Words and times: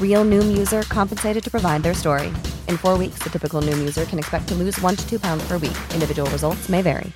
Real 0.00 0.24
Noom 0.24 0.56
user 0.56 0.82
compensated 0.84 1.44
to 1.44 1.50
provide 1.50 1.82
their 1.82 1.94
story. 1.94 2.28
In 2.68 2.78
four 2.78 2.96
weeks, 2.96 3.18
the 3.22 3.28
typical 3.28 3.60
Noom 3.60 3.78
user 3.78 4.06
can 4.06 4.18
expect 4.18 4.48
to 4.48 4.54
lose 4.54 4.80
one 4.80 4.96
to 4.96 5.06
two 5.06 5.18
pounds 5.18 5.46
per 5.46 5.58
week. 5.58 5.76
Individual 5.92 6.30
results 6.30 6.70
may 6.70 6.80
vary. 6.80 7.12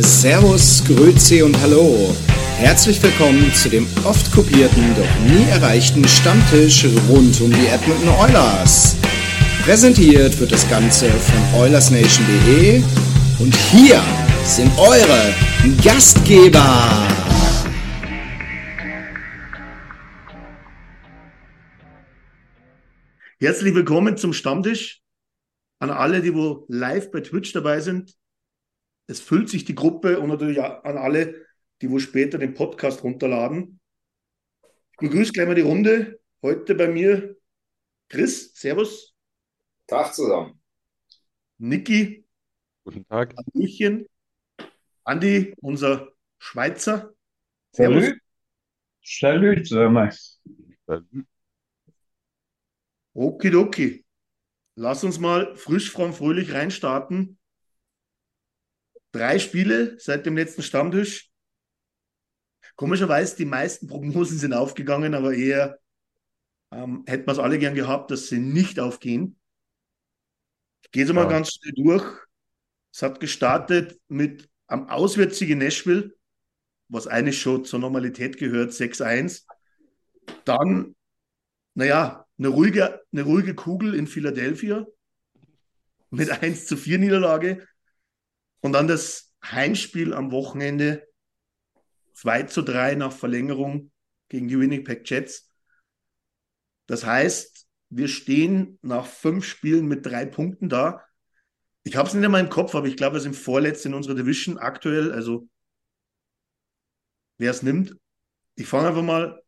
Servus, 0.00 0.82
Grüezi 0.84 1.42
und 1.42 1.56
Hallo. 1.60 2.14
Herzlich 2.56 3.02
willkommen 3.02 3.52
zu 3.54 3.68
dem 3.68 3.86
oft 4.04 4.32
kopierten, 4.32 4.94
doch 4.96 5.34
nie 5.34 5.48
erreichten 5.50 6.06
Stammtisch 6.08 6.86
rund 7.08 7.40
um 7.40 7.52
die 7.52 7.66
Edmonton 7.66 8.08
Oilers. 8.20 8.96
Präsentiert 9.64 10.38
wird 10.40 10.50
das 10.50 10.68
Ganze 10.68 11.08
von 11.08 11.60
OilersNation.de 11.60 12.82
und 13.38 13.54
hier 13.54 14.00
sind 14.44 14.72
eure 14.78 15.34
Gastgeber. 15.84 17.21
Herzlich 23.42 23.74
willkommen 23.74 24.16
zum 24.16 24.32
Stammtisch. 24.32 25.02
An 25.80 25.90
alle, 25.90 26.22
die 26.22 26.32
wo 26.32 26.64
live 26.68 27.10
bei 27.10 27.22
Twitch 27.22 27.52
dabei 27.52 27.80
sind. 27.80 28.16
Es 29.08 29.20
füllt 29.20 29.48
sich 29.48 29.64
die 29.64 29.74
Gruppe 29.74 30.20
und 30.20 30.28
natürlich 30.28 30.62
an 30.62 30.96
alle, 30.96 31.44
die 31.80 31.90
wo 31.90 31.98
später 31.98 32.38
den 32.38 32.54
Podcast 32.54 33.02
runterladen. 33.02 33.80
Ich 34.92 34.98
begrüße 34.98 35.32
gleich 35.32 35.48
mal 35.48 35.56
die 35.56 35.62
Runde. 35.62 36.20
Heute 36.40 36.76
bei 36.76 36.86
mir 36.86 37.34
Chris, 38.08 38.54
Servus. 38.54 39.12
Tag 39.88 40.14
zusammen. 40.14 40.62
Niki. 41.58 42.24
Guten 42.84 43.04
Tag. 43.08 43.34
Hallöchen. 43.36 44.06
Andi, 45.02 45.52
unser 45.60 46.12
Schweizer. 46.38 47.12
Servus. 47.72 48.04
Salut, 49.02 49.66
Salut. 49.66 49.66
Salut. 50.86 51.26
Okidoki. 53.14 54.04
Lass 54.74 55.04
uns 55.04 55.18
mal 55.18 55.54
frisch, 55.56 55.90
fromm, 55.90 56.14
fröhlich 56.14 56.52
reinstarten. 56.52 57.38
Drei 59.12 59.38
Spiele 59.38 59.98
seit 59.98 60.24
dem 60.24 60.36
letzten 60.36 60.62
Stammtisch. 60.62 61.30
Komischerweise, 62.76 63.36
die 63.36 63.44
meisten 63.44 63.86
Prognosen 63.86 64.38
sind 64.38 64.54
aufgegangen, 64.54 65.14
aber 65.14 65.34
eher 65.34 65.78
ähm, 66.72 67.04
hätten 67.06 67.26
wir 67.26 67.32
es 67.32 67.38
alle 67.38 67.58
gern 67.58 67.74
gehabt, 67.74 68.10
dass 68.10 68.28
sie 68.28 68.38
nicht 68.38 68.80
aufgehen. 68.80 69.38
Ich 70.84 70.90
gehe 70.90 71.04
es 71.04 71.12
mal 71.12 71.24
Ja. 71.24 71.28
ganz 71.28 71.50
schnell 71.52 71.72
durch. 71.74 72.04
Es 72.92 73.02
hat 73.02 73.20
gestartet 73.20 74.00
mit 74.08 74.48
am 74.66 74.88
Auswärtssieg 74.88 75.50
in 75.50 75.58
Nashville, 75.58 76.14
was 76.88 77.06
eigentlich 77.06 77.40
schon 77.40 77.64
zur 77.66 77.78
Normalität 77.78 78.38
gehört, 78.38 78.72
6-1. 78.72 79.46
Dann, 80.44 80.94
naja, 81.74 82.21
eine 82.38 82.48
ruhige, 82.48 83.00
eine 83.12 83.22
ruhige 83.22 83.54
Kugel 83.54 83.94
in 83.94 84.06
Philadelphia 84.06 84.86
mit 86.10 86.30
1 86.30 86.66
zu 86.66 86.76
4 86.76 86.98
Niederlage. 86.98 87.66
Und 88.60 88.72
dann 88.72 88.86
das 88.86 89.32
Heimspiel 89.44 90.14
am 90.14 90.30
Wochenende 90.30 91.06
2 92.14 92.44
zu 92.44 92.62
3 92.62 92.94
nach 92.94 93.12
Verlängerung 93.12 93.90
gegen 94.28 94.48
die 94.48 94.58
Winnipeg 94.58 95.08
Jets. 95.08 95.50
Das 96.86 97.04
heißt, 97.04 97.66
wir 97.90 98.08
stehen 98.08 98.78
nach 98.82 99.06
fünf 99.06 99.44
Spielen 99.44 99.86
mit 99.86 100.06
drei 100.06 100.24
Punkten 100.24 100.68
da. 100.68 101.04
Ich 101.84 101.96
habe 101.96 102.08
es 102.08 102.14
nicht 102.14 102.24
in 102.24 102.30
meinem 102.30 102.48
Kopf, 102.48 102.74
aber 102.74 102.86
ich 102.86 102.96
glaube, 102.96 103.16
wir 103.16 103.20
sind 103.20 103.36
vorletzt 103.36 103.84
in 103.84 103.94
unserer 103.94 104.14
Division 104.14 104.56
aktuell. 104.56 105.12
Also, 105.12 105.48
wer 107.38 107.50
es 107.50 107.62
nimmt. 107.62 107.96
Ich 108.54 108.66
fange 108.66 108.88
einfach 108.88 109.02
mal 109.02 109.42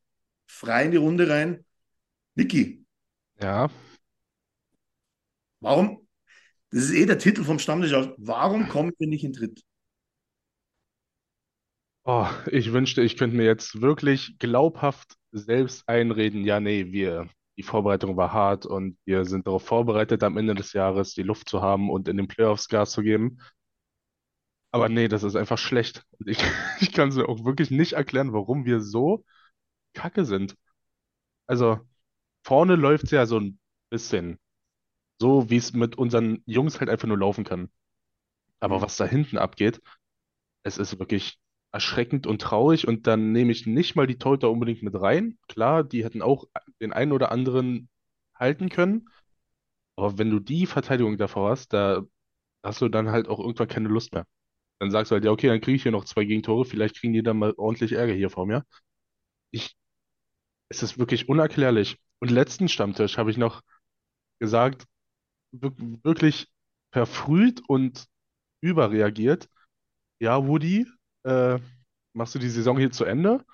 frei 0.47 0.85
in 0.87 0.91
die 0.91 0.97
Runde 0.97 1.29
rein. 1.29 1.65
Niki, 2.37 2.85
Ja, 3.41 3.69
warum? 5.61 6.07
Das 6.71 6.85
ist 6.85 6.93
eh 6.95 7.07
der 7.07 7.19
Titel 7.19 7.45
vom 7.45 7.59
Stammtisch. 7.61 7.93
Warum 8.19 8.69
kommen 8.69 8.93
wir 8.99 9.09
nicht 9.09 9.25
in 9.25 9.33
Tritt? 9.35 9.63
oh, 12.05 12.27
ich 12.51 12.73
wünschte, 12.73 13.03
ich 13.03 13.17
könnte 13.17 13.37
mir 13.37 13.45
jetzt 13.45 13.81
wirklich 13.81 14.37
glaubhaft 14.39 15.17
selbst 15.33 15.89
einreden, 15.89 16.45
ja, 16.45 16.61
nee, 16.61 16.93
wir, 16.93 17.29
die 17.57 17.63
Vorbereitung 17.63 18.17
war 18.17 18.33
hart 18.33 18.67
und 18.67 18.97
wir 19.05 19.25
sind 19.25 19.47
darauf 19.47 19.65
vorbereitet, 19.65 20.23
am 20.23 20.37
Ende 20.37 20.55
des 20.55 20.73
Jahres 20.73 21.15
die 21.15 21.23
Luft 21.23 21.49
zu 21.49 21.63
haben 21.63 21.91
und 21.91 22.09
in 22.09 22.17
den 22.17 22.29
Playoffs 22.29 22.69
Gas 22.69 22.93
zu 22.93 23.03
geben. 23.03 23.39
Aber 24.73 24.89
nee, 24.89 25.09
das 25.09 25.23
ist 25.23 25.37
einfach 25.37 25.59
schlecht. 25.59 26.05
Und 26.19 26.29
ich, 26.29 26.39
ich 26.81 26.93
kann 26.93 27.09
es 27.09 27.17
mir 27.17 27.29
auch 27.29 27.45
wirklich 27.45 27.71
nicht 27.71 27.93
erklären, 27.95 28.33
warum 28.33 28.65
wir 28.65 28.81
so 28.81 29.25
kacke 29.95 30.25
sind. 30.25 30.57
Also, 31.47 31.81
vorne 32.45 32.77
läuft 32.77 33.07
es 33.07 33.13
ja 33.13 33.27
so 33.27 33.41
ein 33.41 33.61
bisschen 33.91 34.39
so, 35.21 35.51
wie 35.51 35.57
es 35.59 35.73
mit 35.75 35.97
unseren 35.99 36.43
Jungs 36.47 36.81
halt 36.81 36.91
einfach 36.91 37.09
nur 37.09 37.19
laufen 37.19 37.45
kann. 37.45 37.71
Aber 38.61 38.81
was 38.83 38.97
da 38.97 39.07
hinten 39.07 39.39
abgeht, 39.39 39.81
es 40.65 40.79
ist 40.79 40.99
wirklich 40.99 41.39
erschreckend 41.73 42.27
und 42.27 42.43
traurig. 42.43 42.89
Und 42.89 43.07
dann 43.07 43.33
nehme 43.33 43.53
ich 43.53 43.67
nicht 43.67 43.97
mal 43.97 44.07
die 44.07 44.19
Torhüter 44.19 44.51
unbedingt 44.51 44.83
mit 44.83 45.01
rein. 45.01 45.39
Klar, 45.49 45.85
die 45.85 46.05
hätten 46.05 46.23
auch 46.23 46.47
den 46.81 46.93
einen 46.93 47.13
oder 47.13 47.33
anderen 47.33 47.89
halten 48.35 48.69
können. 48.71 49.09
Aber 49.97 50.19
wenn 50.19 50.31
du 50.31 50.41
die 50.41 50.67
Verteidigung 50.67 51.17
davor 51.19 51.51
hast, 51.51 51.73
da 51.73 52.03
hast 52.65 52.81
du 52.83 52.89
dann 52.91 53.11
halt 53.11 53.29
auch 53.29 53.41
irgendwann 53.41 53.69
keine 53.69 53.89
Lust 53.89 54.13
mehr. 54.15 54.27
Dann 54.81 54.91
sagst 54.91 55.13
du 55.13 55.15
halt, 55.15 55.25
ja, 55.25 55.33
okay, 55.33 55.49
dann 55.49 55.61
kriege 55.61 55.77
ich 55.77 55.85
hier 55.85 55.93
noch 55.93 56.05
zwei 56.07 56.25
Gegentore. 56.25 56.65
Vielleicht 56.67 56.97
kriegen 57.01 57.13
die 57.15 57.23
dann 57.25 57.39
mal 57.39 57.55
ordentlich 57.57 57.93
Ärger 57.93 58.15
hier 58.15 58.31
vor 58.31 58.47
mir. 58.47 58.65
Ich, 59.53 59.77
es 60.69 60.83
ist 60.83 60.99
wirklich 60.99 61.29
unerklärlich. 61.29 61.99
Und 62.21 62.31
letzten 62.31 62.69
Stammtisch 62.69 63.19
habe 63.19 63.31
ich 63.31 63.37
noch 63.37 63.63
gesagt, 64.41 64.87
wirk- 65.53 66.05
wirklich 66.05 66.49
verfrüht 66.93 67.63
und 67.69 68.07
überreagiert. 68.63 69.49
Ja, 70.21 70.47
Woody, 70.47 70.87
äh, 71.25 71.59
machst 72.15 72.35
du 72.35 72.41
die 72.41 72.51
Saison 72.51 72.79
hier 72.79 72.93
zu 72.93 73.05
Ende? 73.05 73.45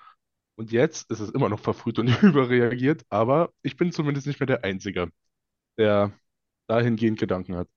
Und 0.57 0.71
jetzt 0.71 1.11
ist 1.11 1.21
es 1.21 1.31
immer 1.31 1.49
noch 1.49 1.59
verfrüht 1.61 1.99
und 1.99 2.07
überreagiert, 2.23 3.03
aber 3.09 3.53
ich 3.63 3.77
bin 3.77 3.91
zumindest 3.91 4.27
nicht 4.27 4.39
mehr 4.39 4.47
der 4.47 4.63
Einzige, 4.65 5.11
der 5.77 6.13
dahingehend 6.67 7.19
Gedanken 7.19 7.55
hat. 7.57 7.69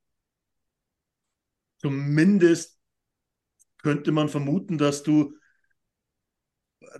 Zumindest 1.79 2.81
könnte 3.83 4.13
man 4.13 4.29
vermuten, 4.29 4.79
dass 4.79 5.03
du, 5.03 5.37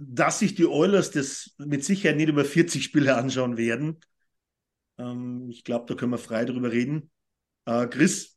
dass 0.01 0.39
sich 0.41 0.55
die 0.55 0.67
Oilers 0.67 1.11
das 1.11 1.55
mit 1.59 1.85
Sicherheit 1.85 2.17
nicht 2.17 2.29
über 2.29 2.45
40 2.45 2.85
Spiele 2.85 3.17
anschauen 3.17 3.57
werden. 3.57 4.01
Ähm, 4.99 5.49
ich 5.51 5.65
glaube, 5.65 5.87
da 5.89 5.95
können 5.95 6.13
wir 6.13 6.19
frei 6.19 6.45
drüber 6.45 6.73
reden. 6.73 7.11
Äh, 7.67 7.87
Chris, 7.89 8.37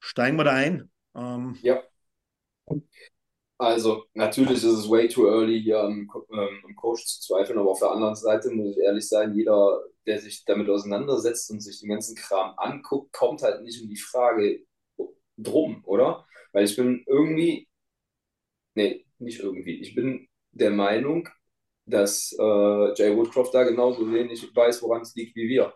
steigen 0.00 0.38
wir 0.38 0.44
da 0.44 0.52
ein. 0.54 0.90
Ähm, 1.16 1.58
Ja, 1.62 1.82
also 3.58 4.04
natürlich 4.14 4.58
ist 4.58 4.64
es 4.64 4.88
way 4.90 5.08
too 5.08 5.26
early, 5.28 5.60
hier 5.62 5.80
am, 5.80 6.08
ähm, 6.32 6.60
am 6.64 6.76
Coach 6.76 7.04
zu 7.06 7.20
zweifeln, 7.20 7.58
aber 7.58 7.70
auf 7.70 7.78
der 7.80 7.90
anderen 7.90 8.14
Seite 8.16 8.50
muss 8.50 8.70
ich 8.76 8.78
ehrlich 8.82 9.06
sein, 9.08 9.34
jeder, 9.34 9.82
der 10.06 10.18
sich 10.20 10.44
damit 10.46 10.68
auseinandersetzt 10.70 11.50
und 11.50 11.60
sich 11.60 11.80
den 11.80 11.90
ganzen 11.90 12.16
Kram 12.16 12.54
anguckt, 12.58 13.12
kommt 13.12 13.42
halt 13.42 13.62
nicht 13.62 13.82
um 13.82 13.88
die 13.88 13.96
Frage 13.98 14.60
drum, 15.38 15.82
oder? 15.86 16.26
Weil 16.52 16.64
ich 16.66 16.76
bin 16.76 17.04
irgendwie, 17.06 17.68
nee, 18.74 19.04
nicht 19.18 19.40
irgendwie, 19.40 19.80
ich 19.80 19.94
bin 19.94 20.28
der 20.60 20.70
Meinung, 20.70 21.28
dass 21.86 22.32
äh, 22.38 22.94
Jay 22.94 23.16
Woodcroft 23.16 23.54
da 23.54 23.64
genauso 23.64 24.10
wenig 24.12 24.54
weiß, 24.54 24.82
woran 24.82 25.02
es 25.02 25.14
liegt 25.14 25.36
wie 25.36 25.48
wir. 25.48 25.72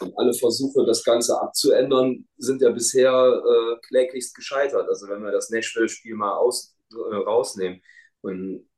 Und 0.00 0.16
alle 0.18 0.34
Versuche, 0.34 0.84
das 0.84 1.04
Ganze 1.04 1.40
abzuändern, 1.40 2.28
sind 2.36 2.60
ja 2.62 2.70
bisher 2.70 3.12
äh, 3.12 3.80
kläglichst 3.86 4.34
gescheitert. 4.34 4.88
Also 4.88 5.08
wenn 5.08 5.22
wir 5.22 5.30
das 5.30 5.50
Nashville-Spiel 5.50 6.16
mal 6.16 6.34
aus, 6.36 6.76
äh, 6.92 7.14
rausnehmen. 7.16 7.80
Und 8.20 8.68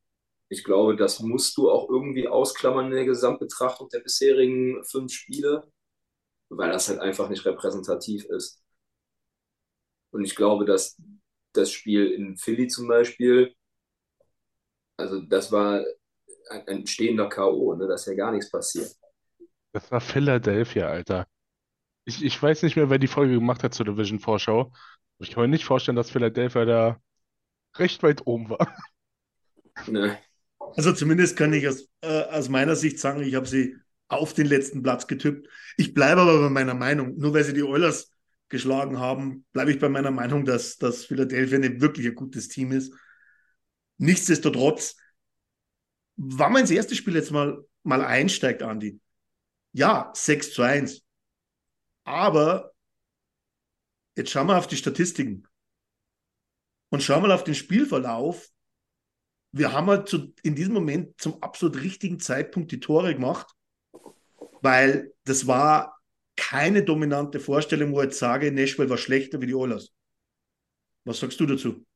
ich 0.48 0.62
glaube, 0.64 0.96
das 0.96 1.20
musst 1.20 1.56
du 1.56 1.70
auch 1.70 1.88
irgendwie 1.90 2.28
ausklammern 2.28 2.86
in 2.86 2.92
der 2.92 3.04
Gesamtbetrachtung 3.06 3.88
der 3.88 4.00
bisherigen 4.00 4.84
fünf 4.84 5.12
Spiele, 5.12 5.64
weil 6.50 6.70
das 6.70 6.88
halt 6.88 7.00
einfach 7.00 7.28
nicht 7.28 7.44
repräsentativ 7.46 8.24
ist. 8.26 8.62
Und 10.10 10.24
ich 10.24 10.36
glaube, 10.36 10.64
dass 10.64 11.00
das 11.52 11.72
Spiel 11.72 12.10
in 12.12 12.36
Philly 12.36 12.68
zum 12.68 12.88
Beispiel, 12.88 13.54
also 14.96 15.20
das 15.20 15.52
war 15.52 15.84
ein, 16.50 16.68
ein 16.68 16.86
stehender 16.86 17.28
K.O., 17.28 17.74
ne? 17.74 17.86
da 17.86 17.94
ist 17.94 18.06
ja 18.06 18.14
gar 18.14 18.32
nichts 18.32 18.50
passiert. 18.50 18.94
Das 19.72 19.90
war 19.90 20.00
Philadelphia, 20.00 20.88
Alter. 20.88 21.26
Ich, 22.04 22.24
ich 22.24 22.40
weiß 22.40 22.62
nicht 22.62 22.76
mehr, 22.76 22.88
wer 22.88 22.98
die 22.98 23.08
Folge 23.08 23.34
gemacht 23.34 23.62
hat 23.62 23.74
zur 23.74 23.86
Division 23.86 24.20
Vorschau. 24.20 24.72
Ich 25.18 25.30
kann 25.30 25.42
mir 25.42 25.48
nicht 25.48 25.64
vorstellen, 25.64 25.96
dass 25.96 26.10
Philadelphia 26.10 26.64
da 26.64 27.00
recht 27.76 28.02
weit 28.02 28.26
oben 28.26 28.50
war. 28.50 28.74
Ne. 29.86 30.18
Also 30.74 30.94
zumindest 30.94 31.36
kann 31.36 31.52
ich 31.52 31.68
aus, 31.68 31.86
äh, 32.00 32.22
aus 32.22 32.48
meiner 32.48 32.76
Sicht 32.76 32.98
sagen, 32.98 33.22
ich 33.22 33.34
habe 33.34 33.44
sie 33.44 33.76
auf 34.08 34.32
den 34.32 34.46
letzten 34.46 34.82
Platz 34.82 35.06
getippt. 35.06 35.48
Ich 35.76 35.92
bleibe 35.92 36.22
aber 36.22 36.40
bei 36.40 36.48
meiner 36.48 36.72
Meinung. 36.72 37.18
Nur 37.18 37.34
weil 37.34 37.44
sie 37.44 37.52
die 37.52 37.62
Oilers 37.62 38.10
geschlagen 38.48 38.98
haben, 38.98 39.44
bleibe 39.52 39.70
ich 39.70 39.78
bei 39.78 39.90
meiner 39.90 40.10
Meinung, 40.10 40.46
dass, 40.46 40.78
dass 40.78 41.04
Philadelphia 41.04 41.58
ein 41.58 41.80
wirklich 41.82 42.06
ein 42.06 42.14
gutes 42.14 42.48
Team 42.48 42.72
ist. 42.72 42.94
Nichtsdestotrotz, 43.98 44.96
wenn 46.16 46.52
man 46.52 46.62
ins 46.62 46.70
erste 46.70 46.94
Spiel 46.94 47.14
jetzt 47.14 47.30
mal, 47.30 47.64
mal 47.82 48.04
einsteigt, 48.04 48.62
Andi, 48.62 49.00
ja, 49.72 50.10
6 50.14 50.52
zu 50.52 50.62
1. 50.62 51.02
Aber 52.04 52.72
jetzt 54.16 54.30
schauen 54.30 54.46
wir 54.46 54.56
auf 54.56 54.66
die 54.66 54.76
Statistiken 54.76 55.46
und 56.90 57.02
schauen 57.02 57.22
mal 57.22 57.32
auf 57.32 57.44
den 57.44 57.54
Spielverlauf. 57.54 58.48
Wir 59.52 59.72
haben 59.72 59.88
halt 59.88 60.08
zu, 60.08 60.34
in 60.42 60.54
diesem 60.54 60.74
Moment 60.74 61.20
zum 61.20 61.42
absolut 61.42 61.76
richtigen 61.76 62.20
Zeitpunkt 62.20 62.72
die 62.72 62.80
Tore 62.80 63.14
gemacht, 63.14 63.48
weil 64.60 65.14
das 65.24 65.46
war 65.46 66.00
keine 66.36 66.84
dominante 66.84 67.40
Vorstellung, 67.40 67.92
wo 67.92 68.00
ich 68.00 68.06
jetzt 68.06 68.18
sage, 68.18 68.52
Nashville 68.52 68.90
war 68.90 68.98
schlechter 68.98 69.40
wie 69.40 69.46
die 69.46 69.54
Oilers. 69.54 69.92
Was 71.04 71.20
sagst 71.20 71.40
du 71.40 71.46
dazu? 71.46 71.86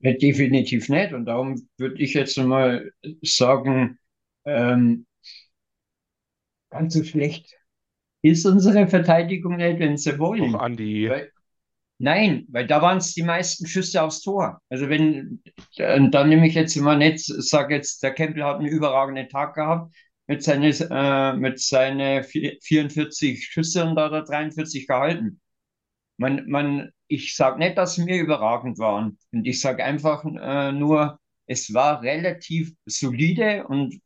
Definitiv 0.00 0.88
nicht. 0.88 1.12
Und 1.12 1.24
darum 1.26 1.68
würde 1.78 2.02
ich 2.02 2.14
jetzt 2.14 2.36
mal 2.38 2.92
sagen, 3.22 3.98
ähm, 4.44 5.06
ganz 6.70 6.94
so 6.94 7.04
schlecht 7.04 7.56
ist 8.22 8.46
unsere 8.46 8.88
Verteidigung 8.88 9.56
nicht, 9.56 9.78
wenn 9.78 9.96
sie 9.96 10.18
wollen. 10.18 10.52
Doch, 10.52 10.60
Andi. 10.60 11.08
Weil, 11.10 11.30
nein, 11.98 12.46
weil 12.48 12.66
da 12.66 12.80
waren 12.80 12.98
es 12.98 13.14
die 13.14 13.22
meisten 13.22 13.66
Schüsse 13.66 14.02
aufs 14.02 14.22
Tor. 14.22 14.60
Also 14.70 14.88
wenn, 14.88 15.42
und 15.78 16.10
dann 16.12 16.30
nehme 16.30 16.46
ich 16.46 16.54
jetzt 16.54 16.76
immer 16.76 16.96
nicht, 16.96 17.20
sage 17.20 17.74
jetzt, 17.74 18.02
der 18.02 18.14
Campbell 18.14 18.44
hat 18.44 18.58
einen 18.58 18.68
überragenden 18.68 19.28
Tag 19.28 19.54
gehabt 19.54 19.94
mit 20.26 20.42
seinen 20.42 20.72
äh, 20.72 21.34
mit 21.34 21.60
seine 21.60 22.24
44 22.24 23.44
Schüsse 23.44 23.84
und 23.84 23.94
da 23.96 24.04
hat 24.06 24.12
er 24.12 24.24
43 24.24 24.86
gehalten. 24.86 25.40
Man, 26.16 26.48
man, 26.48 26.90
ich 27.08 27.36
sage 27.36 27.58
nicht, 27.58 27.78
dass 27.78 27.94
sie 27.94 28.04
mir 28.04 28.20
überragend 28.20 28.78
waren. 28.78 29.18
Und 29.32 29.46
ich 29.46 29.60
sage 29.60 29.84
einfach 29.84 30.24
äh, 30.24 30.72
nur, 30.72 31.20
es 31.46 31.72
war 31.74 32.02
relativ 32.02 32.72
solide 32.86 33.66
und 33.66 34.00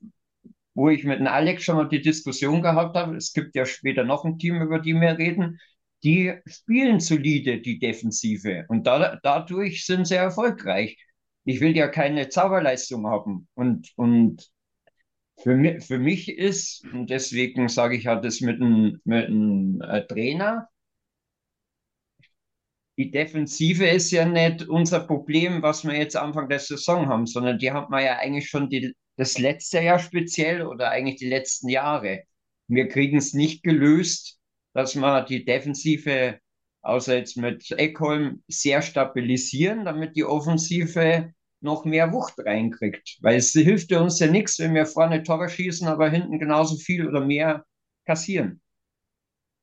wo 0.75 0.89
ich 0.89 1.05
mit 1.05 1.19
dem 1.19 1.27
Alex 1.27 1.65
schon 1.65 1.77
mal 1.77 1.89
die 1.89 2.01
Diskussion 2.01 2.63
gehabt 2.63 2.97
habe, 2.97 3.17
es 3.17 3.33
gibt 3.33 3.57
ja 3.57 3.67
später 3.67 4.05
noch 4.05 4.25
ein 4.25 4.39
Team, 4.39 4.63
über 4.63 4.79
die 4.79 4.95
wir 4.95 5.19
reden, 5.19 5.59
die 6.05 6.35
spielen 6.47 7.01
solide, 7.01 7.61
die 7.61 7.79
Defensive. 7.81 8.65
Und 8.69 8.87
da, 8.87 9.19
dadurch 9.23 9.85
sind 9.85 10.07
sie 10.07 10.15
erfolgreich. 10.15 10.97
Ich 11.45 11.61
will 11.61 11.77
ja 11.77 11.89
keine 11.89 12.29
Zauberleistung 12.29 13.07
haben. 13.09 13.49
Und, 13.55 13.93
und 13.97 14.49
für, 15.43 15.57
mich, 15.57 15.85
für 15.85 15.99
mich 15.99 16.29
ist, 16.29 16.85
und 16.93 17.11
deswegen 17.11 17.69
sage 17.69 17.97
ich 17.97 18.07
halt 18.07 18.25
das 18.25 18.41
mit 18.41 18.61
einem, 18.61 19.01
mit 19.05 19.27
einem 19.27 19.81
äh, 19.83 20.07
Trainer, 20.07 20.69
die 22.99 23.13
Defensive 23.13 23.87
ist 23.87 24.11
ja 24.11 24.25
nicht 24.25 24.69
unser 24.69 24.99
Problem, 25.01 25.63
was 25.63 25.85
wir 25.85 25.97
jetzt 25.97 26.17
Anfang 26.17 26.49
der 26.49 26.59
Saison 26.59 27.09
haben, 27.09 27.27
sondern 27.27 27.59
die 27.59 27.71
haben 27.71 27.93
wir 27.93 28.03
ja 28.03 28.19
eigentlich 28.19 28.49
schon 28.49 28.69
die, 28.69 28.93
das 29.17 29.39
letzte 29.39 29.81
Jahr 29.81 30.01
speziell 30.01 30.67
oder 30.67 30.91
eigentlich 30.91 31.17
die 31.17 31.29
letzten 31.29 31.69
Jahre. 31.69 32.25
Wir 32.67 32.89
kriegen 32.89 33.17
es 33.17 33.35
nicht 33.35 33.63
gelöst, 33.63 34.41
dass 34.75 34.97
wir 34.97 35.23
die 35.23 35.45
Defensive, 35.45 36.41
außer 36.83 37.17
jetzt 37.17 37.37
mit 37.37 37.71
Eckholm, 37.71 38.43
sehr 38.49 38.83
stabilisieren, 38.83 39.85
damit 39.85 40.17
die 40.17 40.25
Offensive 40.25 41.33
noch 41.61 41.85
mehr 41.85 42.13
Wucht 42.13 42.35
reinkriegt. 42.41 43.19
Weil 43.21 43.37
es 43.37 43.53
hilft 43.53 43.93
uns 43.93 44.19
ja 44.19 44.27
nichts, 44.27 44.59
wenn 44.59 44.75
wir 44.75 44.87
vorne 44.87 45.23
Tore 45.23 45.49
schießen, 45.49 45.87
aber 45.87 46.11
hinten 46.11 46.41
genauso 46.41 46.77
viel 46.77 47.07
oder 47.07 47.25
mehr 47.25 47.65
kassieren. 48.07 48.61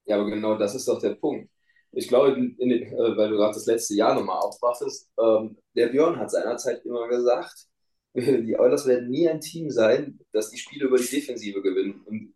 Ja, 0.06 0.16
aber 0.16 0.30
genau 0.30 0.58
das 0.58 0.74
ist 0.74 0.88
doch 0.88 1.02
der 1.02 1.16
Punkt. 1.16 1.50
Ich 1.96 2.08
glaube, 2.10 2.34
in, 2.34 2.56
in, 2.58 2.72
äh, 2.72 3.18
weil 3.18 3.30
du 3.30 3.38
gerade 3.38 3.54
das 3.54 3.66
letzte 3.66 3.96
Jahr 3.96 4.16
nochmal 4.16 4.40
aufbrachtest, 4.40 5.10
ähm, 5.18 5.58
der 5.76 5.88
Björn 5.88 6.18
hat 6.18 6.30
seinerzeit 6.30 6.84
immer 6.86 7.08
gesagt, 7.08 7.68
die 8.14 8.58
Oilers 8.60 8.86
werden 8.86 9.10
nie 9.10 9.28
ein 9.30 9.40
Team 9.40 9.70
sein, 9.70 10.20
das 10.32 10.50
die 10.50 10.58
Spiele 10.58 10.86
über 10.86 10.98
die 10.98 11.10
Defensive 11.10 11.62
gewinnt. 11.62 12.06
Und 12.06 12.36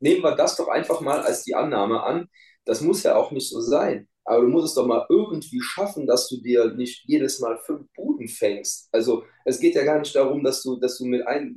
nehmen 0.00 0.22
wir 0.22 0.34
das 0.34 0.56
doch 0.56 0.68
einfach 0.68 1.00
mal 1.00 1.20
als 1.20 1.44
die 1.44 1.54
Annahme 1.54 2.02
an. 2.02 2.28
Das 2.64 2.80
muss 2.80 3.02
ja 3.04 3.16
auch 3.16 3.30
nicht 3.30 3.48
so 3.48 3.60
sein. 3.60 4.08
Aber 4.24 4.42
du 4.42 4.48
musst 4.48 4.66
es 4.66 4.74
doch 4.74 4.86
mal 4.86 5.06
irgendwie 5.08 5.60
schaffen, 5.60 6.06
dass 6.06 6.28
du 6.28 6.40
dir 6.40 6.74
nicht 6.74 7.04
jedes 7.06 7.40
Mal 7.40 7.58
fünf 7.58 7.86
Buden 7.94 8.28
fängst. 8.28 8.88
Also 8.92 9.24
es 9.44 9.58
geht 9.58 9.74
ja 9.74 9.84
gar 9.84 9.98
nicht 9.98 10.14
darum, 10.14 10.44
dass 10.44 10.62
du, 10.62 10.78
dass 10.78 10.98
du 10.98 11.06
mit 11.06 11.26
1, 11.26 11.56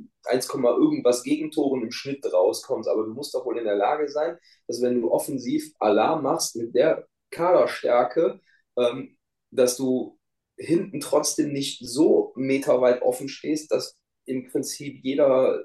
irgendwas 0.52 1.22
Gegentoren 1.22 1.82
im 1.82 1.90
Schnitt 1.92 2.24
rauskommst. 2.32 2.88
Aber 2.88 3.04
du 3.04 3.12
musst 3.12 3.34
doch 3.34 3.44
wohl 3.44 3.58
in 3.58 3.64
der 3.64 3.76
Lage 3.76 4.08
sein, 4.08 4.38
dass 4.66 4.82
wenn 4.82 5.00
du 5.00 5.10
offensiv 5.10 5.72
Alarm 5.78 6.22
machst 6.22 6.56
mit 6.56 6.74
der 6.74 7.06
Kaderstärke, 7.34 8.40
ähm, 8.76 9.16
dass 9.50 9.76
du 9.76 10.18
hinten 10.56 11.00
trotzdem 11.00 11.52
nicht 11.52 11.80
so 11.86 12.32
meterweit 12.36 13.02
offen 13.02 13.28
stehst, 13.28 13.72
dass 13.72 13.96
im 14.24 14.48
Prinzip 14.50 15.00
jeder 15.02 15.62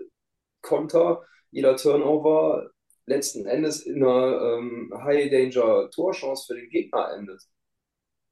Konter, 0.61 1.23
jeder 1.51 1.77
Turnover 1.77 2.69
letzten 3.05 3.45
Endes 3.45 3.81
in 3.81 4.03
einer 4.03 4.57
ähm, 4.57 4.93
High-Danger-Torchance 4.95 6.45
für 6.47 6.59
den 6.59 6.69
Gegner 6.69 7.13
endet. 7.17 7.41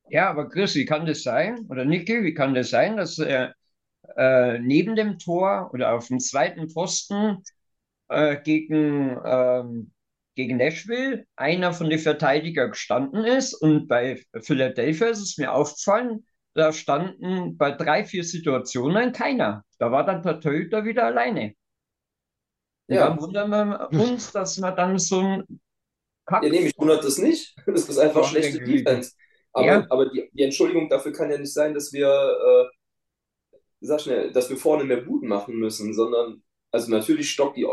Ja, 0.10 0.30
aber 0.30 0.50
Chris, 0.50 0.76
wie 0.76 0.85
kann 0.85 1.06
das 1.06 1.23
sein? 1.23 1.66
Oder 1.69 1.83
Niki, 1.83 2.23
wie 2.23 2.33
kann 2.33 2.54
das 2.54 2.69
sein, 2.69 2.95
dass 2.97 3.18
äh, 3.19 3.50
äh, 4.16 4.59
neben 4.59 4.95
dem 4.95 5.19
Tor 5.19 5.71
oder 5.73 5.94
auf 5.94 6.07
dem 6.07 6.19
zweiten 6.19 6.71
Posten 6.73 7.44
äh, 8.07 8.38
gegen, 8.42 9.19
ähm, 9.26 9.92
gegen 10.38 10.58
Nashville 10.58 11.26
einer 11.36 11.74
von 11.74 11.90
den 11.90 11.98
Verteidigern 11.98 12.70
gestanden 12.70 13.26
ist 13.26 13.56
und 13.56 13.88
bei 13.88 14.24
Philadelphia 14.40 15.08
ist 15.08 15.22
es 15.22 15.38
mir 15.40 15.52
aufgefallen, 15.52 16.28
da 16.54 16.72
standen 16.72 17.58
bei 17.58 17.72
drei, 17.72 18.06
vier 18.06 18.24
Situationen 18.24 19.14
keiner. 19.14 19.66
Da 19.80 19.92
war 19.92 20.06
dann 20.06 20.22
der 20.22 20.40
Torhüter 20.40 20.86
wieder 20.86 21.06
alleine. 21.06 21.56
Ja. 22.88 23.10
dann 23.10 23.20
wundern 23.20 23.50
wir 23.50 23.90
uns, 23.92 24.32
dass 24.32 24.58
man 24.60 24.76
dann 24.76 25.00
so 25.00 25.20
ein 25.20 25.60
Kack 26.26 26.44
Ja, 26.44 26.50
nee, 26.50 26.62
mich 26.62 26.78
wundert 26.78 27.04
das 27.04 27.18
nicht. 27.18 27.56
Das 27.66 27.90
ist 27.90 27.98
einfach 27.98 28.24
schlechte 28.26 28.64
Defense. 28.64 29.14
Aber, 29.54 29.66
ja. 29.66 29.86
aber 29.90 30.10
die, 30.10 30.30
die, 30.32 30.44
Entschuldigung 30.44 30.88
dafür 30.88 31.12
kann 31.12 31.32
ja 31.32 31.38
nicht 31.38 31.54
sein, 31.54 31.74
dass 31.74 31.92
wir, 31.92 32.08
äh, 32.08 33.56
sag 33.82 34.02
schnell, 34.02 34.32
dass 34.32 34.50
wir 34.50 34.58
vorne 34.58 34.84
mehr 34.84 35.02
Buden 35.02 35.28
machen 35.28 35.56
müssen, 35.56 35.94
sondern 35.96 36.44
also 36.71 36.92
natürlich 36.92 37.30
stockt 37.30 37.57
die, 37.57 37.66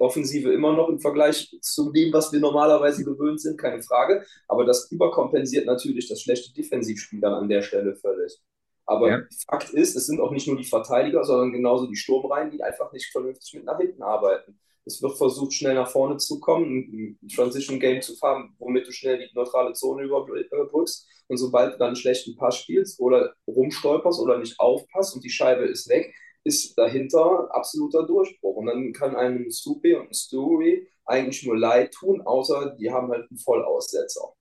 Offensive 0.00 0.52
immer 0.52 0.74
noch 0.76 0.88
im 0.88 1.00
Vergleich 1.00 1.56
zu 1.60 1.90
dem, 1.90 2.12
was 2.12 2.32
wir 2.32 2.40
normalerweise 2.40 3.04
gewöhnt 3.04 3.40
sind, 3.40 3.58
keine 3.58 3.82
Frage. 3.82 4.24
Aber 4.46 4.64
das 4.64 4.90
überkompensiert 4.90 5.66
natürlich 5.66 6.08
das 6.08 6.20
schlechte 6.20 6.52
Defensivspiel 6.52 7.20
dann 7.20 7.34
an 7.34 7.48
der 7.48 7.62
Stelle 7.62 7.96
völlig. 7.96 8.38
Aber 8.84 9.08
ja. 9.08 9.22
Fakt 9.48 9.70
ist, 9.70 9.96
es 9.96 10.06
sind 10.06 10.20
auch 10.20 10.32
nicht 10.32 10.46
nur 10.46 10.56
die 10.56 10.64
Verteidiger, 10.64 11.24
sondern 11.24 11.52
genauso 11.52 11.86
die 11.86 11.96
Sturmreihen, 11.96 12.50
die 12.50 12.62
einfach 12.62 12.92
nicht 12.92 13.10
vernünftig 13.10 13.54
mit 13.54 13.64
nach 13.64 13.78
hinten 13.78 14.02
arbeiten. 14.02 14.58
Es 14.84 15.00
wird 15.00 15.16
versucht, 15.16 15.52
schnell 15.52 15.74
nach 15.74 15.90
vorne 15.90 16.16
zu 16.16 16.40
kommen, 16.40 17.18
ein 17.22 17.28
Transition 17.28 17.78
Game 17.78 18.02
zu 18.02 18.16
fahren, 18.16 18.54
womit 18.58 18.86
du 18.86 18.92
schnell 18.92 19.18
die 19.18 19.34
neutrale 19.34 19.72
Zone 19.74 20.02
überbrückst. 20.02 21.08
Und 21.28 21.36
sobald 21.36 21.74
du 21.74 21.78
dann 21.78 21.88
einen 21.88 21.96
schlechten 21.96 22.36
Pass 22.36 22.58
spielst 22.58 22.98
oder 23.00 23.34
rumstolperst 23.46 24.20
oder 24.20 24.38
nicht 24.38 24.58
aufpasst 24.58 25.14
und 25.14 25.24
die 25.24 25.30
Scheibe 25.30 25.64
ist 25.64 25.88
weg, 25.88 26.12
ist 26.44 26.76
dahinter 26.76 27.48
absoluter 27.52 28.06
Durchbruch. 28.06 28.56
Und 28.56 28.66
dann 28.66 28.92
kann 28.92 29.16
einem 29.16 29.50
Supi 29.50 29.94
und 29.94 30.08
ein 30.08 30.14
Stewie 30.14 30.88
eigentlich 31.04 31.44
nur 31.44 31.58
leid 31.58 31.92
tun, 31.92 32.20
außer 32.22 32.76
die 32.78 32.90
haben 32.90 33.10
halt 33.10 33.28
einen 33.30 33.38
Vollaussetzer. 33.38 34.34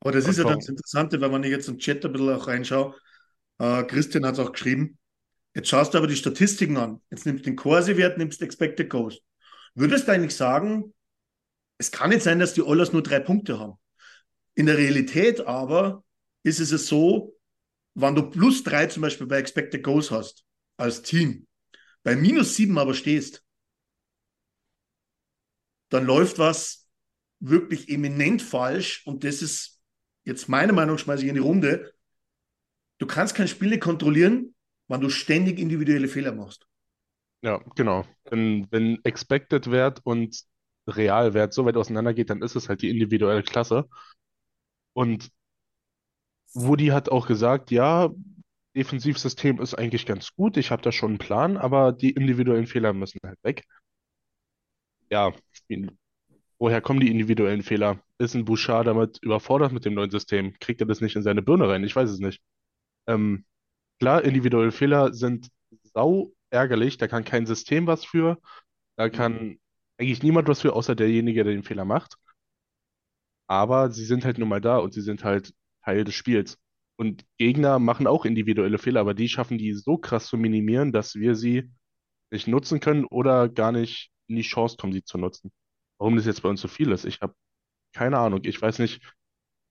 Aber 0.00 0.12
das 0.12 0.26
ist 0.26 0.38
ja 0.38 0.44
das 0.44 0.68
Interessante, 0.68 1.20
wenn 1.20 1.30
man 1.30 1.44
jetzt 1.44 1.68
im 1.68 1.78
Chat 1.78 2.04
ein 2.04 2.12
bisschen 2.12 2.30
auch 2.30 2.46
reinschaut. 2.46 3.00
Äh, 3.58 3.84
Christian 3.84 4.24
hat 4.24 4.34
es 4.34 4.40
auch 4.40 4.52
geschrieben. 4.52 4.98
Jetzt 5.54 5.68
schaust 5.68 5.92
du 5.92 5.98
aber 5.98 6.06
die 6.06 6.16
Statistiken 6.16 6.76
an. 6.76 7.02
Jetzt 7.10 7.26
nimmst 7.26 7.44
du 7.44 7.50
den 7.50 7.56
Corsi-Wert, 7.56 8.16
nimmst 8.16 8.40
Expected 8.40 8.88
Goals. 8.88 9.18
Würdest 9.74 10.08
du 10.08 10.12
eigentlich 10.12 10.36
sagen, 10.36 10.94
es 11.78 11.90
kann 11.90 12.10
nicht 12.10 12.22
sein, 12.22 12.38
dass 12.38 12.54
die 12.54 12.62
Oilers 12.62 12.92
nur 12.92 13.02
drei 13.02 13.20
Punkte 13.20 13.58
haben. 13.58 13.74
In 14.54 14.66
der 14.66 14.78
Realität 14.78 15.40
aber 15.40 16.04
ist 16.42 16.60
es 16.60 16.86
so, 16.86 17.34
wenn 17.94 18.14
du 18.14 18.30
plus 18.30 18.62
drei 18.62 18.86
zum 18.86 19.02
Beispiel 19.02 19.26
bei 19.26 19.38
Expected 19.38 19.82
Goals 19.82 20.10
hast, 20.10 20.44
als 20.76 21.02
Team, 21.02 21.46
bei 22.02 22.16
minus 22.16 22.56
sieben 22.56 22.78
aber 22.78 22.94
stehst, 22.94 23.44
dann 25.90 26.06
läuft 26.06 26.38
was 26.38 26.88
wirklich 27.40 27.88
eminent 27.88 28.42
falsch 28.42 29.06
und 29.06 29.24
das 29.24 29.42
ist 29.42 29.82
jetzt 30.24 30.48
meine 30.48 30.72
Meinung, 30.72 30.98
schmeiße 30.98 31.22
ich 31.22 31.28
in 31.28 31.34
die 31.34 31.40
Runde. 31.40 31.92
Du 32.98 33.06
kannst 33.06 33.34
keine 33.34 33.48
Spiele 33.48 33.78
kontrollieren, 33.78 34.54
wenn 34.88 35.00
du 35.00 35.08
ständig 35.08 35.58
individuelle 35.58 36.08
Fehler 36.08 36.32
machst. 36.32 36.66
Ja, 37.42 37.58
genau. 37.74 38.04
Wenn, 38.24 38.66
wenn 38.70 38.98
Expected 39.04 39.70
Wert 39.70 40.00
und 40.04 40.42
Realwert 40.86 41.54
so 41.54 41.64
weit 41.64 41.76
auseinandergeht, 41.76 42.28
dann 42.30 42.42
ist 42.42 42.54
es 42.56 42.68
halt 42.68 42.82
die 42.82 42.90
individuelle 42.90 43.42
Klasse. 43.42 43.88
Und 44.92 45.30
Woody 46.54 46.86
hat 46.88 47.08
auch 47.10 47.26
gesagt, 47.26 47.70
ja, 47.70 48.10
Defensivsystem 48.76 49.60
ist 49.60 49.74
eigentlich 49.74 50.06
ganz 50.06 50.32
gut, 50.34 50.56
ich 50.56 50.70
habe 50.70 50.82
da 50.82 50.92
schon 50.92 51.10
einen 51.12 51.18
Plan, 51.18 51.56
aber 51.56 51.92
die 51.92 52.10
individuellen 52.10 52.66
Fehler 52.66 52.92
müssen 52.92 53.18
halt 53.24 53.38
weg. 53.42 53.64
Ja, 55.10 55.32
woher 56.58 56.80
kommen 56.80 57.00
die 57.00 57.10
individuellen 57.10 57.62
Fehler? 57.62 58.00
Ist 58.18 58.34
ein 58.34 58.44
Bouchard 58.44 58.86
damit 58.86 59.18
überfordert 59.22 59.72
mit 59.72 59.84
dem 59.84 59.94
neuen 59.94 60.10
System? 60.10 60.54
Kriegt 60.60 60.80
er 60.80 60.86
das 60.86 61.00
nicht 61.00 61.16
in 61.16 61.22
seine 61.22 61.42
Birne 61.42 61.68
rein? 61.68 61.84
Ich 61.84 61.96
weiß 61.96 62.10
es 62.10 62.18
nicht. 62.18 62.40
Ähm, 63.06 63.44
klar, 64.00 64.24
individuelle 64.24 64.72
Fehler 64.72 65.14
sind 65.14 65.48
sau 65.94 66.32
ärgerlich, 66.50 66.98
da 66.98 67.08
kann 67.08 67.24
kein 67.24 67.46
System 67.46 67.86
was 67.86 68.04
für, 68.04 68.38
da 68.96 69.08
kann 69.10 69.58
eigentlich 69.98 70.22
niemand 70.22 70.48
was 70.48 70.62
für, 70.62 70.74
außer 70.74 70.94
derjenige, 70.96 71.44
der 71.44 71.54
den 71.54 71.64
Fehler 71.64 71.84
macht. 71.86 72.16
Aber 73.48 73.90
sie 73.90 74.04
sind 74.06 74.24
halt 74.24 74.38
nun 74.38 74.48
mal 74.48 74.60
da 74.62 74.78
und 74.78 74.94
sie 74.94 75.02
sind 75.02 75.24
halt 75.24 75.52
Teil 75.84 76.04
des 76.04 76.14
Spiels. 76.14 76.58
Und 76.96 77.24
Gegner 77.38 77.78
machen 77.78 78.06
auch 78.06 78.24
individuelle 78.24 78.78
Fehler, 78.78 79.00
aber 79.00 79.14
die 79.14 79.28
schaffen 79.28 79.58
die 79.58 79.72
so 79.72 79.96
krass 79.96 80.26
zu 80.26 80.36
minimieren, 80.36 80.92
dass 80.92 81.14
wir 81.14 81.34
sie 81.34 81.70
nicht 82.30 82.46
nutzen 82.46 82.80
können 82.80 83.04
oder 83.06 83.48
gar 83.48 83.72
nicht 83.72 84.10
in 84.28 84.36
die 84.36 84.42
Chance 84.42 84.76
kommen, 84.78 84.92
sie 84.92 85.02
zu 85.02 85.18
nutzen. 85.18 85.50
Warum 85.98 86.16
das 86.16 86.26
jetzt 86.26 86.42
bei 86.42 86.48
uns 86.48 86.60
so 86.60 86.68
viel 86.68 86.92
ist, 86.92 87.04
ich 87.04 87.20
habe 87.20 87.34
keine 87.92 88.18
Ahnung. 88.18 88.40
Ich 88.44 88.60
weiß 88.60 88.78
nicht. 88.78 89.02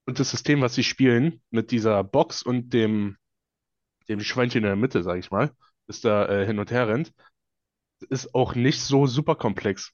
Und 0.06 0.18
das 0.18 0.30
System, 0.30 0.60
was 0.60 0.74
sie 0.74 0.84
spielen, 0.84 1.40
mit 1.50 1.70
dieser 1.70 2.02
Box 2.04 2.42
und 2.42 2.72
dem, 2.72 3.16
dem 4.08 4.20
Schweinchen 4.20 4.58
in 4.58 4.68
der 4.68 4.76
Mitte, 4.76 5.02
sage 5.02 5.20
ich 5.20 5.30
mal, 5.30 5.52
das 5.86 6.00
da 6.00 6.26
äh, 6.28 6.46
hin 6.46 6.58
und 6.58 6.70
her 6.70 6.88
rennt, 6.88 7.12
ist 8.08 8.34
auch 8.34 8.54
nicht 8.54 8.80
so 8.80 9.06
super 9.06 9.36
komplex. 9.36 9.92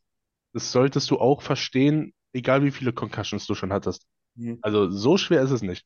Das 0.53 0.73
solltest 0.73 1.11
du 1.11 1.19
auch 1.19 1.43
verstehen, 1.43 2.15
egal 2.33 2.65
wie 2.65 2.71
viele 2.71 2.93
Concussions 2.93 3.47
du 3.47 3.55
schon 3.55 3.73
hattest. 3.73 4.07
Mhm. 4.37 4.59
Also 4.63 4.91
so 4.91 5.19
schwer 5.19 5.43
ist 5.43 5.51
es 5.51 5.63
nicht. 5.63 5.85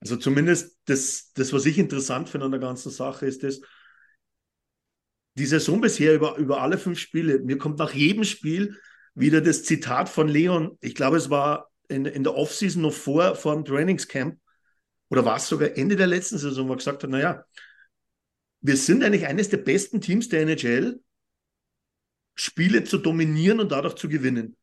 Also 0.00 0.16
zumindest 0.16 0.78
das, 0.84 1.32
das, 1.34 1.52
was 1.52 1.66
ich 1.66 1.78
interessant 1.78 2.28
finde 2.28 2.46
an 2.46 2.52
der 2.52 2.60
ganzen 2.60 2.90
Sache, 2.90 3.26
ist 3.26 3.42
das, 3.42 3.60
die 5.34 5.46
Saison 5.46 5.80
bisher 5.80 6.14
über, 6.14 6.36
über 6.36 6.60
alle 6.60 6.78
fünf 6.78 6.98
Spiele, 6.98 7.40
mir 7.40 7.58
kommt 7.58 7.78
nach 7.78 7.92
jedem 7.92 8.24
Spiel 8.24 8.78
wieder 9.14 9.40
das 9.40 9.64
Zitat 9.64 10.08
von 10.08 10.28
Leon, 10.28 10.76
ich 10.80 10.94
glaube, 10.94 11.16
es 11.16 11.30
war 11.30 11.70
in, 11.88 12.04
in 12.04 12.24
der 12.24 12.34
Offseason 12.34 12.82
noch 12.82 12.92
vor, 12.92 13.34
vor 13.34 13.54
dem 13.54 13.64
Trainingscamp, 13.64 14.38
oder 15.08 15.24
war 15.24 15.36
es 15.36 15.48
sogar 15.48 15.76
Ende 15.76 15.96
der 15.96 16.06
letzten 16.06 16.38
Saison, 16.38 16.68
wo 16.68 16.72
er 16.72 16.78
gesagt 16.78 17.02
hat, 17.02 17.10
naja, 17.10 17.44
wir 18.60 18.76
sind 18.76 19.04
eigentlich 19.04 19.26
eines 19.26 19.48
der 19.48 19.58
besten 19.58 20.00
Teams 20.00 20.28
der 20.28 20.42
NHL, 20.42 21.00
Spiele 22.34 22.84
zu 22.84 22.98
dominieren 22.98 23.60
und 23.60 23.72
dadurch 23.72 23.94
zu 23.94 24.08
gewinnen. 24.08 24.56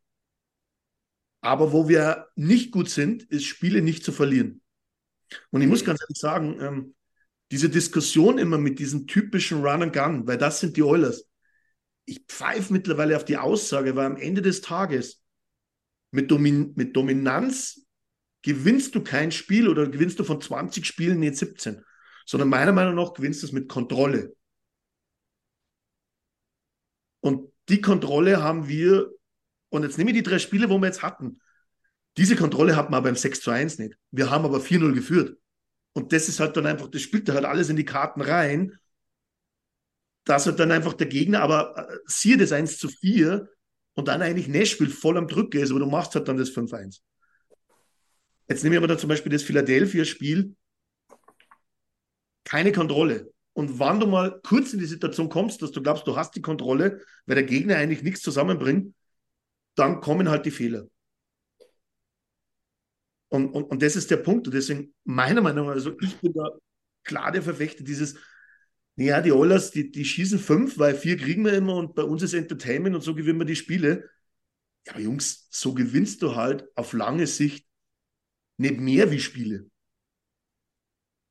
Aber 1.42 1.72
wo 1.72 1.90
wir 1.90 2.28
nicht 2.36 2.72
gut 2.72 2.90
sind, 2.90 3.24
ist 3.24 3.46
Spiele 3.46 3.82
nicht 3.82 4.04
zu 4.04 4.12
verlieren. 4.12 4.63
Und 5.52 5.62
ich 5.62 5.68
muss 5.68 5.86
ganz 5.86 6.02
ehrlich 6.02 6.18
sagen, 6.18 6.58
ähm, 6.62 6.96
diese 7.52 7.70
Diskussion 7.70 8.38
immer 8.38 8.58
mit 8.58 8.80
diesem 8.80 9.06
typischen 9.08 9.64
Run 9.64 9.84
and 9.84 9.94
Gun, 9.94 10.28
weil 10.28 10.38
das 10.38 10.60
sind 10.60 10.76
die 10.78 10.84
Oilers. 10.84 11.30
Ich 12.06 12.26
pfeife 12.28 12.74
mittlerweile 12.74 13.16
auf 13.16 13.26
die 13.26 13.38
Aussage, 13.38 13.96
weil 13.96 14.06
am 14.06 14.18
Ende 14.18 14.42
des 14.42 14.62
Tages 14.62 15.24
mit, 16.12 16.32
Domin 16.32 16.74
mit 16.76 16.96
Dominanz 16.96 17.86
gewinnst 18.42 18.96
du 18.96 19.04
kein 19.04 19.32
Spiel 19.32 19.68
oder 19.68 19.88
gewinnst 19.88 20.20
du 20.20 20.24
von 20.24 20.42
20 20.42 20.86
Spielen 20.86 21.20
nicht 21.20 21.38
17, 21.38 21.84
sondern 22.26 22.50
meiner 22.50 22.72
Meinung 22.72 22.96
nach 22.96 23.14
gewinnst 23.14 23.42
du 23.42 23.48
es 23.48 23.54
mit 23.54 23.70
Kontrolle. 23.70 24.36
Und 27.22 27.52
die 27.70 27.82
Kontrolle 27.82 28.42
haben 28.44 28.68
wir, 28.68 29.12
und 29.70 29.84
jetzt 29.84 29.98
nehme 29.98 30.12
ich 30.12 30.18
die 30.18 30.24
drei 30.24 30.40
Spiele, 30.40 30.70
wo 30.70 30.78
wir 30.78 30.88
jetzt 30.88 31.04
hatten. 31.04 31.40
Diese 32.18 32.36
Kontrolle 32.36 32.76
hat 32.76 32.90
man 32.90 33.04
beim 33.04 33.16
6 33.16 33.42
zu 33.42 33.52
1 33.52 33.80
nicht. 33.80 33.98
Wir 34.12 34.30
haben 34.30 34.46
aber 34.46 34.60
4-0 34.60 34.94
geführt. 34.94 35.38
Und 35.94 36.12
das 36.12 36.30
ist 36.30 36.40
halt 36.40 36.58
dann 36.58 36.66
einfach, 36.66 36.88
das 36.88 37.02
spielt 37.02 37.30
halt 37.30 37.46
alles 37.46 37.70
in 37.70 37.76
die 37.76 37.86
Karten 37.86 38.22
rein, 38.22 38.78
dass 40.26 40.46
halt 40.46 40.60
dann 40.60 40.72
einfach 40.72 40.94
der 40.94 41.08
Gegner, 41.08 41.42
aber 41.42 41.90
äh, 41.90 41.98
siehe 42.06 42.38
das 42.38 42.52
1 42.52 42.78
zu 42.78 42.88
4 42.88 43.50
und 43.96 44.08
dann 44.08 44.22
eigentlich 44.22 44.48
Nashville 44.48 44.90
voll 44.90 45.18
am 45.18 45.28
Drücke 45.28 45.60
ist, 45.60 45.72
aber 45.72 45.80
du 45.80 45.86
machst 45.86 46.16
halt 46.16 46.28
dann 46.28 46.38
das 46.38 46.50
5-1. 46.50 47.02
Jetzt 48.48 48.64
nehme 48.64 48.76
ich 48.76 48.78
aber 48.78 48.88
dann 48.88 49.00
zum 49.00 49.10
Beispiel 49.10 49.32
das 49.32 49.44
Philadelphia-Spiel. 49.44 50.56
Keine 52.44 52.72
Kontrolle. 52.72 53.32
Und 53.54 53.80
wann 53.80 54.00
du 54.00 54.08
mal 54.08 54.40
kurz 54.44 54.74
in 54.74 54.80
die 54.80 54.86
Situation 54.86 55.30
kommst, 55.30 55.62
dass 55.62 55.72
du 55.72 55.82
glaubst, 55.82 56.08
du 56.08 56.16
hast 56.16 56.36
die 56.36 56.42
Kontrolle, 56.42 57.02
weil 57.26 57.36
der 57.36 57.44
Gegner 57.44 57.78
eigentlich 57.78 58.02
nichts 58.02 58.22
zusammenbringt, 58.22 58.94
dann 59.76 60.02
kommen 60.02 60.30
halt 60.30 60.46
die 60.46 60.52
Fehler. 60.52 60.88
Und, 63.34 63.50
und, 63.50 63.64
und 63.64 63.82
das 63.82 63.96
ist 63.96 64.12
der 64.12 64.18
Punkt. 64.18 64.46
Und 64.46 64.54
deswegen, 64.54 64.94
meiner 65.06 65.42
Meinung 65.42 65.66
nach, 65.66 65.74
also 65.74 65.98
ich 66.00 66.16
bin 66.18 66.34
da 66.34 66.52
klar 67.04 67.32
der 67.32 67.42
Verfechter 67.42 67.84
dieses, 67.84 68.16
ja, 68.96 69.22
die 69.22 69.32
Oilers, 69.32 69.72
die, 69.72 69.90
die 69.90 70.06
schießen 70.06 70.38
fünf, 70.38 70.78
weil 70.78 70.94
vier 70.94 71.18
kriegen 71.18 71.44
wir 71.44 71.54
immer 71.54 71.76
und 71.76 71.96
bei 71.96 72.04
uns 72.04 72.22
ist 72.22 72.36
Entertainment 72.36 72.96
und 72.96 73.02
so 73.02 73.16
gewinnen 73.16 73.40
wir 73.40 73.46
die 73.46 73.56
Spiele. 73.56 74.08
Ja, 74.86 74.94
aber 74.94 75.02
Jungs, 75.02 75.48
so 75.50 75.74
gewinnst 75.74 76.22
du 76.22 76.36
halt 76.36 76.66
auf 76.76 76.94
lange 76.94 77.26
Sicht 77.26 77.66
nicht 78.58 78.80
mehr 78.80 79.10
wie 79.10 79.20
Spiele. 79.20 79.68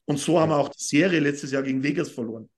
Und 0.05 0.19
so 0.19 0.41
haben 0.41 0.51
wir 0.51 0.57
auch 0.57 0.71
die 0.71 0.83
Serie 0.83 1.21
letztes 1.21 1.53
Jahr 1.53 1.63
gegen 1.63 1.85
Vegas 1.85 2.11
verloren. 2.11 2.51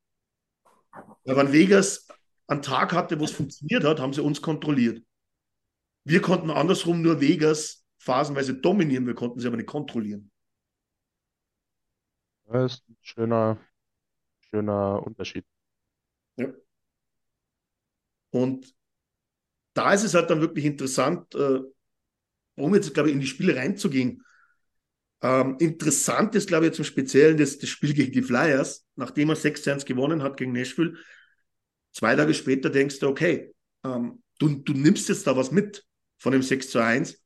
Weil 1.25 1.37
wenn 1.37 1.53
Vegas 1.53 2.09
einen 2.47 2.63
Tag 2.63 2.95
hatte, 2.95 3.21
wo 3.21 3.25
es 3.25 3.31
funktioniert 3.33 3.85
hat, 3.85 4.01
haben 4.01 4.15
sie 4.15 4.23
uns 4.23 4.41
kontrolliert. 4.41 5.05
Wir 6.05 6.23
konnten 6.23 6.51
andersrum 6.51 7.03
nur 7.03 7.21
Vegas 7.21 7.84
phasenweise 8.05 8.55
dominieren, 8.55 9.07
wir 9.07 9.15
konnten 9.15 9.41
sie 9.41 9.47
aber 9.47 9.57
nicht 9.57 9.67
kontrollieren. 9.67 10.31
Das 12.47 12.75
ist 12.75 12.89
ein 12.89 12.97
schöner, 13.01 13.59
schöner 14.51 15.03
Unterschied. 15.03 15.47
Ja. 16.37 16.53
Und 18.31 18.75
da 19.73 19.95
ist 19.95 20.05
es 20.05 20.13
halt 20.13 20.29
dann 20.29 20.43
wirklich 20.43 20.67
interessant, 20.67 21.35
äh, 21.35 21.61
um 22.57 22.75
jetzt, 22.75 22.93
glaube 22.93 23.09
ich, 23.09 23.15
in 23.15 23.21
die 23.21 23.27
Spiele 23.27 23.57
reinzugehen. 23.57 24.23
Ähm, 25.23 25.57
interessant 25.59 26.35
ist, 26.35 26.49
glaube 26.49 26.67
ich, 26.67 26.75
zum 26.75 26.85
Speziellen 26.85 27.39
das, 27.39 27.59
das 27.59 27.71
Spiel 27.71 27.95
gegen 27.95 28.13
die 28.13 28.23
Flyers, 28.23 28.87
nachdem 28.97 29.31
er 29.31 29.37
6-1 29.37 29.87
gewonnen 29.87 30.23
hat 30.23 30.37
gegen 30.37 30.53
Nashville. 30.53 30.99
Zwei 31.93 32.15
Tage 32.15 32.35
später 32.35 32.69
denkst 32.69 32.99
du, 32.99 33.09
okay, 33.09 33.55
ähm, 33.83 34.23
du, 34.39 34.51
du 34.57 34.75
nimmst 34.75 35.09
jetzt 35.09 35.27
da 35.27 35.35
was 35.37 35.51
mit 35.51 35.87
von 36.19 36.33
dem 36.33 36.43
6 36.43 36.69
zu 36.69 36.81
1 36.81 37.24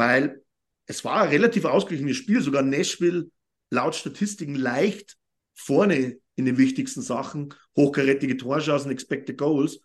weil 0.00 0.42
es 0.86 1.04
war 1.04 1.20
ein 1.20 1.28
relativ 1.28 1.66
ausgeglichenes 1.66 2.16
Spiel, 2.16 2.40
sogar 2.40 2.62
Nashville 2.62 3.30
laut 3.68 3.94
Statistiken 3.94 4.54
leicht 4.54 5.18
vorne 5.54 6.16
in 6.36 6.46
den 6.46 6.56
wichtigsten 6.56 7.02
Sachen, 7.02 7.54
hochkarätige 7.76 8.38
Torschancen, 8.38 8.90
Expected 8.90 9.36
Goals, 9.36 9.82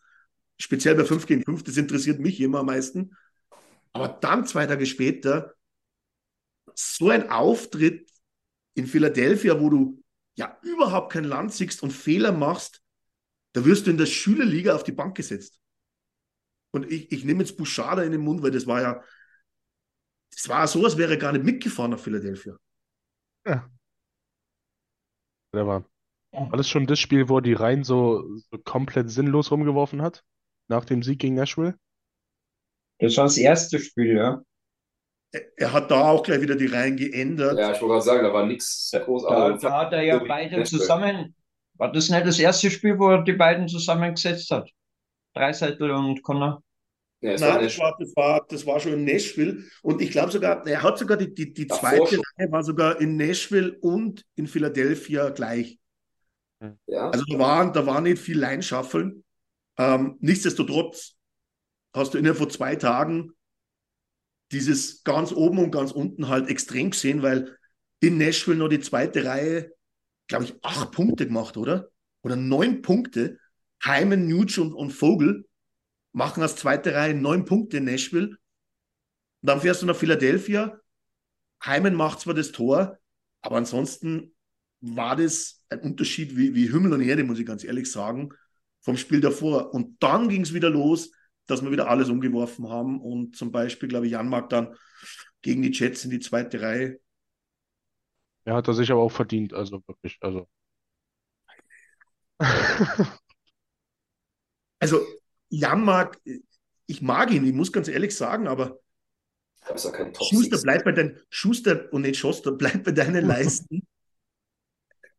speziell 0.58 0.96
bei 0.96 1.04
5 1.04 1.26
gegen 1.26 1.44
5, 1.44 1.64
das 1.64 1.76
interessiert 1.76 2.22
mich 2.22 2.40
immer 2.40 2.60
am 2.60 2.68
meisten. 2.68 3.18
Aber 3.92 4.08
dann 4.08 4.48
zwei 4.48 4.66
Tage 4.66 4.86
später 4.86 5.54
so 6.74 7.10
ein 7.10 7.30
Auftritt 7.30 8.10
in 8.74 8.88
Philadelphia, 8.88 9.60
wo 9.60 9.70
du 9.70 10.02
ja 10.38 10.58
überhaupt 10.64 11.12
kein 11.12 11.26
Land 11.26 11.52
siehst 11.52 11.84
und 11.84 11.92
Fehler 11.92 12.32
machst, 12.32 12.82
da 13.52 13.66
wirst 13.66 13.86
du 13.86 13.92
in 13.92 13.98
der 13.98 14.06
Schülerliga 14.06 14.76
auf 14.76 14.86
die 14.86 14.94
Bank 14.94 15.18
gesetzt. 15.18 15.60
Und 16.72 16.90
ich, 16.90 17.12
ich 17.12 17.26
nehme 17.26 17.44
jetzt 17.44 17.58
Bouchard 17.58 18.00
in 18.00 18.14
den 18.14 18.22
Mund, 18.22 18.42
weil 18.44 18.52
das 18.52 18.66
war 18.66 18.82
ja 18.82 19.04
es 20.36 20.50
war 20.50 20.68
so, 20.68 20.84
als 20.84 20.98
wäre 20.98 21.12
er 21.14 21.18
gar 21.18 21.32
nicht 21.32 21.46
mitgefahren 21.46 21.92
nach 21.92 22.00
Philadelphia. 22.00 22.58
Ja. 23.46 23.70
Der 25.54 25.68
war 25.68 25.86
alles 26.52 26.68
schon 26.68 26.86
das 26.86 27.00
Spiel, 27.00 27.30
wo 27.30 27.38
er 27.38 27.42
die 27.42 27.54
Reihen 27.54 27.84
so, 27.84 28.24
so 28.52 28.58
komplett 28.58 29.10
sinnlos 29.10 29.52
rumgeworfen 29.52 30.02
hat, 30.02 30.24
nach 30.68 30.86
dem 30.86 31.02
Sieg 31.02 31.20
gegen 31.20 31.36
Nashville? 31.36 31.76
Das 33.00 33.16
war 33.18 33.26
das 33.26 33.38
erste 33.38 33.80
Spiel, 33.80 34.18
ja. 34.18 34.42
Er, 35.58 35.74
hat 35.74 35.92
da 35.92 36.10
auch 36.10 36.24
gleich 36.24 36.42
wieder 36.42 36.56
die 36.56 36.68
Reihen 36.68 36.96
geändert. 36.96 37.58
Ja, 37.58 37.72
ich 37.74 37.82
wollte 37.82 37.94
gerade 37.94 38.02
sagen, 38.02 38.24
da 38.24 38.34
war 38.34 38.46
nichts 38.46 38.90
Da, 38.92 39.00
großartiges. 39.00 39.62
da 39.62 39.80
hat 39.80 39.94
er 39.94 40.02
ja 40.04 40.20
beide 40.20 40.64
zusammen. 40.64 41.36
War 41.74 41.92
das 41.92 42.10
nicht 42.10 42.26
das 42.26 42.40
erste 42.40 42.72
Spiel, 42.72 42.98
wo 42.98 43.10
er 43.10 43.24
die 43.24 43.34
beiden 43.34 43.68
zusammengesetzt 43.68 44.50
hat? 44.52 44.70
Dreiseitel 45.34 45.92
und 45.92 46.22
Connor? 46.24 46.64
Ja, 47.22 47.32
es 47.32 47.42
Nein, 47.42 47.50
war 47.54 47.62
das 47.62 47.80
war, 47.80 47.96
das, 48.00 48.16
war, 48.16 48.46
das 48.50 48.66
war 48.66 48.80
schon 48.80 48.94
in 48.94 49.04
Nashville. 49.06 49.64
Und 49.82 50.02
ich 50.02 50.12
glaube 50.12 50.32
sogar, 50.32 50.66
er 50.68 50.84
hat 50.84 50.98
sogar 50.98 51.18
die, 51.18 51.34
die, 51.34 51.54
die 51.54 51.68
zweite. 51.68 52.22
Reihe 52.38 52.52
war 52.52 52.64
sogar 52.64 53.02
in 53.02 53.16
Nashville 53.18 53.78
und 53.82 54.24
in 54.36 54.48
Philadelphia 54.48 55.30
gleich. 55.30 55.80
Ja, 56.88 57.10
Also 57.10 57.26
da 57.26 57.40
war, 57.40 57.72
da 57.72 57.86
war 57.86 58.02
nicht 58.02 58.20
viel 58.20 58.40
Leinschaffeln. 58.40 59.24
Ähm, 59.78 60.18
nichtsdestotrotz 60.20 61.16
hast 61.94 62.14
du 62.14 62.18
innerhalb 62.18 62.38
von 62.38 62.50
zwei 62.50 62.76
Tagen 62.76 63.32
dieses 64.52 65.04
ganz 65.04 65.32
oben 65.32 65.60
und 65.60 65.72
ganz 65.72 65.92
unten 65.92 66.28
halt 66.28 66.50
extrem 66.50 66.92
gesehen, 66.92 67.22
weil 67.22 67.58
in 68.00 68.18
Nashville 68.18 68.58
noch 68.58 68.70
die 68.70 68.80
zweite 68.80 69.26
Reihe, 69.26 69.72
glaube 70.28 70.46
ich, 70.46 70.56
acht 70.62 70.92
Punkte 70.92 71.26
gemacht, 71.28 71.58
oder? 71.58 71.90
Oder 72.22 72.36
neun 72.36 72.82
Punkte. 72.82 73.40
Hyman, 73.84 74.28
Nuge 74.28 74.62
und, 74.62 74.74
und 74.74 74.92
Vogel 74.92 75.46
machen 76.16 76.42
als 76.42 76.56
zweite 76.56 76.94
Reihe 76.94 77.14
neun 77.14 77.44
Punkte 77.44 77.78
in 77.78 77.84
Nashville. 77.84 78.28
Und 78.28 78.38
dann 79.42 79.60
fährst 79.60 79.82
du 79.82 79.86
nach 79.86 79.98
Philadelphia. 79.98 80.80
Hyman 81.62 81.94
macht 81.94 82.22
zwar 82.22 82.34
das 82.34 82.54
Tor, 82.54 82.98
aber 83.42 83.58
ansonsten 83.58 84.34
war 84.80 85.18
das 85.18 85.66
ein 85.70 85.82
Unterschied 85.82 86.38
wie, 86.38 86.56
wie 86.56 86.72
Himmel 86.72 86.94
und 86.94 87.02
Erde, 87.02 87.26
muss 87.26 87.40
ich 87.40 87.46
ganz 87.46 87.66
ehrlich 87.66 87.92
sagen, 87.92 88.30
vom 88.82 88.96
Spiel 88.96 89.20
davor. 89.20 89.74
Und 89.74 90.02
dann 90.02 90.30
ging 90.30 90.42
es 90.44 90.54
wieder 90.54 90.70
los, 90.70 91.12
dass 91.48 91.62
wir 91.64 91.72
wieder 91.72 91.90
alles 91.90 92.08
umgeworfen 92.08 92.70
haben 92.70 93.02
und 93.02 93.36
zum 93.36 93.52
Beispiel, 93.52 93.90
glaube 93.90 94.06
ich, 94.06 94.14
Janmark 94.14 94.50
dann 94.50 94.74
gegen 95.42 95.64
die 95.64 95.72
Jets 95.72 96.06
in 96.06 96.12
die 96.12 96.20
zweite 96.20 96.62
Reihe. 96.62 96.98
Er 98.46 98.56
hat 98.56 98.70
er 98.70 98.74
sich 98.74 98.90
aber 98.90 99.02
auch 99.02 99.12
verdient, 99.12 99.54
also 99.54 99.84
wirklich, 99.86 100.18
also. 100.22 100.48
Also 104.80 105.06
Janmark, 105.60 106.20
ich 106.88 107.02
mag 107.02 107.32
ihn, 107.32 107.46
ich 107.46 107.54
muss 107.54 107.72
ganz 107.72 107.88
ehrlich 107.88 108.16
sagen, 108.16 108.48
aber 108.48 108.80
Top 109.66 109.80
Schuster, 110.30 110.60
bleib 110.62 110.84
bei 110.84 110.92
deinen, 110.92 111.20
Schuster 111.30 111.92
und 111.92 112.04
nicht 112.04 112.20
Schoster, 112.20 112.52
bleib 112.52 112.84
bei 112.84 112.92
deinen 112.92 113.26
Leisten. 113.28 113.86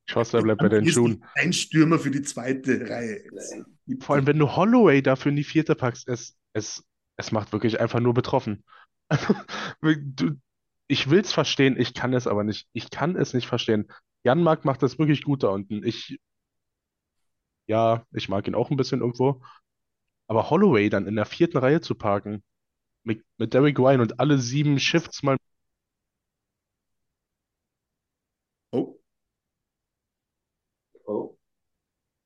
Schoster 0.09 0.41
bleibt 0.41 0.61
bei 0.61 0.69
den 0.69 0.87
Ist 0.87 0.95
Schuhen. 0.95 1.25
Ein 1.35 1.53
Stürmer 1.53 1.99
für 1.99 2.13
die 2.13 2.23
zweite 2.23 2.89
Reihe. 2.89 3.25
Nee. 3.87 3.97
Vor 4.01 4.15
allem, 4.15 4.27
wenn 4.27 4.39
du 4.39 4.55
Holloway 4.55 5.03
dafür 5.03 5.31
in 5.31 5.37
die 5.37 5.45
vierte 5.45 5.75
packst, 5.75 6.07
es, 6.09 6.37
es, 6.53 6.85
es 7.17 7.33
macht 7.33 7.53
wirklich 7.53 7.81
einfach 7.81 8.01
nur 8.01 8.15
betroffen. 8.15 8.65
Du, 9.83 10.37
ich 10.89 11.11
will 11.11 11.21
es 11.21 11.33
verstehen, 11.33 11.79
ich 11.79 11.95
kann 11.95 12.15
es 12.15 12.27
aber 12.27 12.45
nicht. 12.45 12.69
Ich 12.73 12.91
kann 12.91 13.17
es 13.17 13.35
nicht 13.35 13.47
verstehen. 13.47 13.89
Janmark 14.23 14.65
macht 14.65 14.83
das 14.83 14.99
wirklich 14.99 15.23
gut 15.23 15.43
da 15.43 15.49
unten. 15.49 15.85
Ich, 15.85 16.19
ja, 17.67 18.05
ich 18.13 18.29
mag 18.29 18.47
ihn 18.47 18.55
auch 18.55 18.71
ein 18.71 18.77
bisschen 18.77 19.01
irgendwo. 19.01 19.43
Aber 20.29 20.51
Holloway 20.51 20.89
dann 20.91 21.07
in 21.07 21.17
der 21.17 21.27
vierten 21.27 21.59
Reihe 21.59 21.81
zu 21.81 21.95
parken, 21.95 22.43
mit, 23.05 23.25
mit 23.39 23.55
Derek 23.55 23.79
Ryan 23.79 24.01
und 24.03 24.21
alle 24.21 24.39
sieben 24.39 24.79
Shifts 24.81 25.23
mal. 25.23 25.37
Oh, 28.73 28.97
Oh. 31.07 31.37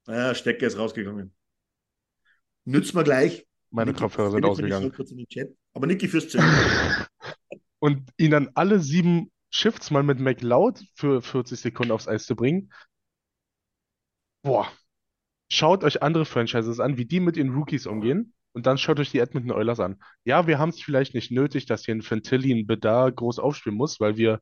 ja, 0.09 0.35
Stecker 0.35 0.67
ist 0.67 0.79
rausgegangen. 0.79 1.33
Nützt 2.65 2.95
mir 2.95 3.05
gleich. 3.05 3.47
Meine 3.71 3.93
Niki, 3.93 4.03
Kopfhörer 4.03 4.31
sind 4.33 4.45
ausgegangen. 4.45 4.91
so 4.91 4.97
kurz 4.97 5.11
in 5.11 5.19
den 5.19 5.27
Chat. 5.29 5.51
Aber 5.75 5.87
Niki 5.87 6.09
fürs 6.09 6.29
Zimmer. 6.29 6.45
Und 7.79 8.11
ihn 8.19 8.31
dann 8.31 8.51
alle 8.55 8.81
sieben 8.81 9.31
Shifts 9.51 9.91
mal 9.91 10.03
mit 10.03 10.21
McLeod 10.21 10.85
für 10.95 11.23
40 11.23 11.61
Sekunden 11.61 11.93
aufs 11.93 12.09
Eis 12.09 12.27
zu 12.27 12.37
bringen. 12.37 12.71
Boah. 14.43 14.71
Schaut 15.53 15.85
euch 15.85 16.03
andere 16.03 16.25
Franchises 16.25 16.81
an, 16.81 16.97
wie 16.97 17.05
die 17.05 17.21
mit 17.21 17.37
ihren 17.37 17.55
Rookies 17.55 17.87
umgehen. 17.87 18.33
Und 18.53 18.67
dann 18.67 18.79
schaut 18.79 18.99
euch 19.01 19.11
die 19.11 19.19
Edmonton 19.19 19.53
Oilers 19.53 19.81
an. 19.81 20.01
Ja, 20.25 20.47
wir 20.47 20.59
haben 20.59 20.71
es 20.71 20.81
vielleicht 20.81 21.15
nicht 21.15 21.31
nötig, 21.31 21.67
dass 21.67 21.85
hier 21.85 21.95
ein 21.95 22.03
Fantilli, 22.03 22.53
ein 22.53 22.67
Bedard 22.67 23.17
groß 23.17 23.39
aufspielen 23.39 23.77
muss, 23.77 24.01
weil 24.01 24.17
wir 24.17 24.41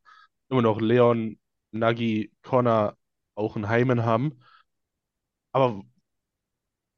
immer 0.48 0.62
noch 0.62 0.80
Leon, 0.80 1.38
Nagy, 1.72 2.32
Connor, 2.42 2.96
auch 3.34 3.56
einen 3.56 3.68
Hyman 3.68 4.04
haben. 4.04 4.40
Aber 5.52 5.82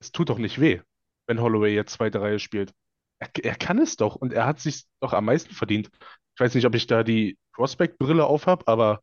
es 0.01 0.12
tut 0.12 0.29
doch 0.29 0.38
nicht 0.38 0.61
weh, 0.61 0.81
wenn 1.27 1.40
Holloway 1.40 1.75
jetzt 1.75 1.92
zweite 1.94 2.20
Reihe 2.20 2.38
spielt. 2.38 2.73
Er, 3.18 3.31
er 3.42 3.57
kann 3.57 3.79
es 3.79 3.96
doch 3.96 4.16
und 4.16 4.33
er 4.33 4.46
hat 4.46 4.61
sich 4.61 4.85
doch 5.01 5.12
am 5.12 5.27
meisten 5.27 5.55
verdient. 5.55 5.90
Ich 6.35 6.40
weiß 6.40 6.55
nicht, 6.55 6.66
ob 6.66 6.75
ich 6.75 6.87
da 6.87 7.03
die 7.03 7.38
Prospect-Brille 7.53 8.25
aufhab, 8.25 8.68
aber 8.68 9.03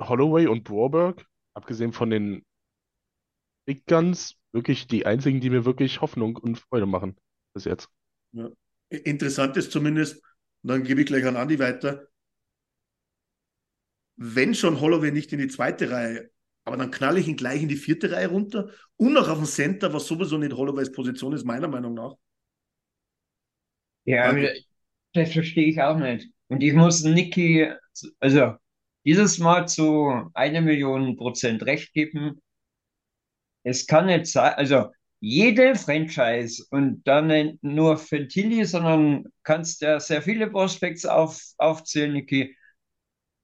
Holloway 0.00 0.46
und 0.46 0.64
Broberg, 0.64 1.26
abgesehen 1.54 1.92
von 1.92 2.10
den 2.10 2.44
Big 3.68 3.84
Guns, 3.84 4.34
wirklich 4.52 4.86
die 4.86 5.04
einzigen, 5.04 5.42
die 5.42 5.50
mir 5.50 5.66
wirklich 5.66 6.00
Hoffnung 6.00 6.36
und 6.36 6.58
Freude 6.58 6.86
machen 6.86 7.18
bis 7.52 7.66
jetzt. 7.66 7.90
Ja. 8.32 8.48
Interessant 8.88 9.58
ist 9.58 9.70
zumindest, 9.70 10.22
und 10.62 10.70
dann 10.70 10.84
gebe 10.84 11.02
ich 11.02 11.06
gleich 11.06 11.26
an 11.26 11.36
Andi 11.36 11.58
weiter, 11.58 12.08
wenn 14.16 14.54
schon 14.54 14.80
Holloway 14.80 15.12
nicht 15.12 15.34
in 15.34 15.38
die 15.38 15.48
zweite 15.48 15.90
Reihe, 15.90 16.30
aber 16.64 16.78
dann 16.78 16.90
knalle 16.90 17.20
ich 17.20 17.28
ihn 17.28 17.36
gleich 17.36 17.62
in 17.62 17.68
die 17.68 17.76
vierte 17.76 18.10
Reihe 18.10 18.28
runter 18.28 18.70
und 18.96 19.12
noch 19.12 19.28
auf 19.28 19.36
den 19.36 19.46
Center, 19.46 19.92
was 19.92 20.06
sowieso 20.06 20.38
nicht 20.38 20.54
Holloways 20.54 20.90
Position 20.90 21.34
ist, 21.34 21.44
meiner 21.44 21.68
Meinung 21.68 21.92
nach. 21.92 22.14
Ja, 24.06 24.34
das 25.12 25.30
verstehe 25.30 25.68
ich 25.68 25.82
auch 25.82 25.98
nicht. 25.98 26.30
Und 26.46 26.62
ich 26.62 26.72
muss 26.72 27.04
Niki, 27.04 27.70
also 28.18 28.54
dieses 29.04 29.38
Mal 29.38 29.68
zu 29.68 30.30
einer 30.32 30.62
Million 30.62 31.16
Prozent 31.16 31.64
recht 31.64 31.92
geben. 31.92 32.40
Es 33.68 33.86
kann 33.86 34.06
nicht 34.06 34.26
sein, 34.26 34.54
also 34.54 34.86
jede 35.20 35.74
Franchise 35.74 36.64
und 36.70 37.02
dann 37.06 37.26
nicht 37.26 37.62
nur 37.62 37.98
Fantilli, 37.98 38.64
sondern 38.64 39.24
kannst 39.42 39.82
ja 39.82 40.00
sehr 40.00 40.22
viele 40.22 40.48
Prospects 40.48 41.04
auf, 41.04 41.40
aufzählen, 41.58 42.12
Niki, 42.12 42.56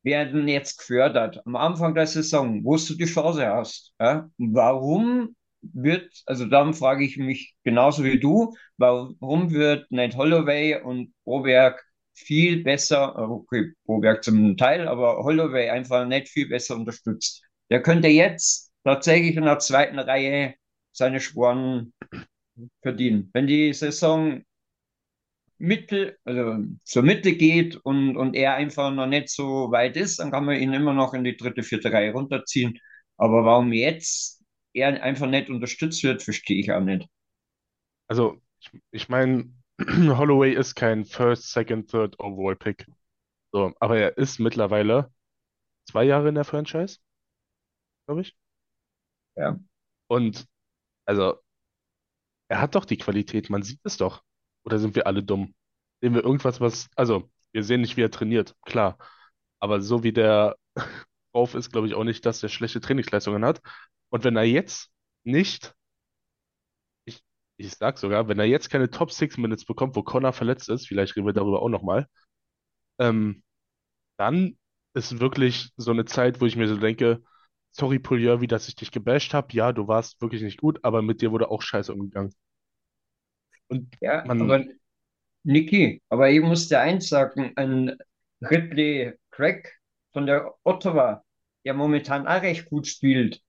werden 0.02 0.48
jetzt 0.48 0.78
gefördert. 0.78 1.40
Am 1.46 1.56
Anfang 1.56 1.94
der 1.94 2.06
Saison, 2.06 2.64
wo 2.64 2.76
du 2.76 2.94
die 2.94 3.04
Chance 3.04 3.46
hast. 3.46 3.92
Ja? 4.00 4.30
Warum 4.38 5.36
wird, 5.60 6.10
also 6.26 6.46
dann 6.46 6.74
frage 6.74 7.04
ich 7.04 7.16
mich 7.16 7.54
genauso 7.64 8.04
wie 8.04 8.20
du, 8.20 8.54
warum 8.76 9.50
wird 9.50 9.90
nicht 9.90 10.16
Holloway 10.16 10.80
und 10.82 11.12
Broberg 11.24 11.82
viel 12.14 12.62
besser, 12.62 13.18
okay, 13.30 13.72
Broberg 13.84 14.22
zum 14.22 14.56
Teil, 14.56 14.88
aber 14.88 15.24
Holloway 15.24 15.70
einfach 15.70 16.06
nicht 16.06 16.28
viel 16.28 16.48
besser 16.48 16.76
unterstützt. 16.76 17.42
Der 17.70 17.82
könnte 17.82 18.08
jetzt 18.08 18.73
tatsächlich 18.84 19.36
in 19.36 19.44
der 19.44 19.58
zweiten 19.58 19.98
Reihe 19.98 20.54
seine 20.92 21.20
Sporen 21.20 21.92
verdienen. 22.82 23.30
Wenn 23.32 23.46
die 23.46 23.72
Saison 23.72 24.42
Mittel, 25.58 26.18
also 26.24 26.64
zur 26.84 27.02
Mitte 27.02 27.36
geht 27.36 27.76
und, 27.76 28.16
und 28.16 28.34
er 28.34 28.54
einfach 28.54 28.92
noch 28.92 29.06
nicht 29.06 29.28
so 29.28 29.70
weit 29.70 29.96
ist, 29.96 30.18
dann 30.18 30.30
kann 30.30 30.44
man 30.44 30.56
ihn 30.56 30.72
immer 30.72 30.92
noch 30.92 31.14
in 31.14 31.24
die 31.24 31.36
dritte, 31.36 31.62
vierte 31.62 31.92
Reihe 31.92 32.12
runterziehen. 32.12 32.78
Aber 33.16 33.44
warum 33.44 33.72
jetzt 33.72 34.42
er 34.72 35.02
einfach 35.02 35.28
nicht 35.28 35.48
unterstützt 35.48 36.02
wird, 36.02 36.22
verstehe 36.22 36.60
ich 36.60 36.72
auch 36.72 36.80
nicht. 36.80 37.06
Also, 38.08 38.40
ich, 38.60 38.70
ich 38.90 39.08
meine, 39.08 39.52
Holloway 39.80 40.52
ist 40.52 40.74
kein 40.74 41.04
First, 41.04 41.50
Second, 41.52 41.90
Third 41.90 42.18
Overall 42.18 42.56
Pick. 42.56 42.86
So, 43.52 43.72
aber 43.78 43.98
er 43.98 44.18
ist 44.18 44.40
mittlerweile 44.40 45.12
zwei 45.86 46.04
Jahre 46.04 46.28
in 46.28 46.34
der 46.34 46.44
Franchise, 46.44 46.98
glaube 48.06 48.22
ich. 48.22 48.36
Ja. 49.36 49.58
Und 50.08 50.46
also, 51.06 51.42
er 52.48 52.60
hat 52.60 52.74
doch 52.74 52.84
die 52.84 52.96
Qualität, 52.98 53.50
man 53.50 53.62
sieht 53.62 53.80
es 53.84 53.96
doch. 53.96 54.22
Oder 54.64 54.78
sind 54.78 54.94
wir 54.94 55.06
alle 55.06 55.22
dumm? 55.22 55.54
Sehen 56.00 56.14
wir 56.14 56.22
irgendwas, 56.24 56.60
was, 56.60 56.88
also, 56.96 57.30
wir 57.52 57.64
sehen 57.64 57.80
nicht, 57.82 57.96
wie 57.96 58.02
er 58.02 58.10
trainiert, 58.10 58.54
klar. 58.62 58.98
Aber 59.60 59.80
so 59.80 60.02
wie 60.02 60.12
der 60.12 60.56
drauf 61.32 61.54
ist, 61.54 61.70
glaube 61.72 61.86
ich 61.88 61.94
auch 61.94 62.04
nicht, 62.04 62.24
dass 62.26 62.42
er 62.42 62.48
schlechte 62.48 62.80
Trainingsleistungen 62.80 63.44
hat. 63.44 63.60
Und 64.10 64.24
wenn 64.24 64.36
er 64.36 64.44
jetzt 64.44 64.90
nicht, 65.24 65.74
ich, 67.04 67.22
ich 67.56 67.70
sag 67.72 67.98
sogar, 67.98 68.28
wenn 68.28 68.38
er 68.38 68.44
jetzt 68.46 68.70
keine 68.70 68.90
Top 68.90 69.12
Six 69.12 69.36
Minutes 69.38 69.64
bekommt, 69.64 69.96
wo 69.96 70.02
Connor 70.02 70.32
verletzt 70.32 70.68
ist, 70.68 70.86
vielleicht 70.86 71.16
reden 71.16 71.26
wir 71.26 71.32
darüber 71.32 71.62
auch 71.62 71.68
nochmal, 71.68 72.06
ähm, 72.98 73.42
dann 74.18 74.58
ist 74.94 75.20
wirklich 75.20 75.72
so 75.76 75.92
eine 75.92 76.04
Zeit, 76.06 76.40
wo 76.42 76.46
ich 76.46 76.56
mir 76.56 76.68
so 76.68 76.76
denke, 76.78 77.22
sorry 77.74 77.98
Puljörvi, 77.98 78.46
dass 78.46 78.68
ich 78.68 78.74
dich 78.76 78.90
gebasht 78.90 79.34
habe. 79.34 79.48
Ja, 79.54 79.72
du 79.72 79.86
warst 79.88 80.20
wirklich 80.22 80.42
nicht 80.42 80.60
gut, 80.60 80.80
aber 80.84 81.02
mit 81.02 81.20
dir 81.22 81.30
wurde 81.32 81.50
auch 81.50 81.62
scheiße 81.62 81.92
umgegangen. 81.92 82.34
Und 83.68 83.94
Ja, 84.00 84.24
man, 84.24 84.38
aber 84.38 84.64
Niki, 85.44 86.02
aber 86.10 86.30
ich 86.30 86.40
muss 86.42 86.68
dir 86.68 86.80
eins 86.80 87.08
sagen, 87.08 87.52
ein 87.56 87.96
Ridley 88.42 89.14
Craig 89.32 89.80
von 90.12 90.26
der 90.26 90.54
Ottawa, 90.64 91.24
der 91.64 91.74
momentan 91.74 92.26
auch 92.28 92.42
recht 92.42 92.66
gut 92.70 92.86
spielt, 92.86 93.42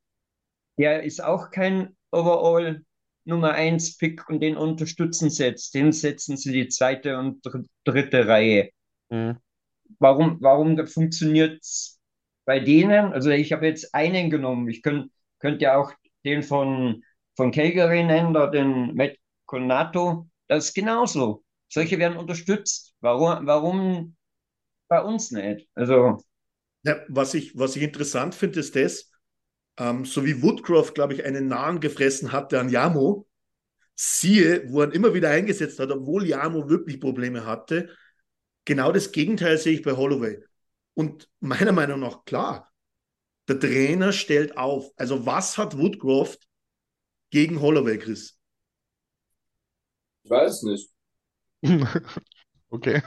der 0.79 1.03
ist 1.03 1.23
auch 1.23 1.51
kein 1.51 1.95
Overall 2.11 2.85
Nummer 3.25 3.53
1 3.53 3.97
Pick 3.97 4.29
und 4.29 4.41
den 4.41 4.57
unterstützen 4.57 5.29
sie 5.31 5.45
jetzt. 5.45 5.75
Den 5.75 5.91
setzen 5.93 6.37
sie 6.37 6.53
die 6.53 6.69
zweite 6.69 7.17
und 7.19 7.45
dr- 7.45 7.65
dritte 7.85 8.27
Reihe. 8.27 8.71
Mhm. 9.09 9.39
Warum, 9.99 10.37
warum 10.41 10.87
funktioniert 10.87 11.61
es 11.61 11.99
bei 12.45 12.59
denen? 12.59 13.13
Also 13.13 13.29
ich 13.31 13.51
habe 13.51 13.65
jetzt 13.65 13.93
einen 13.93 14.29
genommen. 14.29 14.69
Ich 14.69 14.81
könnte 14.81 15.09
könnt 15.39 15.61
ja 15.61 15.77
auch 15.77 15.91
den 16.23 16.43
von, 16.43 17.03
von 17.35 17.51
Calgary 17.51 18.03
nennen, 18.03 18.33
da 18.33 18.47
den 18.47 18.95
Matt 18.95 19.17
Conato. 19.45 20.27
Das 20.47 20.65
ist 20.65 20.73
genauso. 20.73 21.43
Solche 21.67 21.99
werden 21.99 22.17
unterstützt. 22.17 22.95
Warum, 22.99 23.45
warum 23.45 24.15
bei 24.87 25.01
uns 25.01 25.31
nicht? 25.31 25.67
Also. 25.75 26.23
Ja, 26.83 26.97
was, 27.09 27.33
ich, 27.33 27.57
was 27.57 27.75
ich 27.75 27.83
interessant 27.83 28.35
finde, 28.35 28.59
ist 28.59 28.75
das, 28.75 29.11
ähm, 29.77 30.05
so 30.05 30.25
wie 30.25 30.41
Woodcroft, 30.41 30.95
glaube 30.95 31.13
ich, 31.13 31.25
einen 31.25 31.47
Nahen 31.47 31.79
gefressen 31.79 32.31
hatte 32.31 32.59
an 32.59 32.69
Yamo, 32.69 33.27
siehe, 33.95 34.71
wo 34.71 34.81
er 34.81 34.93
immer 34.93 35.13
wieder 35.13 35.29
eingesetzt 35.29 35.79
hat, 35.79 35.91
obwohl 35.91 36.27
Yamo 36.27 36.69
wirklich 36.69 36.99
Probleme 36.99 37.45
hatte. 37.45 37.89
Genau 38.65 38.91
das 38.91 39.11
Gegenteil 39.11 39.57
sehe 39.57 39.73
ich 39.73 39.83
bei 39.83 39.93
Holloway. 39.93 40.39
Und 40.95 41.29
meiner 41.39 41.71
Meinung 41.71 41.99
nach, 41.99 42.25
klar, 42.25 42.71
der 43.47 43.59
Trainer 43.59 44.11
stellt 44.11 44.57
auf. 44.57 44.91
Also 44.95 45.25
was 45.25 45.57
hat 45.57 45.77
Woodcroft 45.77 46.47
gegen 47.29 47.61
Holloway, 47.61 47.99
Chris? 47.99 48.39
Ich 50.23 50.31
weiß 50.31 50.51
es 50.51 50.63
nicht. 50.63 50.89
Okay. 52.71 53.01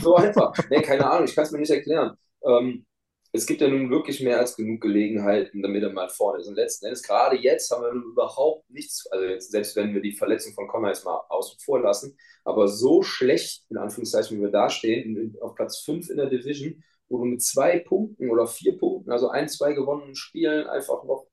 So 0.00 0.14
einfach. 0.14 0.54
Nee, 0.70 0.80
keine 0.80 1.04
Ahnung, 1.10 1.24
ich 1.24 1.34
kann 1.34 1.44
es 1.44 1.50
mir 1.50 1.58
nicht 1.58 1.70
erklären. 1.70 2.16
Ähm, 2.42 2.86
es 3.32 3.46
gibt 3.46 3.60
ja 3.60 3.68
nun 3.68 3.90
wirklich 3.90 4.20
mehr 4.20 4.38
als 4.38 4.56
genug 4.56 4.80
Gelegenheiten, 4.80 5.62
damit 5.62 5.82
er 5.82 5.92
mal 5.92 6.08
vorne 6.08 6.40
ist. 6.40 6.48
Und 6.48 6.54
letzten 6.54 6.86
Endes, 6.86 7.02
gerade 7.02 7.36
jetzt 7.36 7.70
haben 7.70 7.82
wir 7.82 7.92
nun 7.92 8.12
überhaupt 8.12 8.68
nichts, 8.70 9.06
also 9.10 9.24
jetzt, 9.26 9.50
selbst 9.50 9.76
wenn 9.76 9.92
wir 9.94 10.00
die 10.00 10.16
Verletzung 10.16 10.54
von 10.54 10.66
Connor 10.68 10.88
jetzt 10.88 11.04
mal 11.04 11.20
außen 11.28 11.58
vor 11.60 11.80
lassen, 11.80 12.16
aber 12.44 12.66
so 12.66 13.02
schlecht, 13.02 13.64
in 13.68 13.76
Anführungszeichen, 13.76 14.38
wie 14.38 14.42
wir 14.42 14.50
da 14.50 14.70
stehen, 14.70 15.36
auf 15.40 15.54
Platz 15.54 15.80
5 15.80 16.08
in 16.08 16.16
der 16.16 16.26
Division, 16.30 16.82
wo 17.10 17.18
du 17.18 17.24
mit 17.26 17.42
zwei 17.42 17.80
Punkten 17.80 18.30
oder 18.30 18.46
vier 18.46 18.78
Punkten, 18.78 19.12
also 19.12 19.28
ein, 19.30 19.48
zwei 19.48 19.74
gewonnenen 19.74 20.14
Spielen, 20.14 20.66
einfach 20.68 21.04
noch 21.04 21.26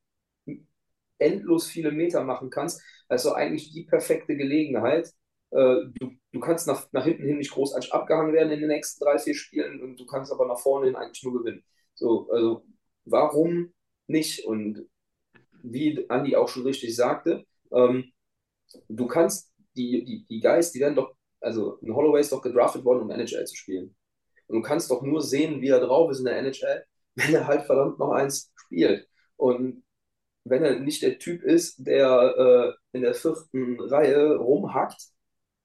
endlos 1.19 1.67
viele 1.67 1.91
Meter 1.91 2.23
machen 2.23 2.49
kannst, 2.49 2.81
also 3.07 3.33
eigentlich 3.33 3.71
die 3.71 3.83
perfekte 3.83 4.35
Gelegenheit. 4.35 5.13
Äh, 5.51 5.85
du, 5.99 6.11
du 6.31 6.39
kannst 6.39 6.67
nach, 6.67 6.87
nach 6.91 7.05
hinten 7.05 7.23
hin 7.25 7.37
nicht 7.37 7.51
großartig 7.51 7.93
abgehangen 7.93 8.33
werden 8.33 8.51
in 8.51 8.59
den 8.59 8.69
nächsten 8.69 9.03
drei, 9.03 9.17
vier 9.19 9.35
Spielen 9.35 9.81
und 9.81 9.99
du 9.99 10.05
kannst 10.05 10.31
aber 10.31 10.47
nach 10.47 10.59
vorne 10.59 10.87
hin 10.87 10.95
eigentlich 10.95 11.23
nur 11.23 11.39
gewinnen. 11.41 11.63
So, 11.95 12.29
also 12.31 12.65
warum 13.05 13.73
nicht? 14.07 14.45
Und 14.45 14.87
wie 15.63 16.05
Andi 16.09 16.35
auch 16.35 16.49
schon 16.49 16.63
richtig 16.63 16.95
sagte, 16.95 17.45
ähm, 17.71 18.11
du 18.89 19.07
kannst 19.07 19.53
die, 19.75 20.05
die, 20.05 20.27
die 20.27 20.41
Guys, 20.41 20.71
die 20.71 20.79
werden 20.79 20.95
doch, 20.95 21.15
also 21.41 21.79
ein 21.81 21.95
Holloway 21.95 22.21
ist 22.21 22.31
doch 22.31 22.41
gedraftet 22.41 22.85
worden, 22.85 23.03
um 23.03 23.11
NHL 23.11 23.45
zu 23.45 23.55
spielen. 23.55 23.96
Und 24.47 24.57
du 24.57 24.62
kannst 24.62 24.91
doch 24.91 25.01
nur 25.01 25.21
sehen, 25.21 25.62
wie 25.62 25.69
er 25.69 25.79
drauf 25.79 26.12
ist 26.12 26.19
in 26.19 26.25
der 26.25 26.38
NHL, 26.39 26.83
wenn 27.15 27.33
er 27.33 27.47
halt 27.47 27.65
verdammt 27.65 27.99
noch 27.99 28.12
eins 28.12 28.51
spielt. 28.55 29.07
Und 29.38 29.83
wenn 30.45 30.63
er 30.63 30.79
nicht 30.79 31.01
der 31.03 31.19
Typ 31.19 31.43
ist, 31.43 31.86
der 31.86 32.75
äh, 32.93 32.97
in 32.97 33.01
der 33.03 33.13
vierten 33.13 33.79
Reihe 33.79 34.38
rumhackt 34.38 35.01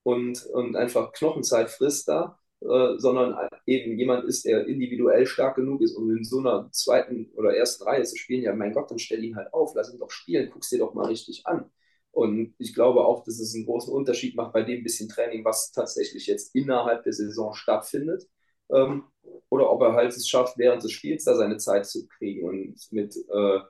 und, 0.02 0.44
und 0.46 0.76
einfach 0.76 1.12
Knochenzeit 1.12 1.70
frisst 1.70 2.08
da, 2.08 2.38
äh, 2.60 2.98
sondern 2.98 3.36
eben 3.66 3.98
jemand 3.98 4.24
ist, 4.24 4.44
der 4.44 4.66
individuell 4.66 5.26
stark 5.26 5.56
genug 5.56 5.82
ist, 5.82 5.94
um 5.96 6.10
in 6.16 6.24
so 6.24 6.38
einer 6.40 6.68
zweiten 6.72 7.30
oder 7.34 7.56
ersten 7.56 7.84
Reihe 7.84 8.02
zu 8.04 8.16
spielen, 8.16 8.42
ja, 8.42 8.54
mein 8.54 8.72
Gott, 8.72 8.90
dann 8.90 8.98
stell 8.98 9.22
ihn 9.24 9.36
halt 9.36 9.52
auf, 9.52 9.74
lass 9.74 9.92
ihn 9.92 9.98
doch 9.98 10.10
spielen, 10.10 10.50
guck's 10.52 10.70
dir 10.70 10.78
doch 10.78 10.94
mal 10.94 11.06
richtig 11.06 11.42
an. 11.46 11.70
Und 12.10 12.54
ich 12.58 12.74
glaube 12.74 13.04
auch, 13.04 13.24
dass 13.24 13.40
es 13.40 13.54
einen 13.54 13.64
großen 13.64 13.92
Unterschied 13.92 14.36
macht 14.36 14.52
bei 14.52 14.62
dem 14.62 14.82
bisschen 14.82 15.08
Training, 15.08 15.44
was 15.44 15.72
tatsächlich 15.72 16.26
jetzt 16.26 16.54
innerhalb 16.54 17.04
der 17.04 17.12
Saison 17.14 17.54
stattfindet. 17.54 18.28
Ähm, 18.70 19.04
oder 19.50 19.70
ob 19.70 19.82
er 19.82 19.92
halt 19.92 20.12
es 20.12 20.28
schafft, 20.28 20.58
während 20.58 20.82
des 20.82 20.92
Spiels 20.92 21.24
da 21.24 21.36
seine 21.36 21.58
Zeit 21.58 21.86
zu 21.86 22.06
kriegen. 22.06 22.48
Und 22.48 22.76
mit, 22.90 23.16
äh, 23.16 23.60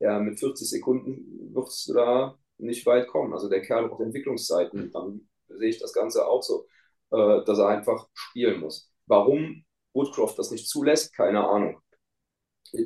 ja, 0.00 0.18
mit 0.18 0.38
40 0.38 0.68
Sekunden 0.68 1.54
wirst 1.54 1.88
du 1.88 1.94
da 1.94 2.38
nicht 2.58 2.86
weit 2.86 3.08
kommen. 3.08 3.32
Also 3.32 3.48
der 3.48 3.62
Kerl 3.62 3.88
braucht 3.88 4.02
Entwicklungszeiten. 4.02 4.90
Dann 4.92 5.28
sehe 5.48 5.70
ich 5.70 5.78
das 5.78 5.92
Ganze 5.92 6.26
auch 6.26 6.42
so 6.42 6.66
äh, 7.12 7.44
dass 7.44 7.58
er 7.58 7.68
einfach 7.68 8.08
spielen 8.14 8.60
muss. 8.60 8.90
Warum 9.06 9.64
Woodcroft 9.94 10.38
das 10.38 10.50
nicht 10.50 10.68
zulässt, 10.68 11.14
keine 11.14 11.46
Ahnung. 11.46 11.78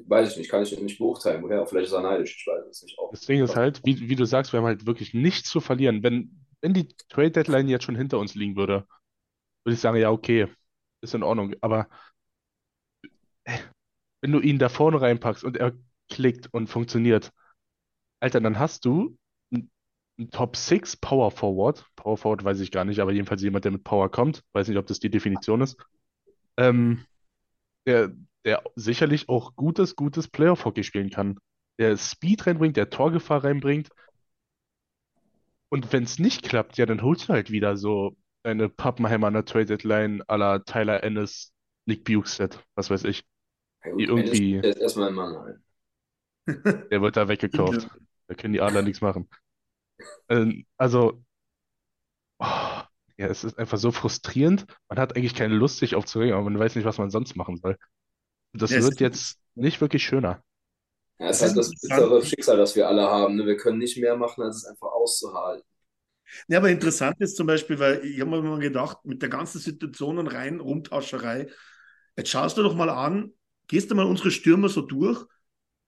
Weiß 0.07 0.33
ich 0.33 0.37
nicht, 0.37 0.50
kann 0.50 0.64
ich 0.64 0.79
nicht 0.81 0.98
beurteilen. 0.98 1.42
Woher? 1.44 1.64
Vielleicht 1.66 1.87
ist 1.87 1.92
er 1.92 2.02
neidisch, 2.02 2.37
ich 2.40 2.46
weiß 2.46 2.66
es 2.68 2.83
nicht. 2.83 2.98
Auch. 2.98 3.12
Das 3.12 3.20
Ding 3.20 3.42
ist 3.42 3.55
halt, 3.55 3.81
wie, 3.85 4.09
wie 4.09 4.16
du 4.16 4.24
sagst, 4.24 4.52
wir 4.52 4.59
haben 4.59 4.66
halt 4.66 4.87
wirklich 4.87 5.14
nichts 5.14 5.48
zu 5.48 5.61
verlieren. 5.61 6.02
Wenn, 6.02 6.44
wenn 6.61 6.74
die 6.74 6.88
Trade 7.09 7.31
Deadline 7.31 7.68
jetzt 7.68 7.85
schon 7.85 7.94
hinter 7.94 8.18
uns 8.18 8.35
liegen 8.35 8.57
würde, 8.57 8.85
würde 9.62 9.74
ich 9.74 9.81
sagen, 9.81 9.96
ja, 9.96 10.11
okay, 10.11 10.48
ist 11.07 11.14
in 11.14 11.23
Ordnung. 11.23 11.55
Aber 11.61 11.88
äh, 13.45 13.59
wenn 14.21 14.33
du 14.33 14.40
ihn 14.40 14.59
da 14.59 14.69
vorne 14.69 15.01
reinpackst 15.01 15.45
und 15.45 15.57
er 15.57 15.73
klickt 16.11 16.53
und 16.53 16.69
funktioniert, 16.69 17.33
Alter, 18.21 18.40
dann 18.40 18.59
hast 18.59 18.85
du 18.85 19.16
ein 19.53 20.31
Top 20.31 20.57
6 20.57 20.97
Power 20.97 21.31
Forward. 21.31 21.85
Power 21.97 22.16
Forward 22.16 22.45
weiß 22.45 22.61
ich 22.61 22.71
gar 22.71 22.85
nicht, 22.85 23.01
aber 23.01 23.12
jedenfalls 23.12 23.42
jemand, 23.42 23.64
der 23.64 23.73
mit 23.73 23.85
Power 23.85 24.11
kommt. 24.11 24.42
Weiß 24.53 24.69
nicht, 24.69 24.79
ob 24.79 24.87
das 24.87 25.01
die 25.01 25.11
Definition 25.11 25.61
ist. 25.61 25.77
Ähm, 26.57 27.05
der, 27.87 28.12
der 28.45 28.62
sicherlich 28.75 29.29
auch 29.29 29.55
gutes, 29.57 29.97
gutes 29.97 30.29
Playoff-Hockey 30.29 30.85
spielen 30.85 31.11
kann. 31.11 31.38
Der 31.79 31.97
Speed 31.97 32.47
reinbringt, 32.47 32.77
der 32.77 32.90
Torgefahr 32.90 33.45
reinbringt. 33.45 33.90
Und 35.69 35.92
wenn 35.92 36.05
es 36.05 36.19
nicht 36.19 36.42
klappt, 36.42 36.79
ja, 36.79 36.87
dann 36.87 37.03
holst 37.03 37.29
du 37.29 37.33
halt 37.35 37.51
wieder 37.51 37.77
so 37.77 38.16
eine 38.47 38.69
Pappenheimer 38.69 39.29
an 39.29 39.35
der 39.35 39.45
Trade 39.45 39.67
Deadline 39.67 40.23
à 40.25 40.37
la 40.39 40.61
Tyler 40.61 41.03
Ennis, 41.05 41.53
Nick 41.87 42.05
Bukestead, 42.05 42.59
was 42.77 42.91
weiß 42.91 43.05
ich. 43.05 43.25
Ja, 43.85 43.91
gut, 43.93 44.09
irgendwie, 44.09 44.63
Ennis 44.63 44.77
ist 44.77 44.83
erstmal 44.83 45.09
ein 45.09 45.15
Mann 45.15 45.35
halt. 45.39 45.61
der 46.91 47.01
wird 47.03 47.17
da 47.17 47.29
weggekauft. 47.29 47.89
Da 48.29 48.35
können 48.35 48.53
die 48.53 48.61
Adler 48.61 48.83
nichts 48.83 49.01
machen. 49.01 49.29
Ähm, 50.29 50.67
also, 50.79 51.23
oh, 52.39 52.45
ja, 53.19 53.27
es 53.29 53.45
ist 53.45 53.59
einfach 53.59 53.79
so 53.79 53.93
frustrierend. 53.93 54.67
Man 54.89 54.99
hat 54.99 55.17
eigentlich 55.17 55.35
keine 55.35 55.55
Lust, 55.55 55.79
sich 55.79 55.95
aufzuregen, 55.95 56.35
aber 56.35 56.45
man 56.45 56.59
weiß 56.59 56.77
nicht, 56.77 56.85
was 56.85 56.99
man 56.99 57.11
sonst 57.11 57.37
machen 57.37 57.57
soll. 57.57 57.77
Und 58.55 58.63
das 58.63 58.73
Ja, 58.73 58.81
wird 58.81 59.01
jetzt 59.01 59.39
nicht 59.57 59.81
wirklich 59.83 60.05
schöner. 60.05 60.43
Ja, 61.19 61.29
es 61.29 61.41
Das 61.41 61.43
ist 61.43 61.57
halt 61.57 61.57
das 61.59 61.75
bittere 61.81 62.25
Schicksal, 62.25 62.57
das 62.59 62.75
wir 62.77 62.89
alle 62.89 63.03
haben. 63.09 63.37
Ne? 63.37 63.47
Wir 63.47 63.57
können 63.57 63.79
nicht 63.79 63.97
mehr 63.99 64.17
machen, 64.17 64.43
als 64.43 64.57
es 64.59 64.65
einfach 64.67 64.89
auszuhalten. 64.89 65.67
Ja, 66.49 66.59
aber 66.59 66.71
interessant 66.71 67.17
ist 67.21 67.37
zum 67.37 67.47
Beispiel, 67.47 67.79
weil 67.79 68.05
ich 68.05 68.21
habe 68.21 68.31
mir 68.31 68.43
mal 68.43 68.59
gedacht, 68.59 68.99
mit 69.05 69.23
der 69.23 69.29
ganzen 69.29 69.59
Situation 69.59 70.19
und 70.19 70.29
rein 70.29 70.61
Rumtauscherei, 70.61 71.49
jetzt 72.17 72.31
schaust 72.31 72.59
du 72.59 72.62
doch 72.62 72.75
mal 72.75 72.91
an, 72.91 73.33
gehst 73.69 73.91
du 73.91 73.95
mal 73.95 74.07
unsere 74.07 74.31
Stürmer 74.31 74.69
so 74.69 74.83
durch, 74.83 75.25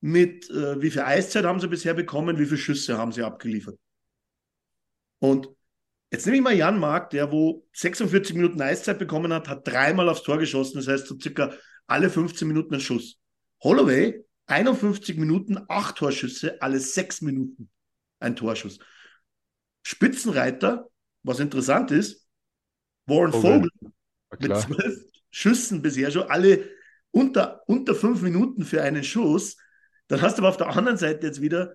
mit 0.01 0.49
äh, 0.49 0.81
wie 0.81 0.91
viel 0.91 1.01
Eiszeit 1.01 1.45
haben 1.45 1.59
sie 1.59 1.67
bisher 1.67 1.93
bekommen, 1.93 2.39
wie 2.39 2.45
viele 2.45 2.57
Schüsse 2.57 2.97
haben 2.97 3.11
sie 3.11 3.23
abgeliefert. 3.23 3.77
Und 5.19 5.49
jetzt 6.11 6.25
nehme 6.25 6.37
ich 6.37 6.43
mal 6.43 6.55
Jan 6.55 6.79
Mark, 6.79 7.09
der 7.09 7.31
wo 7.31 7.67
46 7.73 8.35
Minuten 8.35 8.61
Eiszeit 8.61 8.99
bekommen 8.99 9.33
hat, 9.33 9.47
hat 9.47 9.67
dreimal 9.67 10.07
aufs 10.09 10.23
Tor 10.23 10.37
geschossen, 10.37 10.77
das 10.77 10.87
heißt 10.87 11.07
so 11.07 11.19
circa 11.19 11.53
alle 11.87 12.09
15 12.09 12.47
Minuten 12.47 12.75
ein 12.75 12.79
Schuss. 12.81 13.17
Holloway, 13.61 14.23
51 14.45 15.17
Minuten, 15.17 15.59
acht 15.67 15.97
Torschüsse, 15.97 16.61
alle 16.61 16.79
sechs 16.79 17.21
Minuten 17.21 17.69
ein 18.19 18.35
Torschuss. 18.35 18.79
Spitzenreiter, 19.89 20.87
was 21.23 21.39
interessant 21.39 21.89
ist, 21.89 22.27
Warren 23.07 23.31
Vogel. 23.31 23.71
Vogel 23.79 24.01
mit 24.37 24.55
zwölf 24.55 25.03
Schüssen 25.31 25.81
bisher 25.81 26.11
schon, 26.11 26.29
alle 26.29 26.69
unter, 27.09 27.63
unter 27.65 27.95
fünf 27.95 28.21
Minuten 28.21 28.65
für 28.65 28.83
einen 28.83 29.03
Schuss. 29.03 29.57
Dann 30.07 30.21
hast 30.21 30.37
du 30.37 30.43
aber 30.43 30.49
auf 30.49 30.57
der 30.57 30.67
anderen 30.67 30.99
Seite 30.99 31.25
jetzt 31.25 31.41
wieder, 31.41 31.73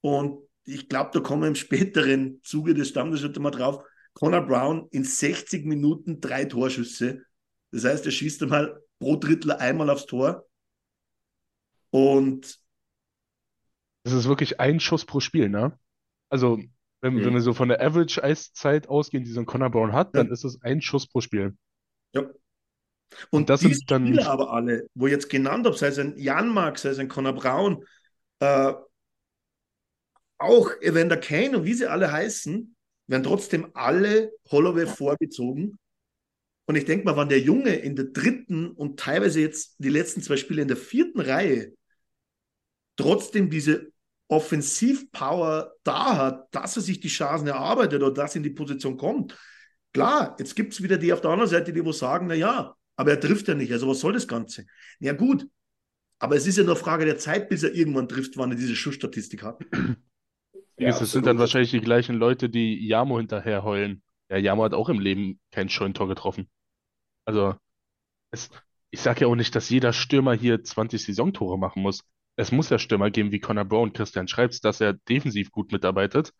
und 0.00 0.48
ich 0.62 0.88
glaube, 0.88 1.10
da 1.12 1.18
kommen 1.18 1.42
wir 1.42 1.48
im 1.48 1.56
späteren 1.56 2.40
Zuge 2.44 2.72
des 2.72 2.90
Stammtisches 2.90 3.36
mal 3.40 3.50
drauf, 3.50 3.84
Connor 4.14 4.46
Brown 4.46 4.86
in 4.92 5.02
60 5.02 5.66
Minuten 5.66 6.20
drei 6.20 6.44
Torschüsse. 6.44 7.24
Das 7.72 7.84
heißt, 7.84 8.06
er 8.06 8.12
schießt 8.12 8.44
einmal 8.44 8.80
pro 9.00 9.16
Drittel 9.16 9.50
einmal 9.50 9.90
aufs 9.90 10.06
Tor. 10.06 10.46
Und 11.90 12.60
Das 14.04 14.12
ist 14.12 14.28
wirklich 14.28 14.60
ein 14.60 14.78
Schuss 14.78 15.04
pro 15.04 15.18
Spiel, 15.18 15.48
ne? 15.48 15.76
Also, 16.28 16.60
wenn, 17.02 17.14
Mhm. 17.14 17.24
wenn 17.24 17.34
wir 17.34 17.40
so 17.40 17.52
von 17.54 17.68
der 17.68 17.80
Average-Eiszeit 17.82 18.88
ausgehen, 18.88 19.24
die 19.24 19.30
so 19.30 19.40
ein 19.40 19.46
Conor 19.46 19.70
Brown 19.70 19.92
hat, 19.92 20.14
dann 20.14 20.26
Ja. 20.28 20.32
ist 20.32 20.44
es 20.44 20.60
ein 20.62 20.80
Schuss 20.80 21.06
pro 21.06 21.20
Spiel. 21.20 21.56
ja. 22.12 22.22
Und 22.22 23.40
Und 23.42 23.50
das 23.50 23.60
sind 23.60 23.88
dann- 23.88 24.06
Spieler 24.06 24.28
aber 24.28 24.52
alle, 24.52 24.88
wo 24.94 25.06
ich 25.06 25.12
jetzt 25.12 25.30
genannt 25.30 25.64
habe, 25.64 25.76
sei 25.76 25.86
es 25.88 25.98
ein 25.98 26.18
Jan 26.18 26.48
Mark, 26.48 26.76
sei 26.78 26.88
es 26.88 26.98
ein 26.98 27.08
Conor 27.08 27.34
Braun, 27.34 27.84
äh, 28.40 28.72
auch 30.38 30.70
Evander 30.80 31.16
Kane 31.16 31.58
und 31.58 31.64
wie 31.64 31.74
sie 31.74 31.86
alle 31.86 32.10
heißen, 32.10 32.74
werden 33.06 33.22
trotzdem 33.22 33.70
alle 33.74 34.32
Holloway 34.50 34.86
vorgezogen. 34.86 35.78
Und 36.68 36.74
ich 36.76 36.84
denke 36.84 37.04
mal, 37.04 37.16
wenn 37.16 37.28
der 37.28 37.40
Junge 37.40 37.76
in 37.76 37.94
der 37.94 38.06
dritten 38.06 38.72
und 38.72 38.98
teilweise 38.98 39.40
jetzt 39.40 39.76
die 39.78 39.88
letzten 39.88 40.20
zwei 40.20 40.36
Spiele 40.36 40.62
in 40.62 40.68
der 40.68 40.76
vierten 40.76 41.20
Reihe 41.20 41.74
trotzdem 42.96 43.50
diese 43.50 43.92
Offensivpower 44.28 45.72
da 45.84 46.16
hat, 46.16 46.54
dass 46.54 46.76
er 46.76 46.82
sich 46.82 47.00
die 47.00 47.08
Chancen 47.08 47.46
erarbeitet 47.46 48.02
oder 48.02 48.12
dass 48.12 48.34
er 48.34 48.38
in 48.38 48.42
die 48.42 48.50
Position 48.50 48.96
kommt. 48.96 49.38
Klar, 49.92 50.36
jetzt 50.38 50.56
gibt 50.56 50.72
es 50.72 50.82
wieder 50.82 50.98
die 50.98 51.12
auf 51.12 51.20
der 51.20 51.30
anderen 51.30 51.50
Seite, 51.50 51.72
die 51.72 51.84
wo 51.84 51.92
sagen, 51.92 52.26
na 52.26 52.34
ja, 52.34 52.74
aber 52.96 53.10
er 53.12 53.20
trifft 53.20 53.48
ja 53.48 53.54
nicht, 53.54 53.72
also 53.72 53.88
was 53.88 54.00
soll 54.00 54.12
das 54.12 54.28
Ganze? 54.28 54.66
Ja 55.00 55.12
gut, 55.12 55.46
aber 56.18 56.36
es 56.36 56.46
ist 56.46 56.58
ja 56.58 56.64
nur 56.64 56.76
Frage 56.76 57.04
der 57.04 57.18
Zeit, 57.18 57.48
bis 57.48 57.62
er 57.62 57.74
irgendwann 57.74 58.08
trifft, 58.08 58.36
wann 58.36 58.50
er 58.50 58.56
diese 58.56 58.76
Schussstatistik 58.76 59.42
hat. 59.42 59.60
Das 60.78 61.10
sind 61.10 61.24
dann 61.24 61.38
wahrscheinlich 61.38 61.70
die 61.70 61.80
gleichen 61.80 62.16
Leute, 62.16 62.50
die 62.50 62.86
Jamo 62.86 63.16
hinterher 63.16 63.62
heulen. 63.64 64.02
Ja, 64.28 64.36
Jamo 64.36 64.64
hat 64.64 64.74
auch 64.74 64.90
im 64.90 64.98
Leben 64.98 65.40
kein 65.50 65.70
Scheunentor 65.70 66.06
getroffen. 66.06 66.50
Also, 67.24 67.54
es, 68.30 68.50
ich 68.90 69.00
sage 69.00 69.22
ja 69.22 69.26
auch 69.28 69.36
nicht, 69.36 69.54
dass 69.54 69.70
jeder 69.70 69.94
Stürmer 69.94 70.34
hier 70.34 70.62
20 70.62 71.02
Saisontore 71.02 71.58
machen 71.58 71.82
muss. 71.82 72.02
Es 72.36 72.52
muss 72.52 72.70
ja 72.70 72.78
Stürmer 72.78 73.10
geben 73.10 73.32
wie 73.32 73.40
Conor 73.40 73.64
Brown, 73.64 73.92
Christian 73.92 74.28
Schreibs, 74.28 74.60
dass 74.60 74.80
er 74.80 74.92
defensiv 74.94 75.50
gut 75.50 75.72
mitarbeitet. 75.72 76.32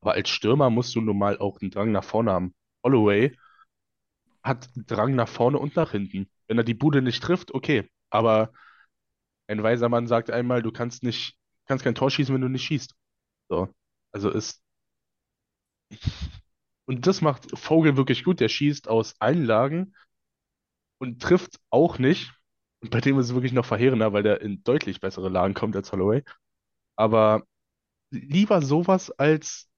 Aber 0.00 0.12
als 0.14 0.28
Stürmer 0.28 0.70
musst 0.70 0.94
du 0.94 1.00
nun 1.00 1.18
mal 1.18 1.38
auch 1.38 1.60
einen 1.60 1.70
Drang 1.70 1.92
nach 1.92 2.04
vorne 2.04 2.32
haben. 2.32 2.54
Holloway 2.84 3.36
hat 4.42 4.68
Drang 4.74 5.14
nach 5.14 5.28
vorne 5.28 5.58
und 5.58 5.76
nach 5.76 5.92
hinten. 5.92 6.30
Wenn 6.48 6.58
er 6.58 6.64
die 6.64 6.74
Bude 6.74 7.02
nicht 7.02 7.22
trifft, 7.22 7.52
okay. 7.54 7.88
Aber 8.10 8.52
ein 9.46 9.62
weiser 9.62 9.88
Mann 9.88 10.06
sagt 10.06 10.30
einmal, 10.30 10.62
du 10.62 10.72
kannst 10.72 11.02
nicht, 11.02 11.36
kannst 11.66 11.84
kein 11.84 11.94
Tor 11.94 12.10
schießen, 12.10 12.34
wenn 12.34 12.42
du 12.42 12.48
nicht 12.48 12.64
schießt. 12.64 12.94
So. 13.48 13.68
Also 14.12 14.30
ist. 14.30 14.62
Und 16.86 17.06
das 17.06 17.20
macht 17.20 17.56
Vogel 17.58 17.96
wirklich 17.96 18.24
gut. 18.24 18.40
Der 18.40 18.48
schießt 18.48 18.88
aus 18.88 19.14
allen 19.20 19.44
Lagen 19.44 19.94
und 20.98 21.22
trifft 21.22 21.60
auch 21.70 21.98
nicht. 21.98 22.32
Und 22.80 22.90
bei 22.90 23.00
dem 23.00 23.18
ist 23.18 23.26
es 23.26 23.34
wirklich 23.34 23.52
noch 23.52 23.66
verheerender, 23.66 24.12
weil 24.12 24.22
der 24.22 24.40
in 24.40 24.62
deutlich 24.64 25.00
bessere 25.00 25.28
Lagen 25.28 25.54
kommt 25.54 25.76
als 25.76 25.92
Holloway. 25.92 26.22
Aber 26.96 27.44
lieber 28.10 28.62
sowas 28.62 29.10
als 29.10 29.68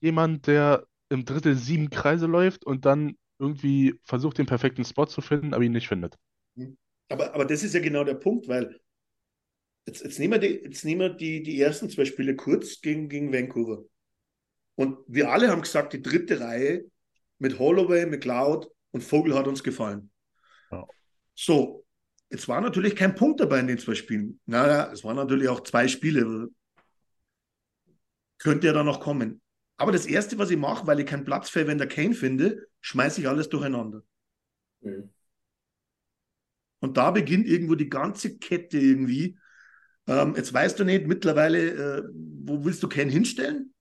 jemand, 0.00 0.46
der 0.46 0.86
im 1.08 1.24
Drittel 1.24 1.56
sieben 1.56 1.90
Kreise 1.90 2.26
läuft 2.26 2.64
und 2.64 2.84
dann 2.84 3.16
irgendwie 3.38 3.98
versucht, 4.02 4.38
den 4.38 4.46
perfekten 4.46 4.84
Spot 4.84 5.06
zu 5.06 5.20
finden, 5.20 5.54
aber 5.54 5.62
ihn 5.62 5.72
nicht 5.72 5.88
findet. 5.88 6.16
Aber, 7.08 7.34
aber 7.34 7.44
das 7.44 7.62
ist 7.62 7.74
ja 7.74 7.80
genau 7.80 8.02
der 8.02 8.14
Punkt, 8.14 8.48
weil 8.48 8.80
jetzt, 9.86 10.02
jetzt 10.02 10.18
nehmen 10.18 10.32
wir, 10.32 10.38
die, 10.38 10.60
jetzt 10.64 10.84
nehmen 10.84 11.00
wir 11.00 11.10
die, 11.10 11.42
die 11.42 11.60
ersten 11.60 11.90
zwei 11.90 12.04
Spiele 12.04 12.34
kurz 12.34 12.80
gegen, 12.80 13.08
gegen 13.08 13.32
Vancouver. 13.32 13.84
Und 14.74 14.98
wir 15.06 15.30
alle 15.30 15.48
haben 15.48 15.62
gesagt, 15.62 15.92
die 15.92 16.02
dritte 16.02 16.40
Reihe 16.40 16.84
mit 17.38 17.58
Holloway, 17.58 18.06
McLeod 18.06 18.70
und 18.90 19.02
Vogel 19.02 19.34
hat 19.34 19.46
uns 19.46 19.62
gefallen. 19.62 20.10
Ja. 20.70 20.86
So, 21.34 21.85
jetzt 22.30 22.48
war 22.48 22.60
natürlich 22.60 22.96
kein 22.96 23.14
Punkt 23.14 23.40
dabei 23.40 23.60
in 23.60 23.66
den 23.66 23.78
zwei 23.78 23.94
Spielen. 23.94 24.40
Naja, 24.46 24.90
es 24.92 25.04
waren 25.04 25.16
natürlich 25.16 25.48
auch 25.48 25.60
zwei 25.60 25.88
Spiele. 25.88 26.48
Könnte 28.38 28.66
ja 28.66 28.72
dann 28.72 28.86
noch 28.86 29.00
kommen. 29.00 29.40
Aber 29.76 29.92
das 29.92 30.06
Erste, 30.06 30.38
was 30.38 30.50
ich 30.50 30.56
mache, 30.56 30.86
weil 30.86 31.00
ich 31.00 31.06
keinen 31.06 31.24
Platz 31.24 31.50
für 31.50 31.60
Evander 31.60 31.86
Kane 31.86 32.14
finde, 32.14 32.66
schmeiße 32.80 33.20
ich 33.20 33.28
alles 33.28 33.48
durcheinander. 33.48 34.02
Mhm. 34.80 35.10
Und 36.80 36.96
da 36.96 37.10
beginnt 37.10 37.46
irgendwo 37.46 37.74
die 37.74 37.88
ganze 37.88 38.38
Kette 38.38 38.78
irgendwie. 38.78 39.38
Ähm, 40.06 40.34
jetzt 40.36 40.52
weißt 40.52 40.78
du 40.78 40.84
nicht 40.84 41.06
mittlerweile, 41.06 41.58
äh, 41.58 42.02
wo 42.12 42.64
willst 42.64 42.82
du 42.82 42.88
Kane 42.88 43.10
hinstellen? 43.10 43.74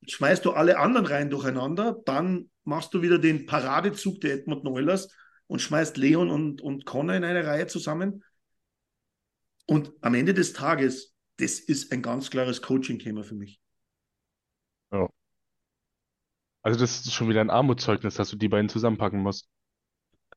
Jetzt 0.00 0.12
schmeißt 0.12 0.44
du 0.44 0.52
alle 0.52 0.78
anderen 0.78 1.06
rein 1.06 1.30
durcheinander, 1.30 2.00
dann 2.04 2.50
machst 2.64 2.92
du 2.94 3.02
wieder 3.02 3.18
den 3.18 3.46
Paradezug 3.46 4.20
der 4.20 4.34
Edmund 4.34 4.64
Neulers 4.64 5.08
und 5.52 5.60
schmeißt 5.60 5.98
Leon 5.98 6.30
und, 6.30 6.62
und 6.62 6.86
Connor 6.86 7.14
in 7.14 7.24
eine 7.24 7.46
Reihe 7.46 7.66
zusammen. 7.66 8.24
Und 9.66 9.92
am 10.00 10.14
Ende 10.14 10.32
des 10.32 10.54
Tages, 10.54 11.14
das 11.36 11.60
ist 11.60 11.92
ein 11.92 12.00
ganz 12.00 12.30
klares 12.30 12.62
Coaching-Thema 12.62 13.22
für 13.22 13.34
mich. 13.34 13.60
Ja. 14.92 15.10
Also 16.62 16.80
das 16.80 17.00
ist 17.00 17.12
schon 17.12 17.28
wieder 17.28 17.42
ein 17.42 17.50
Armutszeugnis, 17.50 18.14
dass 18.14 18.30
du 18.30 18.36
die 18.36 18.48
beiden 18.48 18.70
zusammenpacken 18.70 19.20
musst. 19.20 19.50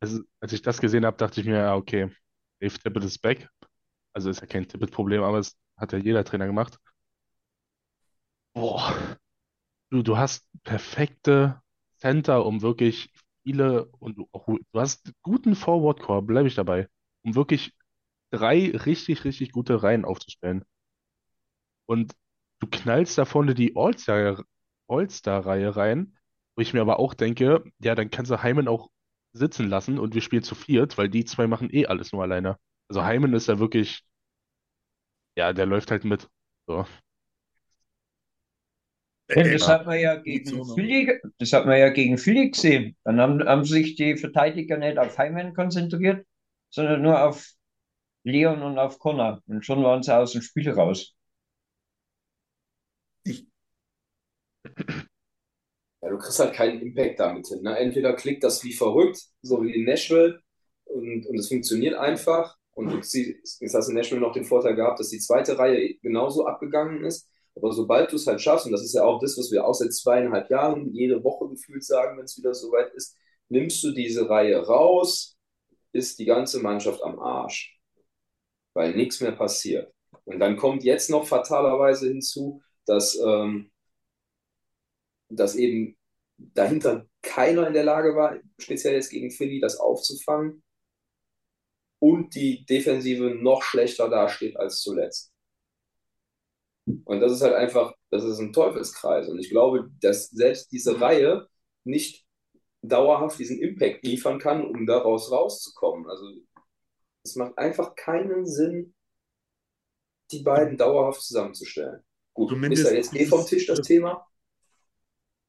Also, 0.01 0.21
als 0.41 0.51
ich 0.51 0.62
das 0.62 0.82
gesehen 0.82 1.06
habe, 1.06 1.15
dachte 1.15 1.39
ich 1.39 1.47
mir, 1.47 1.60
ja, 1.60 1.75
okay, 1.75 2.13
Dave 2.60 2.78
Tippett 2.78 3.06
ist 3.06 3.19
back. 3.19 3.49
Also 4.12 4.30
ist 4.30 4.41
ja 4.41 4.47
kein 4.47 4.67
Tippett-Problem, 4.67 5.23
aber 5.23 5.39
es 5.39 5.56
hat 5.78 5.93
ja 5.93 5.97
jeder 5.97 6.25
Trainer 6.25 6.45
gemacht. 6.45 6.78
Boah, 8.51 9.17
du, 9.91 10.04
du 10.04 10.17
hast 10.17 10.45
perfekte 10.65 11.62
Center, 11.99 12.45
um 12.45 12.62
wirklich 12.62 13.13
viele 13.45 13.88
und 13.99 14.17
du, 14.19 14.29
auch, 14.34 14.47
du 14.47 14.81
hast 14.81 15.13
guten 15.23 15.55
Forward 15.55 16.01
Core, 16.01 16.23
bleibe 16.23 16.49
ich 16.49 16.55
dabei, 16.55 16.89
um 17.23 17.36
wirklich 17.36 17.73
drei 18.31 18.71
richtig, 18.71 19.25
richtig 19.25 19.51
gute 19.53 19.84
Reihen 19.84 20.05
aufzustellen. 20.05 20.65
Und 21.86 22.13
du 22.60 22.67
knallst 22.67 23.17
da 23.17 23.25
vorne 23.25 23.53
die 23.55 23.75
All-Star, 23.75 24.43
All-Star-Reihe 24.88 25.75
rein, 25.75 26.17
wo 26.55 26.62
ich 26.62 26.73
mir 26.73 26.81
aber 26.81 26.99
auch 26.99 27.13
denke, 27.13 27.63
ja, 27.79 27.95
dann 27.95 28.10
kannst 28.12 28.31
du 28.31 28.41
Hyman 28.43 28.67
auch 28.67 28.89
sitzen 29.34 29.67
lassen 29.69 29.99
und 29.99 30.13
wir 30.15 30.21
spielen 30.21 30.43
zu 30.43 30.55
viert, 30.55 30.97
weil 30.97 31.10
die 31.10 31.25
zwei 31.25 31.47
machen 31.47 31.69
eh 31.73 31.88
alles 31.88 32.12
nur 32.13 32.23
alleine. 32.23 32.58
Also 32.89 33.05
Hyman 33.05 33.34
ist 33.34 33.49
da 33.49 33.60
wirklich, 33.60 34.03
ja, 35.36 35.53
der 35.53 35.65
läuft 35.65 35.91
halt 35.91 36.03
mit. 36.05 36.29
So. 36.67 36.86
Das 39.27 39.67
hat 39.67 39.85
man 39.85 39.99
ja 39.99 40.15
gegen 40.15 40.65
Philly, 40.75 41.19
das 41.39 41.51
hat 41.53 41.65
man 41.65 41.79
ja 41.79 41.89
gegen 41.89 42.17
Philly 42.17 42.51
gesehen. 42.51 42.95
Dann 43.03 43.19
haben, 43.19 43.43
haben 43.43 43.65
sich 43.65 43.95
die 43.95 44.17
Verteidiger 44.17 44.77
nicht 44.77 44.97
auf 44.97 45.17
Hyman 45.17 45.53
konzentriert, 45.53 46.25
sondern 46.69 47.01
nur 47.01 47.21
auf 47.23 47.47
Leon 48.23 48.61
und 48.61 48.77
auf 48.77 48.99
Connor. 48.99 49.41
Und 49.47 49.65
schon 49.65 49.83
waren 49.83 50.03
sie 50.03 50.15
aus 50.15 50.33
dem 50.33 50.41
Spiel 50.41 50.69
raus. 50.69 51.15
Ich, 53.23 53.47
Ja, 56.01 56.09
du 56.11 56.17
kriegst 56.19 56.39
halt 56.39 56.53
keinen 56.53 56.81
Impact 56.81 57.19
damit 57.19 57.47
hin. 57.47 57.61
Ne? 57.63 57.77
Entweder 57.79 58.13
klickt 58.13 58.43
das 58.43 58.63
wie 58.63 58.73
verrückt, 58.73 59.19
so 59.41 59.63
wie 59.63 59.73
in 59.73 59.85
Nashville, 59.85 60.39
und, 60.85 61.25
und 61.25 61.39
es 61.39 61.47
funktioniert 61.47 61.95
einfach. 61.95 62.55
Und 62.71 62.91
du 62.91 62.97
jetzt 62.97 63.73
hast 63.73 63.88
du 63.88 63.91
in 63.91 63.97
Nashville 63.97 64.21
noch 64.21 64.33
den 64.33 64.45
Vorteil 64.45 64.75
gehabt, 64.75 64.99
dass 64.99 65.09
die 65.09 65.19
zweite 65.19 65.57
Reihe 65.57 65.95
genauso 66.01 66.45
abgegangen 66.45 67.03
ist. 67.05 67.27
Aber 67.55 67.71
sobald 67.71 68.11
du 68.11 68.17
es 68.17 68.27
halt 68.27 68.41
schaffst, 68.41 68.65
und 68.65 68.71
das 68.73 68.83
ist 68.83 68.93
ja 68.93 69.03
auch 69.03 69.19
das, 69.19 69.37
was 69.37 69.51
wir 69.51 69.65
auch 69.65 69.73
seit 69.73 69.93
zweieinhalb 69.93 70.49
Jahren 70.49 70.93
jede 70.93 71.23
Woche 71.23 71.47
gefühlt 71.49 71.83
sagen, 71.83 72.17
wenn 72.17 72.25
es 72.25 72.37
wieder 72.37 72.53
soweit 72.53 72.93
ist, 72.93 73.17
nimmst 73.49 73.83
du 73.83 73.91
diese 73.91 74.29
Reihe 74.29 74.57
raus, 74.57 75.37
ist 75.93 76.19
die 76.19 76.25
ganze 76.25 76.59
Mannschaft 76.59 77.01
am 77.03 77.19
Arsch. 77.19 77.79
Weil 78.73 78.95
nichts 78.95 79.21
mehr 79.21 79.31
passiert. 79.31 79.93
Und 80.25 80.39
dann 80.39 80.57
kommt 80.57 80.83
jetzt 80.83 81.09
noch 81.09 81.27
fatalerweise 81.27 82.07
hinzu, 82.07 82.61
dass, 82.85 83.15
ähm, 83.15 83.71
dass 85.29 85.55
eben 85.55 85.97
dahinter 86.37 87.07
keiner 87.21 87.67
in 87.67 87.73
der 87.73 87.83
Lage 87.85 88.15
war, 88.15 88.37
speziell 88.59 88.95
jetzt 88.95 89.09
gegen 89.09 89.31
Philly, 89.31 89.59
das 89.59 89.77
aufzufangen. 89.77 90.63
Und 91.99 92.35
die 92.35 92.65
Defensive 92.65 93.35
noch 93.35 93.63
schlechter 93.63 94.09
dasteht 94.09 94.57
als 94.57 94.81
zuletzt. 94.81 95.34
Und 96.85 97.19
das 97.19 97.31
ist 97.31 97.41
halt 97.41 97.55
einfach, 97.55 97.93
das 98.11 98.23
ist 98.23 98.39
ein 98.39 98.53
Teufelskreis. 98.53 99.27
Und 99.29 99.39
ich 99.39 99.49
glaube, 99.49 99.89
dass 100.01 100.29
selbst 100.29 100.71
diese 100.71 100.99
Reihe 101.01 101.47
nicht 101.83 102.25
dauerhaft 102.81 103.39
diesen 103.39 103.59
Impact 103.59 104.03
liefern 104.05 104.39
kann, 104.39 104.65
um 104.65 104.85
daraus 104.85 105.31
rauszukommen. 105.31 106.07
Also 106.09 106.25
es 107.23 107.35
macht 107.35 107.57
einfach 107.57 107.95
keinen 107.95 108.45
Sinn, 108.45 108.93
die 110.31 110.43
beiden 110.43 110.77
dauerhaft 110.77 111.21
zusammenzustellen. 111.23 112.03
Gut, 112.33 112.49
Zumindest 112.49 112.83
ist 112.83 112.91
ja 112.91 112.97
jetzt 112.97 113.15
eh 113.15 113.25
vom 113.25 113.45
Tisch 113.45 113.65
das 113.67 113.81
Thema. 113.81 114.25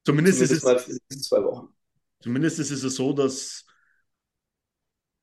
zumindest, 0.05 0.41
ist 0.41 0.51
Zumindest 0.61 0.63
es, 0.63 0.85
die 0.85 0.91
nächsten 0.93 1.23
zwei 1.23 1.43
Wochen. 1.43 1.73
zumindest 2.21 2.59
ist 2.59 2.71
es 2.71 2.95
so, 2.95 3.13
dass 3.13 3.65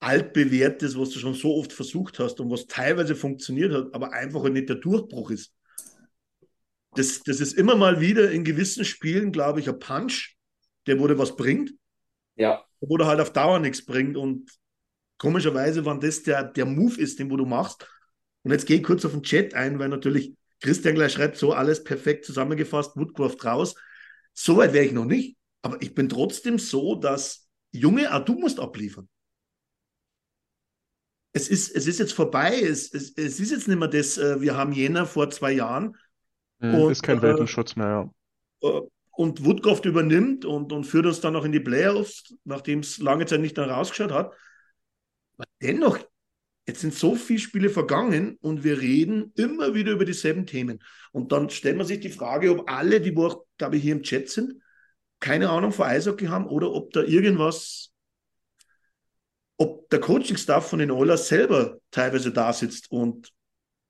altbewährtes, 0.01 0.99
was 0.99 1.11
du 1.11 1.19
schon 1.19 1.35
so 1.35 1.57
oft 1.57 1.73
versucht 1.73 2.19
hast 2.19 2.39
und 2.41 2.51
was 2.51 2.67
teilweise 2.67 3.17
funktioniert 3.17 3.73
hat, 3.73 3.95
aber 3.95 4.13
einfach 4.13 4.45
nicht 4.49 4.69
der 4.69 4.77
Durchbruch 4.77 5.31
ist. 5.31 5.54
Das, 6.97 7.23
das 7.23 7.41
ist 7.41 7.55
immer 7.55 7.77
mal 7.77 8.01
wieder 8.01 8.31
in 8.31 8.45
gewissen 8.45 8.85
Spielen, 8.85 9.33
glaube 9.33 9.61
ich, 9.61 9.69
ein 9.69 9.79
Punch, 9.79 10.37
der 10.87 10.97
dir 10.97 11.19
was 11.19 11.37
bringt, 11.37 11.73
Ja, 12.37 12.65
wo 12.81 12.97
der 12.97 13.07
halt 13.07 13.21
auf 13.21 13.33
Dauer 13.33 13.59
nichts 13.59 13.85
bringt. 13.85 14.17
Und 14.17 14.51
komischerweise, 15.19 15.85
wenn 15.85 16.01
das 16.01 16.23
der, 16.23 16.45
der 16.45 16.67
Move 16.67 17.01
ist, 17.01 17.19
den 17.19 17.31
wo 17.31 17.37
du 17.37 17.47
machst, 17.47 17.89
und 18.43 18.53
jetzt 18.53 18.67
gehe 18.67 18.77
ich 18.77 18.83
kurz 18.83 19.05
auf 19.05 19.13
den 19.13 19.23
Chat 19.23 19.55
ein, 19.55 19.79
weil 19.79 19.89
natürlich 19.89 20.35
Christian 20.61 20.95
gleich 20.95 21.13
schreibt, 21.13 21.37
so 21.37 21.53
alles 21.53 21.83
perfekt 21.83 22.25
zusammengefasst, 22.25 22.97
Woodcraft 22.97 23.45
raus. 23.45 23.75
So 24.35 24.59
weit 24.59 24.73
wäre 24.73 24.85
ich 24.85 24.93
noch 24.93 25.07
nicht, 25.07 25.37
aber 25.63 25.81
ich 25.81 25.95
bin 25.95 26.09
trotzdem 26.09 26.59
so, 26.59 26.95
dass 26.95 27.49
Junge, 27.73 28.15
auch 28.15 28.25
du 28.25 28.35
musst 28.35 28.61
abliefern. 28.61 29.09
Es 31.33 31.49
ist, 31.49 31.75
es 31.75 31.87
ist 31.87 31.99
jetzt 31.99 32.13
vorbei, 32.13 32.61
es, 32.61 32.93
es, 32.95 33.13
es 33.17 33.41
ist 33.41 33.51
jetzt 33.51 33.67
nicht 33.67 33.79
mehr 33.79 33.89
das, 33.89 34.19
äh, 34.19 34.41
wir 34.41 34.57
haben 34.57 34.73
Jänner 34.73 35.07
vor 35.07 35.31
zwei 35.31 35.53
Jahren 35.53 35.97
Hm, 36.73 36.75
Und, 36.75 36.93
ist 36.93 37.03
kein 37.03 37.19
äh, 37.19 37.23
Welpenschutz 37.23 37.77
mehr, 37.77 38.11
ja. 38.63 38.69
äh, 38.69 38.83
und 39.17 39.45
Woodcroft 39.45 39.85
übernimmt 39.85 40.45
und, 40.45 40.73
und 40.73 40.85
führt 40.85 41.07
uns 41.07 41.21
dann 41.21 41.35
noch 41.35 41.45
in 41.45 41.53
die 41.53 41.61
Playoffs, 41.61 42.35
nachdem 42.45 42.81
es 42.81 42.99
lange 42.99 43.27
Zeit 43.27 43.41
nicht 43.41 43.57
danach 43.57 43.79
ausgeschaut 43.79 44.13
hat. 44.13 44.33
Aber 45.37 45.47
dennoch, 45.63 45.99
jetzt 46.67 46.81
sind 46.81 46.95
so 46.95 47.15
viele 47.15 47.39
Spiele 47.39 47.71
vergangen 47.71 48.39
und 48.41 48.65
wir 48.65 48.81
reden 48.81 49.33
immer 49.37 49.75
wieder 49.75 49.93
über 49.93 50.05
dieselben 50.05 50.47
Themen. 50.47 50.83
Und 51.13 51.31
dann 51.33 51.51
stellt 51.51 51.77
man 51.77 51.87
sich 51.87 52.01
die 52.01 52.09
Frage, 52.11 52.51
ob 52.51 52.69
alle, 52.71 53.01
die 53.01 53.15
wo 53.17 53.27
auch, 53.27 53.45
glaube 53.57 53.77
ich, 53.77 53.83
hier 53.83 53.95
im 53.95 54.03
Chat 54.03 54.31
sind, 54.31 54.55
keine 55.21 55.51
Ahnung 55.51 55.73
von 55.73 55.87
Eishockey 55.87 56.27
haben 56.27 56.47
oder 56.47 56.73
ob 56.73 56.93
da 56.93 57.03
irgendwas, 57.03 57.93
ob 59.57 59.89
der 59.91 60.01
Coaching-Staff 60.01 60.69
von 60.69 60.81
den 60.81 60.91
Oilers 60.91 61.29
selber 61.29 61.79
teilweise 61.93 62.33
da 62.33 62.53
sitzt 62.53 62.91
und 62.91 63.33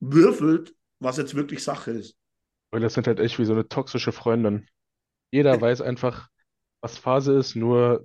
würfelt, 0.00 0.74
was 0.98 1.16
jetzt 1.16 1.34
wirklich 1.34 1.62
Sache 1.62 1.92
ist. 1.92 2.16
Weil 2.74 2.80
das 2.80 2.94
sind 2.94 3.06
halt 3.06 3.20
echt 3.20 3.38
wie 3.38 3.44
so 3.44 3.52
eine 3.52 3.68
toxische 3.68 4.10
Freundin. 4.10 4.68
Jeder 5.30 5.60
weiß 5.60 5.80
einfach, 5.80 6.28
was 6.80 6.98
Phase 6.98 7.34
ist, 7.38 7.54
nur 7.54 8.04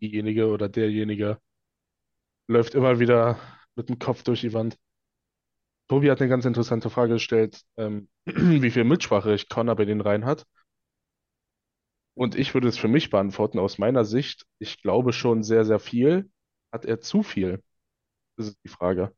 diejenige 0.00 0.48
oder 0.48 0.68
derjenige 0.70 1.38
läuft 2.48 2.74
immer 2.74 2.98
wieder 2.98 3.38
mit 3.76 3.88
dem 3.90 3.98
Kopf 3.98 4.22
durch 4.22 4.40
die 4.40 4.52
Wand. 4.54 4.78
Tobi 5.88 6.10
hat 6.10 6.20
eine 6.22 6.30
ganz 6.30 6.46
interessante 6.46 6.88
Frage 6.88 7.14
gestellt, 7.14 7.60
ähm, 7.76 8.08
wie 8.24 8.70
viel 8.70 8.84
Mitspracherecht 8.84 9.50
Connor 9.50 9.76
bei 9.76 9.84
den 9.84 10.00
Reihen 10.00 10.24
hat. 10.24 10.46
Und 12.14 12.34
ich 12.36 12.54
würde 12.54 12.68
es 12.68 12.78
für 12.78 12.88
mich 12.88 13.10
beantworten, 13.10 13.58
aus 13.58 13.76
meiner 13.76 14.06
Sicht, 14.06 14.46
ich 14.58 14.80
glaube 14.82 15.12
schon 15.12 15.42
sehr, 15.42 15.66
sehr 15.66 15.78
viel. 15.78 16.30
Hat 16.72 16.86
er 16.86 17.00
zu 17.00 17.22
viel? 17.22 17.62
Das 18.38 18.48
ist 18.48 18.58
die 18.64 18.68
Frage. 18.70 19.14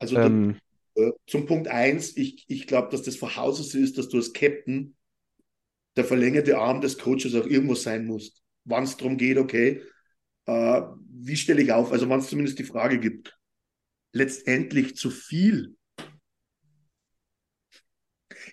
Also 0.00 0.16
Ähm, 0.16 0.58
äh, 0.94 1.12
zum 1.26 1.46
Punkt 1.46 1.68
eins, 1.68 2.16
ich, 2.16 2.44
ich 2.48 2.66
glaube, 2.66 2.88
dass 2.90 3.02
das 3.02 3.16
von 3.16 3.34
Haus 3.36 3.60
aus 3.60 3.74
ist, 3.74 3.98
dass 3.98 4.08
du 4.08 4.18
als 4.18 4.32
Captain 4.32 4.96
der 5.96 6.04
verlängerte 6.04 6.58
Arm 6.58 6.80
des 6.80 6.98
Coaches 6.98 7.34
auch 7.34 7.46
irgendwo 7.46 7.74
sein 7.74 8.06
musst. 8.06 8.42
Wann 8.64 8.84
es 8.84 8.96
darum 8.96 9.18
geht, 9.18 9.38
okay, 9.38 9.82
äh, 10.46 10.82
wie 11.10 11.36
stelle 11.36 11.62
ich 11.62 11.72
auf? 11.72 11.92
Also 11.92 12.08
wann 12.08 12.20
es 12.20 12.28
zumindest 12.28 12.58
die 12.58 12.64
Frage 12.64 12.98
gibt, 12.98 13.38
letztendlich 14.12 14.96
zu 14.96 15.10
viel. 15.10 15.76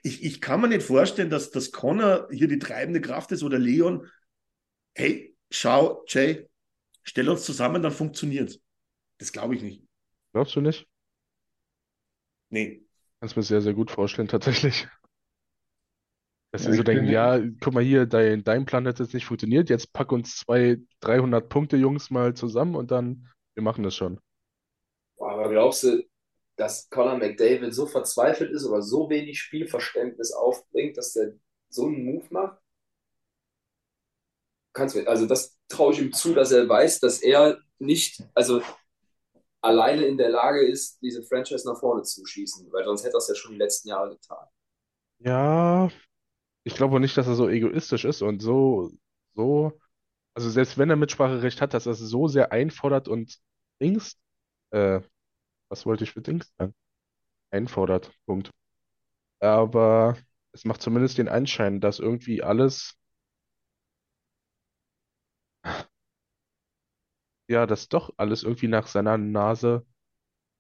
Ich, 0.04 0.23
ich 0.23 0.41
kann 0.41 0.62
mir 0.62 0.67
nicht 0.67 0.84
vorstellen, 0.84 1.30
dass, 1.30 1.52
dass 1.52 1.71
Connor 1.71 2.28
hier 2.32 2.47
die 2.47 2.60
treibende 2.60 3.02
Kraft 3.02 3.32
ist 3.32 3.43
oder 3.43 3.60
Leon. 3.60 4.08
Hey, 4.95 5.36
schau, 5.52 6.04
Jay, 6.08 6.49
stell 7.04 7.30
uns 7.30 7.43
zusammen, 7.43 7.82
dann 7.82 7.91
funktioniert 7.91 8.60
Das 9.17 9.32
glaube 9.32 9.56
ich 9.56 9.62
nicht. 9.62 9.84
glaubst 10.34 10.56
du 10.56 10.62
nicht? 10.62 10.88
Nee. 12.51 12.81
Kannst 13.21 13.38
mir 13.38 13.43
sehr, 13.43 13.62
sehr 13.62 13.73
gut 13.73 13.91
vorstellen, 13.91 14.27
tatsächlich. 14.27 14.88
Dass 16.51 16.63
sie 16.63 16.71
Ja, 16.71 16.73
so 16.73 16.81
ich 16.81 16.83
denken, 16.83 17.05
bin- 17.05 17.07
ja, 17.07 17.39
guck 17.62 17.73
mal 17.73 17.83
hier, 17.83 18.05
dein, 18.07 18.43
dein 18.43 18.65
Plan 18.65 18.88
hat 18.88 18.99
jetzt 18.99 19.13
nicht 19.13 19.25
funktioniert, 19.25 19.69
jetzt 19.69 19.93
pack 19.93 20.12
uns 20.12 20.38
zwei 20.38 20.77
300 20.99 21.47
Punkte 21.49 21.77
Jungs 21.77 22.09
mal 22.09 22.33
zusammen 22.33 22.75
und 22.75 22.91
dann, 22.91 23.27
wir 23.55 23.63
machen 23.63 23.83
das 23.83 23.95
schon. 23.95 24.19
Boah, 25.17 25.31
Aber 25.33 25.49
glaubst 25.49 25.83
du, 25.83 26.03
dass 26.57 26.89
Conor 26.89 27.17
McDavid 27.17 27.73
so 27.73 27.85
verzweifelt 27.85 28.51
ist 28.51 28.65
oder 28.65 28.81
so 28.81 29.09
wenig 29.09 29.39
Spielverständnis 29.39 30.31
aufbringt, 30.33 30.97
dass 30.97 31.13
der 31.13 31.33
so 31.69 31.85
einen 31.85 32.03
Move 32.05 32.25
macht? 32.31 32.57
Kannst 34.73 34.95
du, 34.95 35.07
also 35.07 35.25
das 35.25 35.57
traue 35.67 35.93
ich 35.93 35.99
ihm 35.99 36.13
zu, 36.13 36.33
dass 36.33 36.51
er 36.51 36.67
weiß, 36.69 36.99
dass 36.99 37.21
er 37.21 37.59
nicht, 37.79 38.23
also 38.33 38.62
alleine 39.62 40.06
in 40.06 40.17
der 40.17 40.30
Lage 40.30 40.65
ist, 40.65 41.02
diese 41.02 41.24
Franchise 41.24 41.67
nach 41.67 41.80
vorne 41.80 42.04
zu 42.04 42.26
schießen, 42.26 42.72
weil 42.72 42.86
sonst 42.86 43.04
hätte 43.04 43.15
er 43.15 43.19
es 43.19 43.28
ja 43.28 43.36
schon 43.36 43.54
die 43.54 43.58
letzten 43.58 43.89
Jahre 43.89 44.12
getan. 44.12 44.48
Ja, 45.19 45.89
ich 46.63 46.76
glaube 46.76 47.00
nicht, 47.00 47.17
dass 47.17 47.28
er 47.28 47.36
so 47.36 47.50
egoistisch 47.50 48.06
ist 48.06 48.22
und 48.22 48.41
so, 48.41 48.91
so, 49.36 49.80
also 50.36 50.50
selbst 50.50 50.78
wenn 50.78 50.89
er 50.89 50.98
Mitspracherecht 50.98 51.62
hat, 51.62 51.74
dass 51.74 51.88
er 51.88 51.93
es 51.93 52.00
so 52.00 52.28
sehr 52.28 52.52
einfordert 52.54 53.08
und 53.10 53.39
Dings, 53.82 54.17
äh, 54.72 55.02
was 55.69 55.86
wollte 55.88 56.06
ich 56.06 56.12
für 56.13 56.22
Dings 56.22 56.54
sagen? 56.58 56.76
Einfordert, 57.52 58.13
Punkt. 58.28 58.52
Aber 59.41 60.17
es 60.54 60.65
macht 60.65 60.82
zumindest 60.82 61.17
den 61.19 61.30
Anschein, 61.30 61.82
dass 61.82 62.00
irgendwie 62.00 62.43
alles, 62.43 62.98
ja, 67.49 67.65
dass 67.65 67.89
doch 67.89 68.13
alles 68.17 68.43
irgendwie 68.43 68.67
nach 68.67 68.88
seiner 68.88 69.17
Nase 69.17 69.85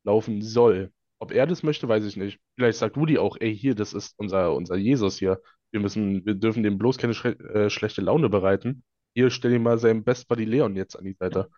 laufen 0.03 0.41
soll. 0.41 0.91
Ob 1.19 1.31
er 1.31 1.45
das 1.45 1.63
möchte, 1.63 1.87
weiß 1.87 2.03
ich 2.05 2.17
nicht. 2.17 2.39
Vielleicht 2.55 2.79
sagt 2.79 2.97
Rudi 2.97 3.17
auch, 3.17 3.37
ey, 3.39 3.55
hier, 3.55 3.75
das 3.75 3.93
ist 3.93 4.13
unser, 4.17 4.55
unser 4.55 4.75
Jesus 4.75 5.17
hier. 5.19 5.41
Wir 5.71 5.81
müssen, 5.81 6.25
wir 6.25 6.33
dürfen 6.35 6.63
dem 6.63 6.77
bloß 6.77 6.97
keine 6.97 7.13
schle 7.13 7.37
äh, 7.53 7.69
schlechte 7.69 8.01
Laune 8.01 8.29
bereiten. 8.29 8.83
Hier, 9.13 9.29
stell 9.29 9.51
dir 9.51 9.59
mal 9.59 9.77
seinen 9.77 10.03
Best 10.03 10.27
Buddy 10.27 10.45
Leon 10.45 10.75
jetzt 10.75 10.95
an 10.95 11.05
die 11.05 11.13
Seite. 11.13 11.49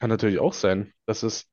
Kann 0.00 0.10
natürlich 0.10 0.38
auch 0.38 0.54
sein, 0.54 0.92
dass 1.06 1.22
es, 1.22 1.46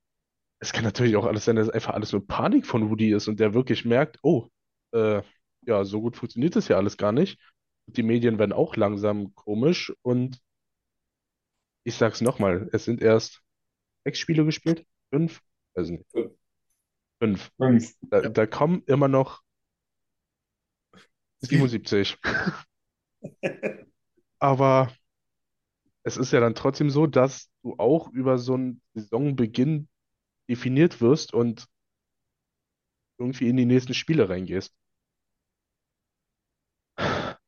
es 0.60 0.72
kann 0.74 0.84
natürlich 0.84 1.16
auch 1.18 1.26
alles 1.26 1.46
sein, 1.46 1.58
dass 1.58 1.70
einfach 1.70 1.94
alles 1.94 2.14
nur 2.14 2.26
Panik 2.26 2.66
von 2.66 2.84
Rudi 2.84 3.12
ist 3.12 3.28
und 3.28 3.40
der 3.40 3.54
wirklich 3.54 3.84
merkt, 3.86 4.20
oh, 4.24 4.48
äh, 4.94 5.22
ja, 5.66 5.84
so 5.84 6.02
gut 6.02 6.16
funktioniert 6.18 6.56
das 6.56 6.68
ja 6.70 6.78
alles 6.78 6.98
gar 6.98 7.12
nicht. 7.12 7.40
Die 7.88 8.04
Medien 8.04 8.40
werden 8.40 8.54
auch 8.54 8.76
langsam 8.78 9.36
komisch 9.36 9.94
und 10.02 10.40
ich 11.84 11.96
sag's 11.96 12.22
nochmal, 12.22 12.70
es 12.74 12.86
sind 12.86 13.02
erst 13.02 13.42
sechs 14.06 14.20
Spiele 14.20 14.46
gespielt? 14.46 14.86
Fünf? 15.12 15.42
Weiß 15.76 15.90
nicht. 15.90 16.06
Fünf. 16.12 16.34
Fünf. 17.20 17.52
Fünf. 17.58 17.96
Da, 18.02 18.22
da 18.22 18.46
kommen 18.48 18.84
immer 18.88 19.08
noch 19.08 19.42
77. 21.44 22.18
Aber 24.40 24.92
es 26.04 26.18
ist 26.18 26.32
ja 26.34 26.40
dann 26.40 26.56
trotzdem 26.56 26.90
so, 26.90 27.08
dass 27.08 27.50
du 27.64 27.76
auch 27.78 28.10
über 28.12 28.38
so 28.38 28.56
einen 28.56 28.82
Saisonbeginn 28.94 29.88
definiert 30.50 31.02
wirst 31.02 31.34
und 31.34 31.66
irgendwie 33.20 33.50
in 33.50 33.58
die 33.58 33.66
nächsten 33.66 33.94
Spiele 33.94 34.30
reingehst. 34.30 34.74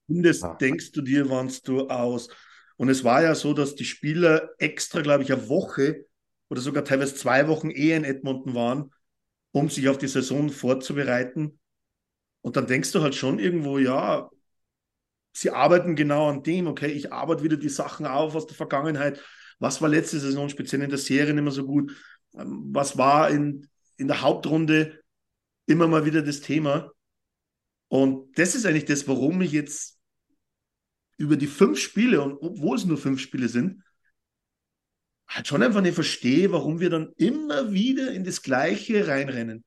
Zumindest 0.07 0.43
Ah. 0.43 0.55
denkst 0.55 0.91
du 0.91 1.01
dir, 1.01 1.29
wannst 1.29 1.67
du 1.67 1.87
aus. 1.89 2.29
Und 2.77 2.89
es 2.89 3.03
war 3.03 3.21
ja 3.21 3.35
so, 3.35 3.53
dass 3.53 3.75
die 3.75 3.85
Spieler 3.85 4.49
extra, 4.57 5.01
glaube 5.01 5.23
ich, 5.23 5.31
eine 5.31 5.47
Woche 5.49 6.05
oder 6.49 6.61
sogar 6.61 6.83
teilweise 6.83 7.15
zwei 7.15 7.47
Wochen 7.47 7.69
eher 7.69 7.97
in 7.97 8.03
Edmonton 8.03 8.55
waren, 8.55 8.91
um 9.51 9.69
sich 9.69 9.89
auf 9.89 9.97
die 9.97 10.07
Saison 10.07 10.49
vorzubereiten. 10.49 11.59
Und 12.41 12.57
dann 12.57 12.67
denkst 12.67 12.91
du 12.91 13.01
halt 13.01 13.15
schon 13.15 13.39
irgendwo, 13.39 13.77
ja, 13.77 14.29
sie 15.33 15.51
arbeiten 15.51 15.95
genau 15.95 16.29
an 16.29 16.43
dem, 16.43 16.67
okay, 16.67 16.87
ich 16.87 17.11
arbeite 17.11 17.43
wieder 17.43 17.57
die 17.57 17.69
Sachen 17.69 18.05
auf 18.05 18.35
aus 18.35 18.47
der 18.47 18.55
Vergangenheit. 18.55 19.21
Was 19.59 19.81
war 19.81 19.89
letzte 19.89 20.19
Saison 20.19 20.49
speziell 20.49 20.81
in 20.81 20.89
der 20.89 20.99
Serie 20.99 21.33
nicht 21.33 21.43
mehr 21.43 21.51
so 21.51 21.65
gut? 21.65 21.95
Ähm, 22.35 22.69
Was 22.71 22.97
war 22.97 23.29
in, 23.29 23.67
in 23.97 24.07
der 24.07 24.21
Hauptrunde 24.21 25.01
immer 25.65 25.87
mal 25.87 26.05
wieder 26.05 26.21
das 26.21 26.41
Thema? 26.41 26.91
Und 27.87 28.37
das 28.37 28.55
ist 28.55 28.65
eigentlich 28.65 28.85
das, 28.85 29.07
warum 29.07 29.41
ich 29.41 29.51
jetzt 29.51 29.99
über 31.23 31.37
die 31.37 31.47
fünf 31.47 31.79
Spiele, 31.79 32.21
und 32.21 32.33
obwohl 32.41 32.77
es 32.77 32.85
nur 32.85 32.97
fünf 32.97 33.19
Spiele 33.19 33.47
sind, 33.47 33.83
halt 35.27 35.47
schon 35.47 35.63
einfach 35.63 35.81
nicht 35.81 35.95
verstehe, 35.95 36.51
warum 36.51 36.79
wir 36.79 36.89
dann 36.89 37.13
immer 37.17 37.71
wieder 37.71 38.11
in 38.11 38.23
das 38.23 38.41
Gleiche 38.41 39.07
reinrennen. 39.07 39.63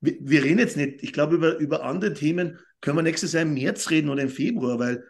Wir, 0.00 0.16
wir 0.20 0.44
reden 0.44 0.58
jetzt 0.58 0.76
nicht, 0.76 1.02
ich 1.02 1.12
glaube, 1.12 1.36
über, 1.36 1.56
über 1.58 1.84
andere 1.84 2.14
Themen 2.14 2.58
können 2.80 2.96
wir 2.96 3.02
nächstes 3.02 3.32
Jahr 3.32 3.42
im 3.42 3.54
März 3.54 3.90
reden 3.90 4.08
oder 4.08 4.22
im 4.22 4.28
Februar, 4.28 4.78
weil, 4.78 5.04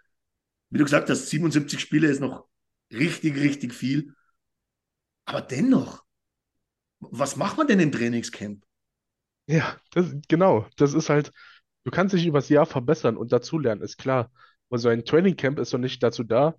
wie 0.71 0.79
du 0.79 0.85
gesagt 0.85 1.11
hast, 1.11 1.29
77 1.29 1.81
Spiele 1.81 2.09
ist 2.09 2.21
noch 2.21 2.47
richtig, 2.93 3.37
richtig 3.37 3.75
viel. 3.75 4.15
Aber 5.27 5.43
dennoch, 5.43 6.05
was 7.01 7.37
macht 7.37 7.57
man 7.57 7.67
denn 7.67 7.81
im 7.81 7.93
Trainingscamp? 7.93 8.65
Ja, 9.47 9.81
das, 9.93 10.15
genau. 10.29 10.67
Das 10.77 10.95
ist 10.95 11.09
halt, 11.09 11.33
du 11.85 11.91
kannst 11.91 12.15
dich 12.15 12.27
übers 12.27 12.49
Jahr 12.49 12.67
verbessern 12.67 13.17
und 13.17 13.33
dazulernen, 13.33 13.83
ist 13.83 13.97
klar. 13.97 14.31
Aber 14.71 14.79
so 14.79 14.89
ein 14.89 15.05
Trainingcamp 15.05 15.59
ist 15.59 15.73
doch 15.73 15.79
nicht 15.79 16.03
dazu 16.03 16.25
da, 16.25 16.55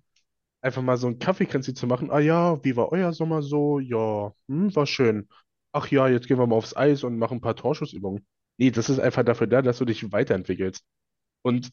einfach 0.62 0.82
mal 0.82 0.96
so 0.96 1.08
ein 1.08 1.18
Kaffeekränzchen 1.18 1.74
zu 1.76 1.86
machen. 1.86 2.10
Ah 2.10 2.20
ja, 2.20 2.62
wie 2.64 2.76
war 2.76 2.92
euer 2.92 3.12
Sommer 3.12 3.42
so? 3.42 3.78
Ja, 3.80 4.32
hm, 4.48 4.74
war 4.74 4.86
schön. 4.86 5.28
Ach 5.72 5.88
ja, 5.88 6.08
jetzt 6.08 6.26
gehen 6.28 6.38
wir 6.38 6.46
mal 6.46 6.56
aufs 6.56 6.76
Eis 6.76 7.04
und 7.04 7.18
machen 7.18 7.38
ein 7.38 7.40
paar 7.40 7.56
Torschussübungen. 7.56 8.26
Nee, 8.58 8.70
das 8.70 8.90
ist 8.90 8.98
einfach 8.98 9.24
dafür 9.24 9.46
da, 9.46 9.62
dass 9.62 9.78
du 9.78 9.84
dich 9.84 10.12
weiterentwickelst. 10.12 10.84
Und 11.42 11.72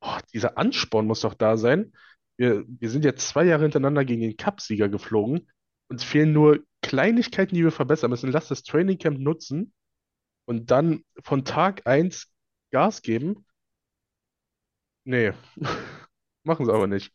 oh, 0.00 0.18
dieser 0.32 0.58
Ansporn 0.58 1.06
muss 1.06 1.20
doch 1.20 1.34
da 1.34 1.56
sein. 1.56 1.92
Wir, 2.36 2.64
wir 2.66 2.90
sind 2.90 3.04
jetzt 3.04 3.28
zwei 3.28 3.44
Jahre 3.44 3.62
hintereinander 3.62 4.04
gegen 4.04 4.22
den 4.22 4.36
Cupsieger 4.36 4.88
geflogen. 4.88 5.48
Uns 5.88 6.04
fehlen 6.04 6.32
nur 6.32 6.60
Kleinigkeiten, 6.82 7.54
die 7.54 7.64
wir 7.64 7.72
verbessern 7.72 8.10
müssen. 8.10 8.32
Lass 8.32 8.48
das 8.48 8.62
Trainingcamp 8.64 9.18
nutzen 9.18 9.72
und 10.46 10.70
dann 10.70 11.04
von 11.22 11.44
Tag 11.44 11.86
eins 11.86 12.28
Gas 12.70 13.02
geben. 13.02 13.46
Nee, 15.04 15.32
machen 16.44 16.66
sie 16.66 16.72
aber 16.72 16.86
nicht. 16.86 17.12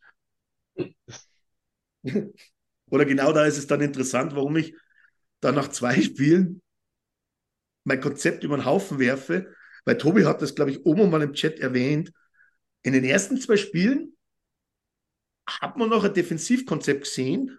Oder 2.90 3.04
genau 3.04 3.32
da 3.32 3.44
ist 3.44 3.58
es 3.58 3.66
dann 3.66 3.80
interessant, 3.80 4.34
warum 4.34 4.56
ich 4.56 4.74
dann 5.40 5.54
nach 5.54 5.68
zwei 5.68 6.00
Spielen 6.02 6.62
mein 7.84 8.00
Konzept 8.00 8.44
über 8.44 8.56
den 8.56 8.64
Haufen 8.66 8.98
werfe, 8.98 9.52
weil 9.84 9.96
Tobi 9.98 10.24
hat 10.24 10.42
das, 10.42 10.54
glaube 10.54 10.70
ich, 10.70 10.84
oben 10.84 11.10
mal 11.10 11.22
im 11.22 11.32
Chat 11.32 11.58
erwähnt. 11.58 12.12
In 12.82 12.92
den 12.92 13.04
ersten 13.04 13.40
zwei 13.40 13.56
Spielen 13.56 14.16
hat 15.46 15.76
man 15.76 15.88
noch 15.88 16.04
ein 16.04 16.12
Defensivkonzept 16.12 17.04
gesehen, 17.04 17.58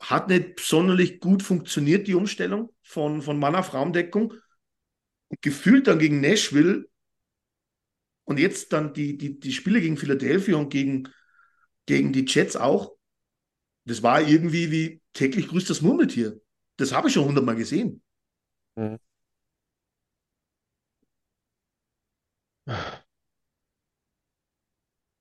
hat 0.00 0.28
nicht 0.28 0.60
sonderlich 0.60 1.20
gut 1.20 1.42
funktioniert, 1.42 2.06
die 2.06 2.14
Umstellung 2.14 2.70
von, 2.82 3.22
von 3.22 3.38
Mann 3.38 3.54
auf 3.54 3.74
Raumdeckung. 3.74 4.32
Und 5.28 5.42
gefühlt 5.42 5.86
dann 5.86 5.98
gegen 5.98 6.20
Nashville 6.20 6.86
und 8.26 8.38
jetzt 8.38 8.72
dann 8.72 8.92
die, 8.92 9.16
die, 9.16 9.40
die 9.40 9.52
Spiele 9.52 9.80
gegen 9.80 9.96
Philadelphia 9.96 10.56
und 10.56 10.68
gegen, 10.68 11.08
gegen 11.86 12.12
die 12.12 12.26
Jets 12.26 12.56
auch. 12.56 12.96
Das 13.84 14.02
war 14.02 14.20
irgendwie 14.20 14.70
wie 14.70 15.00
täglich 15.12 15.48
grüßt 15.48 15.70
das 15.70 15.80
Murmeltier. 15.80 16.40
Das 16.76 16.92
habe 16.92 17.08
ich 17.08 17.14
schon 17.14 17.24
hundertmal 17.24 17.56
gesehen. 17.56 18.02
Mhm. 18.76 18.98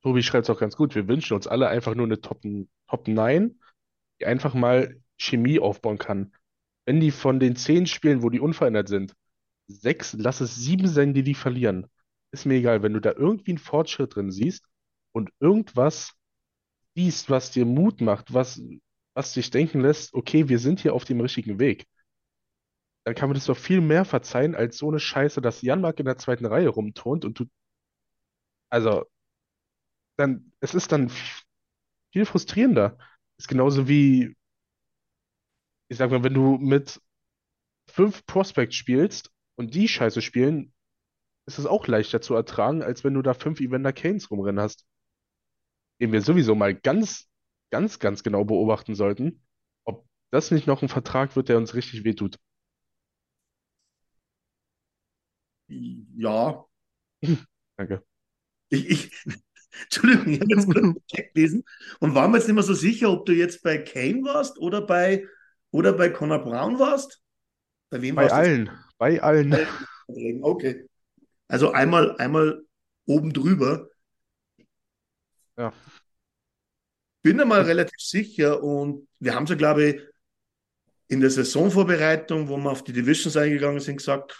Tobi 0.01 0.23
schreibt 0.23 0.45
es 0.45 0.49
auch 0.49 0.59
ganz 0.59 0.75
gut. 0.75 0.95
Wir 0.95 1.07
wünschen 1.07 1.35
uns 1.35 1.47
alle 1.47 1.67
einfach 1.67 1.95
nur 1.95 2.05
eine 2.05 2.19
Top, 2.19 2.41
Top 2.87 3.07
9, 3.07 3.59
die 4.19 4.25
einfach 4.25 4.55
mal 4.55 4.99
Chemie 5.17 5.59
aufbauen 5.59 5.97
kann. 5.99 6.33
Wenn 6.85 6.99
die 6.99 7.11
von 7.11 7.39
den 7.39 7.55
zehn 7.55 7.85
Spielen, 7.87 8.23
wo 8.23 8.29
die 8.29 8.39
unverändert 8.39 8.87
sind, 8.87 9.13
sechs, 9.67 10.13
lass 10.13 10.41
es 10.41 10.55
sieben 10.55 10.87
sein, 10.87 11.13
die 11.13 11.23
die 11.23 11.33
verlieren. 11.35 11.87
Ist 12.35 12.45
mir 12.45 12.55
egal, 12.55 12.83
wenn 12.83 12.91
du 12.91 12.99
da 12.99 13.13
irgendwie 13.13 13.51
einen 13.51 13.59
Fortschritt 13.59 14.13
drin 14.13 14.29
siehst 14.29 14.65
und 15.13 15.31
irgendwas 15.39 16.11
siehst, 16.93 17.29
was 17.29 17.51
dir 17.51 17.65
Mut 17.65 18.01
macht, 18.01 18.33
was, 18.33 18.61
was 19.13 19.31
dich 19.31 19.51
denken 19.51 19.79
lässt, 19.79 20.13
okay, 20.13 20.49
wir 20.49 20.59
sind 20.59 20.81
hier 20.81 20.93
auf 20.93 21.05
dem 21.05 21.21
richtigen 21.21 21.59
Weg, 21.59 21.87
dann 23.05 23.15
kann 23.15 23.29
man 23.29 23.35
das 23.35 23.45
doch 23.45 23.57
viel 23.57 23.79
mehr 23.79 24.03
verzeihen, 24.03 24.53
als 24.53 24.77
so 24.77 24.89
eine 24.89 24.99
Scheiße, 24.99 25.39
dass 25.39 25.61
Janmark 25.61 25.97
in 26.01 26.07
der 26.07 26.17
zweiten 26.17 26.45
Reihe 26.45 26.67
rumturnt 26.67 27.23
und 27.23 27.39
du, 27.39 27.45
also, 28.69 29.05
dann, 30.17 30.51
es 30.59 30.73
ist 30.73 30.91
dann 30.91 31.09
viel 32.11 32.25
frustrierender. 32.25 32.97
Ist 33.37 33.47
genauso 33.47 33.87
wie, 33.87 34.35
ich 35.89 35.97
sag 35.97 36.11
mal, 36.11 36.23
wenn 36.23 36.33
du 36.33 36.57
mit 36.57 37.01
fünf 37.89 38.25
Prospects 38.27 38.75
spielst 38.75 39.31
und 39.55 39.75
die 39.75 39.87
Scheiße 39.87 40.21
spielen, 40.21 40.74
ist 41.47 41.59
es 41.59 41.65
auch 41.65 41.87
leichter 41.87 42.21
zu 42.21 42.33
ertragen, 42.35 42.81
als 42.83 43.03
wenn 43.03 43.13
du 43.13 43.21
da 43.21 43.33
fünf 43.33 43.59
Evander 43.59 43.93
Kanes 43.93 44.31
rumrennen 44.31 44.61
hast. 44.61 44.85
Den 46.01 46.11
wir 46.11 46.21
sowieso 46.21 46.55
mal 46.55 46.73
ganz, 46.75 47.27
ganz, 47.71 47.99
ganz 47.99 48.23
genau 48.23 48.43
beobachten 48.43 48.95
sollten, 48.95 49.41
ob 49.85 50.05
das 50.31 50.51
nicht 50.51 50.67
noch 50.67 50.81
ein 50.81 50.89
Vertrag 50.89 51.35
wird, 51.35 51.49
der 51.49 51.57
uns 51.57 51.73
richtig 51.73 52.03
wehtut. 52.03 52.37
Ja. 55.67 56.65
Danke. 57.77 58.03
Ich, 58.69 58.89
ich, 58.89 59.11
Entschuldigung, 59.83 60.27
ich 60.33 60.39
habe 60.41 60.55
jetzt 60.55 60.69
gerade 60.69 60.93
den 60.93 61.07
Check 61.07 61.33
gelesen 61.33 61.63
und 61.99 62.15
war 62.15 62.27
mir 62.27 62.37
jetzt 62.37 62.47
nicht 62.47 62.55
mehr 62.55 62.63
so 62.63 62.73
sicher, 62.73 63.11
ob 63.11 63.25
du 63.25 63.33
jetzt 63.33 63.61
bei 63.63 63.77
Kane 63.77 64.23
warst 64.23 64.57
oder 64.59 64.81
bei, 64.81 65.25
oder 65.71 65.93
bei 65.93 66.09
Connor 66.09 66.39
Brown 66.39 66.79
warst. 66.79 67.21
Bei 67.89 68.01
wem 68.01 68.15
Bei 68.15 68.23
warst 68.23 68.33
du? 68.33 68.39
allen. 68.39 68.69
Bei 68.97 69.21
allen. 69.21 69.53
Okay. 70.43 70.87
Also 71.47 71.71
einmal, 71.71 72.15
einmal 72.17 72.63
oben 73.05 73.33
drüber. 73.33 73.89
Ja. 75.57 75.73
Bin 77.21 77.37
da 77.37 77.45
mal 77.45 77.61
relativ 77.61 77.99
sicher 77.99 78.61
und 78.61 79.07
wir 79.19 79.33
haben 79.35 79.45
es 79.45 79.49
ja, 79.49 79.55
glaube 79.55 79.85
ich, 79.85 80.01
in 81.07 81.21
der 81.21 81.29
Saisonvorbereitung, 81.29 82.49
wo 82.49 82.57
wir 82.57 82.71
auf 82.71 82.83
die 82.83 82.93
Divisions 82.93 83.37
eingegangen 83.37 83.79
sind, 83.79 83.97
gesagt, 83.97 84.37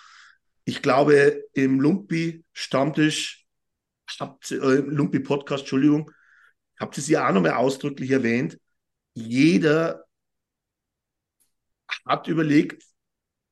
ich 0.66 0.82
glaube, 0.82 1.44
im 1.54 1.80
Lumpi-Stammtisch, 1.80 3.46
äh, 4.20 4.56
Lumpi-Podcast, 4.56 5.62
Entschuldigung, 5.62 6.12
habt 6.80 6.98
ihr 6.98 7.02
es 7.02 7.08
ja 7.08 7.28
auch 7.28 7.34
nochmal 7.34 7.54
ausdrücklich 7.54 8.12
erwähnt, 8.12 8.60
jeder 9.14 10.06
hat 12.06 12.28
überlegt, 12.28 12.84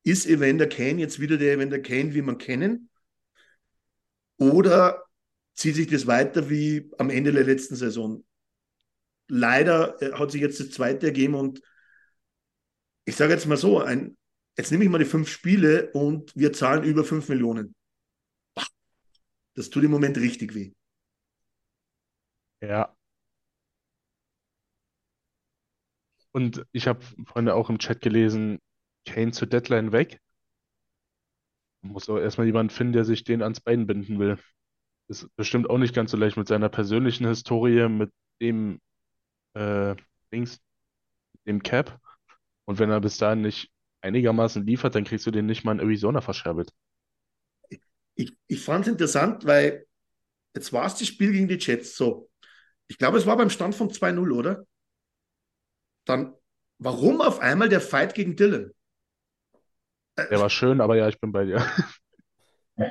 ist 0.04 0.26
Evander 0.26 0.68
Kane 0.68 1.00
jetzt 1.00 1.20
wieder 1.20 1.38
der 1.38 1.54
Evander 1.54 1.80
Kane, 1.80 2.14
wie 2.14 2.22
man 2.22 2.38
kennen? 2.38 2.90
Oder 4.38 5.04
zieht 5.54 5.76
sich 5.76 5.88
das 5.88 6.08
weiter 6.08 6.50
wie 6.50 6.90
am 6.98 7.10
Ende 7.10 7.32
der 7.32 7.44
letzten 7.44 7.76
Saison? 7.76 8.24
Leider 9.28 10.02
äh, 10.02 10.14
hat 10.14 10.32
sich 10.32 10.42
jetzt 10.42 10.60
das 10.60 10.72
zweite 10.72 11.08
ergeben 11.08 11.36
und 11.36 11.62
ich 13.06 13.16
sage 13.16 13.34
jetzt 13.34 13.46
mal 13.48 13.58
so, 13.58 13.80
ein, 13.80 14.18
jetzt 14.58 14.72
nehme 14.72 14.84
ich 14.84 14.90
mal 14.90 14.98
die 14.98 15.06
fünf 15.06 15.30
Spiele 15.30 15.92
und 15.92 16.36
wir 16.36 16.54
zahlen 16.54 16.84
über 16.84 17.04
fünf 17.04 17.30
Millionen. 17.30 17.76
Das 19.56 19.70
tut 19.70 19.84
im 19.84 19.92
Moment 19.92 20.18
richtig 20.18 20.56
weh. 20.56 20.74
Ja. 22.62 22.96
Und 26.32 26.66
ich 26.72 26.88
habe 26.88 27.06
vorhin 27.26 27.50
auch 27.50 27.70
im 27.70 27.78
Chat 27.78 28.02
gelesen, 28.02 28.60
Kane 29.06 29.32
zur 29.32 29.48
Deadline 29.48 29.92
weg. 29.92 30.20
Muss 31.84 32.10
aber 32.10 32.22
erstmal 32.22 32.48
jemand 32.48 32.72
finden, 32.72 32.94
der 32.94 33.06
sich 33.06 33.24
den 33.24 33.42
ans 33.44 33.60
Bein 33.60 33.86
binden 33.86 34.18
will. 34.18 34.38
Ist 35.10 35.28
bestimmt 35.36 35.70
auch 35.70 35.78
nicht 35.78 35.94
ganz 35.94 36.12
so 36.12 36.18
leicht 36.18 36.38
mit 36.38 36.48
seiner 36.48 36.70
persönlichen 36.70 37.28
Historie, 37.28 37.90
mit 37.90 38.12
dem 38.42 38.80
äh, 39.54 39.96
Dings, 40.32 40.62
dem 41.46 41.62
Cap. 41.62 42.00
Und 42.66 42.80
wenn 42.80 42.90
er 42.90 43.02
bis 43.02 43.18
dahin 43.18 43.42
nicht 43.42 43.70
einigermaßen 44.02 44.66
liefert, 44.66 44.96
dann 44.96 45.04
kriegst 45.04 45.26
du 45.28 45.32
den 45.32 45.46
nicht 45.46 45.66
mal 45.66 45.74
in 45.74 45.80
Arizona 45.80 46.22
verscherbelt. 46.22 46.72
Ich, 48.16 48.36
ich 48.48 48.62
fand 48.62 48.86
es 48.86 48.92
interessant, 48.92 49.46
weil 49.46 49.86
jetzt 50.56 50.72
war 50.72 50.86
es 50.86 50.96
das 50.96 51.08
Spiel 51.08 51.34
gegen 51.34 51.48
die 51.48 51.58
Jets 51.60 51.98
so. 51.98 52.30
Ich 52.88 52.98
glaube, 52.98 53.18
es 53.18 53.26
war 53.26 53.36
beim 53.36 53.50
Stand 53.50 53.76
von 53.76 53.90
2-0, 53.90 54.32
oder? 54.32 54.66
Dann, 56.06 56.34
warum 56.78 57.22
auf 57.22 57.40
einmal 57.40 57.70
der 57.70 57.82
Fight 57.82 58.14
gegen 58.14 58.36
Dylan? 58.36 58.72
Der 60.18 60.40
war 60.40 60.50
schön, 60.50 60.82
aber 60.82 60.96
ja, 60.96 61.08
ich 61.10 61.20
bin 61.20 61.32
bei 61.32 61.46
dir. 61.46 61.66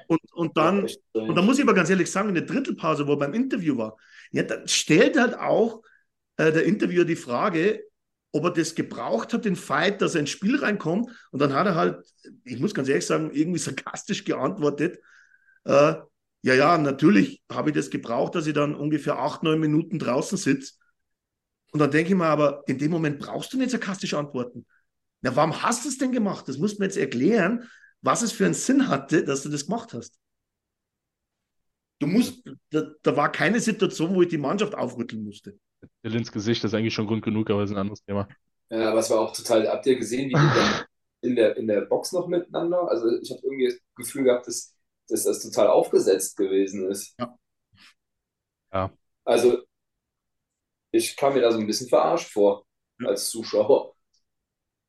Und, 0.07 0.21
und 0.33 0.57
dann, 0.57 0.89
und 1.13 1.35
dann 1.35 1.45
muss 1.45 1.59
ich 1.59 1.65
aber 1.65 1.75
ganz 1.75 1.91
ehrlich 1.91 2.09
sagen, 2.09 2.29
in 2.29 2.37
der 2.37 2.45
Drittelpause, 2.45 3.05
wo 3.09 3.15
er 3.15 3.19
beim 3.19 3.35
Interview 3.35 3.77
war, 3.77 3.97
ja, 4.31 4.45
dann 4.45 4.69
stellt 4.69 5.19
halt 5.19 5.37
auch 5.37 5.83
äh, 6.37 6.53
der 6.53 6.65
Interviewer 6.65 7.05
die 7.05 7.17
Frage, 7.17 7.83
ob 8.31 8.45
er 8.45 8.51
das 8.53 8.75
gebraucht 8.75 9.33
hat, 9.33 9.45
den 9.45 9.57
Fight, 9.57 10.01
dass 10.01 10.15
er 10.15 10.21
ins 10.21 10.31
Spiel 10.31 10.57
reinkommt. 10.57 11.11
Und 11.33 11.43
dann 11.43 11.53
hat 11.53 11.67
er 11.67 11.75
halt, 11.75 12.05
ich 12.45 12.61
muss 12.61 12.75
ganz 12.75 12.89
ehrlich 12.89 13.07
sagen, 13.07 13.31
irgendwie 13.33 13.59
sarkastisch 13.59 14.25
geantwortet, 14.25 15.01
äh, 15.65 15.95
ja, 16.45 16.55
ja, 16.55 16.77
natürlich 16.77 17.43
habe 17.53 17.71
ich 17.71 17.77
das 17.77 17.91
gebraucht, 17.91 18.35
dass 18.35 18.49
ich 18.49 18.55
dann 18.55 18.75
ungefähr 18.75 19.19
acht, 19.19 19.45
neun 19.45 19.61
Minuten 19.61 19.99
draußen 19.99 20.37
sitze. 20.37 20.75
Und 21.71 21.79
dann 21.79 21.91
denke 21.91 22.11
ich 22.13 22.19
mir 22.19 22.27
aber, 22.27 22.65
in 22.67 22.79
dem 22.79 22.91
Moment 22.91 23.21
brauchst 23.21 23.53
du 23.53 23.59
nicht 23.59 23.71
sarkastisch 23.71 24.15
antworten. 24.15 24.67
Na, 25.23 25.35
warum 25.37 25.63
hast 25.63 25.85
du 25.85 25.89
es 25.89 25.99
denn 25.99 26.13
gemacht? 26.13 26.47
Das 26.49 26.59
muss 26.59 26.79
man 26.79 26.89
jetzt 26.89 26.99
erklären, 26.99 27.69
was 28.03 28.23
es 28.23 28.33
für 28.33 28.45
einen 28.45 28.55
Sinn 28.55 28.89
hatte, 28.89 29.25
dass 29.25 29.43
du 29.43 29.49
das 29.49 29.67
gemacht 29.67 29.95
hast. 29.95 30.19
Du 32.01 32.09
musst, 32.09 32.43
da, 32.71 32.91
da 33.03 33.17
war 33.17 33.31
keine 33.31 33.61
Situation, 33.61 34.15
wo 34.15 34.23
ich 34.23 34.29
die 34.29 34.39
Mannschaft 34.39 34.75
aufrütteln 34.75 35.23
musste. 35.23 35.57
ins 36.03 36.33
Gesicht 36.33 36.65
ist 36.65 36.75
eigentlich 36.75 36.95
schon 36.95 37.07
Grund 37.07 37.23
genug, 37.23 37.49
aber 37.49 37.61
das 37.61 37.71
ist 37.71 37.77
ein 37.77 37.81
anderes 37.81 38.03
Thema. 38.05 38.29
Ja, 38.71 38.91
aber 38.91 38.99
es 38.99 39.11
war 39.11 39.21
auch 39.21 39.33
total, 39.33 39.69
habt 39.69 39.87
ihr 39.87 39.97
gesehen, 39.97 40.31
wie 40.31 40.35
die 40.35 40.85
in 41.29 41.37
der, 41.37 41.57
in 41.57 41.69
der 41.69 41.83
Box 41.83 42.11
noch 42.11 42.27
miteinander? 42.27 42.89
Also 42.89 43.09
ich 43.21 43.31
habe 43.31 43.41
irgendwie 43.45 43.67
das 43.67 43.79
Gefühl 43.95 44.25
gehabt, 44.25 44.49
dass, 44.49 44.75
dass 45.09 45.23
das 45.23 45.43
total 45.43 45.69
aufgesetzt 45.69 46.37
gewesen 46.37 46.91
ist. 46.91 47.15
Ja. 47.21 47.39
Ja. 48.73 48.91
Also 49.25 49.63
ich 50.91 51.17
kam 51.17 51.35
mir 51.35 51.41
da 51.41 51.53
so 51.53 51.59
ein 51.59 51.67
bisschen 51.67 51.89
verarscht 51.89 52.33
vor 52.33 52.67
als 53.05 53.31
Zuschauer. 53.31 53.92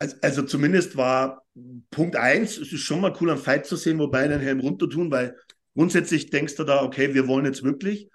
Also, 0.04 0.18
also 0.22 0.44
zumindest 0.44 0.98
war 0.98 1.46
Punkt 1.90 2.18
eins, 2.18 2.58
es 2.58 2.74
ist 2.74 2.82
schon 2.82 3.00
mal 3.00 3.16
cool, 3.22 3.30
einen 3.30 3.40
Fight 3.40 3.66
zu 3.66 3.78
sehen, 3.78 4.00
wobei 4.00 4.28
den 4.28 4.42
Helm 4.42 4.60
runter 4.60 4.90
tun, 4.90 5.10
weil 5.12 5.38
grundsätzlich 5.76 6.30
denkst 6.30 6.56
du 6.56 6.66
da, 6.66 6.84
okay, 6.84 7.14
wir 7.14 7.28
wollen 7.28 7.46
jetzt 7.46 7.64
wirklich. 7.64 8.10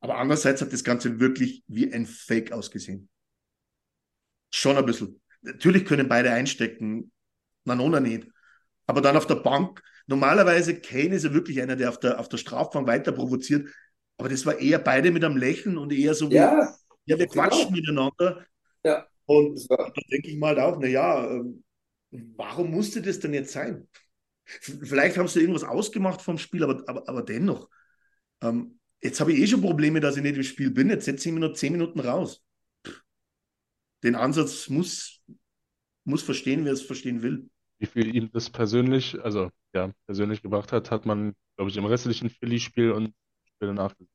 Aber 0.00 0.16
andererseits 0.16 0.62
hat 0.62 0.72
das 0.72 0.84
Ganze 0.84 1.20
wirklich 1.20 1.62
wie 1.66 1.92
ein 1.92 2.06
Fake 2.06 2.52
ausgesehen. 2.52 3.10
Schon 4.50 4.78
ein 4.78 4.86
bisschen. 4.86 5.20
Natürlich 5.42 5.84
können 5.84 6.08
beide 6.08 6.30
einstecken, 6.30 7.12
na, 7.64 7.74
na, 7.74 8.00
nicht. 8.00 8.26
Aber 8.86 9.02
dann 9.02 9.18
auf 9.18 9.26
der 9.26 9.36
Bank, 9.36 9.82
normalerweise 10.06 10.80
Kane 10.80 11.14
ist 11.14 11.24
ja 11.24 11.34
wirklich 11.34 11.60
einer, 11.60 11.76
der 11.76 11.90
auf 11.90 12.00
der, 12.00 12.20
auf 12.20 12.30
der 12.30 12.38
Strafbank 12.38 12.86
weiter 12.86 13.12
provoziert. 13.12 13.68
Aber 14.16 14.30
das 14.30 14.46
war 14.46 14.58
eher 14.58 14.78
beide 14.78 15.10
mit 15.10 15.22
einem 15.22 15.36
Lächeln 15.36 15.76
und 15.76 15.92
eher 15.92 16.14
so 16.14 16.30
wie, 16.30 16.36
ja, 16.36 16.74
ja 17.04 17.18
wir 17.18 17.26
quatschen 17.26 17.74
genau. 17.74 18.06
miteinander. 18.10 18.46
Ja. 18.82 19.06
Und 19.26 19.70
da 19.70 19.90
denke 20.10 20.28
ich 20.28 20.36
mal 20.36 20.58
auch, 20.58 20.78
naja, 20.78 21.30
ähm, 21.30 21.64
warum 22.10 22.70
musste 22.70 23.02
das 23.02 23.20
denn 23.20 23.34
jetzt 23.34 23.52
sein? 23.52 23.88
Vielleicht 24.44 25.16
haben 25.16 25.28
sie 25.28 25.40
irgendwas 25.40 25.64
ausgemacht 25.64 26.20
vom 26.20 26.38
Spiel, 26.38 26.64
aber, 26.64 26.84
aber, 26.86 27.08
aber 27.08 27.22
dennoch. 27.22 27.68
Ähm, 28.42 28.78
jetzt 29.02 29.20
habe 29.20 29.32
ich 29.32 29.40
eh 29.40 29.46
schon 29.46 29.62
Probleme, 29.62 30.00
dass 30.00 30.16
ich 30.16 30.22
nicht 30.22 30.36
im 30.36 30.42
Spiel 30.42 30.70
bin. 30.70 30.90
Jetzt 30.90 31.06
setze 31.06 31.28
ich 31.28 31.34
mich 31.34 31.40
nur 31.40 31.54
zehn 31.54 31.72
Minuten 31.72 32.00
raus. 32.00 32.44
Den 34.02 34.14
Ansatz 34.14 34.68
muss, 34.68 35.22
muss 36.04 36.22
verstehen, 36.22 36.66
wer 36.66 36.72
es 36.74 36.82
verstehen 36.82 37.22
will. 37.22 37.48
Wie 37.78 37.86
viel 37.86 38.14
ihm 38.14 38.30
das 38.32 38.50
persönlich, 38.50 39.18
also 39.22 39.50
ja, 39.74 39.92
persönlich 40.06 40.42
gebracht 40.42 40.72
hat, 40.72 40.90
hat 40.90 41.06
man, 41.06 41.34
glaube 41.56 41.70
ich, 41.70 41.76
im 41.78 41.86
restlichen 41.86 42.28
Philly-Spiel 42.28 42.92
und 42.92 43.14
Spiel 43.46 43.68
danach 43.68 43.96
gesehen. 43.96 44.10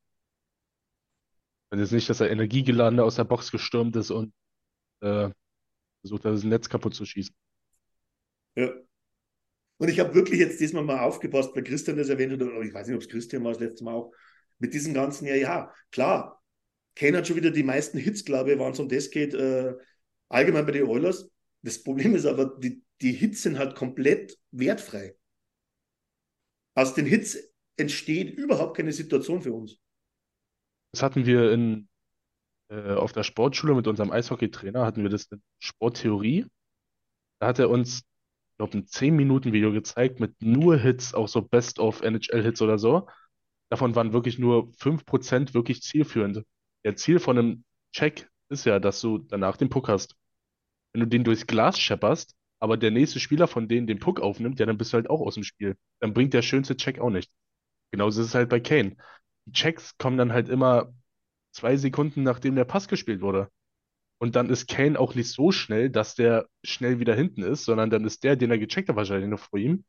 Also 1.72 1.84
jetzt 1.84 1.91
nicht, 1.91 2.10
dass 2.10 2.20
er 2.20 2.32
energiegeladen 2.32 2.99
aus 2.99 3.16
der 3.16 3.26
Box 3.26 3.51
gestürmt 3.51 3.95
ist 3.95 4.12
und 4.12 4.34
äh, 5.01 5.29
versucht 6.01 6.25
hat, 6.25 6.33
das 6.33 6.43
Netz 6.43 6.69
kaputt 6.69 6.93
zu 6.93 7.05
schießen. 7.05 7.35
Ja. 8.55 8.73
Und 9.77 9.87
ich 9.89 9.99
habe 9.99 10.13
wirklich 10.13 10.39
jetzt 10.39 10.59
diesmal 10.59 10.83
mal 10.83 10.99
aufgepasst, 10.99 11.55
weil 11.55 11.63
Christian 11.63 11.97
das 11.97 12.09
erwähnt 12.09 12.33
hat, 12.33 12.41
oder 12.41 12.61
ich 12.61 12.73
weiß 12.73 12.87
nicht, 12.87 12.95
ob 12.95 13.01
es 13.01 13.09
Christian 13.09 13.43
war 13.43 13.53
das 13.53 13.61
letzte 13.61 13.83
Mal 13.83 13.93
auch, 13.93 14.13
mit 14.59 14.73
diesem 14.73 14.93
ganzen, 14.93 15.25
ja, 15.25 15.35
ja, 15.35 15.73
klar, 15.91 16.43
Kane 16.95 17.17
hat 17.17 17.27
schon 17.27 17.37
wieder 17.37 17.51
die 17.51 17.63
meisten 17.63 17.97
Hits, 17.97 18.25
glaube 18.25 18.51
ich, 18.51 18.59
waren 18.59 18.73
es 18.73 18.79
um 18.79 18.89
das 18.89 19.09
geht, 19.09 19.33
äh, 19.33 19.73
allgemein 20.27 20.65
bei 20.65 20.73
den 20.73 20.87
Oilers. 20.87 21.29
Das 21.61 21.81
Problem 21.81 22.15
ist 22.15 22.25
aber, 22.25 22.57
die, 22.59 22.83
die 23.01 23.13
Hits 23.13 23.43
sind 23.43 23.57
halt 23.57 23.75
komplett 23.75 24.37
wertfrei. 24.51 25.15
Aus 26.75 26.93
den 26.93 27.05
Hits 27.05 27.37
entsteht 27.77 28.37
überhaupt 28.37 28.77
keine 28.77 28.91
Situation 28.91 29.41
für 29.41 29.53
uns. 29.53 29.77
Das 30.91 31.03
hatten 31.03 31.25
wir 31.25 31.51
in, 31.51 31.88
äh, 32.70 32.93
auf 32.93 33.11
der 33.11 33.24
Sportschule 33.24 33.76
mit 33.76 33.88
unserem 33.88 34.11
Eishockeytrainer, 34.11 34.86
hatten 34.86 35.03
wir 35.03 35.09
das 35.09 35.26
in 35.26 35.41
Sporttheorie. 35.59 36.45
Da 37.39 37.47
hat 37.47 37.59
er 37.59 37.70
uns, 37.70 37.99
ich 37.99 38.57
glaube, 38.57 38.78
ein 38.78 38.88
10-Minuten-Video 38.88 39.72
gezeigt 39.72 40.20
mit 40.20 40.41
nur 40.41 40.78
Hits, 40.78 41.13
auch 41.13 41.28
so 41.28 41.41
Best 41.41 41.80
of 41.80 42.01
NHL-Hits 42.01 42.61
oder 42.61 42.78
so. 42.78 43.07
Davon 43.70 43.95
waren 43.95 44.13
wirklich 44.13 44.39
nur 44.39 44.72
5% 44.74 45.53
wirklich 45.53 45.82
zielführend. 45.82 46.43
Der 46.84 46.95
Ziel 46.95 47.20
von 47.20 47.38
einem 47.38 47.63
Check 47.93 48.30
ist 48.49 48.65
ja, 48.65 48.80
dass 48.80 49.01
du 49.01 49.20
danach 49.20 49.57
den 49.57 49.70
Puck 49.70 49.88
hast. 49.89 50.15
Wenn 50.93 51.01
du 51.01 51.07
den 51.07 51.24
durchs 51.24 51.47
Glas 51.47 51.80
schepperst, 51.80 52.36
aber 52.59 52.78
der 52.78 52.91
nächste 52.91 53.20
Spieler 53.20 53.47
von 53.47 53.67
denen 53.67 53.88
den 53.88 53.99
Puck 53.99 54.20
aufnimmt, 54.20 54.59
ja, 54.59 54.65
dann 54.65 54.78
bist 54.78 54.93
du 54.93 54.95
halt 54.97 55.09
auch 55.09 55.22
aus 55.22 55.36
dem 55.36 55.43
Spiel. 55.43 55.78
Dann 55.99 56.13
bringt 56.13 56.34
der 56.34 56.41
schönste 56.41 56.76
Check 56.78 56.99
auch 56.99 57.09
nichts. 57.09 57.34
Genauso 57.91 58.22
ist 58.22 58.28
es 58.30 58.36
halt 58.36 58.49
bei 58.49 58.59
Kane. 58.59 58.95
Die 59.45 59.51
Checks 59.53 59.97
kommen 59.97 60.17
dann 60.17 60.34
halt 60.34 60.49
immer 60.49 60.93
zwei 61.51 61.77
Sekunden, 61.77 62.23
nachdem 62.23 62.55
der 62.55 62.65
Pass 62.65 62.87
gespielt 62.87 63.21
wurde. 63.21 63.49
Und 64.19 64.35
dann 64.35 64.49
ist 64.49 64.67
Kane 64.67 64.99
auch 64.99 65.15
nicht 65.15 65.31
so 65.31 65.51
schnell, 65.51 65.89
dass 65.89 66.15
der 66.15 66.47
schnell 66.63 66.99
wieder 66.99 67.15
hinten 67.15 67.41
ist, 67.41 67.63
sondern 67.63 67.89
dann 67.89 68.05
ist 68.05 68.23
der, 68.23 68.35
den 68.35 68.51
er 68.51 68.57
gecheckt 68.57 68.89
hat, 68.89 68.95
wahrscheinlich 68.95 69.29
noch 69.29 69.39
vor 69.39 69.59
ihm. 69.59 69.85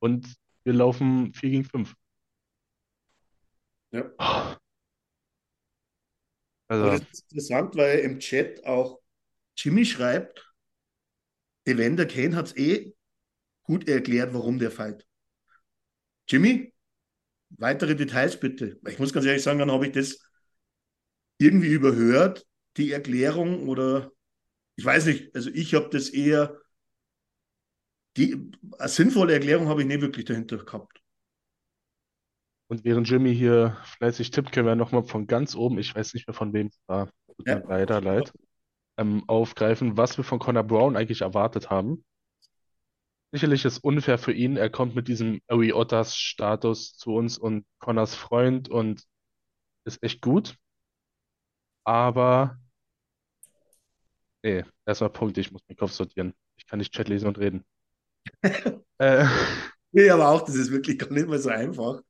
Und 0.00 0.26
wir 0.64 0.72
laufen 0.72 1.32
4 1.32 1.50
gegen 1.50 1.64
5. 1.64 1.94
Ja. 3.92 4.58
Also, 6.66 6.84
Aber 6.84 6.98
das 6.98 7.08
ist 7.12 7.22
interessant, 7.30 7.76
weil 7.76 8.00
im 8.00 8.18
Chat 8.18 8.64
auch 8.64 9.00
Jimmy 9.56 9.84
schreibt, 9.84 10.44
Evander 11.64 12.06
Kane 12.06 12.36
hat 12.36 12.46
es 12.46 12.56
eh 12.56 12.94
gut 13.62 13.88
erklärt, 13.88 14.34
warum 14.34 14.58
der 14.58 14.70
fight. 14.70 15.06
Jimmy, 16.28 16.72
weitere 17.50 17.94
Details 17.94 18.38
bitte. 18.38 18.78
Ich 18.86 18.98
muss 18.98 19.12
ganz 19.12 19.26
ehrlich 19.26 19.42
sagen, 19.42 19.58
dann 19.58 19.70
habe 19.70 19.86
ich 19.86 19.92
das 19.92 20.27
irgendwie 21.38 21.72
überhört, 21.72 22.46
die 22.76 22.92
Erklärung 22.92 23.68
oder 23.68 24.12
ich 24.76 24.84
weiß 24.84 25.06
nicht, 25.06 25.34
also 25.36 25.50
ich 25.50 25.74
habe 25.74 25.90
das 25.90 26.10
eher, 26.10 26.58
die, 28.18 28.50
eine 28.78 28.88
sinnvolle 28.90 29.32
Erklärung 29.34 29.68
habe 29.68 29.80
ich 29.82 29.86
nicht 29.88 30.00
wirklich 30.02 30.26
dahinter 30.26 30.58
gehabt. 30.58 31.00
und 32.68 32.84
während 32.84 33.08
Jimmy 33.08 33.34
hier 33.34 33.76
fleißig 33.84 34.30
tippt, 34.30 34.52
können 34.52 34.66
wir 34.66 34.76
nochmal 34.76 35.04
von 35.04 35.26
ganz 35.26 35.54
oben, 35.54 35.78
ich 35.78 35.94
weiß 35.94 36.14
nicht 36.14 36.26
mehr 36.26 36.34
von 36.34 36.52
wem 36.52 36.68
es 36.68 36.78
war, 36.86 37.06
tut 37.36 37.46
Ja. 37.46 37.62
mir 37.62 37.62
leider 37.68 38.00
leid, 38.00 38.32
ähm, 38.98 39.24
aufgreifen, 39.28 39.96
was 39.96 40.16
wir 40.18 40.24
von 40.24 40.38
Connor 40.38 40.64
Brown 40.64 40.96
eigentlich 40.96 41.22
erwartet 41.22 41.70
haben. 41.70 42.04
Sicherlich 43.32 43.64
ist 43.64 43.78
unfair 43.78 44.18
für 44.18 44.32
ihn. 44.32 44.56
Er 44.56 44.70
kommt 44.70 44.94
mit 44.94 45.08
diesem 45.08 45.40
Aoi 45.48 45.72
Ottas 45.72 46.16
Status 46.16 46.94
zu 46.96 47.14
uns 47.14 47.38
und 47.38 47.66
Connors 47.78 48.14
Freund 48.14 48.68
und 48.68 49.02
ist 49.86 50.02
echt 50.02 50.22
gut. 50.22 50.56
Aber, 51.84 52.56
nee, 54.42 54.64
erstmal 54.86 55.10
Punkt, 55.10 55.38
ich 55.38 55.52
muss 55.52 55.62
meinen 55.68 55.76
Kopf 55.76 55.92
sortieren. 55.92 56.34
Ich 56.56 56.66
kann 56.66 56.78
nicht 56.78 56.92
Chat 56.94 57.08
lesen 57.08 57.28
und 57.28 57.38
reden. 57.38 57.64
Äh, 59.00 59.26
Nee, 59.92 60.10
aber 60.10 60.28
auch, 60.28 60.42
das 60.42 60.54
ist 60.56 60.70
wirklich 60.70 60.98
gar 60.98 61.10
nicht 61.12 61.28
mehr 61.28 61.38
so 61.38 61.48
einfach. 61.50 62.00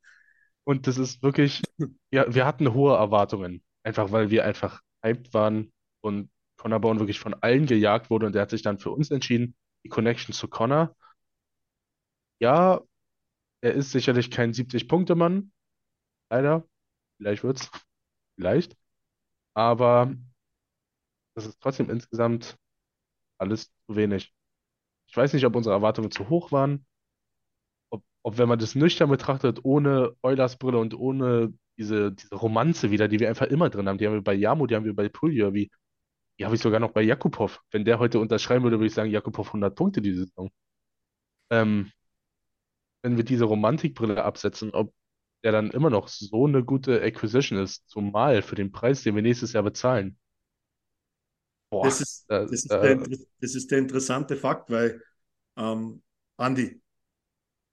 und 0.64 0.86
das 0.86 0.98
ist 0.98 1.22
wirklich, 1.22 1.62
ja, 2.10 2.32
wir 2.32 2.44
hatten 2.46 2.74
hohe 2.74 2.96
Erwartungen. 2.96 3.62
Einfach 3.82 4.12
weil 4.12 4.30
wir 4.30 4.44
einfach 4.44 4.82
hyped 5.02 5.32
waren 5.34 5.72
und 6.02 6.30
Connor 6.56 6.80
Brown 6.80 6.98
wirklich 6.98 7.20
von 7.20 7.34
allen 7.34 7.66
gejagt 7.66 8.10
wurde 8.10 8.26
und 8.26 8.34
der 8.34 8.42
hat 8.42 8.50
sich 8.50 8.62
dann 8.62 8.78
für 8.78 8.90
uns 8.90 9.10
entschieden, 9.10 9.54
die 9.84 9.88
Connection 9.88 10.34
zu 10.34 10.48
Connor. 10.48 10.94
Ja, 12.40 12.80
er 13.62 13.74
ist 13.74 13.92
sicherlich 13.92 14.30
kein 14.30 14.54
70-Punkte-Mann, 14.54 15.52
leider. 16.30 16.68
Vielleicht 17.18 17.44
wird's, 17.44 17.70
vielleicht. 18.36 18.76
Aber 19.58 20.14
das 21.34 21.46
ist 21.46 21.60
trotzdem 21.60 21.90
insgesamt 21.90 22.56
alles 23.38 23.72
zu 23.88 23.96
wenig. 23.96 24.32
Ich 25.08 25.16
weiß 25.16 25.32
nicht, 25.32 25.44
ob 25.46 25.56
unsere 25.56 25.74
Erwartungen 25.74 26.12
zu 26.12 26.28
hoch 26.28 26.52
waren, 26.52 26.86
ob, 27.90 28.04
ob 28.22 28.38
wenn 28.38 28.48
man 28.48 28.60
das 28.60 28.76
nüchtern 28.76 29.10
betrachtet, 29.10 29.64
ohne 29.64 30.14
Eulers-Brille 30.22 30.78
und 30.78 30.94
ohne 30.94 31.52
diese, 31.76 32.12
diese 32.12 32.36
Romanze 32.36 32.92
wieder, 32.92 33.08
die 33.08 33.18
wir 33.18 33.28
einfach 33.28 33.46
immer 33.46 33.68
drin 33.68 33.88
haben. 33.88 33.98
Die 33.98 34.06
haben 34.06 34.14
wir 34.14 34.22
bei 34.22 34.34
Jamo, 34.34 34.68
die 34.68 34.76
haben 34.76 34.84
wir 34.84 34.94
bei 34.94 35.08
Puljujarvi, 35.08 35.68
die 36.38 36.44
habe 36.44 36.54
ich 36.54 36.62
sogar 36.62 36.78
noch 36.78 36.92
bei 36.92 37.02
Jakubov. 37.02 37.60
Wenn 37.72 37.84
der 37.84 37.98
heute 37.98 38.20
unterschreiben 38.20 38.62
würde, 38.62 38.78
würde 38.78 38.86
ich 38.86 38.94
sagen, 38.94 39.10
Jakubov 39.10 39.48
100 39.48 39.74
Punkte 39.74 40.00
diese 40.00 40.26
Saison. 40.26 40.50
Ähm, 41.50 41.90
wenn 43.02 43.16
wir 43.16 43.24
diese 43.24 43.44
Romantikbrille 43.46 44.24
absetzen, 44.24 44.70
ob 44.72 44.92
der 45.44 45.52
dann 45.52 45.70
immer 45.70 45.90
noch 45.90 46.08
so 46.08 46.46
eine 46.46 46.64
gute 46.64 47.02
Acquisition 47.02 47.58
ist, 47.58 47.88
zumal 47.88 48.42
für 48.42 48.54
den 48.56 48.72
Preis, 48.72 49.02
den 49.02 49.14
wir 49.16 49.22
nächstes 49.22 49.52
Jahr 49.52 49.62
bezahlen. 49.64 50.18
Boah, 51.70 51.86
Das 51.86 52.00
ist, 52.00 52.26
da, 52.28 52.46
das 52.50 52.64
ist, 52.64 52.82
da, 52.82 52.82
der, 52.82 52.96
das 53.40 53.54
ist 53.54 53.70
der 53.70 53.78
interessante 53.78 54.36
Fakt, 54.36 54.70
weil, 54.70 55.02
ähm, 55.56 56.02
Andi, 56.36 56.80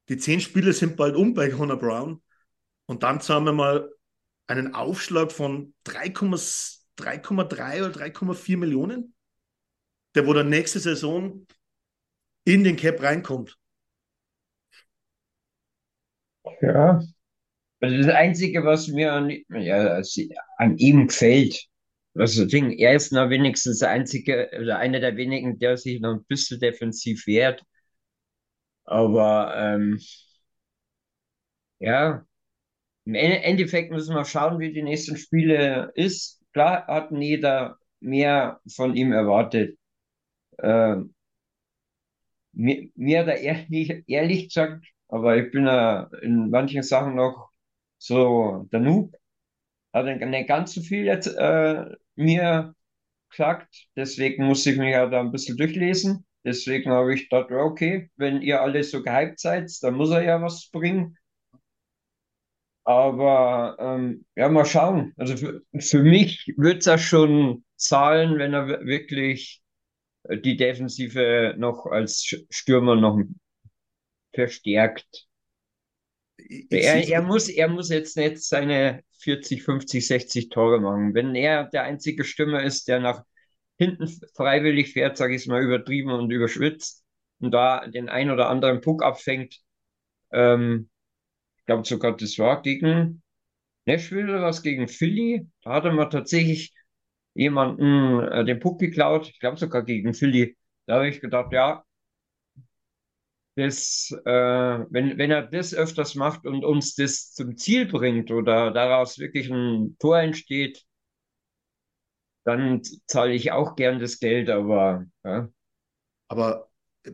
die 0.09 0.17
zehn 0.17 0.41
Spiele 0.41 0.73
sind 0.73 0.97
bald 0.97 1.15
um 1.15 1.33
bei 1.33 1.49
Connor 1.49 1.77
Brown 1.77 2.21
und 2.87 3.03
dann 3.03 3.21
zahlen 3.21 3.45
wir 3.45 3.53
mal 3.53 3.91
einen 4.47 4.75
Aufschlag 4.75 5.31
von 5.31 5.73
3,3 5.85 6.81
3,3 6.97 7.79
oder 7.81 7.91
3,4 7.91 8.57
Millionen, 8.57 9.15
der 10.15 10.27
wo 10.27 10.33
dann 10.33 10.49
nächste 10.49 10.79
Saison 10.79 11.45
in 12.45 12.63
den 12.63 12.75
Cap 12.75 13.01
reinkommt. 13.03 13.57
Ja. 16.61 16.99
Also 17.81 17.97
das 17.97 18.07
Einzige, 18.15 18.63
was 18.65 18.87
mir 18.87 19.13
an, 19.13 19.31
ja, 19.49 20.01
an 20.57 20.77
ihm 20.77 21.07
gefällt, 21.07 21.65
also 22.15 22.43
das 22.43 22.51
Ding, 22.51 22.71
er 22.71 22.95
ist 22.95 23.11
noch 23.11 23.29
wenigstens 23.29 23.79
der 23.79 23.89
Einzige 23.89 24.49
oder 24.61 24.79
einer 24.79 24.99
der 24.99 25.17
wenigen, 25.17 25.59
der 25.59 25.77
sich 25.77 25.99
noch 26.01 26.13
ein 26.15 26.25
bisschen 26.25 26.59
defensiv 26.59 27.27
wehrt. 27.27 27.63
Aber 28.85 29.53
ähm, 29.55 29.99
ja, 31.79 32.25
im 33.05 33.15
Ende- 33.15 33.43
Endeffekt 33.43 33.91
müssen 33.91 34.15
wir 34.15 34.25
schauen, 34.25 34.59
wie 34.59 34.73
die 34.73 34.83
nächsten 34.83 35.17
Spiele 35.17 35.91
ist. 35.95 36.41
Klar 36.53 36.87
hat 36.87 37.11
jeder 37.11 37.77
mehr 38.01 38.61
von 38.75 38.95
ihm 38.95 39.13
erwartet. 39.13 39.77
Ähm, 40.61 41.15
mir, 42.53 42.89
mir 42.95 43.19
hat 43.19 43.27
er 43.27 43.37
ehrlich, 43.39 44.03
ehrlich 44.07 44.47
gesagt, 44.49 44.85
aber 45.07 45.37
ich 45.37 45.51
bin 45.51 45.65
ja 45.65 46.09
in 46.21 46.49
manchen 46.49 46.83
Sachen 46.83 47.15
noch 47.15 47.49
so 47.97 48.67
der 48.71 48.79
Noob, 48.81 49.15
hat 49.93 50.05
nicht 50.05 50.47
ganz 50.49 50.73
so 50.73 50.81
viel 50.81 51.05
jetzt 51.05 51.27
äh, 51.27 51.85
mir 52.15 52.75
gesagt, 53.31 53.87
deswegen 53.97 54.45
muss 54.47 54.65
ich 54.67 54.77
mich 54.77 54.91
ja 54.91 55.07
da 55.07 55.21
ein 55.21 55.31
bisschen 55.31 55.57
durchlesen. 55.57 56.25
Deswegen 56.45 56.91
habe 56.91 57.13
ich 57.15 57.29
gedacht, 57.29 57.51
okay, 57.51 58.11
wenn 58.17 58.41
ihr 58.41 58.61
alle 58.61 58.83
so 58.83 59.03
gehypt 59.03 59.39
seid, 59.39 59.71
dann 59.83 59.95
muss 59.95 60.11
er 60.11 60.23
ja 60.23 60.41
was 60.41 60.69
bringen. 60.71 61.17
Aber 62.83 63.75
ähm, 63.79 64.25
ja, 64.35 64.47
mal 64.49 64.65
schauen. 64.65 65.13
Also 65.17 65.35
für, 65.37 65.61
für 65.79 66.03
mich 66.03 66.53
wird 66.57 66.79
es 66.79 66.85
ja 66.85 66.97
schon 66.97 67.65
zahlen, 67.77 68.37
wenn 68.37 68.53
er 68.53 68.67
wir- 68.67 68.85
wirklich 68.85 69.61
äh, 70.23 70.37
die 70.39 70.57
Defensive 70.57 71.55
noch 71.57 71.87
als 71.87 72.25
Stürmer 72.51 72.95
noch 72.95 73.19
verstärkt. 74.33 75.27
Er, 76.69 77.07
er 77.07 77.21
muss, 77.21 77.49
er 77.49 77.67
muss 77.67 77.89
jetzt 77.89 78.17
nicht 78.17 78.41
seine 78.43 79.03
40, 79.19 79.63
50, 79.63 80.05
60 80.07 80.49
Tore 80.49 80.79
machen. 80.79 81.13
Wenn 81.13 81.35
er 81.35 81.65
der 81.65 81.83
einzige 81.83 82.23
Stürmer 82.23 82.63
ist, 82.63 82.87
der 82.87 82.99
nach 82.99 83.23
hinten 83.77 84.07
freiwillig 84.35 84.93
fährt, 84.93 85.17
sage 85.17 85.35
ich 85.35 85.47
mal, 85.47 85.63
übertrieben 85.63 86.11
und 86.11 86.31
überschwitzt 86.31 87.03
und 87.39 87.51
da 87.51 87.87
den 87.87 88.09
ein 88.09 88.29
oder 88.31 88.49
anderen 88.49 88.81
Puck 88.81 89.03
abfängt, 89.03 89.59
ähm, 90.33 90.89
ich 91.59 91.65
glaube 91.67 91.85
sogar, 91.87 92.17
das 92.17 92.39
war 92.39 92.61
gegen 92.63 93.23
Nashville 93.87 94.31
oder 94.33 94.43
was 94.43 94.63
gegen 94.63 94.89
Philly. 94.89 95.47
Da 95.63 95.73
hat 95.75 95.85
er 95.85 95.93
mal 95.93 96.07
tatsächlich 96.07 96.73
jemanden 97.35 98.21
äh, 98.21 98.45
den 98.45 98.59
Puck 98.61 98.79
geklaut. 98.81 99.29
Ich 99.29 99.39
glaube 99.41 99.57
sogar 99.59 99.83
gegen 99.85 100.15
Philly. 100.15 100.57
Da 100.87 100.95
habe 100.97 101.09
ich 101.09 101.21
gedacht, 101.21 101.53
ja, 101.53 101.84
das, 103.55 104.11
äh, 104.25 104.31
wenn, 104.89 105.17
wenn 105.17 105.31
er 105.31 105.43
das 105.43 105.73
öfters 105.73 106.15
macht 106.15 106.45
und 106.45 106.65
uns 106.65 106.95
das 106.95 107.33
zum 107.33 107.57
Ziel 107.57 107.85
bringt 107.87 108.31
oder 108.31 108.71
daraus 108.71 109.19
wirklich 109.19 109.49
ein 109.51 109.95
Tor 109.99 110.19
entsteht, 110.19 110.85
dann 112.43 112.81
zahle 113.07 113.33
ich 113.33 113.51
auch 113.51 113.75
gern 113.75 113.99
das 113.99 114.19
Geld, 114.19 114.49
aber 114.49 115.05
ja, 115.23 115.49
Aber 116.27 116.69
äh, 117.03 117.11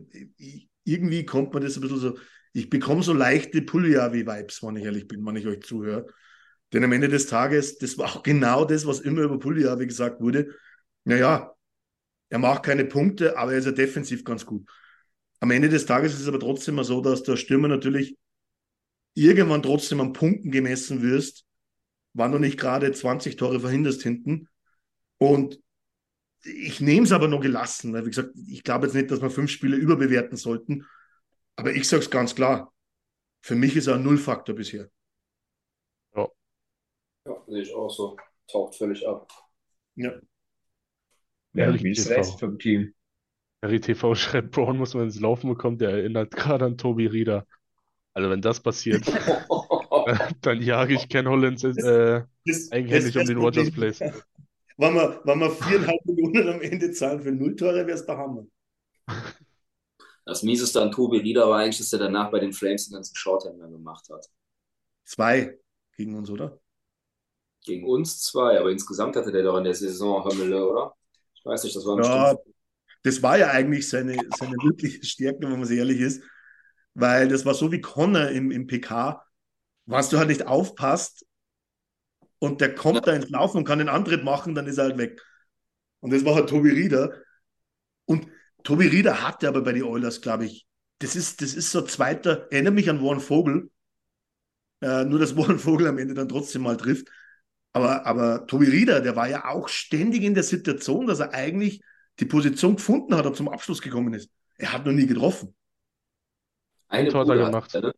irgendwie 0.84 1.24
kommt 1.26 1.52
man 1.54 1.62
das 1.62 1.76
ein 1.76 1.80
bisschen 1.82 1.98
so, 1.98 2.18
ich 2.52 2.68
bekomme 2.70 3.02
so 3.02 3.12
leichte 3.12 3.62
Puljavi-Vibes, 3.62 4.62
wenn 4.62 4.76
ich 4.76 4.84
ehrlich 4.84 5.08
bin, 5.08 5.24
wenn 5.24 5.36
ich 5.36 5.46
euch 5.46 5.62
zuhöre. 5.62 6.06
Denn 6.72 6.84
am 6.84 6.92
Ende 6.92 7.08
des 7.08 7.26
Tages, 7.26 7.78
das 7.78 7.98
war 7.98 8.16
auch 8.16 8.22
genau 8.22 8.64
das, 8.64 8.86
was 8.86 9.00
immer 9.00 9.22
über 9.22 9.38
Puljavi 9.38 9.86
gesagt 9.86 10.20
wurde. 10.20 10.48
Naja, 11.04 11.54
er 12.30 12.38
macht 12.38 12.64
keine 12.64 12.84
Punkte, 12.86 13.38
aber 13.38 13.52
er 13.52 13.58
ist 13.58 13.66
ja 13.66 13.72
defensiv 13.72 14.24
ganz 14.24 14.46
gut. 14.46 14.68
Am 15.42 15.50
Ende 15.50 15.68
des 15.68 15.86
Tages 15.86 16.14
ist 16.14 16.20
es 16.20 16.28
aber 16.28 16.38
trotzdem 16.38 16.76
mal 16.76 16.84
so, 16.84 17.00
dass 17.00 17.24
der 17.24 17.36
Stürmer 17.36 17.66
natürlich 17.66 18.16
irgendwann 19.14 19.60
trotzdem 19.60 20.00
an 20.00 20.12
Punkten 20.12 20.52
gemessen 20.52 21.02
wirst, 21.02 21.44
wann 22.14 22.30
du 22.30 22.38
nicht 22.38 22.60
gerade 22.60 22.92
20 22.92 23.34
Tore 23.34 23.58
verhinderst 23.58 24.04
hinten. 24.04 24.48
Und 25.18 25.58
ich 26.44 26.80
nehme 26.80 27.06
es 27.06 27.10
aber 27.10 27.26
noch 27.26 27.40
gelassen. 27.40 27.92
Weil, 27.92 28.06
wie 28.06 28.10
gesagt, 28.10 28.30
ich 28.46 28.62
glaube 28.62 28.86
jetzt 28.86 28.94
nicht, 28.94 29.10
dass 29.10 29.20
wir 29.20 29.30
fünf 29.30 29.50
Spiele 29.50 29.76
überbewerten 29.76 30.36
sollten. 30.36 30.86
Aber 31.56 31.72
ich 31.72 31.88
sage 31.88 32.04
es 32.04 32.10
ganz 32.10 32.36
klar. 32.36 32.72
Für 33.40 33.56
mich 33.56 33.74
ist 33.74 33.88
er 33.88 33.96
ein 33.96 34.04
Nullfaktor 34.04 34.54
bisher. 34.54 34.90
Ja, 36.14 36.28
sehe 37.48 37.62
ich 37.62 37.74
auch 37.74 37.90
so. 37.90 38.16
Taucht 38.46 38.76
völlig 38.76 39.04
ab. 39.08 39.28
Ja. 39.96 40.20
Ja, 41.54 41.74
wie 41.74 41.90
ist 41.90 42.08
der 42.08 42.18
Rest 42.18 42.38
vom 42.38 42.60
Team? 42.60 42.94
Harry 43.62 43.80
TV 43.80 44.14
schreibt, 44.14 44.50
Braun 44.52 44.78
muss 44.78 44.94
man 44.94 45.04
ins 45.04 45.20
Laufen 45.20 45.48
bekommen, 45.50 45.78
der 45.78 45.90
erinnert 45.90 46.30
gerade 46.36 46.64
an 46.66 46.78
Tobi 46.78 47.06
Rieder. 47.06 47.46
Also 48.14 48.30
wenn 48.30 48.42
das 48.42 48.60
passiert, 48.62 49.06
dann 50.42 50.60
jage 50.62 50.94
ich 50.94 51.08
Ken 51.08 51.28
Hollins 51.28 51.64
äh, 51.64 52.22
das- 52.44 52.72
um 53.16 53.26
den 53.26 53.38
Rogers 53.38 53.70
Place. 53.70 54.04
Wenn 54.76 54.94
wir, 54.94 55.20
wenn 55.24 55.38
wir 55.40 55.50
viereinhalb 55.50 56.04
Millionen 56.04 56.48
am 56.50 56.60
Ende 56.60 56.92
zahlen 56.92 57.22
für 57.22 57.32
null 57.32 57.56
Tore, 57.56 57.86
wäre 57.86 57.92
es 57.98 58.04
der 58.06 58.18
Hammer. 58.18 58.44
Das 60.24 60.42
Mieseste 60.42 60.80
an 60.82 60.90
Tobi 60.92 61.18
Rieder 61.18 61.48
war 61.48 61.60
eigentlich, 61.60 61.78
dass 61.78 61.92
er 61.92 61.98
danach 62.00 62.30
bei 62.30 62.38
den 62.40 62.52
Flames 62.52 62.86
den 62.88 62.94
ganzen 62.94 63.14
Shorthänder 63.16 63.68
gemacht 63.68 64.08
hat. 64.10 64.28
Zwei 65.04 65.58
gegen 65.96 66.16
uns, 66.16 66.28
oder? 66.30 66.60
Gegen 67.64 67.86
uns 67.88 68.22
zwei, 68.22 68.58
aber 68.58 68.70
insgesamt 68.70 69.16
hatte 69.16 69.30
der 69.32 69.42
doch 69.44 69.56
in 69.58 69.64
der 69.64 69.74
Saison 69.74 70.24
Hömmele, 70.24 70.66
oder? 70.68 70.94
Ich 71.34 71.44
weiß 71.44 71.64
nicht, 71.64 71.76
das 71.76 71.86
war 71.86 71.96
Ja, 71.96 71.98
bestimmt. 71.98 72.38
Das 73.02 73.22
war 73.22 73.38
ja 73.38 73.50
eigentlich 73.50 73.88
seine, 73.88 74.16
seine 74.38 74.56
wirkliche 74.62 75.04
Stärke, 75.04 75.42
wenn 75.42 75.50
man 75.50 75.64
so 75.64 75.74
ehrlich 75.74 76.00
ist. 76.00 76.22
Weil 76.94 77.28
das 77.28 77.44
war 77.44 77.54
so 77.54 77.72
wie 77.72 77.80
Connor 77.80 78.28
im, 78.28 78.50
im 78.50 78.66
PK, 78.66 79.24
was 79.86 80.08
du 80.08 80.18
halt 80.18 80.28
nicht 80.28 80.46
aufpasst 80.46 81.26
und 82.38 82.60
der 82.60 82.74
kommt 82.74 83.06
da 83.06 83.12
ins 83.12 83.30
Laufen 83.30 83.58
und 83.58 83.64
kann 83.64 83.78
den 83.78 83.88
Antritt 83.88 84.24
machen, 84.24 84.54
dann 84.54 84.66
ist 84.66 84.78
er 84.78 84.84
halt 84.84 84.98
weg. 84.98 85.20
Und 86.00 86.12
das 86.12 86.24
war 86.24 86.34
halt 86.34 86.48
Tobi 86.48 86.70
Rieder. 86.70 87.14
Und 88.04 88.26
Tobi 88.64 88.88
Rieder 88.88 89.22
hatte 89.22 89.48
aber 89.48 89.62
bei 89.62 89.72
den 89.72 89.84
Oilers, 89.84 90.20
glaube 90.20 90.46
ich, 90.46 90.66
das 90.98 91.16
ist, 91.16 91.40
das 91.40 91.54
ist 91.54 91.70
so 91.70 91.82
zweiter, 91.82 92.48
erinnert 92.50 92.74
mich 92.74 92.90
an 92.90 93.02
Warren 93.02 93.20
Vogel. 93.20 93.70
Äh, 94.80 95.04
nur, 95.04 95.18
dass 95.18 95.36
Warren 95.36 95.58
Vogel 95.58 95.86
am 95.86 95.98
Ende 95.98 96.14
dann 96.14 96.28
trotzdem 96.28 96.62
mal 96.62 96.76
trifft. 96.76 97.08
Aber, 97.72 98.06
aber 98.06 98.46
Tobi 98.46 98.66
Rieder, 98.68 99.00
der 99.00 99.16
war 99.16 99.28
ja 99.28 99.46
auch 99.46 99.68
ständig 99.68 100.22
in 100.22 100.34
der 100.34 100.42
Situation, 100.42 101.06
dass 101.06 101.20
er 101.20 101.32
eigentlich 101.32 101.82
die 102.20 102.26
Position 102.26 102.76
gefunden 102.76 103.14
hat 103.14 103.26
und 103.26 103.36
zum 103.36 103.48
Abschluss 103.48 103.80
gekommen 103.80 104.14
ist. 104.14 104.30
Er 104.56 104.72
hat 104.72 104.84
noch 104.86 104.92
nie 104.92 105.06
getroffen. 105.06 105.54
Eine 106.88 107.08
Tor 107.08 107.22
hat 107.22 107.28
er 107.28 107.44
gemacht. 107.46 107.74
er, 107.74 107.80
ne? 107.82 107.94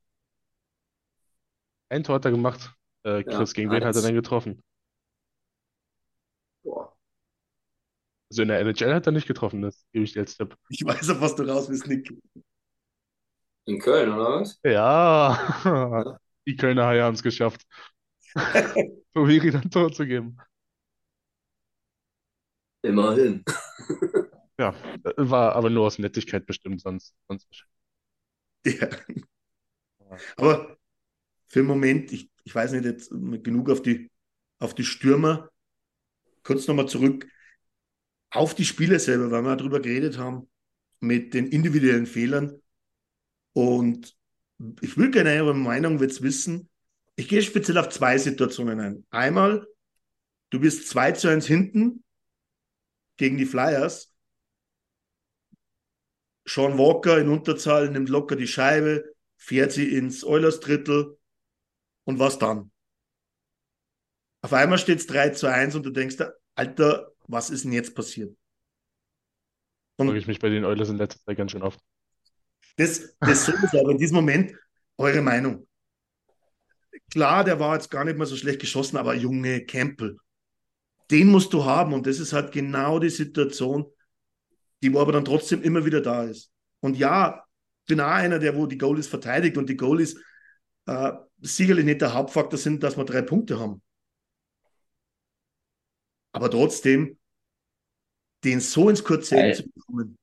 Ein 1.88 2.04
Tor 2.04 2.14
hat 2.16 2.24
er 2.24 2.30
gemacht. 2.30 2.72
Äh, 3.02 3.22
Chris, 3.24 3.50
Ja, 3.50 3.54
gegen 3.54 3.70
wen 3.70 3.84
hat 3.84 3.96
er 3.96 4.02
denn 4.02 4.14
getroffen? 4.14 4.62
Boah. 6.64 6.94
Also 8.30 8.42
in 8.42 8.48
der 8.48 8.60
NHL 8.60 8.94
hat 8.94 9.06
er 9.06 9.12
nicht 9.12 9.28
getroffen, 9.28 9.62
das 9.62 9.84
gebe 9.92 10.04
ich 10.04 10.12
dir 10.12 10.20
als 10.20 10.36
Tipp. 10.36 10.56
Ich 10.68 10.84
weiß, 10.84 11.10
auf 11.10 11.20
was 11.20 11.36
du 11.36 11.42
raus 11.44 11.68
willst, 11.68 11.86
Nick. 11.86 12.12
In 13.66 13.78
Köln, 13.78 14.12
oder 14.12 14.40
was? 14.40 14.60
Ja, 14.64 16.18
die 16.46 16.56
Kölner 16.56 16.86
Haie 16.86 17.02
haben 17.02 17.14
es 17.14 17.22
geschafft, 17.22 17.62
Tobi 19.14 19.38
Rieder 19.38 19.60
ein 19.60 19.70
Tor 19.70 19.92
zu 19.92 20.06
geben. 20.06 20.38
Immerhin. 22.84 23.44
Ja, 24.56 24.72
war 25.16 25.56
aber 25.56 25.68
nur 25.68 25.84
aus 25.84 25.98
Nettigkeit 25.98 26.46
bestimmt, 26.46 26.80
sonst, 26.80 27.12
sonst. 27.26 27.48
Ja. 28.64 28.88
Aber 30.36 30.78
für 31.48 31.58
den 31.58 31.66
Moment, 31.66 32.12
ich, 32.12 32.30
ich 32.44 32.54
weiß 32.54 32.70
nicht, 32.70 32.84
jetzt 32.84 33.10
genug 33.10 33.68
auf 33.68 33.82
die, 33.82 34.12
auf 34.60 34.72
die 34.72 34.84
Stürmer. 34.84 35.50
Kurz 36.44 36.68
nochmal 36.68 36.86
zurück 36.86 37.26
auf 38.30 38.54
die 38.54 38.64
Spiele 38.64 39.00
selber, 39.00 39.32
weil 39.32 39.42
wir 39.42 39.56
darüber 39.56 39.80
geredet 39.80 40.18
haben, 40.18 40.48
mit 41.00 41.34
den 41.34 41.48
individuellen 41.48 42.06
Fehlern. 42.06 42.62
Und 43.54 44.16
ich 44.82 44.96
will 44.96 45.10
gerne 45.10 45.30
eure 45.30 45.54
Meinung 45.54 45.98
jetzt 45.98 46.22
wissen. 46.22 46.68
Ich 47.16 47.28
gehe 47.28 47.42
speziell 47.42 47.78
auf 47.78 47.88
zwei 47.88 48.18
Situationen 48.18 48.78
ein. 48.78 49.06
Einmal, 49.10 49.66
du 50.50 50.60
bist 50.60 50.88
2 50.88 51.10
zu 51.10 51.26
1 51.26 51.44
hinten 51.48 52.03
gegen 53.16 53.36
die 53.36 53.46
Flyers. 53.46 54.14
Sean 56.46 56.78
Walker 56.78 57.18
in 57.18 57.28
Unterzahl 57.28 57.88
nimmt 57.90 58.08
locker 58.08 58.36
die 58.36 58.46
Scheibe, 58.46 59.14
fährt 59.36 59.72
sie 59.72 59.96
ins 59.96 60.24
Oilers 60.24 60.60
Drittel 60.60 61.18
und 62.04 62.18
was 62.18 62.38
dann? 62.38 62.70
Auf 64.42 64.52
einmal 64.52 64.78
steht 64.78 64.98
es 64.98 65.06
3 65.06 65.30
zu 65.30 65.46
1 65.46 65.74
und 65.74 65.84
du 65.84 65.90
denkst, 65.90 66.16
Alter, 66.54 67.12
was 67.26 67.48
ist 67.48 67.64
denn 67.64 67.72
jetzt 67.72 67.94
passiert? 67.94 68.36
Frage 69.96 70.10
Und 70.10 70.16
ich 70.16 70.26
mich 70.26 70.38
bei 70.38 70.50
den 70.50 70.64
Oilers 70.64 70.90
in 70.90 70.98
letzter 70.98 71.20
Zeit 71.20 71.36
ganz 71.38 71.52
schön 71.52 71.62
oft. 71.62 71.80
das, 72.76 73.16
das 73.20 73.46
sowieso, 73.46 73.80
aber 73.80 73.92
in 73.92 73.98
diesem 73.98 74.16
Moment 74.16 74.54
eure 74.98 75.22
Meinung. 75.22 75.66
Klar, 77.10 77.44
der 77.44 77.58
war 77.60 77.74
jetzt 77.74 77.90
gar 77.90 78.04
nicht 78.04 78.18
mal 78.18 78.26
so 78.26 78.36
schlecht 78.36 78.60
geschossen, 78.60 78.96
aber 78.96 79.14
Junge 79.14 79.64
Campbell, 79.64 80.18
den 81.10 81.28
musst 81.28 81.52
du 81.52 81.64
haben 81.64 81.92
und 81.92 82.06
das 82.06 82.18
ist 82.18 82.32
halt 82.32 82.52
genau 82.52 82.98
die 82.98 83.10
Situation, 83.10 83.86
die 84.82 84.92
wo 84.92 85.00
aber 85.00 85.12
dann 85.12 85.24
trotzdem 85.24 85.62
immer 85.62 85.84
wieder 85.84 86.00
da 86.00 86.24
ist. 86.24 86.52
Und 86.80 86.96
ja, 86.96 87.44
bin 87.86 88.00
auch 88.00 88.08
einer, 88.08 88.38
der 88.38 88.56
wo 88.56 88.66
die 88.66 88.78
Goalies 88.78 89.06
verteidigt 89.08 89.56
und 89.56 89.68
die 89.68 89.76
Goalies 89.76 90.16
äh, 90.86 91.12
sicherlich 91.40 91.84
nicht 91.84 92.00
der 92.02 92.14
Hauptfaktor 92.14 92.58
sind, 92.58 92.82
dass 92.82 92.96
wir 92.96 93.04
drei 93.04 93.22
Punkte 93.22 93.58
haben. 93.60 93.82
Aber 96.32 96.50
trotzdem, 96.50 97.16
den 98.44 98.60
so 98.60 98.88
ins 98.88 99.02
Kurze 99.04 99.36
Äh, 99.36 99.52
zu 99.52 99.64
bekommen. 99.70 100.16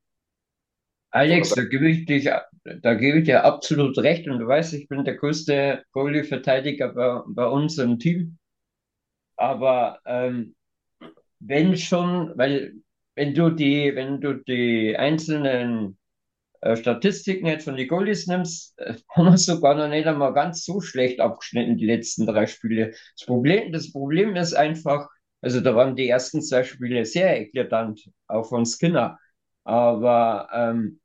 Alex, 1.12 1.54
da 1.54 1.64
gebe 1.64 1.90
ich 1.90 2.06
dich, 2.06 2.30
da 2.64 2.94
gebe 2.94 3.20
ich 3.20 3.26
dir 3.26 3.44
absolut 3.44 3.98
recht. 3.98 4.28
Und 4.28 4.40
du 4.40 4.48
weißt, 4.48 4.74
ich 4.74 4.88
bin 4.88 5.04
der 5.04 5.16
größte 5.16 5.84
Goalie-Verteidiger 5.92 6.90
bei, 6.94 7.22
bei 7.28 7.46
uns 7.48 7.78
im 7.78 8.00
Team. 8.00 8.38
Aber 9.36 10.00
ähm, 10.06 10.56
wenn 11.42 11.78
schon, 11.78 12.32
weil 12.38 12.74
wenn 13.16 13.34
du 13.34 13.50
die, 13.50 13.96
wenn 13.96 14.22
du 14.22 14.36
die 14.36 14.96
einzelnen 14.98 15.98
äh, 16.62 16.76
Statistiken 16.76 17.48
jetzt 17.48 17.66
von 17.66 17.76
den 17.76 17.88
Goalies 17.88 18.28
nimmst, 18.28 18.78
äh, 18.80 18.96
haben 19.10 19.26
wir 19.32 19.38
sogar 19.38 19.76
noch 19.76 19.90
nicht 19.90 20.08
einmal 20.08 20.34
ganz 20.34 20.64
so 20.66 20.82
schlecht 20.82 21.20
abgeschnitten, 21.20 21.78
die 21.78 21.86
letzten 21.86 22.26
drei 22.26 22.48
Spiele. 22.48 22.92
Das 23.18 23.26
Problem, 23.26 23.72
das 23.72 23.92
Problem 23.92 24.36
ist 24.36 24.54
einfach, 24.54 25.10
also 25.42 25.62
da 25.62 25.76
waren 25.76 25.96
die 25.96 26.08
ersten 26.10 26.42
zwei 26.42 26.64
Spiele 26.64 27.06
sehr 27.06 27.40
eklatant, 27.42 28.10
auch 28.28 28.48
von 28.50 28.66
Skinner. 28.66 29.20
Aber 29.64 30.50
ähm, 30.54 31.00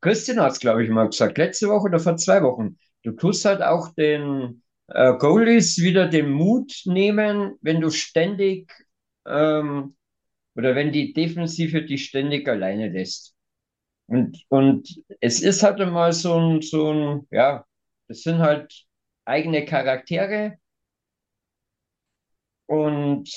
Christian 0.00 0.40
hat 0.40 0.52
es, 0.52 0.60
glaube 0.60 0.84
ich, 0.84 0.90
mal 0.90 1.06
gesagt, 1.08 1.38
letzte 1.38 1.68
Woche 1.68 1.86
oder 1.86 1.98
vor 1.98 2.16
zwei 2.16 2.42
Wochen. 2.42 2.78
Du 3.02 3.12
tust 3.12 3.44
halt 3.44 3.62
auch 3.62 3.92
den 3.94 4.62
äh, 4.88 5.14
Goalies 5.18 5.78
wieder 5.78 6.08
den 6.08 6.30
Mut 6.30 6.72
nehmen, 6.84 7.56
wenn 7.60 7.80
du 7.80 7.90
ständig 7.90 8.70
ähm, 9.26 9.96
oder 10.54 10.74
wenn 10.74 10.92
die 10.92 11.12
Defensive 11.12 11.82
dich 11.84 12.06
ständig 12.06 12.48
alleine 12.48 12.88
lässt. 12.90 13.34
Und, 14.06 14.44
und 14.48 14.88
es 15.20 15.40
ist 15.42 15.62
halt 15.62 15.80
einmal 15.80 16.12
so 16.12 16.38
ein, 16.38 16.62
so 16.62 16.92
ein, 16.92 17.26
ja, 17.30 17.66
das 18.08 18.22
sind 18.22 18.38
halt 18.38 18.86
eigene 19.24 19.64
Charaktere. 19.64 20.58
Und 22.66 23.28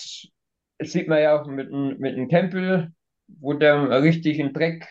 das 0.78 0.92
sieht 0.92 1.08
man 1.08 1.22
ja 1.22 1.40
auch 1.40 1.48
mit, 1.48 1.72
mit 1.72 2.16
dem 2.18 2.28
Campbell, 2.30 2.92
wo 3.28 3.54
der 3.54 3.76
einen 3.76 4.54
Dreck 4.54 4.88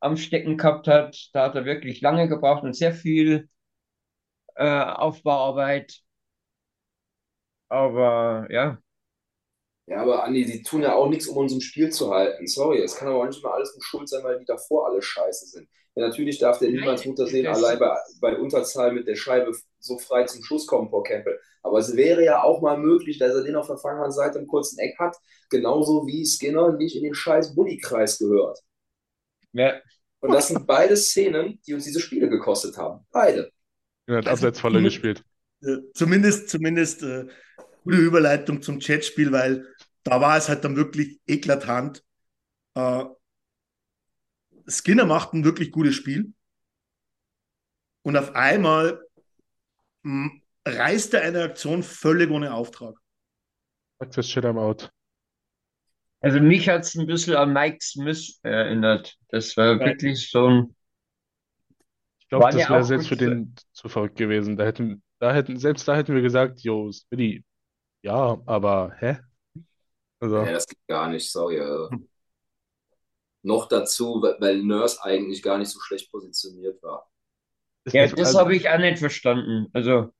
am 0.00 0.16
Stecken 0.16 0.56
gehabt 0.58 0.86
hat. 0.88 1.16
Da 1.32 1.44
hat 1.44 1.54
er 1.54 1.64
wirklich 1.64 2.00
lange 2.00 2.28
gebraucht 2.28 2.64
und 2.64 2.74
sehr 2.76 2.92
viel 2.94 3.48
äh, 4.56 4.64
Aufbauarbeit. 4.84 6.02
Aber 7.68 8.46
ja, 8.50 8.78
Ja, 9.86 10.00
aber 10.02 10.22
Andi, 10.24 10.44
die 10.46 10.62
tun 10.62 10.82
ja 10.82 10.94
auch 10.94 11.08
nichts, 11.08 11.26
um 11.26 11.36
uns 11.36 11.52
im 11.52 11.60
Spiel 11.60 11.90
zu 11.90 12.10
halten. 12.14 12.46
Sorry, 12.46 12.78
es 12.82 12.94
kann 12.94 13.08
aber 13.08 13.18
auch 13.22 13.26
nicht 13.26 13.42
mal 13.42 13.52
alles 13.52 13.74
mit 13.74 13.84
Schuld 13.84 14.08
sein, 14.08 14.22
weil 14.24 14.38
die 14.38 14.44
davor 14.44 14.86
alle 14.88 15.02
scheiße 15.02 15.46
sind. 15.46 15.68
Ja, 15.94 16.06
natürlich 16.06 16.38
darf 16.38 16.58
der 16.58 16.70
niemals 16.70 17.04
Muttersehen 17.04 17.44
das- 17.46 17.62
allein 17.62 17.78
bei, 17.78 17.96
bei 18.20 18.36
Unterzahl 18.38 18.92
mit 18.92 19.06
der 19.08 19.16
Scheibe 19.16 19.52
so 19.80 19.98
frei 19.98 20.24
zum 20.24 20.42
Schuss 20.44 20.66
kommen 20.66 20.88
vor 20.88 21.02
Campbell. 21.02 21.38
Aber 21.62 21.78
es 21.78 21.96
wäre 21.96 22.24
ja 22.24 22.42
auch 22.42 22.62
mal 22.62 22.78
möglich, 22.78 23.18
dass 23.18 23.34
er 23.34 23.42
den 23.42 23.56
auf 23.56 23.66
der 23.66 23.76
Fanghandseite 23.76 24.38
im 24.38 24.46
kurzen 24.46 24.78
Eck 24.78 24.98
hat, 24.98 25.16
genauso 25.50 26.06
wie 26.06 26.24
Skinner 26.24 26.72
nicht 26.72 26.96
in 26.96 27.02
den 27.02 27.14
scheiß 27.14 27.54
Bulli-Kreis 27.54 28.18
gehört. 28.18 28.60
ja, 29.52 29.82
Und 30.20 30.32
das 30.32 30.48
sind 30.48 30.66
beide 30.66 30.96
Szenen, 30.96 31.60
die 31.66 31.74
uns 31.74 31.84
diese 31.84 32.00
Spiele 32.00 32.28
gekostet 32.30 32.76
haben. 32.78 33.06
Beide. 33.12 33.52
Er 34.06 34.18
hat 34.18 34.28
Also, 34.28 34.46
Abseitsfalle 34.46 34.82
gespielt. 34.82 35.24
Äh, 35.62 35.76
zumindest, 35.94 36.48
zumindest 36.48 37.02
äh, 37.02 37.26
gute 37.84 37.98
Überleitung 37.98 38.62
zum 38.62 38.80
Chatspiel, 38.80 39.32
weil 39.32 39.66
da 40.02 40.20
war 40.20 40.36
es 40.36 40.48
halt 40.48 40.64
dann 40.64 40.76
wirklich 40.76 41.20
eklatant. 41.26 42.02
Äh, 42.74 43.04
Skinner 44.68 45.06
macht 45.06 45.34
ein 45.34 45.44
wirklich 45.44 45.70
gutes 45.70 45.94
Spiel. 45.94 46.32
Und 48.02 48.16
auf 48.16 48.34
einmal 48.34 49.00
mh, 50.02 50.30
reißt 50.66 51.14
er 51.14 51.22
eine 51.22 51.42
Aktion 51.44 51.82
völlig 51.82 52.30
ohne 52.30 52.54
Auftrag. 52.54 52.96
Access 54.00 54.28
Shit, 54.28 54.44
I'm 54.44 54.58
out. 54.58 54.90
Also 56.20 56.40
mich 56.40 56.68
hat 56.68 56.82
es 56.82 56.94
ein 56.94 57.06
bisschen 57.06 57.34
an 57.34 57.52
Mike 57.52 57.78
Smith 57.80 58.38
erinnert. 58.42 59.16
Das 59.28 59.56
war 59.56 59.78
wirklich 59.80 60.30
so 60.30 60.46
ein. 60.46 60.76
Ich 62.32 62.38
glaube, 62.38 62.56
das 62.58 62.68
wäre 62.70 62.84
selbst 62.84 63.08
für 63.08 63.16
den 63.16 63.54
zu 63.72 63.88
verrückt 63.90 64.16
gewesen. 64.16 64.56
Da 64.56 64.64
hätten, 64.64 65.02
da 65.18 65.34
hätten, 65.34 65.58
selbst 65.58 65.86
da 65.86 65.94
hätten 65.94 66.14
wir 66.14 66.22
gesagt, 66.22 66.60
yo, 66.60 66.90
Speedy, 66.90 67.44
ja, 68.02 68.40
aber 68.46 68.94
hä? 68.98 69.18
Also, 70.18 70.38
Ja, 70.38 70.52
das 70.52 70.66
geht 70.66 70.78
gar 70.88 71.08
nicht, 71.10 71.30
sorry. 71.30 71.56
äh. 71.58 71.88
Noch 73.42 73.68
dazu, 73.68 74.22
weil- 74.22 74.36
weil 74.40 74.62
Nurse 74.62 75.02
eigentlich 75.02 75.42
gar 75.42 75.58
nicht 75.58 75.68
so 75.68 75.78
schlecht 75.80 76.10
positioniert 76.10 76.82
war. 76.82 77.10
Ja, 77.88 78.06
das 78.06 78.18
also, 78.18 78.38
habe 78.38 78.56
ich 78.56 78.68
auch 78.68 78.78
nicht 78.78 78.98
verstanden. 78.98 79.66
Also, 79.72 80.12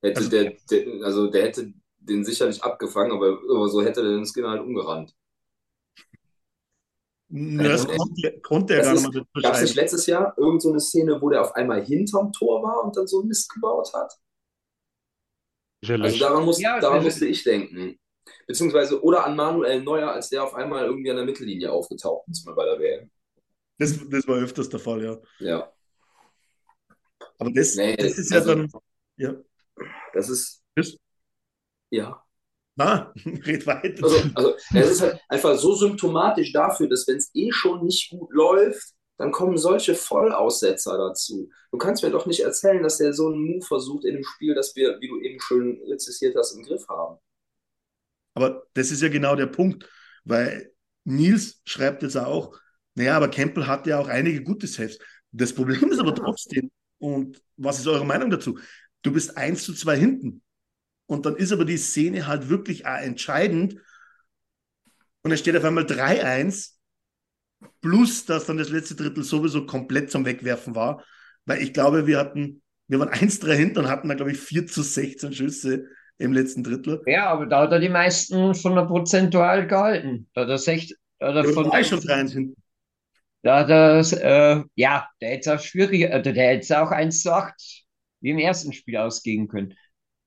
Hätte 0.00 0.18
Also- 0.18 0.30
der, 0.30 0.56
der, 0.70 1.04
also 1.04 1.26
der 1.30 1.42
hätte 1.44 1.72
den 1.98 2.24
sicherlich 2.24 2.62
abgefangen, 2.64 3.12
aber, 3.12 3.38
aber 3.48 3.68
so 3.68 3.82
hätte 3.82 4.02
der 4.02 4.12
den 4.12 4.26
Skin 4.26 4.46
halt 4.46 4.60
umgerannt. 4.62 5.14
Nurse 7.34 7.88
Ja. 7.88 7.96
konnte, 7.96 8.40
konnte 8.42 8.74
er 8.74 8.82
Das 8.92 9.02
gar 9.02 9.10
nicht 9.10 9.26
Gab 9.42 9.54
es 9.54 9.62
nicht 9.62 9.74
letztes 9.74 10.06
Jahr 10.06 10.34
irgend 10.36 10.60
so 10.62 10.68
eine 10.70 10.80
Szene, 10.80 11.20
wo 11.20 11.30
der 11.30 11.40
auf 11.42 11.54
einmal 11.54 11.82
hinterm 11.84 12.30
Tor 12.32 12.62
war 12.62 12.84
und 12.84 12.96
dann 12.96 13.06
so 13.06 13.22
Mist 13.22 13.48
gebaut 13.52 13.92
hat? 13.94 14.12
Also 14.12 15.94
sicherlich. 15.94 16.18
daran, 16.20 16.44
muss, 16.44 16.60
Ja, 16.60 16.78
daran 16.78 16.96
das- 16.98 17.04
musste 17.06 17.26
ich 17.26 17.42
denken. 17.42 17.98
Beziehungsweise, 18.46 19.02
oder 19.02 19.24
an 19.26 19.34
Manuel 19.34 19.82
Neuer, 19.82 20.12
als 20.12 20.28
der 20.28 20.44
auf 20.44 20.54
einmal 20.54 20.84
irgendwie 20.84 21.10
an 21.10 21.16
der 21.16 21.24
Mittellinie 21.24 21.72
aufgetaucht 21.72 22.28
ist 22.28 22.44
mal 22.46 22.54
bei 22.54 22.64
der 22.66 22.78
WM. 22.78 23.10
Das, 23.78 23.98
das 24.08 24.28
war 24.28 24.36
öfters 24.36 24.68
der 24.68 24.78
Fall, 24.78 25.02
ja. 25.02 25.18
Ja, 25.40 25.72
Aber 27.38 27.50
das, 27.50 27.74
Nee, 27.74 27.96
das 27.96 28.18
ist 28.18 28.30
ja 28.30 28.38
also- 28.38 28.54
dann. 28.54 28.70
Ja. 29.16 29.34
das 30.12 30.28
ist, 30.28 30.62
Das, 30.76 30.96
ja. 31.90 32.21
Na, 32.76 33.12
red 33.24 33.66
weiter. 33.66 34.04
Also, 34.04 34.30
also 34.34 34.54
es 34.74 34.90
ist 34.90 35.02
halt 35.02 35.20
einfach 35.28 35.56
so 35.56 35.74
symptomatisch 35.74 36.52
dafür, 36.52 36.88
dass 36.88 37.06
wenn 37.06 37.16
es 37.16 37.30
eh 37.34 37.50
schon 37.52 37.84
nicht 37.84 38.10
gut 38.10 38.32
läuft, 38.32 38.94
dann 39.18 39.30
kommen 39.30 39.56
solche 39.58 39.94
Vollaussetzer 39.94 40.96
dazu. 40.96 41.50
Du 41.70 41.78
kannst 41.78 42.02
mir 42.02 42.10
doch 42.10 42.26
nicht 42.26 42.40
erzählen, 42.40 42.82
dass 42.82 42.98
der 42.98 43.12
so 43.12 43.28
einen 43.28 43.44
Move 43.44 43.64
versucht 43.64 44.04
in 44.04 44.14
dem 44.14 44.24
Spiel, 44.24 44.54
dass 44.54 44.74
wir, 44.74 44.98
wie 45.00 45.08
du 45.08 45.20
eben 45.20 45.40
schön 45.40 45.80
rezessiert 45.88 46.34
hast, 46.36 46.56
im 46.56 46.64
Griff 46.64 46.86
haben. 46.88 47.18
Aber 48.34 48.64
das 48.74 48.90
ist 48.90 49.02
ja 49.02 49.08
genau 49.08 49.36
der 49.36 49.46
Punkt, 49.46 49.88
weil 50.24 50.72
Nils 51.04 51.60
schreibt 51.64 52.02
jetzt 52.02 52.16
auch, 52.16 52.58
naja, 52.94 53.16
aber 53.16 53.28
Campbell 53.28 53.66
hatte 53.66 53.90
ja 53.90 53.98
auch 53.98 54.08
einige 54.08 54.42
gute 54.42 54.66
Saves. 54.66 54.98
Das 55.30 55.52
Problem 55.52 55.90
ist 55.90 55.98
aber 55.98 56.14
trotzdem, 56.14 56.70
und 56.98 57.42
was 57.56 57.78
ist 57.78 57.86
eure 57.86 58.04
Meinung 58.04 58.30
dazu? 58.30 58.58
Du 59.02 59.12
bist 59.12 59.36
1 59.36 59.64
zu 59.64 59.74
2 59.74 59.96
hinten. 59.96 60.42
Und 61.12 61.26
dann 61.26 61.36
ist 61.36 61.52
aber 61.52 61.66
die 61.66 61.76
Szene 61.76 62.26
halt 62.26 62.48
wirklich 62.48 62.86
auch 62.86 62.96
entscheidend. 62.96 63.76
Und 65.22 65.30
es 65.30 65.40
steht 65.40 65.56
auf 65.56 65.64
einmal 65.64 65.84
3-1, 65.84 66.78
plus 67.82 68.24
dass 68.24 68.46
dann 68.46 68.56
das 68.56 68.70
letzte 68.70 68.94
Drittel 68.96 69.22
sowieso 69.22 69.66
komplett 69.66 70.10
zum 70.10 70.24
Wegwerfen 70.24 70.74
war. 70.74 71.04
Weil 71.44 71.60
ich 71.62 71.74
glaube, 71.74 72.06
wir 72.06 72.18
hatten, 72.18 72.62
wir 72.88 72.98
waren 72.98 73.10
1-3 73.10 73.54
hinten 73.54 73.80
und 73.80 73.88
hatten 73.88 74.08
dann, 74.08 74.16
glaube 74.16 74.32
ich, 74.32 74.38
4 74.40 74.66
zu 74.66 74.82
16 74.82 75.32
Schüsse 75.34 75.84
im 76.18 76.32
letzten 76.32 76.64
Drittel. 76.64 77.02
ja, 77.04 77.28
aber 77.30 77.46
da 77.46 77.62
hat 77.62 77.72
er 77.72 77.80
die 77.80 77.88
meisten 77.88 78.54
von 78.54 78.74
der 78.74 78.84
Prozentual 78.86 79.66
gehalten. 79.66 80.28
Da 80.34 80.42
hat 80.42 80.48
er 80.48 80.58
sech, 80.58 80.94
da 81.18 81.28
hat 81.28 81.36
er 81.36 81.44
Wir 81.44 81.52
von, 81.52 81.68
waren 81.68 81.84
schon 81.84 82.00
3-1 82.00 82.32
hinten. 82.32 82.62
da 83.42 83.60
hat 83.60 83.70
er, 83.70 84.58
äh, 84.60 84.64
ja, 84.76 85.08
der 85.20 85.30
hätte 85.30 85.50
es 85.50 85.60
auch 85.60 85.64
schwieriger, 85.64 86.10
äh, 86.10 86.22
der 86.22 86.34
hätte 86.34 86.60
es 86.60 86.72
auch 86.72 86.90
1 86.90 87.22
zu 87.22 87.32
8 87.32 87.84
wie 88.20 88.30
im 88.30 88.38
ersten 88.38 88.72
Spiel 88.72 88.96
ausgehen 88.98 89.48
können. 89.48 89.74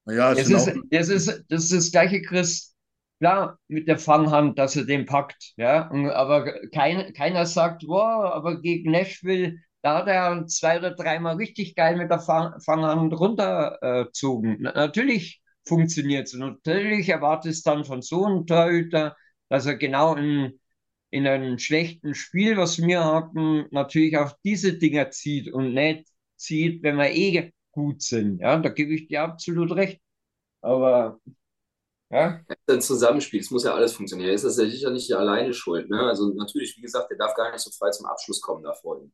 Naja, 0.06 0.34
es 0.34 0.44
Das 0.44 0.48
sind 0.48 0.58
ist, 0.68 0.72
das 0.92 1.10
ist, 1.10 1.46
das 1.50 1.64
ist 1.66 1.74
das 1.74 1.92
gleiche, 1.92 2.22
Chris. 2.22 2.74
Klar, 3.20 3.60
mit 3.68 3.88
der 3.88 3.98
Fanghand, 3.98 4.60
dass 4.60 4.76
er 4.76 4.86
den 4.86 5.06
packt, 5.06 5.54
ja. 5.58 5.90
Aber 6.14 6.52
kein, 6.70 7.14
keiner 7.14 7.46
sagt, 7.46 7.84
wow, 7.88 8.26
aber 8.34 8.62
gegen 8.62 8.92
Nashville, 8.92 9.58
da 9.82 10.00
hat 10.00 10.08
er 10.08 10.46
zwei 10.48 10.78
oder 10.80 10.92
dreimal 10.92 11.38
richtig 11.38 11.76
geil 11.76 11.96
mit 11.98 12.10
der 12.12 12.20
Fang, 12.20 12.60
Fanghand 12.62 13.14
runtergezogen. 13.18 14.58
Na, 14.60 14.74
natürlich 14.74 15.42
funktioniert 15.66 16.28
es. 16.28 16.34
Natürlich 16.34 17.08
erwartest 17.10 17.66
dann 17.66 17.86
von 17.86 18.02
so 18.02 18.26
einem 18.26 18.46
Torhüter, 18.46 19.16
dass 19.50 19.66
er 19.66 19.76
genau 19.76 20.16
in, 20.16 20.60
in 21.10 21.26
einem 21.28 21.58
schlechten 21.58 22.14
Spiel, 22.16 22.58
was 22.58 22.80
wir 22.82 23.04
hatten, 23.06 23.66
natürlich 23.72 24.18
auch 24.18 24.34
diese 24.44 24.78
Dinger 24.78 25.10
zieht 25.12 25.52
und 25.54 25.74
nicht 25.74 26.08
zieht, 26.36 26.84
wenn 26.84 26.98
wir 26.98 27.12
eh 27.12 27.54
gut 27.76 28.02
sind. 28.02 28.40
Ja, 28.40 28.58
da 28.58 28.70
gebe 28.70 28.96
ich 28.96 29.08
dir 29.08 29.24
absolut 29.24 29.72
recht. 29.74 30.02
Aber 30.62 31.20
ja, 32.10 32.42
ein 32.68 32.82
Zusammenspiel, 32.82 33.42
es 33.42 33.52
muss 33.52 33.66
ja 33.66 33.74
alles 33.76 33.94
funktionieren. 33.94 34.34
Ist 34.34 34.46
das 34.46 34.58
ja 34.58 34.66
sicher 34.66 34.92
nicht 34.92 35.12
alleine 35.14 35.54
schuld. 35.54 35.90
Ne? 35.90 36.00
Also 36.02 36.30
natürlich, 36.34 36.78
wie 36.78 36.82
gesagt, 36.82 37.12
der 37.12 37.18
darf 37.18 37.36
gar 37.36 37.52
nicht 37.52 37.62
so 37.62 37.72
frei 37.72 37.92
zum 37.92 38.06
Abschluss 38.06 38.42
kommen 38.42 38.64
da 38.64 38.74
vorhin. 38.74 39.12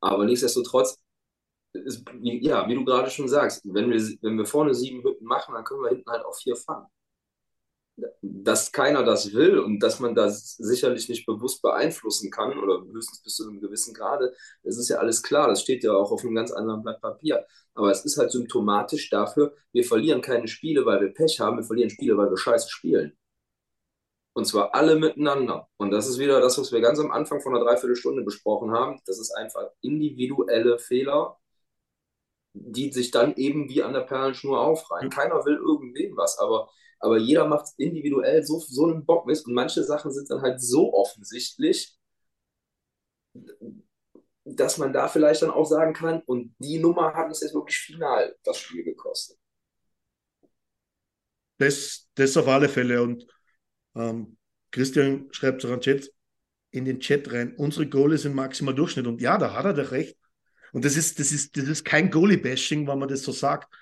Aber 0.00 0.24
nichtsdestotrotz, 0.24 0.98
ist, 1.72 2.04
ja, 2.22 2.68
wie 2.68 2.74
du 2.74 2.84
gerade 2.84 3.10
schon 3.10 3.28
sagst, 3.28 3.62
wenn 3.64 3.90
wir, 3.90 4.00
wenn 4.22 4.36
wir 4.36 4.46
vorne 4.46 4.74
sieben 4.74 5.02
Hütten 5.02 5.24
machen, 5.24 5.54
dann 5.54 5.64
können 5.64 5.82
wir 5.82 5.90
hinten 5.90 6.10
halt 6.10 6.24
auch 6.24 6.36
vier 6.36 6.56
fangen. 6.56 6.86
Dass 8.22 8.72
keiner 8.72 9.04
das 9.04 9.32
will 9.32 9.58
und 9.58 9.80
dass 9.80 10.00
man 10.00 10.14
das 10.14 10.56
sicherlich 10.56 11.08
nicht 11.08 11.26
bewusst 11.26 11.62
beeinflussen 11.62 12.30
kann 12.30 12.58
oder 12.58 12.82
höchstens 12.92 13.22
bis 13.22 13.36
zu 13.36 13.48
einem 13.48 13.60
gewissen 13.60 13.94
Grade, 13.94 14.32
das 14.62 14.78
ist 14.78 14.88
ja 14.88 14.98
alles 14.98 15.22
klar. 15.22 15.48
Das 15.48 15.62
steht 15.62 15.84
ja 15.84 15.92
auch 15.92 16.10
auf 16.12 16.22
einem 16.24 16.34
ganz 16.34 16.52
anderen 16.52 16.82
Blatt 16.82 17.00
Papier. 17.00 17.46
Aber 17.74 17.90
es 17.90 18.04
ist 18.04 18.18
halt 18.18 18.32
symptomatisch 18.32 19.10
dafür, 19.10 19.54
wir 19.72 19.84
verlieren 19.84 20.20
keine 20.20 20.48
Spiele, 20.48 20.84
weil 20.86 21.00
wir 21.00 21.12
Pech 21.14 21.40
haben, 21.40 21.58
wir 21.58 21.64
verlieren 21.64 21.90
Spiele, 21.90 22.16
weil 22.16 22.30
wir 22.30 22.36
scheiße 22.36 22.68
spielen. 22.68 23.16
Und 24.34 24.46
zwar 24.46 24.74
alle 24.74 24.96
miteinander. 24.96 25.68
Und 25.76 25.90
das 25.90 26.08
ist 26.08 26.18
wieder 26.18 26.40
das, 26.40 26.58
was 26.58 26.72
wir 26.72 26.80
ganz 26.80 26.98
am 26.98 27.10
Anfang 27.10 27.40
von 27.42 27.54
einer 27.54 27.64
Dreiviertelstunde 27.64 28.22
besprochen 28.22 28.72
haben. 28.72 29.00
Das 29.06 29.18
ist 29.18 29.30
einfach 29.32 29.68
individuelle 29.82 30.78
Fehler, 30.78 31.38
die 32.54 32.92
sich 32.92 33.10
dann 33.10 33.34
eben 33.36 33.68
wie 33.68 33.82
an 33.82 33.92
der 33.92 34.00
Perlenschnur 34.00 34.60
aufreihen. 34.60 35.10
Keiner 35.10 35.44
will 35.44 35.56
irgendwem 35.56 36.16
was, 36.16 36.38
aber, 36.38 36.70
aber 37.02 37.18
jeder 37.18 37.46
macht 37.46 37.66
individuell 37.78 38.44
so, 38.44 38.60
so 38.60 38.86
einen 38.86 39.04
Bock 39.04 39.26
mit. 39.26 39.44
Und 39.44 39.54
manche 39.54 39.82
Sachen 39.82 40.12
sind 40.12 40.30
dann 40.30 40.40
halt 40.40 40.60
so 40.62 40.94
offensichtlich, 40.94 41.98
dass 44.44 44.78
man 44.78 44.92
da 44.92 45.08
vielleicht 45.08 45.42
dann 45.42 45.50
auch 45.50 45.64
sagen 45.64 45.94
kann, 45.94 46.22
und 46.22 46.54
die 46.58 46.78
Nummer 46.78 47.12
hat 47.12 47.26
uns 47.26 47.40
jetzt 47.40 47.54
wirklich 47.54 47.76
final 47.76 48.36
das 48.44 48.58
Spiel 48.58 48.84
gekostet. 48.84 49.36
Das, 51.58 52.08
das 52.14 52.36
auf 52.36 52.46
alle 52.46 52.68
Fälle. 52.68 53.02
Und 53.02 53.26
ähm, 53.96 54.36
Christian 54.70 55.28
schreibt 55.32 55.62
sogar 55.62 55.80
in 56.70 56.84
den 56.84 57.00
Chat 57.00 57.32
rein, 57.32 57.56
unsere 57.56 57.88
Goalies 57.88 58.22
sind 58.22 58.34
maximal 58.34 58.74
Durchschnitt. 58.74 59.08
Und 59.08 59.20
ja, 59.20 59.38
da 59.38 59.54
hat 59.54 59.64
er 59.64 59.74
doch 59.74 59.90
recht. 59.90 60.16
Und 60.72 60.84
das 60.84 60.96
ist, 60.96 61.18
das 61.18 61.32
ist, 61.32 61.56
das 61.56 61.64
ist 61.64 61.84
kein 61.84 62.10
Goalie-Bashing, 62.10 62.86
wenn 62.86 62.98
man 62.98 63.08
das 63.08 63.22
so 63.22 63.32
sagt. 63.32 63.72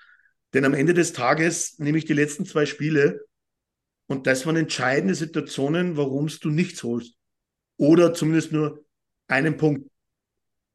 Denn 0.53 0.65
am 0.65 0.73
Ende 0.73 0.93
des 0.93 1.13
Tages 1.13 1.79
nehme 1.79 1.97
ich 1.97 2.05
die 2.05 2.13
letzten 2.13 2.45
zwei 2.45 2.65
Spiele 2.65 3.25
und 4.07 4.27
das 4.27 4.45
waren 4.45 4.57
entscheidende 4.57 5.15
Situationen, 5.15 5.95
warum 5.95 6.27
du 6.27 6.49
nichts 6.49 6.83
holst. 6.83 7.15
Oder 7.77 8.13
zumindest 8.13 8.51
nur 8.51 8.83
einen 9.27 9.57
Punkt. 9.57 9.89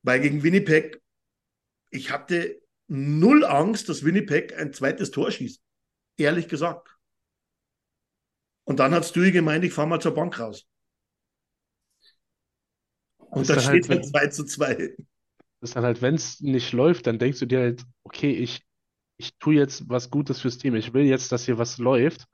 Weil 0.02 0.20
gegen 0.20 0.42
Winnipeg, 0.42 1.02
ich 1.90 2.10
hatte 2.10 2.60
null 2.88 3.44
Angst, 3.44 3.88
dass 3.88 4.04
Winnipeg 4.04 4.56
ein 4.58 4.72
zweites 4.72 5.10
Tor 5.10 5.30
schießt. 5.30 5.60
Ehrlich 6.16 6.48
gesagt. 6.48 6.96
Und 8.64 8.80
dann 8.80 8.94
hat's 8.94 9.12
du 9.12 9.30
gemeint, 9.30 9.64
ich 9.64 9.72
fahre 9.72 9.88
mal 9.88 10.00
zur 10.00 10.14
Bank 10.14 10.38
raus. 10.38 10.66
Und 13.18 13.48
dann 13.48 13.56
dann 13.56 13.64
steht 13.64 13.88
halt, 13.88 14.00
halt 14.00 14.06
2 14.06 14.26
zu 14.28 14.44
2. 14.44 14.96
ist 15.60 15.76
dann 15.76 15.84
halt, 15.84 16.00
wenn 16.02 16.14
es 16.14 16.40
nicht 16.40 16.72
läuft, 16.72 17.06
dann 17.06 17.18
denkst 17.18 17.38
du 17.40 17.46
dir 17.46 17.60
halt, 17.60 17.84
okay, 18.04 18.30
ich, 18.30 18.62
ich 19.18 19.36
tue 19.38 19.54
jetzt 19.54 19.88
was 19.88 20.10
Gutes 20.10 20.40
fürs 20.40 20.58
Team. 20.58 20.74
Ich 20.74 20.92
will 20.92 21.04
jetzt, 21.04 21.32
dass 21.32 21.44
hier 21.44 21.58
was 21.58 21.78
läuft. 21.78 22.26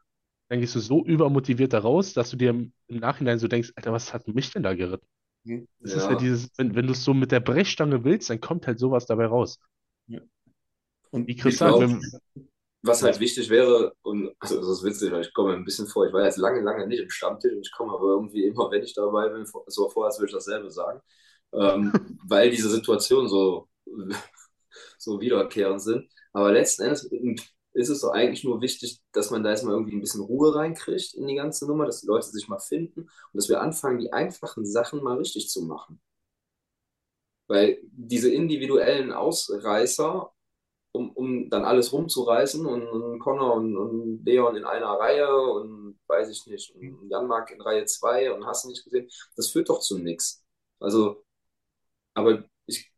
Dann 0.49 0.61
gehst 0.61 0.75
du 0.75 0.81
so 0.81 1.05
übermotiviert 1.05 1.73
da 1.73 1.79
raus, 1.79 2.13
dass 2.13 2.31
du 2.31 2.37
dir 2.37 2.51
im, 2.51 2.73
Nachhinein 2.89 3.39
so 3.39 3.49
denkst, 3.49 3.73
Alter, 3.77 3.93
was 3.93 4.13
hat 4.13 4.29
mich 4.29 4.51
denn 4.53 4.63
da 4.63 4.75
geritten? 4.75 5.07
Das 5.81 5.95
ist 5.95 6.05
Ja. 6.05 6.11
ja 6.11 6.17
dieses, 6.17 6.51
wenn, 6.59 6.75
wenn 6.75 6.87
du 6.87 6.93
es 6.93 7.05
so 7.05 7.15
mit 7.15 7.33
der 7.33 7.41
Brechstange 7.41 8.05
willst, 8.05 8.31
dann 8.31 8.41
kommt 8.41 8.67
halt 8.67 8.79
sowas 8.79 9.07
dabei 9.07 9.27
raus. 9.27 9.59
Und 11.11 11.27
Wie 11.27 11.37
Chris 11.37 11.59
sagt, 11.59 11.95
Was 12.83 13.03
halt 13.03 13.21
wichtig 13.21 13.49
wäre, 13.49 13.95
und 14.03 14.35
also 14.41 14.57
das 14.57 14.69
ist 14.69 14.85
witzig, 14.85 15.13
weil 15.13 15.21
ich 15.21 15.33
komme 15.33 15.53
mir 15.53 15.57
ein 15.57 15.65
bisschen 15.65 15.87
vor, 15.87 16.07
ich 16.07 16.13
war 16.13 16.25
jetzt 16.25 16.39
lange, 16.39 16.61
lange 16.63 16.87
nicht 16.87 17.01
im 17.01 17.11
Stammtisch 17.11 17.53
und 17.53 17.65
ich 17.65 17.73
komme 17.73 17.93
aber 17.93 18.09
irgendwie 18.09 18.45
immer, 18.45 18.71
wenn 18.71 18.83
ich 18.83 18.95
dabei 18.95 19.29
bin, 19.29 19.47
so 19.67 19.89
vor, 19.89 20.07
als 20.07 20.19
würde 20.19 20.31
ich 20.31 20.35
dasselbe 20.35 20.71
sagen. 20.71 21.01
Ähm, 21.53 21.93
weil 22.27 22.51
diese 22.51 22.71
Situationen 22.71 23.29
so, 23.29 23.69
so 24.99 25.21
wiederkehrend 25.21 25.81
sind. 25.81 26.09
Aber 26.33 26.53
letzten 26.53 26.83
Endes 26.83 27.11
ist 27.75 27.89
es 27.89 28.01
doch 28.01 28.11
eigentlich 28.13 28.45
nur 28.45 28.61
wichtig, 28.61 29.01
dass 29.13 29.31
man 29.31 29.43
da 29.43 29.51
jetzt 29.51 29.65
mal 29.65 29.73
irgendwie 29.73 29.95
ein 29.97 30.01
bisschen 30.01 30.23
Ruhe 30.23 30.55
reinkriegt 30.55 31.15
in 31.15 31.27
die 31.27 31.35
ganze 31.37 31.67
Nummer, 31.67 31.87
dass 31.87 32.01
die 32.01 32.07
Leute 32.07 32.27
sich 32.29 32.49
mal 32.49 32.59
finden 32.59 33.03
und 33.03 33.11
dass 33.35 33.49
wir 33.49 33.61
anfangen, 33.61 33.99
die 33.99 34.13
einfachen 34.13 34.67
Sachen 34.67 35.03
mal 35.03 35.17
richtig 35.19 35.49
zu 35.49 35.63
machen. 35.63 36.01
Weil 37.49 37.79
diese 37.93 38.33
individuellen 38.33 39.13
Ausreißer, 39.13 40.33
um, 40.93 41.11
um 41.13 41.51
dann 41.51 41.65
alles 41.65 41.93
rumzureißen 41.93 42.67
und, 42.67 42.87
und 42.89 43.19
Connor 43.21 43.55
und, 43.55 43.77
und 43.77 44.25
Leon 44.25 44.57
in 44.57 44.65
einer 44.65 44.89
Reihe 44.89 45.29
und 45.37 45.99
weiß 46.07 46.31
ich 46.31 46.47
nicht, 46.47 46.75
und 46.75 47.09
Janmark 47.11 47.51
in 47.51 47.61
Reihe 47.63 47.85
2 47.87 48.33
und 48.33 48.47
hast 48.47 48.67
nicht 48.67 48.85
gesehen, 48.85 49.09
das 49.37 49.49
führt 49.51 49.69
doch 49.71 49.81
zu 49.81 49.99
nichts. 49.99 50.45
Also, 50.81 51.25
aber 52.15 52.45
ich, 52.73 52.93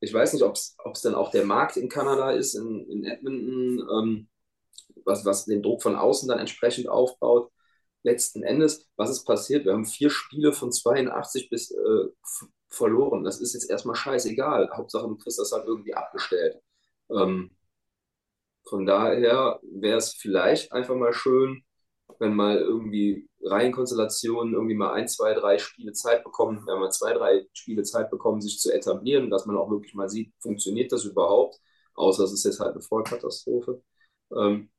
ich 0.00 0.12
weiß 0.12 0.32
nicht, 0.32 0.42
ob 0.42 0.54
es 0.56 0.76
dann 1.02 1.14
auch 1.14 1.30
der 1.30 1.44
Markt 1.44 1.76
in 1.76 1.88
Kanada 1.88 2.32
ist, 2.32 2.54
in, 2.54 2.88
in 2.90 3.04
Edmonton, 3.04 3.80
ähm, 3.90 4.28
was, 5.04 5.24
was 5.24 5.44
den 5.46 5.62
Druck 5.62 5.82
von 5.82 5.96
außen 5.96 6.28
dann 6.28 6.38
entsprechend 6.38 6.88
aufbaut. 6.88 7.50
Letzten 8.02 8.42
Endes, 8.42 8.88
was 8.96 9.10
ist 9.10 9.24
passiert? 9.24 9.64
Wir 9.64 9.72
haben 9.72 9.86
vier 9.86 10.10
Spiele 10.10 10.52
von 10.52 10.72
82 10.72 11.50
bis 11.50 11.70
äh, 11.72 12.04
verloren. 12.68 13.24
Das 13.24 13.40
ist 13.40 13.54
jetzt 13.54 13.70
erstmal 13.70 13.96
scheißegal. 13.96 14.70
Hauptsache, 14.76 15.08
kriegst 15.18 15.38
das 15.38 15.52
halt 15.52 15.66
irgendwie 15.66 15.94
abgestellt. 15.94 16.60
Ähm, 17.10 17.50
von 18.68 18.84
daher 18.86 19.60
wäre 19.62 19.98
es 19.98 20.12
vielleicht 20.14 20.72
einfach 20.72 20.94
mal 20.96 21.12
schön, 21.12 21.62
wenn 22.20 22.34
mal 22.34 22.58
irgendwie 22.58 23.28
Reihenkonstellationen 23.42 24.54
irgendwie 24.54 24.74
mal 24.74 24.92
ein, 24.94 25.08
zwei, 25.08 25.34
drei 25.34 25.58
Spiele 25.58 25.92
Zeit 25.92 26.24
bekommen, 26.24 26.66
wenn 26.66 26.78
man 26.80 26.92
zwei, 26.92 27.12
drei 27.14 27.46
Spiele 27.52 27.82
Zeit 27.84 28.10
bekommen, 28.10 28.40
sich 28.40 28.58
zu 28.60 28.72
etablieren, 28.72 29.30
dass 29.30 29.46
man 29.46 29.56
auch 29.56 29.70
wirklich 29.70 29.94
mal 29.94 30.08
sieht, 30.08 30.32
funktioniert 30.40 30.92
das 30.92 31.04
überhaupt, 31.04 31.60
außer 31.94 32.24
es 32.24 32.32
ist 32.32 32.44
jetzt 32.44 32.60
halt 32.60 32.72
eine 32.72 32.82
Vollkatastrophe. 32.82 33.82
Ähm, 34.36 34.70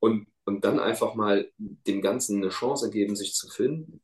und, 0.00 0.28
und 0.46 0.64
dann 0.64 0.80
einfach 0.80 1.14
mal 1.14 1.50
dem 1.58 2.02
Ganzen 2.02 2.38
eine 2.42 2.50
Chance 2.50 2.90
geben, 2.90 3.16
sich 3.16 3.34
zu 3.34 3.48
finden. 3.48 4.02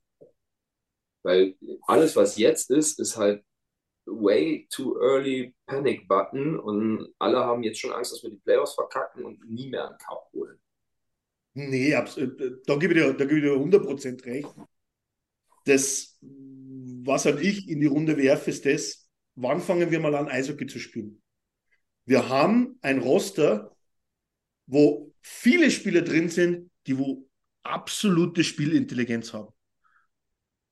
Weil 1.22 1.56
alles, 1.86 2.16
was 2.16 2.36
jetzt 2.36 2.70
ist, 2.70 2.98
ist 3.00 3.16
halt 3.16 3.44
way 4.06 4.68
too 4.70 4.98
early 5.00 5.54
Panic 5.66 6.08
Button 6.08 6.58
und 6.60 7.14
alle 7.18 7.40
haben 7.44 7.64
jetzt 7.64 7.80
schon 7.80 7.92
Angst, 7.92 8.12
dass 8.12 8.22
wir 8.24 8.30
die 8.30 8.38
Playoffs 8.38 8.74
verkacken 8.74 9.24
und 9.26 9.44
nie 9.50 9.70
mehr 9.70 9.88
einen 9.88 9.98
Cup 9.98 10.28
holen. 10.34 10.60
Nee. 11.54 11.92
Äh, 11.92 12.06
da 12.66 12.76
gebe 12.76 12.94
ich 12.94 13.00
dir, 13.00 13.12
da 13.12 13.24
gebe 13.24 13.38
ich 13.38 13.44
dir 13.44 13.56
100% 13.56 14.24
recht. 14.24 14.48
Das, 15.64 16.18
was 16.20 17.24
halt 17.24 17.40
ich 17.40 17.68
in 17.68 17.80
die 17.80 17.86
Runde 17.86 18.16
werfe, 18.16 18.50
ist 18.50 18.66
das, 18.66 19.08
wann 19.34 19.60
fangen 19.60 19.90
wir 19.90 20.00
mal 20.00 20.14
an, 20.14 20.28
Eishockey 20.28 20.66
zu 20.66 20.78
spielen? 20.78 21.22
Wir 22.04 22.28
haben 22.28 22.78
ein 22.82 22.98
Roster, 22.98 23.76
wo 24.66 25.12
viele 25.20 25.70
Spieler 25.70 26.02
drin 26.02 26.28
sind, 26.28 26.70
die 26.86 26.98
wo 26.98 27.28
absolute 27.62 28.42
Spielintelligenz 28.42 29.32
haben. 29.32 29.52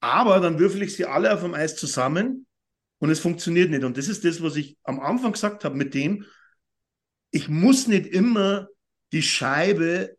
Aber 0.01 0.41
dann 0.41 0.59
würfel 0.59 0.83
ich 0.83 0.97
sie 0.97 1.05
alle 1.05 1.33
auf 1.33 1.43
dem 1.43 1.55
Eis 1.55 1.77
zusammen 1.77 2.47
und 2.99 3.11
es 3.11 3.21
funktioniert 3.21 3.71
nicht. 3.71 3.85
Und 3.85 3.97
das 3.97 4.09
ist 4.09 4.25
das, 4.25 4.43
was 4.43 4.57
ich 4.57 4.77
am 4.83 4.99
Anfang 4.99 5.33
gesagt 5.33 5.65
habe 5.65 5.77
mit 5.77 5.95
dem, 5.95 6.25
ich 7.31 7.49
muss 7.49 7.87
nicht 7.87 8.07
immer 8.07 8.69
die 9.13 9.23
Scheibe 9.23 10.17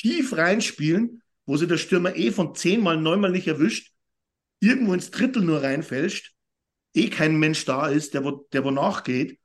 tief 0.00 0.36
reinspielen, 0.36 1.22
wo 1.46 1.56
sie 1.56 1.66
der 1.66 1.78
Stürmer 1.78 2.16
eh 2.16 2.30
von 2.30 2.54
zehnmal, 2.54 2.96
neunmal 2.96 3.30
nicht 3.30 3.46
erwischt, 3.46 3.92
irgendwo 4.60 4.94
ins 4.94 5.10
Drittel 5.10 5.42
nur 5.42 5.62
reinfälscht, 5.62 6.34
eh 6.94 7.08
kein 7.08 7.36
Mensch 7.36 7.64
da 7.64 7.88
ist, 7.88 8.14
der 8.14 8.24
wo, 8.24 8.46
der 8.52 8.64
wo 8.64 8.70
nachgeht. 8.70 9.38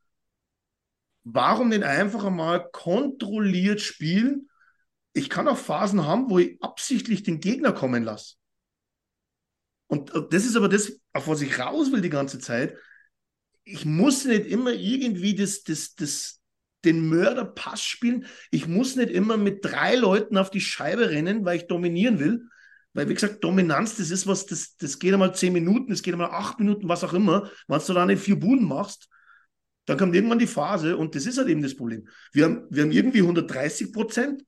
Warum 1.24 1.70
denn 1.70 1.84
einfach 1.84 2.26
einmal 2.26 2.70
kontrolliert 2.72 3.82
spielen? 3.82 4.49
Ich 5.14 5.30
kann 5.30 5.47
auch 5.47 5.58
Phasen 5.58 6.06
haben, 6.06 6.30
wo 6.30 6.39
ich 6.39 6.62
absichtlich 6.64 7.24
den 7.24 7.39
Gegner 7.39 7.74
kommen 7.74 8.04
lasse. 8.04 8.36
Und 9.88 10.12
das 10.32 10.45
ist 10.45 10.56
aber 10.56 10.70
das, 10.70 10.99
auf 11.14 11.28
was 11.28 11.41
ich 11.41 11.60
raus 11.60 11.91
will 11.91 12.02
die 12.02 12.10
ganze 12.10 12.39
Zeit. 12.39 12.78
Ich 13.66 13.86
muss 13.86 14.26
nicht 14.26 14.45
immer 14.45 14.72
irgendwie 14.72 15.36
das, 15.36 15.64
das, 15.64 15.95
das, 15.95 16.40
den 16.86 17.07
Mörderpass 17.09 17.84
spielen. 17.84 18.25
Ich 18.49 18.67
muss 18.67 18.95
nicht 18.95 19.09
immer 19.09 19.38
mit 19.38 19.63
drei 19.63 19.95
Leuten 19.95 20.38
auf 20.38 20.49
die 20.49 20.61
Scheibe 20.61 21.09
rennen, 21.09 21.45
weil 21.45 21.57
ich 21.57 21.67
dominieren 21.67 22.19
will. 22.19 22.45
Weil, 22.93 23.07
wie 23.07 23.13
gesagt, 23.13 23.43
Dominanz, 23.43 23.95
das 23.95 24.11
ist 24.11 24.27
was, 24.27 24.45
das, 24.45 24.75
das 24.75 24.99
geht 24.99 25.13
einmal 25.13 25.34
zehn 25.34 25.53
Minuten, 25.53 25.91
das 25.91 26.01
geht 26.01 26.13
einmal 26.13 26.32
acht 26.32 26.59
Minuten, 26.59 26.89
was 26.89 27.03
auch 27.03 27.13
immer. 27.13 27.49
Wenn 27.67 27.79
du 27.79 27.93
dann 27.93 28.17
vier 28.17 28.38
Buden 28.38 28.67
machst, 28.67 29.07
dann 29.86 29.97
kommt 29.97 30.13
irgendwann 30.13 30.39
die 30.39 30.47
Phase 30.47 30.97
und 30.97 31.15
das 31.15 31.25
ist 31.25 31.38
halt 31.38 31.47
eben 31.47 31.61
das 31.61 31.75
Problem. 31.75 32.07
Wir 32.34 32.45
haben, 32.45 32.67
wir 32.69 32.84
haben 32.84 32.91
irgendwie 32.91 33.21
130 33.21 33.93
Prozent 33.93 34.43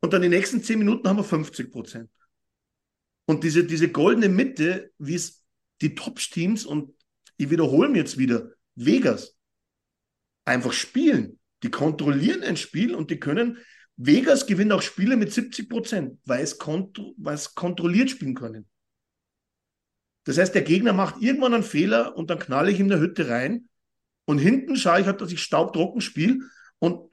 und 0.00 0.12
dann 0.12 0.22
die 0.22 0.28
nächsten 0.28 0.62
zehn 0.62 0.78
Minuten 0.78 1.08
haben 1.08 1.16
wir 1.16 1.24
50 1.24 1.72
Prozent. 1.72 2.10
Und 3.26 3.44
diese, 3.44 3.64
diese 3.64 3.90
goldene 3.90 4.28
Mitte, 4.28 4.92
wie 4.98 5.14
es 5.14 5.42
die 5.80 5.94
Top-Teams 5.94 6.64
und 6.64 6.94
ich 7.36 7.50
wiederhole 7.50 7.88
mir 7.88 7.98
jetzt 7.98 8.18
wieder, 8.18 8.50
Vegas, 8.74 9.36
einfach 10.48 10.72
spielen. 10.72 11.38
Die 11.62 11.70
kontrollieren 11.70 12.42
ein 12.42 12.56
Spiel 12.56 12.94
und 12.94 13.10
die 13.10 13.20
können. 13.20 13.58
Vegas 13.96 14.46
gewinnt 14.46 14.72
auch 14.72 14.82
Spiele 14.82 15.16
mit 15.16 15.32
70 15.32 15.68
Prozent, 15.68 16.18
weil 16.24 16.42
es, 16.42 16.58
kontro 16.58 17.14
weil 17.18 17.34
es 17.34 17.54
kontrolliert 17.54 18.10
spielen 18.10 18.34
können. 18.34 18.66
Das 20.24 20.38
heißt, 20.38 20.54
der 20.54 20.62
Gegner 20.62 20.92
macht 20.92 21.22
irgendwann 21.22 21.54
einen 21.54 21.62
Fehler 21.62 22.16
und 22.16 22.30
dann 22.30 22.38
knalle 22.38 22.70
ich 22.70 22.78
in 22.78 22.88
der 22.88 23.00
Hütte 23.00 23.28
rein 23.28 23.68
und 24.26 24.38
hinten 24.38 24.76
schaue 24.76 25.00
ich 25.00 25.06
halt, 25.06 25.20
dass 25.20 25.32
ich 25.32 25.42
staubtrocken 25.42 26.00
spiele 26.00 26.40
und 26.78 27.10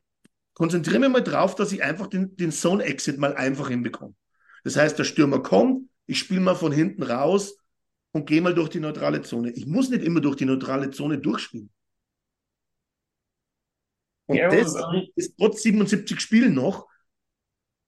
konzentriere 0.54 1.00
mich 1.00 1.10
mal 1.10 1.24
drauf, 1.24 1.56
dass 1.56 1.72
ich 1.72 1.82
einfach 1.82 2.08
den, 2.08 2.36
den 2.36 2.52
Zone-Exit 2.52 3.18
mal 3.18 3.34
einfach 3.36 3.70
hinbekomme. 3.70 4.14
Das 4.64 4.76
heißt, 4.76 5.00
der 5.00 5.06
Stürmer 5.06 5.42
kommt, 5.42 5.90
ich 6.08 6.20
spiele 6.20 6.42
mal 6.42 6.56
von 6.56 6.72
hinten 6.72 7.04
raus 7.04 7.58
und 8.12 8.28
gehe 8.28 8.42
mal 8.42 8.54
durch 8.54 8.70
die 8.70 8.80
neutrale 8.80 9.22
Zone. 9.22 9.52
Ich 9.52 9.66
muss 9.66 9.90
nicht 9.90 10.04
immer 10.04 10.22
durch 10.22 10.36
die 10.36 10.46
neutrale 10.46 10.92
Zone 10.92 11.18
durchspielen. 11.18 11.72
Und 14.28 14.38
ja, 14.38 14.50
das 14.50 14.76
ist 15.16 15.38
trotz 15.38 15.62
77 15.62 16.20
Spielen 16.20 16.54
noch 16.54 16.88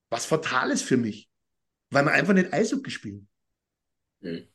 was 0.10 0.26
Fatales 0.26 0.82
für 0.82 0.98
mich, 0.98 1.30
weil 1.90 2.04
man 2.04 2.14
einfach 2.14 2.34
nicht 2.34 2.54
Eishockey 2.54 2.92
spielen. 2.92 3.28
Hm. 4.22 4.48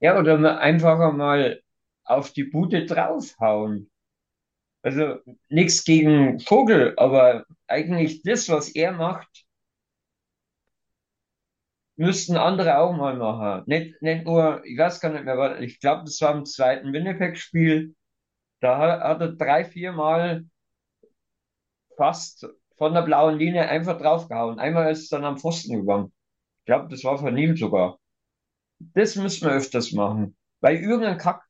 Ja, 0.00 0.18
oder 0.18 0.60
einfach 0.60 1.12
mal 1.12 1.62
auf 2.04 2.32
die 2.32 2.44
Bude 2.44 2.86
draufhauen. 2.86 3.90
Also 4.82 5.18
nichts 5.48 5.84
gegen 5.84 6.38
Vogel, 6.38 6.94
aber 6.96 7.44
eigentlich 7.66 8.22
das, 8.22 8.48
was 8.48 8.68
er 8.68 8.92
macht, 8.92 9.44
müssten 11.96 12.36
andere 12.36 12.78
auch 12.78 12.94
mal 12.94 13.16
machen. 13.16 13.64
Nicht, 13.66 14.00
nicht 14.02 14.24
nur, 14.24 14.64
ich 14.64 14.78
weiß 14.78 15.00
gar 15.00 15.12
nicht 15.12 15.24
mehr, 15.24 15.60
ich 15.60 15.80
glaube, 15.80 16.04
das 16.04 16.20
war 16.20 16.36
im 16.36 16.44
zweiten 16.44 16.92
Winnipeg-Spiel, 16.92 17.96
da 18.66 18.98
hat 19.00 19.20
er 19.20 19.32
drei, 19.32 19.64
vier 19.64 19.92
Mal 19.92 20.44
fast 21.96 22.46
von 22.76 22.94
der 22.94 23.02
blauen 23.02 23.38
Linie 23.38 23.68
einfach 23.68 23.98
draufgehauen. 23.98 24.58
Einmal 24.58 24.90
ist 24.90 25.04
es 25.04 25.08
dann 25.08 25.24
am 25.24 25.38
Pfosten 25.38 25.80
gegangen. 25.80 26.12
Ich 26.60 26.66
glaube, 26.66 26.88
das 26.88 27.04
war 27.04 27.18
von 27.18 27.36
ihm 27.36 27.56
sogar. 27.56 27.98
Das 28.78 29.16
müssen 29.16 29.46
wir 29.46 29.54
öfters 29.54 29.92
machen. 29.92 30.36
Weil 30.60 30.76
irgendein 30.76 31.16
Kack, 31.16 31.44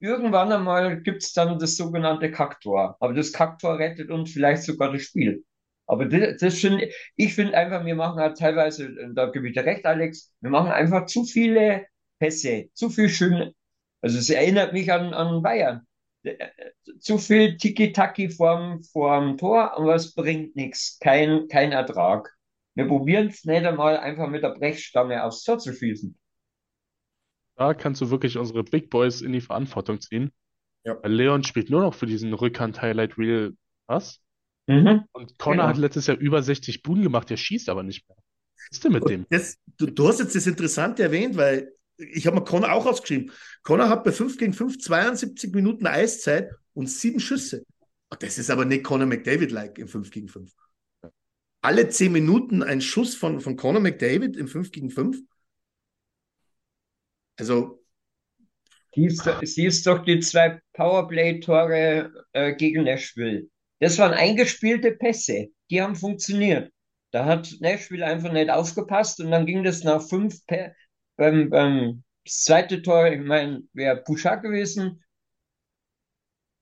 irgendwann 0.00 0.50
einmal 0.50 1.00
gibt 1.02 1.22
es 1.22 1.32
dann 1.34 1.58
das 1.58 1.76
sogenannte 1.76 2.30
Kacktor. 2.30 2.96
Aber 3.00 3.12
das 3.12 3.32
Kacktor 3.32 3.78
rettet 3.78 4.10
uns 4.10 4.32
vielleicht 4.32 4.62
sogar 4.62 4.92
das 4.92 5.02
Spiel. 5.02 5.44
Aber 5.86 6.06
das, 6.06 6.40
das 6.40 6.58
finde 6.58 6.90
ich 7.16 7.34
finde 7.34 7.56
einfach, 7.56 7.84
wir 7.84 7.94
machen 7.94 8.18
halt 8.18 8.38
teilweise, 8.38 8.90
da 9.14 9.26
gebe 9.26 9.48
ich 9.48 9.54
dir 9.54 9.64
recht, 9.64 9.84
Alex, 9.84 10.32
wir 10.40 10.50
machen 10.50 10.70
einfach 10.70 11.04
zu 11.06 11.24
viele 11.24 11.86
Pässe, 12.18 12.70
zu 12.72 12.88
viel 12.88 13.10
schön. 13.10 13.52
Also 14.00 14.18
es 14.18 14.30
erinnert 14.30 14.72
mich 14.72 14.90
an, 14.90 15.12
an 15.12 15.42
Bayern 15.42 15.86
zu 16.98 17.18
viel 17.18 17.56
Tiki-Taki 17.56 18.30
vorm, 18.30 18.82
vorm 18.82 19.36
Tor, 19.36 19.76
aber 19.76 19.94
es 19.94 20.14
bringt 20.14 20.56
nichts. 20.56 20.98
Kein, 21.00 21.48
kein 21.48 21.72
Ertrag. 21.72 22.32
Wir 22.74 22.86
probieren 22.86 23.28
es 23.28 23.44
nicht 23.44 23.66
einmal 23.66 23.98
einfach 23.98 24.28
mit 24.28 24.42
der 24.42 24.54
Brechstange 24.54 25.22
aufs 25.24 25.44
Tor 25.44 25.58
zu 25.58 25.74
schießen. 25.74 26.18
Da 27.56 27.74
kannst 27.74 28.00
du 28.00 28.10
wirklich 28.10 28.38
unsere 28.38 28.64
Big 28.64 28.88
Boys 28.88 29.20
in 29.20 29.32
die 29.32 29.40
Verantwortung 29.40 30.00
ziehen. 30.00 30.32
Ja. 30.84 30.98
Leon 31.04 31.44
spielt 31.44 31.70
nur 31.70 31.82
noch 31.82 31.94
für 31.94 32.06
diesen 32.06 32.32
Rückhand-Highlight-Reel 32.32 33.54
Pass. 33.86 34.20
Mhm. 34.66 35.04
Und 35.12 35.38
Connor 35.38 35.56
genau. 35.56 35.68
hat 35.68 35.76
letztes 35.76 36.06
Jahr 36.06 36.16
über 36.16 36.42
60 36.42 36.82
Buden 36.82 37.02
gemacht, 37.02 37.30
der 37.30 37.36
schießt 37.36 37.68
aber 37.68 37.82
nicht 37.82 38.08
mehr. 38.08 38.16
Was 38.56 38.78
ist 38.78 38.84
denn 38.84 38.92
mit 38.92 39.08
dem? 39.08 39.26
Das, 39.28 39.58
du, 39.76 39.86
du, 39.86 40.08
hast 40.08 40.20
jetzt 40.20 40.34
das 40.34 40.46
Interessante 40.46 41.02
erwähnt, 41.02 41.36
weil 41.36 41.72
ich 41.96 42.26
habe 42.26 42.36
mir 42.36 42.44
Connor 42.44 42.72
auch 42.72 42.86
ausgeschrieben. 42.86 43.32
Connor 43.62 43.88
hat 43.88 44.04
bei 44.04 44.12
5 44.12 44.38
gegen 44.38 44.52
5 44.52 44.78
72 44.78 45.52
Minuten 45.52 45.86
Eiszeit 45.86 46.50
und 46.74 46.88
sieben 46.88 47.20
Schüsse. 47.20 47.64
Das 48.18 48.38
ist 48.38 48.50
aber 48.50 48.64
nicht 48.64 48.84
Connor 48.84 49.06
McDavid-like 49.06 49.78
im 49.78 49.88
5 49.88 50.10
gegen 50.10 50.28
5. 50.28 50.52
Alle 51.62 51.88
10 51.88 52.12
Minuten 52.12 52.62
ein 52.62 52.80
Schuss 52.80 53.14
von, 53.14 53.40
von 53.40 53.56
Connor 53.56 53.80
McDavid 53.80 54.36
im 54.36 54.48
5 54.48 54.70
gegen 54.72 54.90
5. 54.90 55.18
Also. 57.38 57.82
Siehst, 58.94 59.26
siehst 59.42 59.86
doch 59.86 60.04
die 60.04 60.20
zwei 60.20 60.60
Powerplay-Tore 60.74 62.12
äh, 62.32 62.54
gegen 62.56 62.84
Nashville. 62.84 63.48
Das 63.80 63.98
waren 63.98 64.12
eingespielte 64.12 64.92
Pässe. 64.92 65.48
Die 65.70 65.80
haben 65.80 65.96
funktioniert. 65.96 66.70
Da 67.10 67.24
hat 67.24 67.56
Nashville 67.60 68.04
einfach 68.04 68.32
nicht 68.32 68.50
aufgepasst 68.50 69.20
und 69.20 69.30
dann 69.30 69.46
ging 69.46 69.64
das 69.64 69.82
nach 69.82 70.06
fünf 70.06 70.44
beim, 71.16 71.50
beim 71.50 72.04
das 72.24 72.44
zweite 72.44 72.82
Tor, 72.82 73.08
ich 73.08 73.20
meine, 73.20 73.62
wäre 73.72 74.02
Bouchard 74.04 74.42
gewesen. 74.42 75.02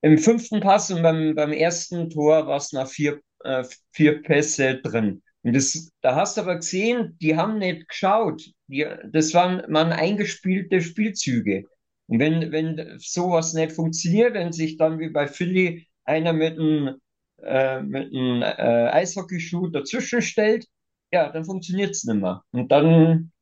im 0.03 0.19
fünften 0.19 0.61
Pass 0.61 0.91
und 0.91 1.03
beim, 1.03 1.35
beim 1.35 1.53
ersten 1.53 2.11
Tor 2.11 2.47
war 2.47 2.57
es 2.57 2.73
nach 2.73 2.89
vier, 2.89 3.21
äh, 3.45 3.65
vier 3.93 4.23
Pässe 4.23 4.81
drin. 4.81 5.23
Und 5.43 5.55
das, 5.55 5.91
da 6.03 6.17
hast 6.17 6.37
du 6.37 6.43
aber 6.43 6.57
gesehen, 6.57 7.17
die 7.21 7.37
haben 7.37 7.59
nicht 7.59 7.89
geschaut. 7.89 8.43
Die, 8.67 8.87
das 9.13 9.35
waren, 9.35 9.63
waren 9.73 9.93
eingespielte 9.93 10.81
Spielzüge. 10.81 11.65
Und 12.07 12.19
wenn, 12.19 12.53
wenn 12.53 12.99
sowas 12.99 13.53
nicht 13.55 13.73
funktioniert, 13.73 14.35
wenn 14.35 14.53
sich 14.53 14.77
dann 14.77 14.99
wie 14.99 15.11
bei 15.11 15.29
Philly 15.29 15.87
einer 16.05 16.33
mit 16.33 16.59
einem, 16.59 16.97
äh, 17.43 17.83
mit 17.83 18.13
einem 18.13 18.43
äh, 18.43 18.91
Eishockeyschuh 18.91 19.69
dazwischen 19.69 20.23
stellt, 20.23 20.67
ja, 21.13 21.31
dann 21.31 21.45
funktioniert's 21.45 22.05
nicht 22.05 22.21
mehr. 22.21 22.43
Und 22.53 22.71
dann 22.73 23.33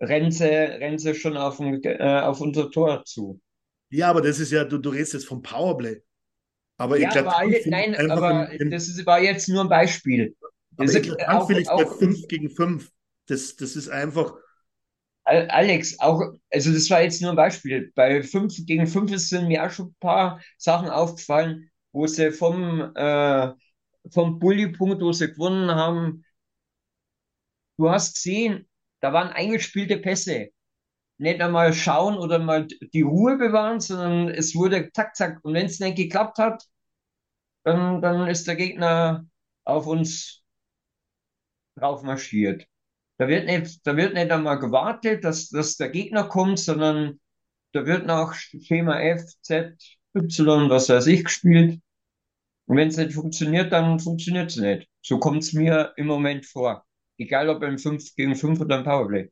rennen 0.00 0.30
sie, 0.32 0.44
rennen 0.44 0.98
sie 0.98 1.14
schon 1.14 1.36
auf, 1.36 1.60
ein, 1.60 1.82
äh, 1.84 2.20
auf 2.22 2.40
unser 2.40 2.70
Tor 2.70 3.04
zu. 3.04 3.40
Ja, 3.90 4.10
aber 4.10 4.20
das 4.22 4.38
ist 4.40 4.50
ja, 4.52 4.64
du, 4.64 4.78
du 4.78 4.90
redest 4.90 5.14
jetzt 5.14 5.26
vom 5.26 5.42
Powerplay. 5.42 6.02
Aber 6.78 6.98
Ja, 6.98 7.10
ich 7.10 7.10
glaube, 7.10 7.30
aber 7.30 7.36
alle, 7.36 7.60
nein, 7.68 7.96
aber 8.08 8.50
das 8.68 8.88
ist, 8.88 9.04
war 9.06 9.20
jetzt 9.20 9.48
nur 9.48 9.62
ein 9.62 9.68
Beispiel. 9.68 10.36
Das 10.78 10.94
ich 10.94 11.10
ist 11.10 11.28
auch, 11.28 11.52
bei 11.52 11.64
auch, 11.66 11.86
5 11.86 12.28
gegen 12.28 12.50
5. 12.50 12.92
Das, 13.26 13.56
das 13.56 13.76
ist 13.76 13.88
einfach, 13.88 14.34
Al- 15.24 15.48
Alex, 15.50 15.98
auch, 15.98 16.22
also 16.50 16.72
das 16.72 16.88
war 16.90 17.02
jetzt 17.02 17.20
nur 17.20 17.30
ein 17.30 17.36
Beispiel. 17.36 17.92
Bei 17.94 18.22
5 18.22 18.54
gegen 18.66 18.86
5 18.86 19.16
sind 19.18 19.48
mir 19.48 19.64
auch 19.66 19.70
schon 19.70 19.88
ein 19.88 19.96
paar 20.00 20.40
Sachen 20.56 20.88
aufgefallen, 20.88 21.70
wo 21.92 22.06
sie 22.06 22.30
vom, 22.32 22.92
äh, 22.94 23.52
vom 24.12 24.38
Bully-Punkt, 24.38 25.02
wo 25.02 25.12
sie 25.12 25.28
gewonnen 25.32 25.70
haben, 25.74 26.24
du 27.78 27.90
hast 27.90 28.14
gesehen, 28.14 28.68
da 29.00 29.12
waren 29.12 29.28
eingespielte 29.30 29.98
Pässe. 29.98 30.50
Nicht 31.18 31.40
einmal 31.40 31.72
schauen 31.72 32.18
oder 32.18 32.38
mal 32.38 32.66
die 32.66 33.02
Ruhe 33.02 33.38
bewahren, 33.38 33.80
sondern 33.80 34.28
es 34.28 34.54
wurde 34.54 34.90
zack, 34.92 35.16
zack. 35.16 35.44
Und 35.44 35.54
wenn 35.54 35.66
es 35.66 35.80
nicht 35.80 35.96
geklappt 35.96 36.38
hat, 36.38 36.64
dann, 37.64 38.00
dann 38.02 38.28
ist 38.28 38.46
der 38.46 38.56
Gegner 38.56 39.26
auf 39.64 39.86
uns 39.86 40.42
drauf 41.76 42.02
marschiert. 42.02 42.66
Da 43.18 43.28
wird 43.28 43.46
nicht, 43.46 43.86
da 43.86 43.96
wird 43.96 44.14
nicht 44.14 44.30
einmal 44.30 44.58
gewartet, 44.58 45.24
dass, 45.24 45.48
dass 45.48 45.76
der 45.76 45.88
Gegner 45.90 46.24
kommt, 46.24 46.58
sondern 46.58 47.20
da 47.72 47.86
wird 47.86 48.06
nach 48.06 48.34
Schema 48.34 49.00
F, 49.00 49.22
Z, 49.42 49.76
Y, 50.14 50.70
was 50.70 50.88
weiß 50.88 51.06
ich, 51.08 51.24
gespielt. 51.24 51.80
Und 52.66 52.76
wenn 52.76 52.88
es 52.88 52.96
nicht 52.96 53.14
funktioniert, 53.14 53.72
dann 53.72 54.00
funktioniert 54.00 54.50
es 54.50 54.56
nicht. 54.56 54.88
So 55.02 55.18
kommt 55.18 55.42
es 55.42 55.52
mir 55.52 55.92
im 55.96 56.06
Moment 56.06 56.46
vor. 56.46 56.85
Egal 57.18 57.48
ob 57.48 57.62
er 57.62 57.68
im 57.68 57.78
5 57.78 58.14
gegen 58.14 58.34
5 58.34 58.60
oder 58.60 58.78
im 58.78 58.84
Powerplay. 58.84 59.28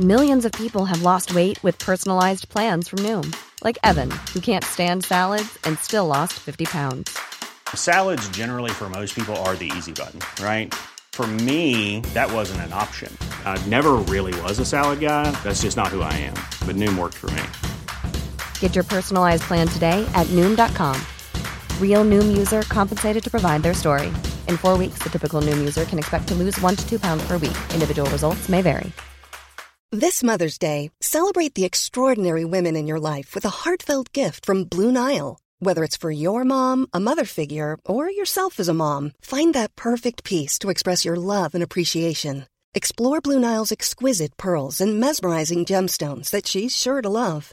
Millions 0.00 0.44
of 0.44 0.52
people 0.52 0.84
have 0.84 1.02
lost 1.02 1.34
weight 1.34 1.62
with 1.62 1.78
personalized 1.78 2.50
plans 2.50 2.86
from 2.88 2.98
Noom, 2.98 3.34
like 3.64 3.78
Evan, 3.82 4.10
who 4.34 4.40
can't 4.40 4.62
stand 4.62 5.04
salads 5.04 5.58
and 5.64 5.78
still 5.78 6.06
lost 6.06 6.34
50 6.34 6.66
pounds. 6.66 7.18
Salads, 7.74 8.28
generally, 8.28 8.70
for 8.70 8.90
most 8.90 9.14
people, 9.14 9.34
are 9.36 9.56
the 9.56 9.72
easy 9.76 9.92
button, 9.92 10.20
right? 10.44 10.74
For 11.12 11.26
me, 11.26 12.00
that 12.12 12.30
wasn't 12.30 12.60
an 12.60 12.74
option. 12.74 13.10
I 13.46 13.56
never 13.68 13.92
really 13.94 14.38
was 14.42 14.58
a 14.58 14.66
salad 14.66 15.00
guy. 15.00 15.30
That's 15.42 15.62
just 15.62 15.78
not 15.78 15.88
who 15.88 16.02
I 16.02 16.12
am. 16.12 16.34
But 16.66 16.76
Noom 16.76 16.98
worked 16.98 17.14
for 17.14 17.30
me. 17.30 17.42
Get 18.60 18.74
your 18.74 18.84
personalized 18.84 19.44
plan 19.44 19.66
today 19.66 20.06
at 20.14 20.26
Noom.com. 20.26 21.00
Real 21.80 22.04
Noom 22.04 22.36
user 22.36 22.60
compensated 22.62 23.24
to 23.24 23.30
provide 23.30 23.62
their 23.62 23.72
story. 23.72 24.08
In 24.46 24.58
four 24.58 24.76
weeks, 24.76 24.98
the 25.02 25.08
typical 25.08 25.40
Noom 25.40 25.58
user 25.58 25.86
can 25.86 25.98
expect 25.98 26.28
to 26.28 26.34
lose 26.34 26.60
one 26.60 26.76
to 26.76 26.86
two 26.86 26.98
pounds 26.98 27.26
per 27.26 27.38
week. 27.38 27.56
Individual 27.72 28.10
results 28.10 28.50
may 28.50 28.60
vary. 28.60 28.92
This 29.92 30.22
Mother's 30.22 30.58
Day, 30.58 30.90
celebrate 31.00 31.54
the 31.54 31.64
extraordinary 31.64 32.44
women 32.44 32.76
in 32.76 32.86
your 32.86 33.00
life 33.00 33.34
with 33.34 33.44
a 33.46 33.64
heartfelt 33.64 34.12
gift 34.12 34.44
from 34.44 34.64
Blue 34.64 34.92
Nile. 34.92 35.38
Whether 35.60 35.84
it's 35.84 35.96
for 35.96 36.10
your 36.10 36.44
mom, 36.44 36.86
a 36.92 37.00
mother 37.00 37.24
figure, 37.24 37.78
or 37.86 38.10
yourself 38.10 38.60
as 38.60 38.68
a 38.68 38.74
mom, 38.74 39.12
find 39.22 39.54
that 39.54 39.74
perfect 39.76 40.24
piece 40.24 40.58
to 40.58 40.70
express 40.70 41.04
your 41.04 41.16
love 41.16 41.54
and 41.54 41.62
appreciation. 41.62 42.46
Explore 42.74 43.22
Blue 43.22 43.38
Nile's 43.38 43.72
exquisite 43.72 44.36
pearls 44.36 44.82
and 44.82 45.00
mesmerizing 45.00 45.64
gemstones 45.64 46.28
that 46.30 46.46
she's 46.46 46.76
sure 46.76 47.00
to 47.00 47.08
love. 47.08 47.52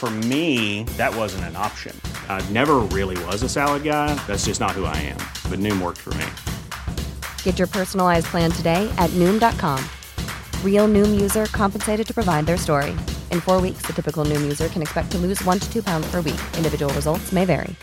For 0.00 0.10
me, 0.10 0.84
that 0.96 1.14
wasn't 1.14 1.44
an 1.44 1.56
option. 1.56 1.94
I 2.26 2.40
never 2.48 2.76
really 2.78 3.22
was 3.26 3.42
a 3.42 3.50
salad 3.50 3.84
guy. 3.84 4.14
That's 4.26 4.46
just 4.46 4.58
not 4.58 4.70
who 4.70 4.86
I 4.86 4.96
am. 4.96 5.18
But 5.50 5.58
Noom 5.58 5.82
worked 5.82 5.98
for 5.98 6.14
me. 6.14 6.24
Get 7.42 7.58
your 7.58 7.68
personalized 7.68 8.24
plan 8.28 8.50
today 8.50 8.90
at 8.96 9.10
Noom.com. 9.10 9.84
Real 10.64 10.88
Noom 10.88 11.20
user 11.20 11.44
compensated 11.52 12.06
to 12.06 12.14
provide 12.14 12.46
their 12.46 12.56
story. 12.56 12.92
In 13.30 13.42
four 13.42 13.60
weeks, 13.60 13.82
the 13.82 13.92
typical 13.92 14.24
Noom 14.24 14.40
user 14.40 14.68
can 14.68 14.80
expect 14.80 15.10
to 15.12 15.18
lose 15.18 15.44
one 15.44 15.58
to 15.58 15.70
two 15.70 15.82
pounds 15.82 16.10
per 16.10 16.22
week. 16.22 16.40
Individual 16.56 16.90
results 16.94 17.30
may 17.30 17.44
vary. 17.44 17.76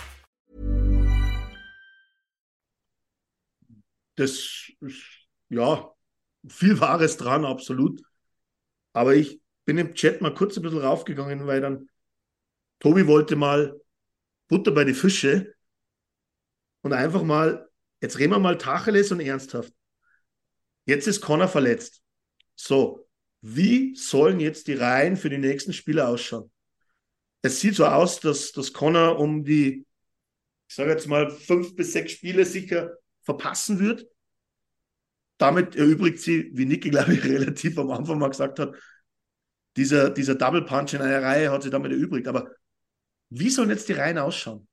das 4.18 4.72
ist, 4.82 5.30
ja, 5.50 5.94
viel 6.48 6.80
Wahres 6.80 7.18
dran, 7.18 7.46
absolut. 7.46 8.02
Aber 8.94 9.16
ich 9.16 9.40
bin 9.66 9.78
im 9.78 9.94
Chat 9.94 10.22
mal 10.22 10.34
kurz 10.34 10.58
ein 10.58 10.64
bisschen 10.64 10.82
raufgegangen, 10.82 11.46
weil 11.46 11.62
dann 11.62 11.88
Tobi 12.80 13.08
wollte 13.08 13.36
mal 13.36 13.80
Butter 14.48 14.72
bei 14.72 14.84
die 14.84 14.94
Fische 14.94 15.54
und 16.82 16.94
einfach 16.94 17.24
mal, 17.24 17.70
jetzt 18.02 18.20
reden 18.20 18.32
wir 18.32 18.40
mal 18.40 18.58
Tacheles 18.58 19.12
und 19.12 19.20
ernsthaft. 19.20 19.74
Jetzt 20.86 21.08
ist 21.08 21.22
Connor 21.22 21.48
verletzt. 21.48 22.02
So, 22.56 23.08
wie 23.42 23.96
sollen 23.96 24.40
jetzt 24.40 24.68
die 24.68 24.74
Reihen 24.74 25.18
für 25.18 25.30
die 25.30 25.38
nächsten 25.38 25.74
Spiele 25.74 26.08
ausschauen? 26.08 26.52
Es 27.42 27.60
sieht 27.60 27.76
so 27.76 27.86
aus, 27.86 28.20
dass, 28.20 28.52
dass 28.52 28.74
Connor 28.74 29.20
um 29.20 29.44
die, 29.44 29.86
ich 30.68 30.76
sage 30.76 30.92
jetzt 30.92 31.08
mal, 31.08 31.30
fünf 31.30 31.76
bis 31.76 31.94
sechs 31.94 32.14
Spiele 32.14 32.46
sicher 32.46 32.98
verpassen 33.22 33.80
wird. 33.80 34.08
Damit 35.38 35.76
erübrigt 35.76 36.20
sie, 36.20 36.50
wie 36.54 36.66
Niki, 36.66 36.90
glaube 36.90 37.14
ich, 37.14 37.24
relativ 37.26 37.78
am 37.78 37.92
Anfang 37.92 38.18
mal 38.18 38.30
gesagt 38.30 38.60
hat, 38.60 38.76
dieser, 39.76 40.10
dieser 40.10 40.36
Double 40.36 40.66
Punch 40.66 40.94
in 40.94 41.02
einer 41.02 41.22
Reihe 41.22 41.52
hat 41.52 41.64
sie 41.64 41.70
damit 41.70 41.92
erübrigt. 41.92 42.28
Aber 42.28 42.50
wie 43.30 43.50
sollen 43.50 43.70
jetzt 43.70 43.90
die 43.90 43.94
Reihen 43.94 44.18
ausschauen? 44.18 44.68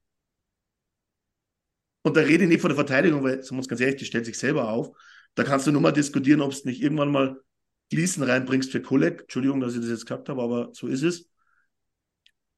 Und 2.02 2.16
da 2.16 2.20
rede 2.20 2.44
ich 2.44 2.50
nicht 2.50 2.60
von 2.60 2.68
der 2.68 2.76
Verteidigung, 2.76 3.24
weil, 3.24 3.42
sagen 3.42 3.56
wir 3.56 3.60
uns 3.60 3.68
ganz 3.68 3.80
ehrlich, 3.80 3.96
die 3.96 4.04
stellt 4.04 4.26
sich 4.26 4.38
selber 4.38 4.68
auf. 4.68 4.96
Da 5.34 5.42
kannst 5.42 5.66
du 5.66 5.72
nur 5.72 5.80
mal 5.80 5.92
diskutieren, 5.92 6.42
ob 6.42 6.52
es 6.52 6.64
nicht 6.64 6.82
irgendwann 6.82 7.10
mal 7.10 7.40
Gleason 7.90 8.22
reinbringst 8.22 8.70
für 8.70 8.82
Kolek. 8.82 9.22
Entschuldigung, 9.22 9.60
dass 9.60 9.74
ich 9.74 9.80
das 9.80 9.88
jetzt 9.88 10.04
gesagt 10.04 10.28
habe, 10.28 10.42
aber 10.42 10.70
so 10.74 10.86
ist 10.86 11.02
es. 11.02 11.28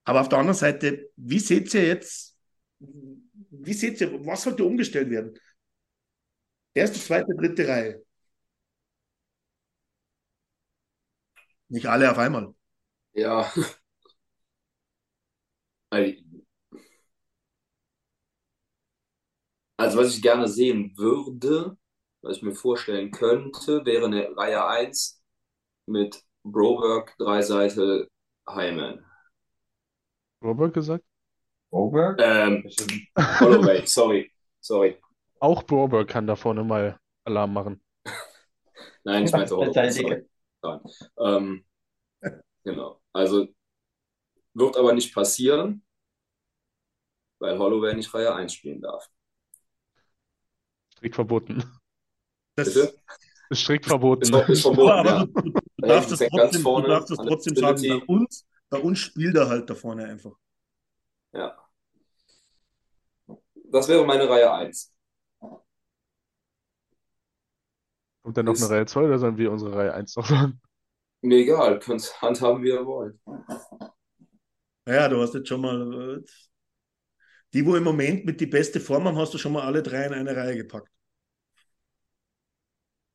Aber 0.05 0.21
auf 0.21 0.29
der 0.29 0.39
anderen 0.39 0.59
Seite, 0.59 1.11
wie 1.17 1.39
seht 1.39 1.73
ihr 1.75 1.87
jetzt, 1.87 2.37
wie 2.79 3.73
seht 3.73 4.01
ihr, 4.01 4.25
was 4.25 4.43
sollte 4.43 4.65
umgestellt 4.65 5.11
werden? 5.11 5.39
Erste, 6.75 7.01
zweite, 7.01 7.35
dritte 7.35 7.67
Reihe. 7.67 8.03
Nicht 11.69 11.87
alle 11.87 12.11
auf 12.11 12.19
einmal. 12.19 12.55
Ja. 13.15 13.53
Also, 19.79 19.99
was 19.99 20.17
ich 20.17 20.23
gerne 20.23 20.49
sehen 20.49 20.93
würde, 20.97 21.77
was 22.23 22.39
ich 22.39 22.43
mir 22.43 22.55
vorstellen 22.55 23.11
könnte, 23.11 23.85
wäre 23.85 24.07
eine 24.07 24.37
Reihe 24.37 24.67
1 24.67 25.23
mit 25.87 26.23
Broberg, 26.43 27.15
Dreiseite, 27.19 28.09
Hyman. 28.49 29.05
Robert 30.43 30.75
gesagt? 30.75 31.05
Oberg? 31.71 32.21
Ähm, 32.23 32.65
Holloway, 33.41 33.87
sorry, 33.87 34.31
sorry. 34.61 34.97
Auch 35.41 35.63
Broberg 35.63 36.09
kann 36.09 36.27
da 36.27 36.37
vorne 36.37 36.65
mal 36.65 36.99
Alarm 37.25 37.53
machen. 37.53 37.83
Nein, 39.05 39.25
ich 39.25 39.33
meinte 39.33 39.57
Holloway. 39.57 40.25
Ähm, 41.19 41.65
genau. 42.65 43.01
Also 43.13 43.47
wird 44.55 44.77
aber 44.77 44.93
nicht 44.95 45.15
passieren, 45.15 45.85
weil 47.39 47.59
Holloway 47.59 47.95
nicht 47.95 48.13
Reihe 48.15 48.35
1 48.35 48.53
spielen 48.55 48.81
darf. 48.83 49.09
Strikt 50.97 51.15
verboten. 51.15 51.63
Das, 52.57 52.69
Bitte? 52.75 52.95
Ist 53.51 53.61
strikt 53.63 53.87
Ist, 53.87 53.91
verboten. 53.93 54.27
ver- 54.31 54.49
ist 54.49 54.63
Ja, 54.63 54.63
verboten, 54.63 54.99
aber 55.01 55.13
ja. 55.13 55.25
du, 55.27 55.27
du, 55.27 55.53
du 55.77 55.85
darfst 55.87 56.11
ganz 56.11 56.21
trotzdem, 56.31 56.63
du 56.75 56.83
vorne 56.83 56.89
darfst 56.89 57.11
das 57.11 57.19
an 57.19 57.27
der 57.27 57.33
trotzdem 57.33 57.57
sagen, 57.57 57.87
bei 57.87 57.97
uns, 58.07 58.47
bei 58.71 58.79
uns 58.81 58.99
spielt 58.99 59.37
er 59.37 59.49
halt 59.49 59.71
da 59.71 59.75
vorne 59.75 60.05
einfach. 60.07 60.33
Ja. 61.33 61.57
Das 63.71 63.89
wäre 63.89 64.05
meine 64.07 64.29
Reihe 64.29 64.51
1. 64.53 64.93
Kommt 68.23 68.37
dann 68.37 68.45
noch 68.47 68.57
eine 68.57 68.69
Reihe 68.69 68.85
2 68.87 69.05
oder 69.07 69.19
sollen 69.19 69.39
wir 69.39 69.51
unsere 69.51 69.75
Reihe 69.75 69.95
1 69.95 70.17
noch 70.17 70.27
sagen? 70.27 70.61
Mir 71.21 71.37
egal, 71.41 71.79
könnt 71.79 72.23
handhaben, 72.23 72.63
wie 72.63 72.69
ihr 72.71 72.87
wollt. 72.87 73.19
Ja, 74.87 75.09
du 75.09 75.21
hast 75.21 75.35
jetzt 75.35 75.49
schon 75.49 75.61
mal. 75.61 76.25
Die, 77.57 77.65
wo 77.65 77.75
im 77.75 77.85
Moment 77.85 78.27
mit 78.27 78.39
die 78.39 78.47
beste 78.47 78.81
Form 78.81 79.05
haben, 79.05 79.17
hast 79.17 79.33
du 79.33 79.39
schon 79.39 79.55
mal 79.55 79.63
alle 79.63 79.83
drei 79.83 80.05
in 80.05 80.13
eine 80.13 80.37
Reihe 80.37 80.59
gepackt. 80.59 80.91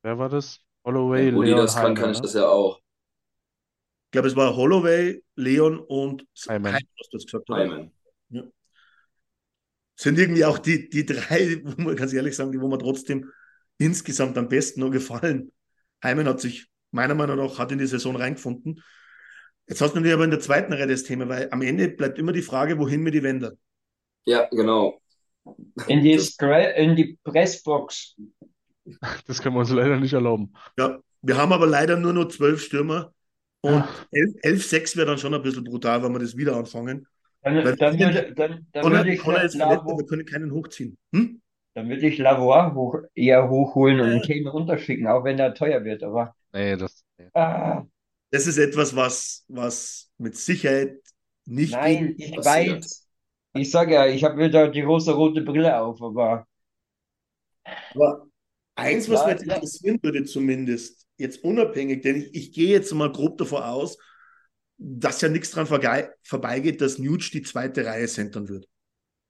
Wer 0.02 0.18
war 0.18 0.28
das? 0.28 0.58
Holloway, 0.84 1.30
Leon, 1.30 1.58
das 1.58 1.76
kann, 1.76 1.94
kann 1.94 2.10
ich 2.10 2.16
ne? 2.16 2.22
das 2.22 2.34
ja 2.34 2.48
auch. 2.48 2.78
Ich 4.06 4.10
glaube, 4.10 4.26
es 4.26 4.34
war 4.34 4.56
Holloway, 4.56 5.22
Leon 5.36 5.78
und 5.78 6.26
Hyman. 6.48 6.74
Hast 6.74 7.12
du 7.12 7.18
jetzt 7.18 7.26
gesagt? 7.30 7.48
Hyman. 7.50 7.92
Ja. 8.30 8.42
Sind 9.94 10.18
irgendwie 10.18 10.44
auch 10.44 10.58
die, 10.58 10.88
die 10.88 11.06
drei, 11.06 11.60
wo 11.64 11.80
man 11.80 11.94
ganz 11.94 12.12
ehrlich 12.12 12.34
sagen, 12.34 12.50
die, 12.50 12.60
wo 12.60 12.66
mir 12.66 12.78
trotzdem 12.78 13.30
insgesamt 13.78 14.36
am 14.36 14.48
besten 14.48 14.80
noch 14.80 14.90
gefallen. 14.90 15.52
Hyman 16.02 16.26
hat 16.26 16.40
sich 16.40 16.66
meiner 16.90 17.14
Meinung 17.14 17.36
nach 17.36 17.60
hat 17.60 17.70
in 17.70 17.78
die 17.78 17.86
Saison 17.86 18.16
reingefunden. 18.16 18.82
Jetzt 19.68 19.80
hast 19.80 19.92
du 19.92 19.98
natürlich 19.98 20.14
aber 20.14 20.24
in 20.24 20.32
der 20.32 20.40
zweiten 20.40 20.72
Reihe 20.72 20.88
das 20.88 21.04
Thema, 21.04 21.28
weil 21.28 21.48
am 21.52 21.62
Ende 21.62 21.90
bleibt 21.90 22.18
immer 22.18 22.32
die 22.32 22.42
Frage, 22.42 22.80
wohin 22.80 23.04
mir 23.04 23.12
die 23.12 23.22
Wände. 23.22 23.56
Ja, 24.24 24.48
genau. 24.50 25.00
In 25.88 26.02
die, 26.02 26.18
Scra- 26.18 26.72
in 26.74 26.96
die 26.96 27.18
Pressbox. 27.24 28.16
Das 29.26 29.40
können 29.40 29.54
wir 29.54 29.60
uns 29.60 29.70
leider 29.70 29.98
nicht 30.00 30.12
erlauben. 30.12 30.52
Ja, 30.76 30.98
wir 31.22 31.36
haben 31.36 31.52
aber 31.52 31.66
leider 31.68 31.96
nur 31.96 32.12
noch 32.12 32.26
zwölf 32.28 32.60
Stürmer 32.62 33.12
und 33.60 33.74
Ja. 33.74 33.88
elf, 34.10 34.34
elf 34.42 34.66
sechs 34.66 34.96
wäre 34.96 35.06
dann 35.06 35.18
schon 35.18 35.32
ein 35.34 35.42
bisschen 35.42 35.62
brutal, 35.62 36.02
wenn 36.02 36.12
wir 36.12 36.18
das 36.18 36.36
wieder 36.36 36.56
anfangen. 36.56 37.06
Dann, 37.42 37.64
Weil 37.64 37.76
dann, 37.76 37.96
wir- 37.98 38.06
würde, 38.08 38.32
dann, 38.34 38.66
dann 38.72 38.82
Connor, 38.82 38.98
würde 38.98 39.12
ich 39.14 39.20
Connor 39.20 39.42
ist 39.42 39.56
verletzt, 39.56 39.84
wir 39.86 40.06
können 40.06 40.26
keinen 40.26 40.50
hochziehen. 40.52 40.98
Hm? 41.14 41.40
dann 41.74 41.88
würde 41.88 42.06
ich 42.06 42.18
Lavoie 42.18 42.74
hoch, 42.74 42.96
eher 43.14 43.48
hochholen 43.48 44.00
und 44.00 44.06
einen 44.10 44.22
Kane 44.22 44.50
runterschicken, 44.50 45.06
auch 45.06 45.22
wenn 45.24 45.38
er 45.38 45.54
teuer 45.54 45.82
wird. 45.84 46.02
Aber 46.02 46.34
Nee, 46.52 46.76
das. 46.76 47.04
Nee. 47.18 47.28
ah, 47.34 47.84
Das 48.30 48.46
ist 48.48 48.58
etwas, 48.58 48.94
was, 48.96 49.44
was 49.48 50.10
mit 50.18 50.36
Sicherheit 50.36 50.96
nicht 51.46 51.72
nein, 51.72 52.14
ich 52.18 52.34
passiert. 52.34 52.82
weiß. 52.84 53.01
Ich 53.54 53.70
sage 53.70 53.94
ja, 53.94 54.06
ich 54.06 54.24
habe 54.24 54.36
wieder 54.44 54.68
die 54.68 54.82
rosa-rote 54.82 55.40
Brille 55.42 55.80
auf, 55.80 56.02
aber 56.02 56.46
Aber 57.94 58.26
eins, 58.74 59.08
was 59.08 59.20
Ja, 59.20 59.26
mich 59.26 59.34
jetzt 59.34 59.46
ja. 59.46 59.54
interessieren 59.54 59.98
würde, 60.02 60.24
zumindest, 60.24 61.06
jetzt 61.18 61.44
unabhängig, 61.44 62.02
denn 62.02 62.16
ich, 62.16 62.34
ich 62.34 62.52
gehe 62.52 62.68
jetzt 62.70 62.92
mal 62.94 63.10
grob 63.12 63.38
davon 63.38 63.62
aus, 63.62 63.98
dass 64.78 65.20
ja 65.20 65.28
nichts 65.28 65.50
dran 65.50 65.66
vorbeigeht, 65.66 66.80
dass 66.80 66.98
Nuge 66.98 67.30
die 67.32 67.42
zweite 67.42 67.84
Reihe 67.86 68.08
centern 68.08 68.48
wird. 68.48 68.68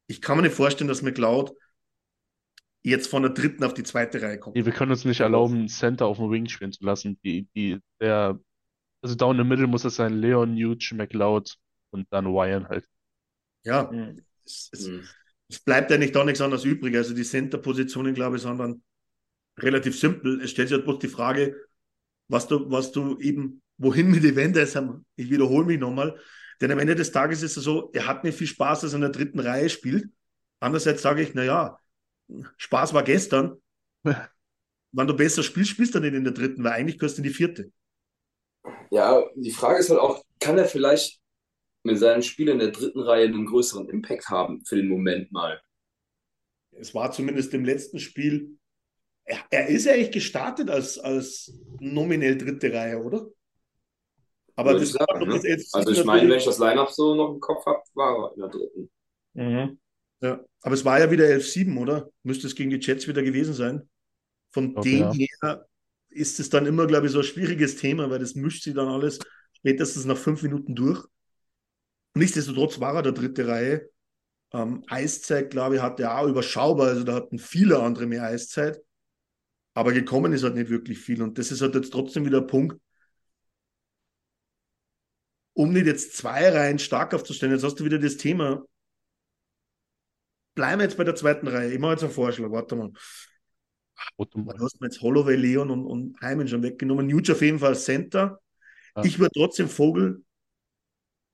Ich 0.08 0.20
kann 0.22 0.36
mir 0.36 0.44
nicht 0.44 0.54
vorstellen, 0.56 0.88
dass 0.88 1.02
McLeod 1.02 1.54
jetzt 2.82 3.08
von 3.08 3.22
der 3.22 3.32
dritten 3.32 3.64
auf 3.64 3.74
die 3.74 3.82
zweite 3.82 4.22
Reihe 4.22 4.38
kommt. 4.38 4.56
Nee, 4.56 4.64
wir 4.66 4.72
können 4.72 4.90
uns 4.90 5.04
nicht 5.04 5.20
erlauben, 5.20 5.68
Center 5.68 6.06
auf 6.06 6.18
dem 6.18 6.30
Wing 6.30 6.46
spielen 6.48 6.72
zu 6.72 6.84
lassen. 6.84 7.18
Die, 7.24 7.48
die, 7.54 7.78
der, 8.00 8.38
also 9.02 9.14
down 9.16 9.38
the 9.38 9.44
middle 9.44 9.66
muss 9.68 9.84
es 9.84 9.96
sein, 9.96 10.14
Leon, 10.14 10.54
Nuge, 10.54 10.94
McLeod 10.94 11.56
und 11.92 12.06
dann 12.12 12.26
Ryan 12.26 12.68
halt. 12.68 12.86
Ja, 13.64 13.90
hm. 13.90 14.24
es, 14.44 14.70
es, 14.72 14.86
Hm. 14.86 15.08
es 15.48 15.60
bleibt 15.60 15.92
eigentlich 15.92 16.12
da 16.12 16.24
nichts 16.24 16.40
anderes 16.40 16.64
übrig. 16.64 16.96
Also 16.96 17.14
die 17.14 17.24
Center-Positionen, 17.24 18.14
glaube 18.14 18.36
ich, 18.36 18.42
sind 18.42 18.58
dann 18.58 18.82
relativ 19.58 19.98
simpel. 19.98 20.40
Es 20.42 20.50
stellt 20.50 20.68
sich 20.68 20.76
halt 20.76 20.84
bloß 20.86 20.98
die 21.00 21.08
Frage, 21.08 21.56
was 22.28 22.46
du, 22.48 22.70
was 22.70 22.92
du 22.92 23.18
eben, 23.18 23.62
wohin 23.78 24.10
mit 24.10 24.24
den 24.24 24.36
Wenders 24.36 24.76
haben. 24.76 25.06
Ich 25.16 25.30
wiederhole 25.30 25.66
mich 25.66 25.78
nochmal. 25.80 26.18
Denn 26.60 26.70
am 26.70 26.78
Ende 26.78 26.94
des 26.94 27.12
Tages 27.12 27.42
ist 27.42 27.56
es 27.56 27.64
so, 27.64 27.90
er 27.92 28.06
hat 28.06 28.24
nicht 28.24 28.38
viel 28.38 28.46
Spaß, 28.46 28.82
dass 28.82 28.92
er 28.92 28.96
in 28.96 29.02
der 29.02 29.10
dritten 29.10 29.40
Reihe 29.40 29.68
spielt. 29.68 30.06
Andererseits 30.60 31.02
sage 31.02 31.22
ich, 31.22 31.34
naja, 31.34 31.78
Spaß 32.56 32.94
war 32.94 33.02
gestern. 33.02 33.60
Wenn 34.92 35.06
du 35.06 35.14
besser 35.16 35.42
spielst, 35.42 35.70
spielst 35.70 35.94
du 35.94 36.00
nicht 36.00 36.14
in 36.14 36.24
der 36.24 36.34
dritten, 36.34 36.64
weil 36.64 36.72
eigentlich 36.72 36.98
gehörst 36.98 37.18
du 37.18 37.22
in 37.22 37.28
die 37.28 37.34
vierte. 37.34 37.72
Ja, 38.90 39.22
die 39.34 39.50
Frage 39.50 39.78
ist 39.80 39.90
halt 39.90 40.00
auch, 40.00 40.22
kann 40.38 40.58
er 40.58 40.66
vielleicht 40.66 41.21
mit 41.83 41.99
seinem 41.99 42.22
Spiel 42.22 42.49
in 42.49 42.59
der 42.59 42.70
dritten 42.70 43.01
Reihe 43.01 43.26
einen 43.26 43.47
größeren 43.47 43.89
Impact 43.89 44.28
haben 44.28 44.64
für 44.64 44.76
den 44.76 44.89
Moment 44.89 45.33
mal? 45.33 45.61
Es 46.72 46.95
war 46.95 47.12
zumindest 47.12 47.53
im 47.55 47.64
letzten 47.64 47.99
Spiel. 47.99 48.59
Er, 49.24 49.39
er 49.51 49.68
ist 49.68 49.85
ja 49.85 49.93
eigentlich 49.93 50.12
gestartet 50.12 50.70
als, 50.70 50.99
als 50.99 51.53
nominell 51.80 52.39
dritte 52.39 52.72
Reihe, 52.72 52.99
oder? 52.99 53.26
Aber 54.57 54.74
das 54.74 54.83
ich 54.83 54.93
sagen, 54.93 55.28
ne? 55.28 55.37
ist 55.37 55.45
jetzt 55.45 55.74
Also 55.74 55.93
ich 55.93 56.05
meine, 56.05 56.28
wenn 56.28 56.39
ich 56.39 56.45
das 56.45 56.59
Line-Up 56.59 56.91
so 56.91 57.14
noch 57.14 57.33
im 57.33 57.41
Kopf 57.41 57.64
habe, 57.66 57.83
war 57.95 58.30
er 58.30 58.35
in 58.35 58.41
der 58.41 58.49
dritten. 58.51 58.91
Mhm. 59.35 59.78
Ja, 60.20 60.45
aber 60.62 60.74
es 60.74 60.85
war 60.85 61.01
ja 61.01 61.11
wieder 61.11 61.24
11-7, 61.24 61.76
oder? 61.78 62.11
Müsste 62.22 62.47
es 62.47 62.55
gegen 62.55 62.70
die 62.70 62.78
Jets 62.78 63.09
wieder 63.09 63.22
gewesen 63.22 63.55
sein. 63.55 63.89
Von 64.53 64.74
Doch, 64.74 64.83
dem 64.83 65.12
ja. 65.12 65.12
her 65.12 65.66
ist 66.11 66.39
es 66.39 66.51
dann 66.51 66.66
immer, 66.66 66.87
glaube 66.87 67.07
ich, 67.07 67.12
so 67.12 67.18
ein 67.18 67.24
schwieriges 67.24 67.76
Thema, 67.76 68.11
weil 68.11 68.18
das 68.18 68.35
mischt 68.35 68.62
sie 68.62 68.74
dann 68.74 68.89
alles 68.89 69.18
spätestens 69.55 70.05
nach 70.05 70.18
fünf 70.18 70.43
Minuten 70.43 70.74
durch. 70.74 71.05
Nichtsdestotrotz 72.14 72.80
war 72.80 72.94
er 72.94 73.02
der 73.02 73.12
dritte 73.12 73.46
Reihe. 73.46 73.88
Ähm, 74.52 74.84
Eiszeit, 74.88 75.50
glaube 75.50 75.76
ich, 75.76 75.82
hatte 75.82 76.04
er 76.04 76.18
auch 76.18 76.28
überschaubar. 76.28 76.88
Also 76.88 77.04
da 77.04 77.14
hatten 77.14 77.38
viele 77.38 77.80
andere 77.82 78.06
mehr 78.06 78.24
Eiszeit. 78.24 78.80
Aber 79.74 79.92
gekommen 79.92 80.32
ist 80.32 80.42
halt 80.42 80.54
nicht 80.54 80.68
wirklich 80.70 80.98
viel. 80.98 81.22
Und 81.22 81.38
das 81.38 81.50
ist 81.50 81.62
halt 81.62 81.74
jetzt 81.74 81.92
trotzdem 81.92 82.26
wieder 82.26 82.38
ein 82.38 82.46
Punkt, 82.46 82.78
um 85.54 85.72
nicht 85.72 85.86
jetzt 85.86 86.16
zwei 86.16 86.50
Reihen 86.50 86.78
stark 86.78 87.14
aufzustellen. 87.14 87.54
Jetzt 87.54 87.64
hast 87.64 87.80
du 87.80 87.84
wieder 87.84 87.98
das 87.98 88.18
Thema. 88.18 88.62
Bleiben 90.54 90.80
wir 90.80 90.84
jetzt 90.84 90.98
bei 90.98 91.04
der 91.04 91.14
zweiten 91.14 91.48
Reihe. 91.48 91.72
Ich 91.72 91.78
mache 91.78 91.92
jetzt 91.92 92.02
einen 92.02 92.12
Vorschlag. 92.12 92.50
Warte 92.50 92.76
mal. 92.76 92.92
Du 94.18 94.64
hast 94.64 94.80
mir 94.80 94.88
jetzt 94.88 95.00
Holloway, 95.00 95.36
Leon 95.36 95.70
und, 95.70 95.86
und 95.86 96.20
Hyman 96.20 96.48
schon 96.48 96.62
weggenommen. 96.62 97.06
Nuge 97.06 97.32
auf 97.32 97.40
jeden 97.40 97.58
Fall 97.58 97.76
Center. 97.76 98.40
Ja. 98.96 99.04
Ich 99.04 99.18
würde 99.18 99.32
trotzdem 99.34 99.68
Vogel 99.68 100.22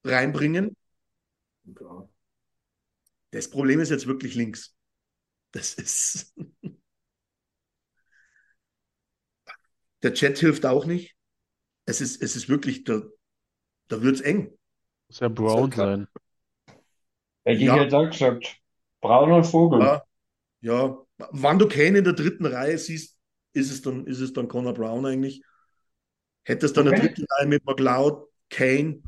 reinbringen. 0.05 0.77
Ja. 1.65 2.09
Das 3.31 3.51
Problem 3.51 3.81
ist 3.81 3.91
jetzt 3.91 4.07
wirklich 4.07 4.35
links. 4.35 4.75
Das 5.53 5.75
ist. 5.75 6.35
Der 10.03 10.15
Chat 10.15 10.39
hilft 10.39 10.65
auch 10.67 10.87
nicht. 10.87 11.17
Es 11.87 12.01
ist, 12.01 12.23
es 12.23 12.37
ist 12.37 12.49
wirklich, 12.49 12.85
da, 12.85 13.03
da 13.89 14.03
wird 14.03 14.17
es 14.17 14.21
eng. 14.21 14.53
Muss 15.09 15.21
ja 15.21 15.29
Brown 15.29 15.73
sein. 15.73 16.07
Hätte 17.45 17.61
ich 17.61 17.67
Ja. 17.67 17.83
jetzt 17.83 17.95
auch 17.95 18.11
gesagt. 18.11 18.57
Braun 19.01 19.33
und 19.33 19.45
Vogel. 19.45 19.81
Ja, 19.83 20.03
ja. 20.61 20.99
Wann 21.31 21.59
du 21.59 21.69
Kane 21.69 21.99
in 21.99 22.05
der 22.05 22.13
dritten 22.13 22.47
Reihe 22.47 22.79
siehst, 22.79 23.17
ist 23.55 23.71
es 23.71 23.83
dann, 23.83 24.07
ist 24.07 24.21
es 24.21 24.33
dann 24.33 24.49
Connor 24.49 24.75
Brown 24.75 25.07
eigentlich. 25.07 25.43
Hättest 26.45 26.77
dann 26.77 26.89
eine 26.89 26.97
Okay. 26.97 27.09
dritte 27.09 27.27
Reihe 27.31 27.47
mit 27.47 27.65
McLeod, 27.65 28.29
Kane 28.51 29.03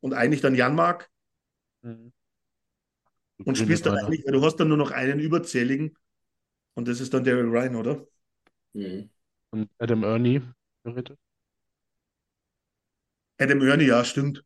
und 0.00 0.14
eigentlich 0.14 0.40
dann 0.40 0.54
Janmark 0.54 1.10
Mhm. 1.82 2.10
und 3.44 3.56
spielst 3.58 3.86
dann 3.86 3.94
eigentlich, 3.96 4.24
weil 4.24 4.32
du 4.32 4.42
hast 4.44 4.56
dann 4.56 4.68
nur 4.68 4.76
noch 4.76 4.90
einen 4.92 5.20
überzähligen 5.20 5.96
und 6.74 6.88
das 6.88 7.00
ist 7.00 7.14
dann 7.14 7.24
Daryl 7.24 7.46
Ryan, 7.48 7.76
oder? 7.76 8.06
Hm. 8.74 9.10
Und 9.52 9.70
Adam 9.78 10.02
Ernie, 10.04 10.42
theoretisch. 10.82 11.16
Adam 13.40 13.60
Ernie, 13.66 13.86
ja, 13.88 14.04
stimmt. 14.04 14.44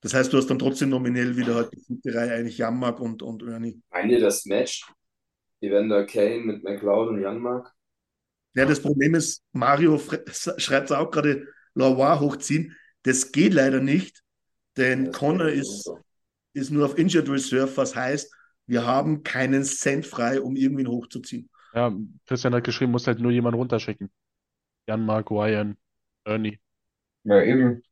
Das 0.00 0.14
heißt, 0.14 0.32
du 0.32 0.36
hast 0.38 0.48
dann 0.48 0.58
trotzdem 0.58 0.90
nominell 0.90 1.36
wieder 1.36 1.54
halt 1.54 1.72
die 1.72 1.80
vierte 1.80 2.14
Reihe 2.14 2.32
eigentlich 2.34 2.58
Janmark 2.58 3.00
und, 3.00 3.22
und 3.22 3.42
Ernie. 3.42 3.80
Meint 3.92 4.10
ihr 4.10 4.18
das 4.20 4.44
Match? 4.46 4.84
Evander 5.60 6.06
Kane 6.06 6.40
mit 6.44 6.64
McLeod 6.64 7.08
und 7.10 7.22
Janmark? 7.22 7.74
Ja, 8.54 8.66
das 8.66 8.80
Problem 8.82 9.14
ist, 9.14 9.42
Mario 9.52 9.98
schreibt 10.58 10.90
es 10.90 10.92
auch 10.92 11.10
gerade, 11.10 11.46
Lavoie 11.74 12.20
hochziehen. 12.20 12.76
Das 13.02 13.32
geht 13.32 13.54
leider 13.54 13.80
nicht, 13.80 14.22
denn 14.76 15.06
Das 15.06 15.18
Connor 15.18 15.48
ist, 15.48 15.90
ist 16.54 16.70
nur 16.70 16.86
auf 16.86 16.98
Injured 16.98 17.28
Reserve, 17.28 17.76
was 17.76 17.94
heißt, 17.96 18.32
wir 18.66 18.86
haben 18.86 19.22
keinen 19.22 19.64
Cent 19.64 20.06
frei, 20.06 20.40
um 20.40 20.56
irgendwen 20.56 20.88
hochzuziehen. 20.88 21.50
Ja, 21.74 21.92
Christian 22.26 22.54
hat 22.54 22.64
geschrieben, 22.64 22.92
muss 22.92 23.06
halt 23.06 23.18
nur 23.18 23.32
jemand 23.32 23.56
runterschicken. 23.56 24.10
Jan, 24.88 25.04
Mark, 25.04 25.30
Ryan, 25.30 25.76
Ernie. 26.24 26.58
Ja, 27.24 27.42
eben. 27.42 27.82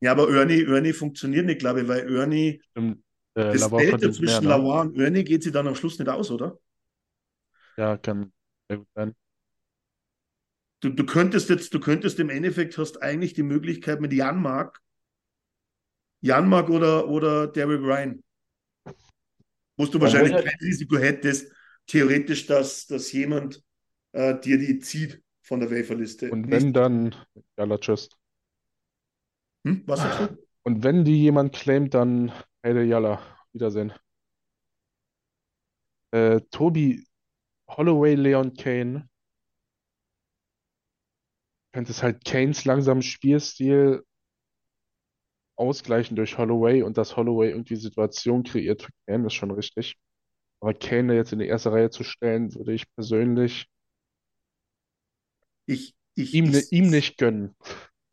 Ja, 0.00 0.12
aber 0.12 0.30
Ernie, 0.30 0.64
Ernie 0.64 0.92
funktioniert 0.92 1.46
nicht, 1.46 1.60
glaube 1.60 1.82
ich, 1.82 1.88
weil 1.88 2.08
Ernie, 2.14 2.62
Stimmt, 2.70 3.02
äh, 3.34 3.52
das 3.52 3.60
Lavoie 3.60 3.80
Delta 3.80 3.98
verdient 3.98 4.20
mehr, 4.20 4.40
zwischen 4.40 4.44
ne? 4.44 4.50
Lavoie 4.50 4.80
und 4.82 4.98
Ernie 4.98 5.24
geht 5.24 5.42
sie 5.42 5.52
dann 5.52 5.66
am 5.68 5.74
Schluss 5.74 5.98
nicht 5.98 6.08
aus, 6.08 6.30
oder? 6.30 6.58
Ja, 7.76 7.96
kann 7.96 8.32
sehr 8.68 8.78
gut 8.78 8.88
sein. 8.94 9.14
Du, 10.80 10.90
du 10.90 11.04
könntest 11.04 11.48
jetzt, 11.50 11.74
du 11.74 11.80
könntest 11.80 12.20
im 12.20 12.30
Endeffekt, 12.30 12.78
hast 12.78 13.02
eigentlich 13.02 13.34
die 13.34 13.42
Möglichkeit 13.42 14.00
mit 14.00 14.12
Janmark, 14.12 14.80
Janmark 16.20 16.70
oder, 16.70 17.08
oder 17.08 17.48
Derrick 17.48 17.80
Ryan, 17.80 18.22
wo 19.76 19.86
du 19.86 20.00
wahrscheinlich 20.00 20.32
kein 20.32 20.58
Risiko 20.60 20.96
hättest, 20.98 21.52
theoretisch, 21.86 22.46
dass, 22.46 22.86
dass 22.86 23.10
jemand 23.12 23.62
äh, 24.12 24.38
dir 24.38 24.58
die 24.58 24.78
zieht 24.78 25.22
von 25.42 25.60
der 25.60 25.70
Waferliste. 25.70 26.30
Und 26.30 26.42
Nicht- 26.42 26.52
wenn 26.52 26.72
dann, 26.72 27.14
Jalla, 27.56 27.78
tschüss. 27.78 28.08
Hm? 29.64 29.82
Was 29.86 30.00
sagst 30.00 30.20
du? 30.20 30.38
Und 30.62 30.84
wenn 30.84 31.04
die 31.04 31.18
jemand 31.22 31.54
claimt, 31.54 31.94
dann, 31.94 32.32
hey, 32.62 32.84
Jalla, 32.84 33.20
Wiedersehen. 33.52 33.92
Äh, 36.10 36.40
Tobi, 36.50 37.04
Holloway, 37.68 38.14
Leon 38.14 38.54
Kane. 38.54 39.08
Könntest 41.78 42.02
halt 42.02 42.24
Kanes 42.24 42.64
langsamen 42.64 43.02
Spielstil 43.02 44.02
ausgleichen 45.54 46.16
durch 46.16 46.36
Holloway 46.36 46.82
und 46.82 46.98
dass 46.98 47.16
Holloway 47.16 47.50
irgendwie 47.50 47.76
Situation 47.76 48.42
kreiert 48.42 48.82
für 48.82 48.90
Kane, 49.06 49.28
ist 49.28 49.34
schon 49.34 49.52
richtig. 49.52 49.96
Aber 50.58 50.74
Kane 50.74 51.14
jetzt 51.14 51.32
in 51.32 51.38
die 51.38 51.46
erste 51.46 51.70
Reihe 51.70 51.88
zu 51.90 52.02
stellen, 52.02 52.52
würde 52.52 52.72
ich 52.72 52.92
persönlich 52.96 53.68
Ich, 55.66 55.94
ich, 56.16 56.34
ihm, 56.34 56.52
ich, 56.52 56.72
ihm 56.72 56.90
nicht 56.90 57.16
gönnen. 57.16 57.54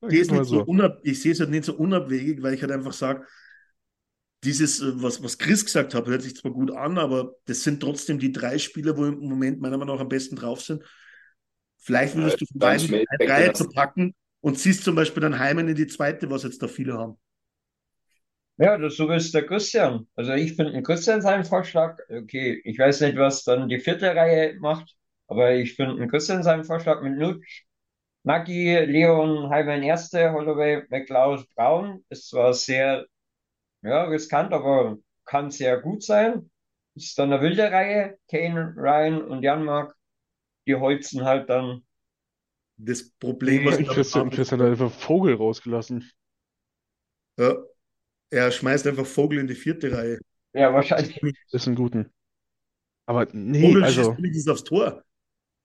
Ich 0.09 0.19
es 0.19 0.27
so 0.27 0.43
so. 0.43 0.67
ich 1.01 1.19
sehe 1.19 1.31
es 1.31 1.39
halt 1.39 1.49
nicht 1.49 1.65
so 1.65 1.73
unabwegig, 1.75 2.43
weil 2.43 2.53
ich 2.53 2.61
halt 2.61 2.71
einfach 2.71 2.93
sage, 2.93 3.25
dieses, 4.43 4.79
äh, 4.79 5.01
was, 5.01 5.23
was 5.23 5.39
Chris 5.39 5.65
gesagt 5.65 5.95
hat, 5.95 6.05
hört 6.05 6.21
sich 6.21 6.35
zwar 6.35 6.51
gut 6.51 6.69
an, 6.69 6.99
aber 6.99 7.33
das 7.45 7.63
sind 7.63 7.79
trotzdem 7.79 8.19
die 8.19 8.31
drei 8.31 8.59
Spieler, 8.59 8.95
wo 8.95 9.05
im 9.05 9.27
Moment 9.27 9.59
meiner 9.59 9.79
Meinung 9.79 9.95
nach 9.95 10.03
am 10.03 10.09
besten 10.09 10.35
drauf 10.35 10.61
sind. 10.61 10.83
Vielleicht 11.85 12.15
würdest 12.15 12.41
du 12.41 12.45
von 12.47 12.59
beiden 12.59 12.95
eine 12.95 13.31
Reihe 13.31 13.53
zu 13.53 13.69
packen 13.69 14.15
und 14.41 14.57
ziehst 14.57 14.83
zum 14.83 14.95
Beispiel 14.95 15.21
dann 15.21 15.37
Heimen 15.37 15.67
in 15.67 15.75
die 15.75 15.85
zweite, 15.85 16.31
was 16.31 16.41
jetzt 16.41 16.63
da 16.63 16.67
viele 16.67 16.97
haben. 16.97 17.19
Ja, 18.57 18.75
das 18.79 18.95
so 18.95 19.07
ist 19.11 19.35
der 19.35 19.45
Christian. 19.45 20.07
Also 20.15 20.33
ich 20.33 20.55
finde 20.55 20.81
Christian 20.81 21.21
seinen 21.21 21.45
Vorschlag, 21.45 21.99
okay, 22.09 22.59
ich 22.63 22.79
weiß 22.79 23.01
nicht, 23.01 23.17
was 23.17 23.43
dann 23.43 23.69
die 23.69 23.79
vierte 23.79 24.15
Reihe 24.15 24.55
macht, 24.59 24.95
aber 25.27 25.53
ich 25.53 25.75
finde 25.75 26.07
Christian 26.07 26.41
seinen 26.41 26.63
Vorschlag 26.63 27.03
mit 27.03 27.17
Nutsch, 27.17 27.65
Nagi, 28.23 28.75
Leon, 28.79 29.49
Heimann 29.51 29.83
Erste, 29.83 30.31
Holloway, 30.31 30.83
McLeod, 30.89 31.47
Braun 31.53 32.03
ist 32.09 32.29
zwar 32.29 32.55
sehr, 32.55 33.05
ja, 33.83 34.05
riskant, 34.05 34.53
aber 34.53 34.97
kann 35.25 35.51
sehr 35.51 35.81
gut 35.81 36.03
sein. 36.03 36.49
Ist 36.95 37.19
dann 37.19 37.31
eine 37.31 37.43
wilde 37.43 37.71
Reihe, 37.71 38.17
Kane, 38.31 38.73
Ryan 38.75 39.21
und 39.21 39.43
Janmark, 39.43 39.95
die 40.67 40.75
holzen 40.75 41.23
halt 41.23 41.49
dann. 41.49 41.85
Das 42.77 43.09
Problem, 43.09 43.65
was 43.65 43.79
wir 43.79 43.85
Christian, 43.87 44.25
haben, 44.25 44.31
Christian 44.31 44.61
hat 44.61 44.69
einfach 44.69 44.91
Vogel 44.91 45.35
rausgelassen. 45.35 46.09
ja, 47.37 47.55
er 48.29 48.51
schmeißt 48.51 48.85
einfach 48.87 49.05
Vogel 49.05 49.39
in 49.39 49.47
die 49.47 49.55
vierte 49.55 49.91
Reihe. 49.91 50.19
Ja, 50.53 50.73
wahrscheinlich. 50.73 51.21
Ist 51.51 51.67
ein 51.67 51.75
guten. 51.75 52.11
Aber 53.05 53.27
nee, 53.31 53.61
Vogel 53.61 53.83
also 53.83 54.15
schießt 54.15 54.49
aufs 54.49 54.63
Tor. 54.63 55.03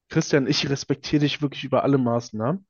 Christian, 0.08 0.46
ich 0.46 0.68
respektiere 0.68 1.20
dich 1.20 1.40
wirklich 1.40 1.64
über 1.64 1.82
alle 1.84 1.98
Maßen, 1.98 2.38
ne? 2.38 2.62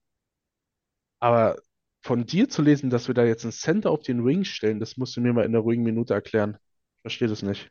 Aber 1.19 1.57
von 2.03 2.25
dir 2.25 2.49
zu 2.49 2.63
lesen, 2.63 2.89
dass 2.91 3.09
wir 3.09 3.15
da 3.15 3.25
jetzt 3.25 3.45
einen 3.45 3.53
Center 3.53 3.91
auf 3.91 4.03
den 4.03 4.25
Wing 4.25 4.45
stellen, 4.45 4.81
das 4.81 4.97
musst 4.97 5.17
du 5.17 5.21
mir 5.21 5.33
mal 5.33 5.45
in 5.45 5.53
der 5.53 5.61
ruhigen 5.61 5.83
Minute 5.83 6.15
erklären. 6.15 6.57
Ich 6.97 7.03
verstehe 7.03 7.29
das 7.29 7.43
nicht. 7.43 7.71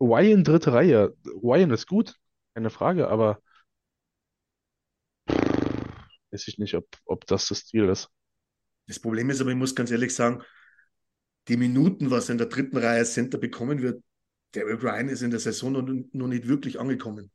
Ryan 0.00 0.42
dritte 0.44 0.72
Reihe. 0.72 1.14
Ryan 1.42 1.70
ist 1.70 1.86
gut, 1.86 2.16
keine 2.54 2.70
Frage, 2.70 3.08
aber 3.08 3.40
weiß 6.32 6.48
ich 6.48 6.58
nicht, 6.58 6.74
ob, 6.74 6.86
ob 7.04 7.26
das 7.26 7.48
das 7.48 7.66
Ziel 7.66 7.88
ist. 7.88 8.08
Das 8.86 8.98
Problem 8.98 9.30
ist 9.30 9.40
aber, 9.40 9.50
ich 9.50 9.56
muss 9.56 9.74
ganz 9.74 9.90
ehrlich 9.90 10.14
sagen, 10.14 10.42
die 11.48 11.56
Minuten, 11.56 12.10
was 12.10 12.28
er 12.28 12.32
in 12.32 12.38
der 12.38 12.48
dritten 12.48 12.76
Reihe 12.76 13.04
Center 13.04 13.38
bekommen 13.38 13.82
wird, 13.82 14.02
Derek 14.54 14.82
Ryan 14.82 15.08
ist 15.08 15.22
in 15.22 15.30
der 15.30 15.40
Saison 15.40 15.72
noch, 15.72 15.82
noch 16.12 16.28
nicht 16.28 16.46
wirklich 16.48 16.78
angekommen. 16.78 17.30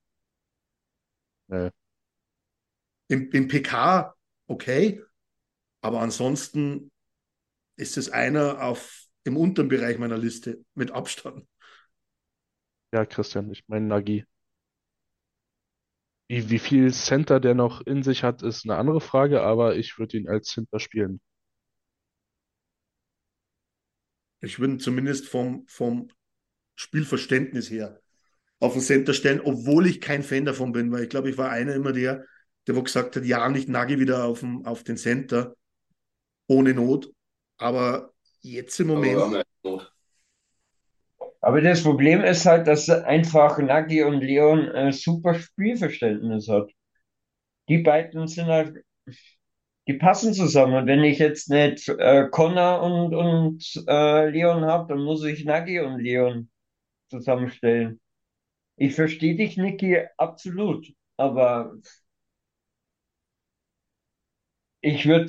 Nee. 1.48 1.72
Im, 3.08 3.32
Im 3.32 3.48
PK 3.48 4.14
okay, 4.48 5.02
aber 5.82 6.02
ansonsten 6.02 6.92
ist 7.78 7.98
es 7.98 8.10
einer 8.10 8.64
auf, 8.64 9.06
im 9.24 9.38
unteren 9.38 9.68
Bereich 9.68 9.98
meiner 9.98 10.18
Liste 10.18 10.64
mit 10.74 10.92
Abstand. 10.92 11.48
Ja, 12.94 13.06
Christian, 13.06 13.52
ich 13.52 13.64
meine 13.68 13.88
Nagy. 13.88 14.26
Wie, 16.30 16.50
wie 16.50 16.60
viel 16.60 16.94
Center 16.94 17.42
der 17.42 17.54
noch 17.54 17.82
in 17.82 18.02
sich 18.02 18.24
hat, 18.24 18.42
ist 18.42 18.64
eine 18.64 18.78
andere 18.78 19.02
Frage, 19.02 19.42
aber 19.42 19.76
ich 19.76 20.00
würde 20.00 20.16
ihn 20.18 20.30
als 20.30 20.48
Center 20.48 20.80
spielen. 20.80 21.20
Ich 24.42 24.60
würde 24.60 24.74
ihn 24.76 24.80
zumindest 24.80 25.28
vom, 25.28 25.66
vom 25.68 26.10
Spielverständnis 26.76 27.70
her 27.72 28.02
auf 28.60 28.74
den 28.74 28.82
Center 28.84 29.14
stellen, 29.14 29.42
obwohl 29.42 29.88
ich 29.88 30.02
kein 30.02 30.24
Fan 30.24 30.46
davon 30.46 30.72
bin, 30.74 30.92
weil 30.92 31.04
ich 31.04 31.10
glaube, 31.10 31.30
ich 31.30 31.38
war 31.38 31.52
einer 31.52 31.76
immer 31.76 31.94
der, 31.94 32.26
der 32.68 32.76
wo 32.76 32.84
gesagt 32.84 33.16
hat, 33.18 33.26
ja, 33.26 33.50
nicht 33.50 33.70
Nagi 33.70 34.00
wieder 34.00 34.26
auf, 34.26 34.42
den- 34.42 34.66
auf 34.66 34.84
den 34.84 34.98
Center, 34.98 35.56
ohne 36.48 36.74
Not. 36.74 37.12
Aber 37.58 38.14
jetzt 38.42 38.80
im 38.80 38.88
Aber 38.94 39.30
Moment, 39.30 39.46
Not. 39.64 39.94
Aber 41.48 41.62
das 41.62 41.82
Problem 41.84 42.24
ist 42.24 42.46
halt, 42.46 42.68
dass 42.68 42.90
einfach 42.90 43.58
Nagi 43.58 44.04
und 44.04 44.20
Leon 44.22 44.68
äh, 44.68 44.92
super 44.92 45.34
Spielverständnis 45.34 46.50
hat. 46.50 46.70
Die 47.70 47.78
beiden 47.78 48.28
sind 48.28 48.48
halt, 48.48 48.84
die 49.88 49.94
passen 49.94 50.34
zusammen. 50.34 50.76
Und 50.76 50.88
wenn 50.88 51.04
ich 51.04 51.20
jetzt 51.20 51.50
nicht 51.50 51.88
äh, 51.90 52.28
Connor 52.30 52.82
und, 52.84 53.16
und 53.16 53.84
äh, 53.88 54.30
Leon 54.30 54.66
habe, 54.66 54.88
dann 54.94 55.04
muss 55.04 55.24
ich 55.24 55.46
Nagi 55.46 55.80
und 55.80 56.00
Leon 56.02 56.50
zusammenstellen. 57.10 58.00
Ich 58.78 58.96
verstehe 58.96 59.36
dich, 59.36 59.58
Niki, 59.58 60.00
absolut. 60.18 60.88
Aber 61.18 61.74
ich 64.82 65.06
würde 65.06 65.28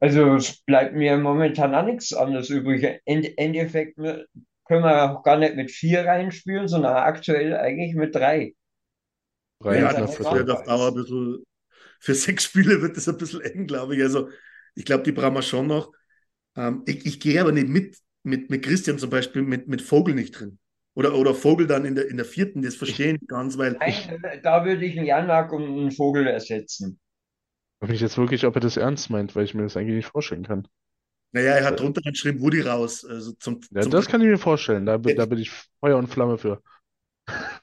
also 0.00 0.34
es 0.36 0.60
bleibt 0.62 0.94
mir 0.94 1.16
momentan 1.18 1.74
auch 1.74 1.84
nichts 1.84 2.12
anderes 2.12 2.50
übrig. 2.50 3.00
Im 3.04 3.24
Endeffekt 3.36 3.98
ne, 3.98 4.26
können 4.72 4.84
wir 4.84 5.10
auch 5.12 5.22
gar 5.22 5.36
nicht 5.36 5.54
mit 5.56 5.70
vier 5.70 6.06
reinspielen, 6.06 6.66
sondern 6.66 6.96
aktuell 6.96 7.54
eigentlich 7.56 7.94
mit 7.94 8.14
drei. 8.14 8.54
Drei 9.60 9.80
Ja, 9.80 9.92
das 9.92 10.18
wird 10.18 10.50
auf 10.50 10.64
Dauer 10.64 10.88
ein 10.88 10.94
bisschen, 10.94 11.44
für 12.00 12.14
sechs 12.14 12.44
Spiele 12.44 12.80
wird 12.80 12.96
das 12.96 13.08
ein 13.08 13.18
bisschen 13.18 13.42
eng, 13.42 13.66
glaube 13.66 13.96
ich. 13.96 14.02
Also 14.02 14.28
ich 14.74 14.84
glaube, 14.84 15.04
die 15.04 15.12
brauchen 15.12 15.34
wir 15.34 15.42
schon 15.42 15.66
noch. 15.66 15.92
Ähm, 16.56 16.82
ich, 16.86 17.06
ich 17.06 17.20
gehe 17.20 17.40
aber 17.40 17.52
nicht 17.52 17.68
mit, 17.68 17.96
mit, 18.22 18.50
mit 18.50 18.64
Christian 18.64 18.98
zum 18.98 19.10
Beispiel, 19.10 19.42
mit, 19.42 19.68
mit 19.68 19.82
Vogel 19.82 20.14
nicht 20.14 20.32
drin. 20.40 20.58
Oder, 20.94 21.14
oder 21.14 21.34
Vogel 21.34 21.66
dann 21.66 21.84
in 21.84 21.94
der, 21.94 22.08
in 22.08 22.16
der 22.16 22.26
vierten, 22.26 22.62
das 22.62 22.74
verstehe 22.76 23.08
ich 23.08 23.20
nicht 23.20 23.28
ganz, 23.28 23.58
weil 23.58 23.78
Nein, 23.78 24.40
da 24.42 24.64
würde 24.64 24.84
ich 24.84 24.96
einen 24.96 25.06
Janak 25.06 25.52
und 25.52 25.64
einen 25.64 25.92
Vogel 25.92 26.26
ersetzen. 26.26 27.00
Ich 27.74 27.78
frage 27.80 27.92
mich 27.92 28.00
jetzt 28.00 28.16
wirklich, 28.16 28.46
ob 28.46 28.54
er 28.56 28.60
das 28.60 28.78
ernst 28.78 29.10
meint, 29.10 29.36
weil 29.36 29.44
ich 29.44 29.52
mir 29.52 29.64
das 29.64 29.76
eigentlich 29.76 29.96
nicht 29.96 30.06
vorstellen 30.10 30.44
kann. 30.46 30.66
Naja, 31.32 31.52
er 31.54 31.64
hat 31.64 31.80
drunter 31.80 32.02
geschrieben, 32.02 32.40
Woody 32.40 32.60
raus. 32.60 33.04
Also 33.04 33.32
zum, 33.32 33.60
Ja, 33.70 33.80
zum 33.82 33.90
das 33.90 34.06
kann 34.06 34.20
ich 34.20 34.28
mir 34.28 34.38
vorstellen. 34.38 34.86
Da, 34.86 34.98
bin- 34.98 35.16
da 35.16 35.26
bin 35.26 35.38
ich 35.38 35.50
Feuer 35.80 35.96
und 35.96 36.08
Flamme 36.08 36.38
für. 36.38 36.62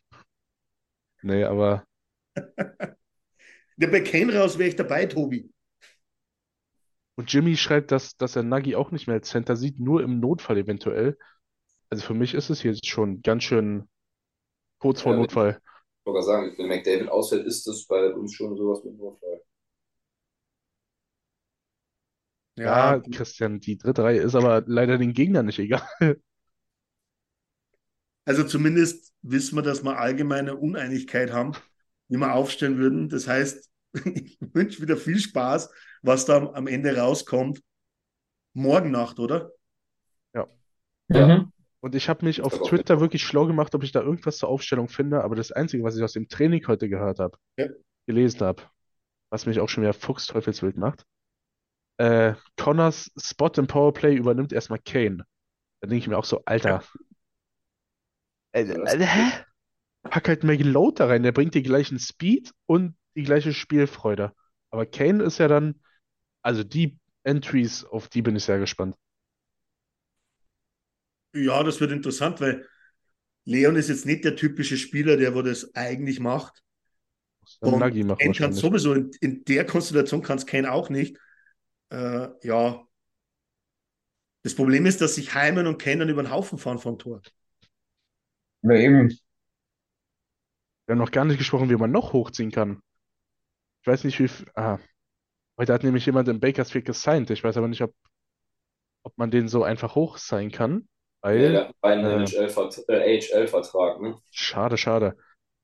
Nee, 1.21 1.43
aber 1.45 1.85
Der 3.77 3.87
bei 3.87 4.01
Kane 4.01 4.35
raus 4.35 4.57
wäre 4.59 4.69
ich 4.69 4.75
dabei, 4.75 5.05
Tobi. 5.05 5.49
und 7.15 7.31
Jimmy 7.31 7.57
schreibt, 7.57 7.91
dass, 7.91 8.15
dass 8.17 8.35
er 8.35 8.43
Nagy 8.43 8.75
auch 8.75 8.91
nicht 8.91 9.07
mehr 9.07 9.15
als 9.17 9.29
Center 9.29 9.55
sieht, 9.55 9.79
nur 9.79 10.01
im 10.03 10.19
Notfall 10.19 10.57
eventuell. 10.57 11.17
Also 11.89 12.05
für 12.05 12.13
mich 12.13 12.33
ist 12.33 12.49
es 12.49 12.63
jetzt 12.63 12.87
schon 12.87 13.21
ganz 13.21 13.43
schön 13.43 13.89
kurz 14.79 15.01
vor 15.01 15.13
Ja, 15.13 15.19
Notfall. 15.19 15.59
Ich 16.01 16.05
wollte 16.05 16.25
gerade 16.25 16.25
sagen, 16.25 16.55
wenn 16.57 16.67
McDavid 16.67 17.09
ausfällt, 17.09 17.45
ist 17.45 17.67
das 17.67 17.85
bei 17.87 18.13
uns 18.13 18.33
schon 18.33 18.55
sowas 18.55 18.83
mit 18.83 18.97
Notfall. 18.97 19.41
Ja, 22.59 22.99
Christian, 22.99 23.59
die 23.59 23.77
dritte 23.77 24.03
Reihe 24.03 24.21
ist 24.21 24.35
aber 24.35 24.63
leider 24.65 24.97
den 24.97 25.13
Gegnern 25.13 25.45
nicht 25.45 25.59
egal. 25.59 25.81
Also 28.25 28.43
zumindest 28.43 29.11
wissen 29.23 29.55
wir, 29.55 29.63
dass 29.63 29.83
wir 29.83 29.97
allgemeine 29.97 30.55
Uneinigkeit 30.55 31.33
haben, 31.33 31.53
wie 32.09 32.17
wir 32.17 32.35
aufstellen 32.35 32.77
würden. 32.77 33.09
Das 33.09 33.27
heißt, 33.27 33.67
ich 34.05 34.37
wünsche 34.53 34.83
wieder 34.83 34.97
viel 34.97 35.17
Spaß, 35.17 35.71
was 36.03 36.25
da 36.25 36.37
am 36.53 36.67
Ende 36.67 36.95
rauskommt. 36.95 37.63
Morgen 38.53 38.91
Nacht, 38.91 39.17
oder? 39.17 39.51
Ja. 40.35 40.47
Mhm. 41.07 41.51
Und 41.81 41.95
ich 41.95 42.09
habe 42.09 42.25
mich 42.25 42.41
auf 42.41 42.61
Twitter 42.61 42.99
wirklich 42.99 43.23
schlau 43.23 43.47
gemacht, 43.47 43.73
ob 43.73 43.83
ich 43.83 43.91
da 43.91 44.01
irgendwas 44.01 44.37
zur 44.37 44.49
Aufstellung 44.49 44.89
finde, 44.89 45.23
aber 45.23 45.35
das 45.35 45.51
Einzige, 45.51 45.83
was 45.83 45.97
ich 45.97 46.03
aus 46.03 46.13
dem 46.13 46.27
Training 46.27 46.67
heute 46.67 46.89
gehört 46.89 47.19
habe, 47.19 47.37
Ja. 47.57 47.67
gelesen 48.05 48.41
habe, 48.41 48.63
was 49.29 49.45
mich 49.45 49.59
auch 49.59 49.69
schon 49.69 49.83
wieder 49.83 49.93
fuchsteufelswild 49.93 50.77
macht, 50.77 51.05
äh, 51.99 52.33
Connors 52.57 53.11
Spot 53.17 53.51
im 53.57 53.67
Powerplay 53.67 54.15
übernimmt 54.15 54.53
erstmal 54.53 54.79
Kane. 54.79 55.25
Da 55.81 55.87
denke 55.87 55.97
ich 55.97 56.07
mir 56.07 56.17
auch 56.17 56.25
so, 56.25 56.41
Alter, 56.45 56.83
äh, 58.53 58.61
äh, 58.61 59.05
hä? 59.05 59.31
Pack 60.03 60.29
halt 60.29 60.43
McLeod 60.43 60.99
da 60.99 61.07
rein, 61.07 61.23
der 61.23 61.33
bringt 61.33 61.55
die 61.55 61.61
gleichen 61.63 61.99
Speed 61.99 62.51
und 62.65 62.95
die 63.15 63.23
gleiche 63.23 63.53
Spielfreude. 63.53 64.33
Aber 64.71 64.85
Kane 64.85 65.23
ist 65.23 65.39
ja 65.39 65.47
dann, 65.49 65.81
also 66.41 66.63
die 66.63 66.97
Entries, 67.23 67.83
auf 67.83 68.07
die 68.07 68.21
bin 68.21 68.35
ich 68.35 68.45
sehr 68.45 68.59
gespannt. 68.59 68.95
Ja, 71.33 71.63
das 71.63 71.81
wird 71.81 71.91
interessant, 71.91 72.39
weil 72.39 72.65
Leon 73.43 73.75
ist 73.75 73.89
jetzt 73.89 74.05
nicht 74.05 74.23
der 74.23 74.35
typische 74.37 74.77
Spieler, 74.77 75.17
der 75.17 75.35
wo 75.35 75.41
das 75.41 75.75
eigentlich 75.75 76.19
macht. 76.19 76.63
Und 77.59 77.79
Kane 77.79 78.33
kann 78.33 78.53
sowieso, 78.53 78.93
in, 78.93 79.11
in 79.19 79.43
der 79.43 79.65
Konstellation 79.65 80.21
kann 80.21 80.37
es 80.37 80.45
Kane 80.45 80.71
auch 80.71 80.89
nicht. 80.89 81.17
Äh, 81.89 82.29
ja. 82.43 82.85
Das 84.43 84.53
Problem 84.53 84.85
ist, 84.85 84.99
dass 84.99 85.15
sich 85.15 85.33
Heimann 85.33 85.65
und 85.67 85.85
dann 85.85 86.09
über 86.09 86.21
den 86.23 86.29
Haufen 86.31 86.57
fahren 86.57 86.79
vom 86.79 86.97
Tor. 86.99 87.21
Ja, 88.61 88.71
eben. 88.75 89.09
Wir 90.85 90.91
haben 90.93 90.99
noch 90.99 91.11
gar 91.11 91.23
nicht 91.23 91.37
gesprochen, 91.37 91.69
wie 91.69 91.77
man 91.77 91.91
noch 91.91 92.11
hochziehen 92.11 92.51
kann. 92.51 92.81
Ich 93.81 93.87
weiß 93.87 94.03
nicht, 94.05 94.19
wie. 94.19 94.29
Ah, 94.55 94.79
heute 95.59 95.73
hat 95.73 95.83
nämlich 95.83 96.05
jemand 96.07 96.27
im 96.29 96.39
Bakersfield 96.41 96.85
gesigned. 96.85 97.29
Ich 97.31 97.43
weiß 97.43 97.57
aber 97.57 97.67
nicht, 97.67 97.81
ob, 97.83 97.93
ob 99.03 99.17
man 99.17 99.31
den 99.31 99.47
so 99.47 99.63
einfach 99.63 99.95
hochsignen 99.95 100.51
kann, 100.51 100.87
Ja, 101.33 101.49
weil. 101.51 101.65
hat 101.69 101.75
einen 101.81 102.05
Äh, 102.05 102.27
NHL-Vert 102.27 102.83
äh, 102.87 103.17
AHL-Vertrag, 103.19 103.99
ne? 104.01 104.21
schade, 104.31 104.77
schade. 104.77 105.17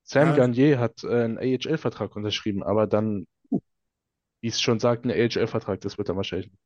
Sam 0.04 0.34
Ja. 0.34 0.34
Gagner 0.34 0.80
hat 0.80 1.04
äh, 1.04 1.08
einen 1.24 1.38
AHL-Vertrag 1.38 2.16
unterschrieben, 2.16 2.64
aber 2.64 2.88
dann, 2.88 3.28
wie 4.46 4.50
es 4.50 4.62
schon 4.62 4.80
sagt, 4.80 5.06
ein 5.06 5.12
AHL-Vertrag, 5.12 5.82
das 5.82 5.98
wird 5.98 6.08
dann 6.08 6.18
wahrscheinlich. 6.18 6.52
nicht. 6.52 6.60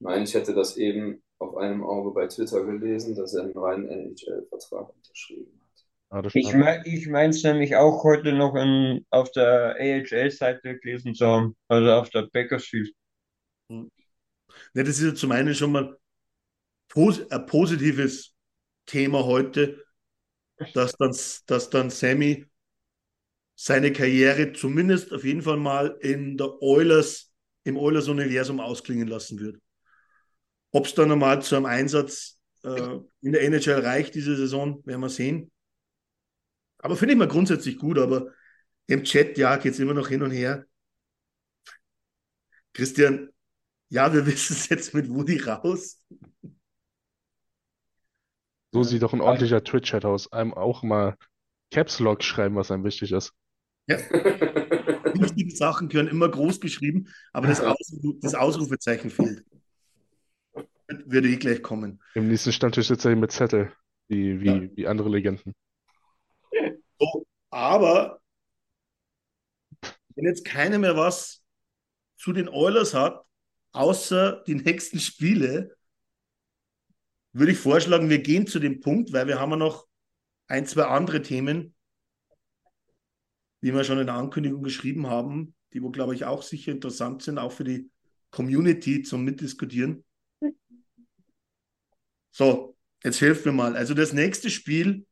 Ich 0.00 0.04
meine, 0.04 0.24
ich 0.24 0.34
hätte 0.34 0.54
das 0.54 0.76
eben 0.76 1.22
auf 1.38 1.56
einem 1.56 1.82
Auge 1.84 2.10
bei 2.12 2.26
Twitter 2.26 2.64
gelesen, 2.64 3.14
dass 3.14 3.34
er 3.34 3.44
einen 3.44 3.56
reinen 3.56 3.88
NHL-Vertrag 3.88 4.94
unterschrieben 4.94 5.60
hat. 5.62 5.84
Schade, 6.10 6.30
Ich, 6.34 6.52
schade. 6.52 6.58
mein, 6.58 6.82
ich 6.86 7.08
meine 7.08 7.30
es 7.30 7.42
nämlich 7.42 7.76
auch 7.76 8.04
heute 8.04 8.32
noch 8.32 8.54
in, 8.56 9.06
auf 9.10 9.32
der 9.32 9.76
AHL-Seite 9.80 10.78
gelesen 10.78 11.14
zu 11.14 11.26
haben, 11.26 11.56
also 11.68 11.92
auf 11.92 12.10
der 12.10 12.28
Bakersfield. 12.32 12.94
Ne, 14.74 14.84
das 14.84 14.98
ist 14.98 15.04
ja 15.04 15.14
zum 15.14 15.32
einen 15.32 15.54
schon 15.54 15.72
mal 15.72 15.98
pos 16.88 17.30
ein 17.30 17.46
positives 17.46 18.34
Thema 18.86 19.24
heute, 19.24 19.84
dass 20.72 20.94
dann, 20.96 21.12
dass 21.46 21.70
dann 21.70 21.90
Sammy 21.90 22.46
seine 23.54 23.92
Karriere 23.92 24.52
zumindest 24.52 25.12
auf 25.12 25.24
jeden 25.24 25.42
Fall 25.42 25.56
mal 25.56 25.96
in 26.00 26.36
der 26.36 26.60
Oilers, 26.62 27.32
im 27.64 27.76
Oilers-Universum 27.76 28.60
ausklingen 28.60 29.08
lassen 29.08 29.38
wird. 29.38 29.60
Ob 30.72 30.86
es 30.86 30.94
dann 30.94 31.12
einmal 31.12 31.42
zu 31.42 31.56
einem 31.56 31.66
Einsatz 31.66 32.38
äh, 32.64 32.98
in 33.20 33.32
der 33.32 33.42
NHL 33.42 33.80
reicht 33.80 34.14
diese 34.14 34.36
Saison, 34.36 34.84
werden 34.86 35.00
wir 35.00 35.08
sehen. 35.08 35.50
Aber 36.78 36.96
finde 36.96 37.12
ich 37.12 37.18
mal 37.18 37.28
grundsätzlich 37.28 37.78
gut, 37.78 37.98
aber 37.98 38.32
im 38.86 39.04
Chat, 39.04 39.38
ja, 39.38 39.56
geht 39.56 39.74
es 39.74 39.78
immer 39.78 39.94
noch 39.94 40.08
hin 40.08 40.22
und 40.22 40.30
her. 40.30 40.64
Christian, 42.72 43.30
ja, 43.90 44.12
wir 44.12 44.26
wissen 44.26 44.54
es 44.54 44.68
jetzt 44.68 44.94
mit 44.94 45.08
Woody 45.08 45.38
raus. 45.38 46.02
So 48.72 48.82
sieht 48.82 49.02
doch 49.02 49.12
ein 49.12 49.20
ordentlicher 49.20 49.62
Twitch-Chat 49.62 50.04
aus. 50.06 50.32
Einem 50.32 50.54
auch 50.54 50.82
mal 50.82 51.16
Caps 51.70 52.00
Lock 52.00 52.24
schreiben, 52.24 52.56
was 52.56 52.70
einem 52.70 52.84
wichtig 52.84 53.12
ist. 53.12 53.34
Ja. 53.86 53.98
Wichtige 55.14 55.54
Sachen 55.54 55.88
gehören 55.88 56.08
immer 56.08 56.28
groß 56.28 56.60
geschrieben, 56.60 57.08
aber 57.32 57.48
das, 57.48 57.60
Ausru 57.60 58.14
das 58.20 58.34
Ausrufezeichen 58.34 59.10
fehlt. 59.10 59.44
Würde 60.88 61.28
eh 61.28 61.36
gleich 61.36 61.62
kommen. 61.62 62.00
Im 62.14 62.28
nächsten 62.28 62.52
Stammtisch 62.52 62.88
sitzt 62.88 63.04
er 63.04 63.12
hier 63.12 63.20
mit 63.20 63.32
Zettel, 63.32 63.72
wie, 64.08 64.40
wie, 64.40 64.46
Ja. 64.46 64.76
wie 64.76 64.86
andere 64.86 65.08
Legenden. 65.08 65.54
So, 66.98 67.26
aber 67.50 68.20
wenn 70.14 70.26
jetzt 70.26 70.44
keiner 70.44 70.78
mehr 70.78 70.96
was 70.96 71.42
zu 72.16 72.32
den 72.32 72.48
Oilers 72.48 72.94
hat, 72.94 73.24
außer 73.72 74.44
die 74.46 74.54
nächsten 74.54 75.00
Spiele, 75.00 75.74
würde 77.32 77.52
ich 77.52 77.58
vorschlagen, 77.58 78.10
wir 78.10 78.20
gehen 78.20 78.46
zu 78.46 78.58
dem 78.58 78.80
Punkt, 78.80 79.12
weil 79.12 79.26
wir 79.26 79.40
haben 79.40 79.50
ja 79.50 79.56
noch 79.56 79.86
ein, 80.48 80.66
zwei 80.66 80.84
andere 80.84 81.22
Themen, 81.22 81.74
wie 83.62 83.72
wir 83.72 83.84
schon 83.84 83.98
in 83.98 84.06
der 84.06 84.16
Ankündigung 84.16 84.62
geschrieben 84.62 85.06
haben, 85.06 85.54
die 85.72 85.82
wo, 85.82 85.88
glaube 85.90 86.14
ich, 86.14 86.26
auch 86.26 86.42
sicher 86.42 86.72
interessant 86.72 87.22
sind, 87.22 87.38
auch 87.38 87.52
für 87.52 87.64
die 87.64 87.90
Community 88.30 89.02
zum 89.02 89.24
Mitdiskutieren. 89.24 90.04
So, 92.30 92.76
jetzt 93.04 93.18
hilft 93.18 93.46
mir 93.46 93.52
mal. 93.52 93.76
Also 93.76 93.94
das 93.94 94.12
nächste 94.12 94.50
Spiel, 94.50 95.06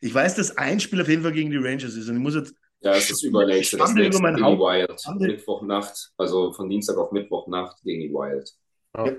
ich 0.00 0.12
weiß, 0.12 0.34
dass 0.36 0.56
ein 0.56 0.80
Spiel 0.80 1.00
auf 1.00 1.08
jeden 1.08 1.22
Fall 1.22 1.32
gegen 1.32 1.50
die 1.50 1.56
Rangers 1.58 1.94
ist 1.94 2.08
und 2.08 2.16
ich 2.16 2.22
muss 2.22 2.34
jetzt 2.34 2.54
Ja, 2.80 2.94
es 2.94 3.10
ist 3.10 3.22
übernächste, 3.22 3.76
das 3.76 3.92
über 3.92 4.00
nächste 4.00 4.22
mein 4.22 4.36
gegen. 4.36 4.46
Wild. 4.58 5.00
Schande. 5.00 5.28
Mittwochnacht, 5.28 6.12
also 6.16 6.52
von 6.52 6.68
Dienstag 6.68 6.96
auf 6.96 7.12
Mittwochnacht 7.12 7.82
gegen 7.82 8.00
die 8.00 8.10
Wild. 8.12 8.50
Ja. 8.96 9.12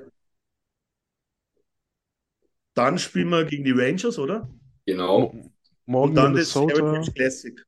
Dann 2.73 2.97
spielen 2.99 3.29
wir 3.29 3.45
gegen 3.45 3.63
die 3.63 3.71
Rangers, 3.71 4.19
oder? 4.19 4.49
Genau, 4.85 5.19
Mo- 5.19 5.51
Morgen 5.85 6.09
Und 6.09 6.15
dann 6.15 6.33
das. 6.35 6.53
Heritage 6.55 7.11
Classic. 7.13 7.65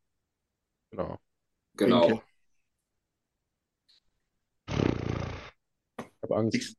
Genau. 0.91 1.19
genau. 1.75 2.21
Ich 4.67 6.23
habe 6.23 6.35
Angst. 6.35 6.55
Ich- 6.55 6.75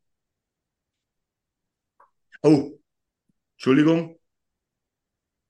Oh, 2.43 2.79
Entschuldigung. 3.57 4.19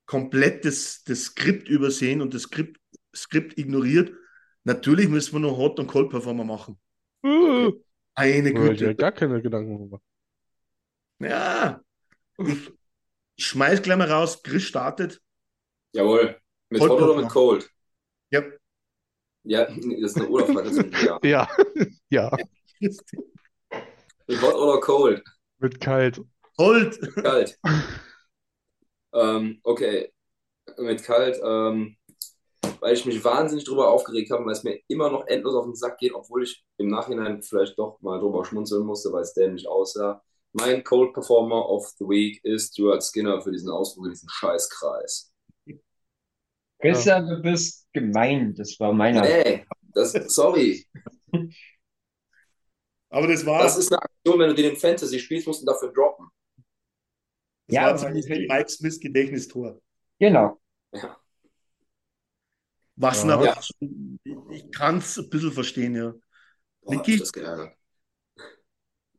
Komplett 0.07 0.65
das, 0.65 1.05
das 1.05 1.25
Skript 1.25 1.69
übersehen 1.69 2.23
und 2.23 2.33
das 2.33 2.43
Skript, 2.43 2.81
Skript 3.15 3.59
ignoriert. 3.59 4.11
Natürlich 4.65 5.09
müssen 5.09 5.35
wir 5.35 5.41
noch 5.41 5.59
Hot 5.59 5.79
und 5.79 5.87
Cold 5.87 6.09
Performer 6.11 6.45
machen. 6.45 6.81
Uh, 7.23 7.73
Eine 8.15 8.49
habe 8.51 8.75
ich 8.75 8.81
mir 8.81 8.89
Güte. 8.89 8.95
gar 8.95 9.13
keine 9.13 9.43
Gedanken 9.43 9.79
gemacht. 9.79 10.03
Ja. 11.19 11.83
Ich, 12.39 12.71
ich 13.37 13.45
schmeiß 13.47 13.83
gleich 13.83 13.99
mal 13.99 14.11
raus. 14.11 14.43
Chris 14.43 14.63
startet. 14.65 15.21
Jawohl. 15.93 16.37
Mit 16.71 16.81
Cold 16.81 16.93
Hot 16.93 17.03
oder 17.03 17.21
mit 17.21 17.31
Cold? 17.31 17.71
Ja. 18.31 18.43
Ja, 19.45 19.65
das 19.65 19.77
ist 19.77 20.17
eine 20.17 20.29
ein 20.29 20.93
Ja. 21.05 21.19
Ja, 22.11 22.31
ja, 22.31 22.37
Mit 24.27 24.43
Hot 24.43 24.55
oder 24.55 24.81
Cold? 24.81 25.23
mit 25.59 25.81
kalt. 25.81 26.21
Cold. 26.57 26.99
Kalt. 27.15 27.59
Ähm, 29.15 29.61
okay, 29.63 30.13
mit 30.77 31.03
kalt, 31.03 31.39
ähm, 31.43 31.97
weil 32.81 32.95
ich 32.95 33.07
mich 33.07 33.25
wahnsinnig 33.25 33.65
drüber 33.65 33.89
aufgeregt 33.91 34.31
habe, 34.31 34.45
weil 34.45 34.53
es 34.53 34.65
mir 34.65 34.79
immer 34.89 35.11
noch 35.11 35.27
endlos 35.27 35.55
auf 35.55 35.65
den 35.65 35.75
Sack 35.75 35.99
geht, 35.99 36.15
obwohl 36.15 36.43
ich 36.45 36.65
im 36.77 36.89
Nachhinein 36.89 37.43
vielleicht 37.43 37.79
doch 37.79 38.01
mal 38.01 38.21
drüber 38.21 38.45
schmunzeln 38.45 38.85
musste, 38.85 39.13
weil 39.13 39.23
es 39.23 39.35
dämlich 39.35 39.67
aussah. 39.67 40.23
Mein 40.53 40.85
Cold 40.85 41.13
Performer 41.15 41.69
of 41.69 41.89
the 41.99 42.05
Week 42.05 42.43
ist 42.45 42.75
Stuart 42.75 43.03
Skinner 43.03 43.41
für 43.41 43.53
diesen 43.53 43.71
Ausflug 43.71 44.07
in 44.07 44.13
diesen 44.13 44.29
Scheißkreis. 44.29 45.28
Christian, 46.81 47.27
du 47.27 47.43
bist 47.43 47.89
gemein. 47.93 48.55
Das 48.55 48.79
war 48.79 48.93
meiner. 48.93 49.25
Ey, 49.25 49.67
das, 49.95 50.13
sorry, 50.35 50.87
Aber 53.11 53.27
das 53.27 53.45
war, 53.47 53.63
das 53.63 53.79
ist 53.79 53.91
eine 53.93 54.03
Aktion, 54.03 54.39
wenn 54.39 54.49
du 54.51 54.55
den 54.55 54.71
im 54.73 54.77
Fantasy 54.77 55.19
spielst, 55.19 55.47
musst 55.47 55.63
du 55.63 55.67
dafür 55.67 55.93
droppen. 55.93 56.29
das 57.67 57.75
Ja, 57.75 57.83
war 58.03 58.15
ich- 58.15 58.31
ein 58.31 58.47
Mike 58.47 58.69
Smith 58.69 59.01
Gedächtnistor. 59.01 59.81
Genau. 60.19 60.61
Ja. 60.93 61.17
Was 62.97 63.25
Ja. 63.25 63.35
aber, 63.35 63.45
Ja. 63.47 63.61
ich 64.51 64.71
kann 64.73 64.99
es 64.99 65.17
ein 65.19 65.29
bisschen 65.31 65.53
verstehen, 65.53 65.95
ja. 65.97 66.13
Boah, 66.83 66.95
Niki? 66.97 67.13
mich 67.13 67.21
das 67.21 67.33
geärgert. 67.33 67.75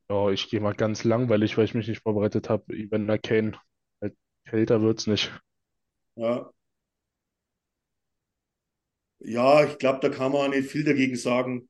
Ja, 0.09 0.29
ich 0.31 0.49
gehe 0.49 0.59
mal 0.59 0.73
ganz 0.73 1.03
langweilig, 1.03 1.57
weil 1.57 1.65
ich 1.65 1.75
mich 1.75 1.87
nicht 1.87 2.01
vorbereitet 2.01 2.49
habe. 2.49 2.73
Evander 2.75 3.17
Kane. 3.19 3.59
Halt 4.01 4.15
kälter 4.45 4.81
wird's 4.81 5.05
nicht. 5.07 5.31
Ja. 6.15 6.51
Ja, 9.19 9.63
ich 9.65 9.77
glaube, 9.77 9.99
da 10.01 10.09
kann 10.09 10.31
man 10.31 10.41
auch 10.41 10.47
nicht 10.49 10.69
viel 10.69 10.83
dagegen 10.83 11.15
sagen. 11.15 11.69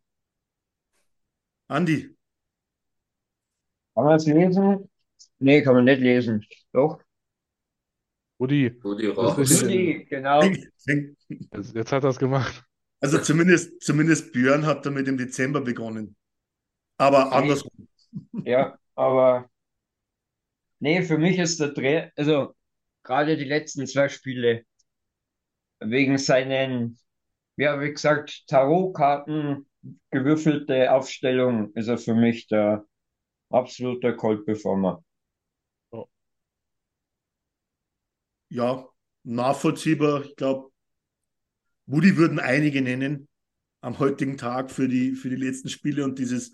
Andi, 1.68 2.16
Kann 3.96 4.06
man 4.06 4.16
es 4.16 4.26
lesen? 4.26 4.90
Nee, 5.40 5.62
kann 5.62 5.74
man 5.76 5.86
nicht 5.86 6.00
lesen. 6.02 6.46
Doch. 6.72 7.02
Woody, 8.38 8.68
Rudi 8.84 9.08
Das 9.08 9.18
raus. 9.18 9.38
ist- 9.40 9.64
Rudi, 9.64 10.06
genau. 10.10 10.42
jetzt, 10.44 11.76
jetzt 11.76 11.92
hat 11.92 12.04
er 12.04 12.10
es 12.10 12.18
gemacht. 12.20 12.64
also 13.02 13.18
zumindest, 13.20 13.82
zumindest 13.82 14.32
Björn 14.32 14.66
hat 14.66 14.86
damit 14.86 15.08
im 15.08 15.18
Dezember 15.18 15.62
begonnen. 15.62 16.16
Aber 16.98 17.32
andersrum. 17.32 17.88
Ja, 18.46 18.78
aber 18.96 19.50
nee, 20.80 21.02
für 21.04 21.18
mich 21.18 21.38
ist 21.38 21.60
der 21.60 21.70
Dreh, 21.70 22.10
also 22.16 22.56
gerade 23.04 23.38
die 23.38 23.44
letzten 23.46 23.86
zwei 23.88 24.10
Spiele, 24.10 24.66
wegen 25.80 26.18
seinen, 26.18 26.98
ja, 27.60 27.80
wie 27.82 27.92
gesagt, 27.92 28.48
Tarotkarten, 28.48 29.68
gewürfelte 30.12 30.92
Aufstellung, 30.92 31.74
ist 31.74 31.88
er 31.88 31.98
für 31.98 32.16
mich 32.16 32.48
der 32.48 32.86
absolute 33.50 34.16
Cold 34.16 34.46
Performer. 34.46 35.04
Ja, 38.50 38.88
nachvollziehbar. 39.24 40.26
Ich 40.26 40.36
glaube, 40.36 40.72
Woody 41.86 42.18
würden 42.18 42.40
einige 42.40 42.82
nennen 42.82 43.28
am 43.82 44.00
heutigen 44.00 44.38
Tag 44.38 44.72
für 44.72 44.88
die, 44.88 45.12
für 45.12 45.30
die 45.30 45.36
letzten 45.36 45.70
Spiele 45.70 46.04
und 46.04 46.18
dieses, 46.18 46.54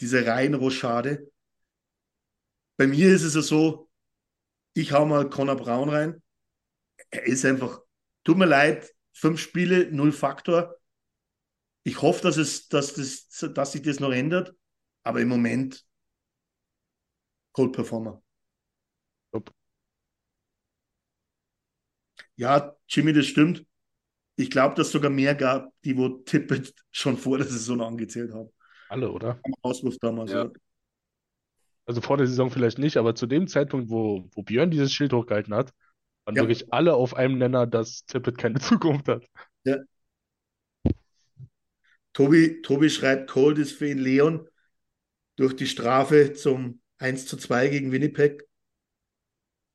diese 0.00 0.26
Reihenrochade. 0.26 1.30
Bei 2.76 2.86
mir 2.86 3.12
ist 3.12 3.22
es 3.22 3.34
ja 3.34 3.42
so, 3.42 3.88
ich 4.74 4.92
hau 4.92 5.04
mal 5.04 5.28
Connor 5.28 5.56
Braun 5.56 5.88
rein. 5.90 6.22
Er 7.10 7.24
ist 7.24 7.44
einfach, 7.44 7.80
tut 8.24 8.38
mir 8.38 8.46
leid, 8.46 8.94
fünf 9.18 9.40
Spiele, 9.40 9.90
null 9.90 10.12
Faktor. 10.12 10.76
Ich 11.82 12.02
hoffe, 12.02 12.22
dass 12.22 12.36
es, 12.36 12.68
dass 12.68 12.94
das, 12.94 13.52
dass 13.52 13.72
sich 13.72 13.82
das 13.82 14.00
noch 14.00 14.12
ändert. 14.12 14.54
Aber 15.02 15.20
im 15.20 15.28
Moment 15.28 15.84
Cold 17.52 17.72
Performer. 17.72 18.22
Top. 19.32 19.52
Ja, 22.36 22.76
Jimmy, 22.88 23.12
das 23.12 23.26
stimmt. 23.26 23.66
Ich 24.36 24.50
glaube, 24.50 24.76
dass 24.76 24.88
es 24.88 24.92
sogar 24.92 25.10
mehr 25.10 25.34
gab, 25.34 25.72
die 25.82 25.96
wo 25.96 26.08
Tippett 26.08 26.72
schon 26.92 27.16
vor 27.16 27.38
der 27.38 27.46
Saison 27.48 27.80
angezählt 27.80 28.32
haben. 28.32 28.50
Alle, 28.88 29.10
oder? 29.10 29.40
Am 29.42 29.54
Auswurf 29.62 29.96
damals. 29.98 30.30
Ja. 30.30 30.44
Ja. 30.44 30.50
Also 31.86 32.00
vor 32.00 32.18
der 32.18 32.26
Saison 32.26 32.50
vielleicht 32.50 32.78
nicht, 32.78 32.96
aber 32.96 33.14
zu 33.16 33.26
dem 33.26 33.48
Zeitpunkt, 33.48 33.90
wo, 33.90 34.28
wo 34.32 34.42
Björn 34.42 34.70
dieses 34.70 34.92
Schild 34.92 35.12
hochgehalten 35.12 35.54
hat, 35.54 35.72
waren 36.28 36.36
Ja. 36.36 36.42
wirklich 36.42 36.72
alle 36.72 36.94
auf 36.94 37.14
einem 37.14 37.38
Nenner, 37.38 37.66
dass 37.66 38.04
Tippett 38.04 38.38
keine 38.38 38.60
Zukunft 38.60 39.08
hat. 39.08 39.24
Tobi, 42.12 42.60
Tobi 42.62 42.90
schreibt, 42.90 43.30
Cold 43.30 43.58
ist 43.58 43.72
für 43.72 43.88
ihn 43.88 43.98
Leon 43.98 44.46
durch 45.36 45.56
die 45.56 45.66
Strafe 45.66 46.32
zum 46.34 46.80
1 46.98 47.26
zu 47.26 47.36
2 47.36 47.68
gegen 47.68 47.92
Winnipeg 47.92 48.44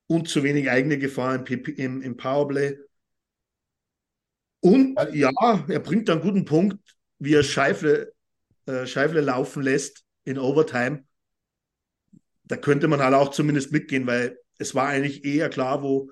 und 0.06 0.28
zu 0.28 0.42
wenig 0.42 0.70
eigene 0.70 0.98
Gefahr 0.98 1.34
im, 1.34 1.64
im, 1.76 2.02
im 2.02 2.16
Powerplay. 2.16 2.78
Und 4.60 4.96
ja, 5.12 5.30
er 5.68 5.80
bringt 5.80 6.08
einen 6.08 6.20
guten 6.22 6.44
Punkt, 6.44 6.78
wie 7.18 7.34
er 7.34 7.42
Scheifle, 7.42 8.12
äh, 8.66 8.86
Scheifle 8.86 9.20
laufen 9.20 9.62
lässt 9.62 10.04
in 10.24 10.38
Overtime. 10.38 11.04
Da 12.44 12.56
könnte 12.56 12.88
man 12.88 13.00
halt 13.00 13.14
auch 13.14 13.30
zumindest 13.30 13.72
mitgehen, 13.72 14.06
weil 14.06 14.38
es 14.58 14.74
war 14.74 14.88
eigentlich 14.88 15.24
eher 15.24 15.48
klar, 15.48 15.82
wo, 15.82 16.10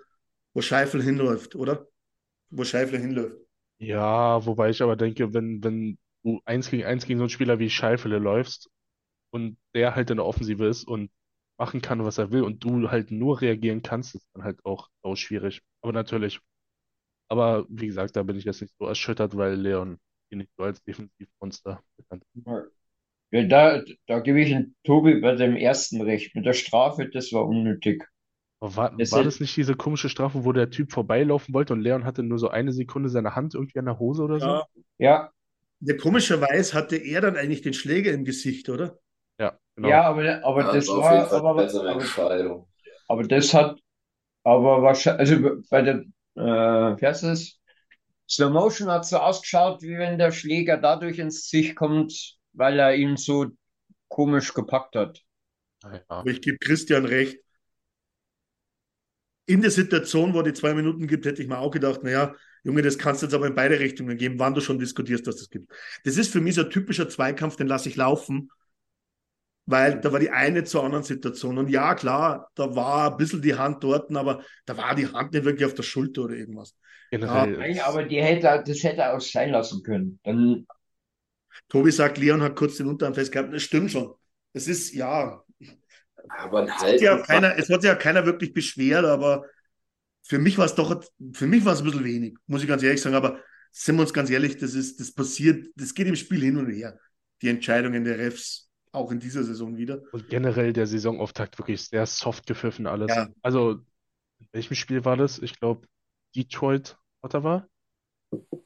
wo 0.55 0.63
Scheifle 0.63 1.03
hinläuft, 1.03 1.55
oder? 1.57 1.89
Wo 2.51 2.65
Scheifle 2.65 2.99
hinläuft. 2.99 3.37
Ja, 3.79 4.45
wobei 4.47 4.71
ich 4.71 4.83
aber 4.83 4.97
denke, 4.97 5.35
wenn, 5.35 5.63
wenn 5.65 5.99
du 6.25 6.41
eins 6.45 6.71
gegen 6.71 6.85
eins 6.85 7.05
gegen 7.07 7.19
so 7.19 7.25
einen 7.25 7.31
Spieler 7.31 7.59
wie 7.59 7.71
Scheifele 7.71 8.19
läufst 8.19 8.71
und 9.33 9.59
der 9.75 9.95
halt 9.97 10.11
in 10.11 10.19
der 10.19 10.27
Offensive 10.27 10.67
ist 10.67 10.85
und 10.87 11.11
machen 11.59 11.83
kann, 11.83 12.05
was 12.05 12.19
er 12.19 12.33
will 12.33 12.43
und 12.43 12.65
du 12.65 12.91
halt 12.91 13.11
nur 13.13 13.41
reagieren 13.43 13.83
kannst, 13.83 14.15
ist 14.15 14.29
dann 14.35 14.45
halt 14.45 14.65
auch, 14.65 14.89
auch 15.03 15.17
schwierig. 15.17 15.63
Aber 15.83 15.93
natürlich. 15.93 16.41
Aber 17.29 17.67
wie 17.71 17.87
gesagt, 17.89 18.17
da 18.17 18.23
bin 18.25 18.37
ich 18.39 18.45
jetzt 18.45 18.63
nicht 18.63 18.75
so 18.79 18.87
erschüttert, 18.87 19.37
weil 19.37 19.55
Leon 19.57 19.99
ihn 20.31 20.39
nicht 20.41 20.53
so 20.59 20.65
als 20.65 20.83
Defensivmonster 20.85 21.83
bekannt 21.99 22.25
ist. 22.25 22.47
Ja, 23.33 23.43
da, 23.45 23.83
da 24.07 24.21
gebe 24.21 24.41
ich 24.43 24.55
Tobi 24.85 25.21
bei 25.21 25.35
dem 25.35 25.57
ersten 25.57 26.01
recht. 26.03 26.35
Mit 26.37 26.47
der 26.47 26.53
Strafe, 26.55 27.09
das 27.09 27.33
war 27.33 27.47
unnötig. 27.47 28.05
Aber 28.63 28.77
war, 28.77 28.95
Es 28.97 29.13
war 29.13 29.25
das 29.25 29.41
nicht 29.41 29.57
diese 29.57 29.75
komische 29.75 30.09
Strafe, 30.09 30.45
wo 30.45 30.53
der 30.53 30.71
Typ 30.71 30.93
vorbeilaufen 30.93 31.53
wollte 31.53 31.73
und 31.73 31.81
Leon 31.81 32.05
hatte 32.05 32.23
nur 32.23 32.39
so 32.39 32.49
eine 32.49 32.73
Sekunde 32.73 33.09
seine 33.09 33.35
Hand 33.35 33.55
irgendwie 33.55 33.79
an 33.81 33.87
der 33.87 33.99
Hose 33.99 34.23
oder 34.23 34.39
so? 34.39 34.47
Ja, 34.99 35.33
Ja, 35.81 35.97
komischerweise 36.01 36.75
hatte 36.75 36.97
er 36.97 37.21
dann 37.21 37.37
eigentlich 37.37 37.63
den 37.63 37.75
Schläger 37.75 38.13
im 38.13 38.25
Gesicht, 38.25 38.69
oder? 38.69 38.99
Ja, 39.39 39.59
genau. 39.75 39.89
ja, 39.89 40.03
aber, 40.05 40.45
aber 40.45 40.63
Ja, 40.63 40.73
das 40.75 40.87
war 40.89 41.33
aber, 41.33 41.69
aber, 43.09 43.25
das 43.25 43.53
hat, 43.53 43.81
aber 44.45 44.83
wahrscheinlich, 44.83 45.21
also 45.33 45.63
bei 45.71 45.83
der, 45.83 46.05
äh, 46.37 47.01
wie 47.01 47.07
heißt 47.07 47.25
das? 47.25 47.59
Slow 48.29 48.51
Motion 48.51 48.91
hat 48.91 49.07
so 49.07 49.19
ausgeschaut, 49.19 49.83
wie 49.83 49.99
wenn 49.99 50.19
der 50.19 50.33
Schläger 50.33 50.77
dadurch 50.79 51.19
ins 51.19 51.43
Gesicht 51.51 51.77
kommt, 51.77 52.39
weil 52.55 52.79
er 52.79 52.95
ihn 52.95 53.17
so 53.17 53.47
komisch 54.09 54.55
gepackt 54.55 54.97
hat. 54.97 55.23
Ja. 55.83 56.03
Aber 56.09 56.31
ich 56.31 56.41
gebe 56.41 56.59
Christian 56.59 57.05
recht. 57.05 57.39
In 59.47 59.61
der 59.61 59.71
Situation, 59.71 60.35
wo 60.35 60.43
die 60.43 60.53
zwei 60.53 60.75
Minuten 60.75 61.07
gibt, 61.07 61.27
hätte 61.27 61.43
ich 61.43 61.49
mir 61.49 61.59
auch 61.59 61.71
gedacht, 61.71 62.03
naja, 62.03 62.35
Junge, 62.65 62.83
das 62.83 62.97
kannst 62.97 63.23
du 63.23 63.27
jetzt 63.27 63.35
aber 63.35 63.49
in 63.49 63.55
beide 63.55 63.81
Richtungen 63.81 64.17
geben, 64.17 64.39
wann 64.39 64.55
du 64.55 64.61
schon 64.61 64.79
diskutierst, 64.79 65.27
dass 65.27 65.37
das 65.37 65.51
gibt. 65.51 65.73
Das 66.05 66.17
ist 66.17 66.33
für 66.33 66.41
mich 66.41 66.55
so 66.55 66.63
ein 66.63 66.71
typischer 66.71 67.09
Zweikampf, 67.09 67.57
den 67.57 67.67
lasse 67.67 67.89
ich 67.89 67.97
laufen, 67.97 68.51
weil 69.67 70.01
da 70.01 70.13
war 70.13 70.21
die 70.21 70.31
eine 70.31 70.63
zur 70.65 70.85
anderen 70.85 71.05
Situation. 71.05 71.59
Und 71.59 71.71
ja, 71.71 71.95
klar, 71.95 72.51
da 72.55 72.75
war 72.77 73.11
ein 73.11 73.17
bisschen 73.17 73.43
die 73.43 73.55
Hand 73.55 73.83
dort, 73.83 74.15
aber 74.15 74.45
da 74.65 74.77
war 74.77 74.95
die 74.95 75.09
Hand 75.09 75.33
nicht 75.33 75.45
wirklich 75.45 75.67
auf 75.67 75.75
der 75.75 75.83
Schulter 75.83 76.23
oder 76.23 76.35
irgendwas. 76.35 76.77
Generell. 77.11 77.59
Nein, 77.59 77.81
aber 77.81 78.05
die 78.05 78.23
hätte, 78.23 78.63
das 78.65 78.83
hätte 78.83 79.03
er 79.03 79.17
auch 79.17 79.21
sein 79.21 79.51
lassen 79.51 79.83
können. 79.83 80.21
Dann, 80.23 80.67
Tobi 81.69 81.91
sagt, 81.91 82.19
Leon 82.19 82.43
hat 82.43 82.57
kurz 82.57 82.77
den 82.77 82.87
Unterarm 82.87 83.15
festgehabt. 83.15 83.53
Das 83.53 83.63
stimmt 83.63 83.91
schon. 83.91 84.15
Das 84.53 84.69
ist, 84.69 84.95
ja, 84.95 85.43
Aber 86.29 86.61
ein 86.61 86.71
hat 86.71 86.81
Halt 86.81 87.01
ja 87.01 87.19
keiner, 87.19 87.57
es 87.59 87.69
hat 87.69 87.83
sich 87.83 87.89
ja 87.89 87.95
keiner 87.95 88.25
wirklich 88.27 88.53
beschwert, 88.53 89.05
aber 89.05 89.45
für 90.23 90.39
mich 90.39 90.59
war 90.59 90.67
es 90.67 90.75
doch, 90.75 91.03
für 91.33 91.47
mich 91.47 91.65
war 91.65 91.73
es 91.73 91.81
ein 91.81 91.85
bisschen 91.85 92.05
wenig, 92.05 92.37
muss 92.47 92.63
ich 92.63 92.69
ganz 92.69 92.83
ehrlich 92.83 93.01
sagen. 93.01 93.17
Aber 93.17 93.41
sind 93.73 93.97
wir 93.97 94.03
uns 94.03 94.13
ganz 94.13 94.31
ehrlich, 94.31 94.57
das 94.59 94.75
ist, 94.75 95.01
das 95.01 95.13
passiert, 95.13 95.67
das 95.77 95.95
geht 95.95 96.07
im 96.07 96.17
Spiel 96.17 96.41
hin 96.41 96.57
und 96.57 96.71
her. 96.71 96.99
Die 97.41 97.49
Entscheidungen 97.49 98.05
der 98.05 98.19
Refs, 98.19 98.71
auch 98.93 99.11
in 99.11 99.19
dieser 99.19 99.43
Saison 99.43 99.77
wieder. 99.77 100.01
Und 100.13 100.29
generell 100.29 100.73
der 100.73 100.87
Saisonauftakt 100.87 101.59
wirklich 101.59 101.83
sehr 101.83 102.07
soft 102.07 102.47
gepfiffen 102.47 102.87
alles. 102.87 103.09
Ja. 103.09 103.29
Also, 103.43 103.81
in 104.39 104.49
welchem 104.53 104.75
Spiel 104.75 105.05
war 105.05 105.17
das? 105.17 105.39
Ich 105.39 105.59
glaube, 105.59 105.87
Detroit, 106.37 106.97
Ottawa. 107.23 107.67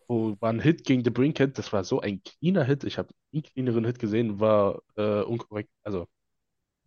Wo 0.09 0.37
war 0.41 0.51
ein 0.51 0.61
Hit 0.61 0.85
gegen 0.85 1.03
The 1.03 1.11
Brinkhead. 1.11 1.59
Das 1.59 1.73
war 1.73 1.85
so 1.85 2.01
ein 2.01 2.23
cleaner 2.23 2.65
Hit. 2.65 2.85
Ich 2.85 2.99
habe 2.99 3.09
nie 3.33 3.43
cleaneren 3.43 3.85
Hit 3.85 3.99
gesehen. 3.99 4.39
War 4.39 4.83
äh, 4.97 5.23
unkorrekt. 5.23 5.70
Also, 5.83 6.07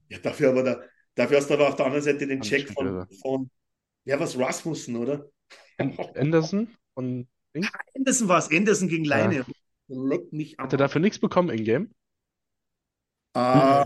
Ja, 0.10 0.20
dafür 0.20 0.50
aber 0.50 0.64
da, 0.64 0.82
dafür 1.16 1.38
hast 1.38 1.50
du 1.50 1.54
aber 1.54 1.70
auf 1.70 1.76
der 1.76 1.86
anderen 1.86 2.04
Seite 2.04 2.28
den 2.28 2.42
Check 2.42 2.70
von, 2.70 3.08
von, 3.22 3.50
ja, 4.06 4.20
was 4.20 4.38
Rasmussen, 4.38 4.96
oder? 4.96 5.30
Anderson 6.16 6.68
von 6.94 7.28
Ding. 7.56 7.68
Anderson 7.96 8.28
war 8.28 8.40
es, 8.40 8.52
Anderson 8.52 8.88
gegen 8.88 9.06
Leine. 9.06 9.36
Ja. 9.38 9.46
Leck 9.88 10.32
mich 10.32 10.60
am 10.60 10.66
Hat 10.66 10.74
er 10.74 10.78
dafür 10.78 11.02
nichts 11.02 11.20
bekommen 11.20 11.50
in-game? 11.50 11.90
Äh, 13.34 13.86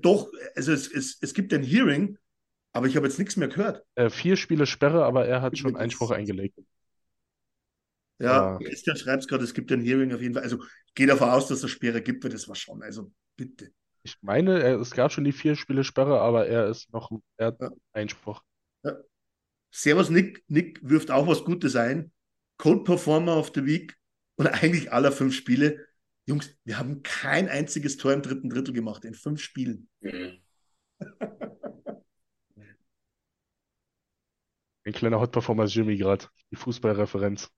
doch, 0.00 0.30
also 0.54 0.72
es, 0.72 0.90
es, 0.90 1.18
es 1.20 1.34
gibt 1.34 1.52
ein 1.52 1.62
Hearing, 1.62 2.18
aber 2.72 2.86
ich 2.86 2.96
habe 2.96 3.06
jetzt 3.06 3.18
nichts 3.18 3.36
mehr 3.36 3.48
gehört. 3.48 3.84
Äh, 3.94 4.10
vier 4.10 4.36
Spiele 4.36 4.66
Sperre, 4.66 5.04
aber 5.04 5.26
er 5.26 5.42
hat 5.42 5.58
schon 5.58 5.76
Einspruch 5.76 6.10
eingelegt. 6.10 6.58
Ja, 8.18 8.54
Ah. 8.54 8.58
Christian 8.58 8.96
schreibt 8.96 9.22
es 9.22 9.28
gerade, 9.28 9.44
es 9.44 9.54
gibt 9.54 9.72
ein 9.72 9.82
Hearing 9.82 10.12
auf 10.14 10.20
jeden 10.20 10.34
Fall. 10.34 10.44
Also 10.44 10.62
ich 10.86 10.94
gehe 10.94 11.06
davon 11.06 11.28
aus, 11.28 11.48
dass 11.48 11.62
es 11.62 11.70
Sperre 11.70 12.02
gibt, 12.02 12.22
weil 12.22 12.30
das 12.30 12.46
war 12.48 12.54
schon. 12.54 12.82
Also 12.82 13.12
bitte. 13.36 13.72
Ich 14.04 14.16
meine, 14.20 14.60
er, 14.62 14.80
es 14.80 14.90
gab 14.90 15.12
schon 15.12 15.24
die 15.24 15.32
vier 15.32 15.54
Spiele 15.54 15.84
Sperre, 15.84 16.20
aber 16.20 16.46
er 16.46 16.66
ist 16.66 16.92
noch, 16.92 17.10
er 17.36 17.48
hat 17.48 17.60
Ja. 17.60 17.70
Einspruch. 17.92 18.42
Servus 19.70 20.10
Nick. 20.10 20.44
Nick 20.48 20.80
wirft 20.82 21.10
auch 21.10 21.26
was 21.26 21.44
Gutes 21.44 21.76
ein. 21.76 22.12
Cold 22.58 22.84
Performer 22.84 23.36
of 23.36 23.52
the 23.54 23.64
Week 23.64 23.96
und 24.36 24.46
eigentlich 24.46 24.92
aller 24.92 25.12
fünf 25.12 25.34
Spiele. 25.34 25.86
Jungs, 26.26 26.54
wir 26.64 26.78
haben 26.78 27.02
kein 27.02 27.48
einziges 27.48 27.96
Tor 27.96 28.12
im 28.12 28.22
dritten 28.22 28.50
Drittel 28.50 28.74
gemacht 28.74 29.04
in 29.04 29.14
fünf 29.14 29.40
Spielen. 29.40 29.88
Mhm. 30.00 30.38
Ein 34.84 34.92
kleiner 34.92 35.20
Hot 35.20 35.30
Performer 35.32 35.64
ist 35.64 35.74
Jimmy 35.74 35.96
gerade. 35.96 36.26
Die 36.50 36.56
Fußballreferenz. 36.56 37.48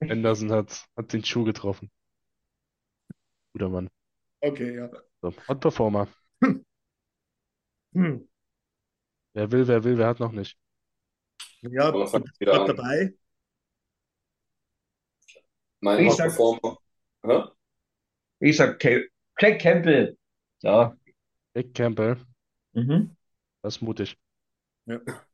Anderson 0.00 0.52
hat, 0.52 0.86
hat 0.96 1.12
den 1.12 1.24
Schuh 1.24 1.44
getroffen. 1.44 1.90
Guter 3.52 3.68
Mann. 3.68 3.88
Okay, 4.40 4.76
ja. 4.76 4.90
So, 5.22 5.32
Hot 5.48 5.60
Performer. 5.60 6.08
Hm. 7.94 8.28
Wer 9.34 9.50
will, 9.52 9.66
wer 9.66 9.82
will, 9.84 9.98
wer 9.98 10.06
hat 10.08 10.20
noch 10.20 10.32
nicht. 10.32 10.56
Ja, 11.62 11.88
Aber 11.88 12.06
fang 12.06 12.22
bist 12.22 12.40
wieder 12.40 12.60
an. 12.60 12.66
dabei. 12.66 13.14
Mein 15.80 16.00
Ich 16.04 16.10
Hot 16.10 16.16
sag- 16.18 16.26
Performer. 16.28 16.78
Hä? 17.24 17.42
ich 18.40 18.56
sag, 18.56 18.82
Jack 19.40 19.60
Campbell. 19.60 20.16
Ja. 20.62 20.96
Nick 21.54 21.74
Campbell, 21.74 22.16
Mhm. 22.74 23.16
das 23.62 23.76
ist 23.76 23.82
mutig. 23.82 24.16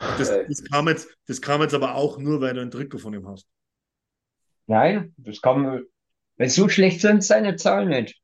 Das, 0.00 0.28
Ey. 0.30 0.46
das, 0.46 0.62
kam 0.62 0.86
jetzt, 0.86 1.08
das 1.26 1.42
kam 1.42 1.60
jetzt 1.60 1.74
aber 1.74 1.96
auch 1.96 2.18
nur, 2.18 2.40
weil 2.40 2.54
du 2.54 2.60
ein 2.62 2.70
Trikot 2.70 2.98
von 2.98 3.14
ihm 3.14 3.26
hast. 3.26 3.48
Nein, 4.68 5.12
das 5.16 5.40
kann, 5.42 5.86
weil 6.36 6.48
so 6.48 6.68
schlecht 6.68 7.00
sind 7.00 7.24
seine 7.24 7.56
Zahlen 7.56 7.88
nicht. 7.88 8.22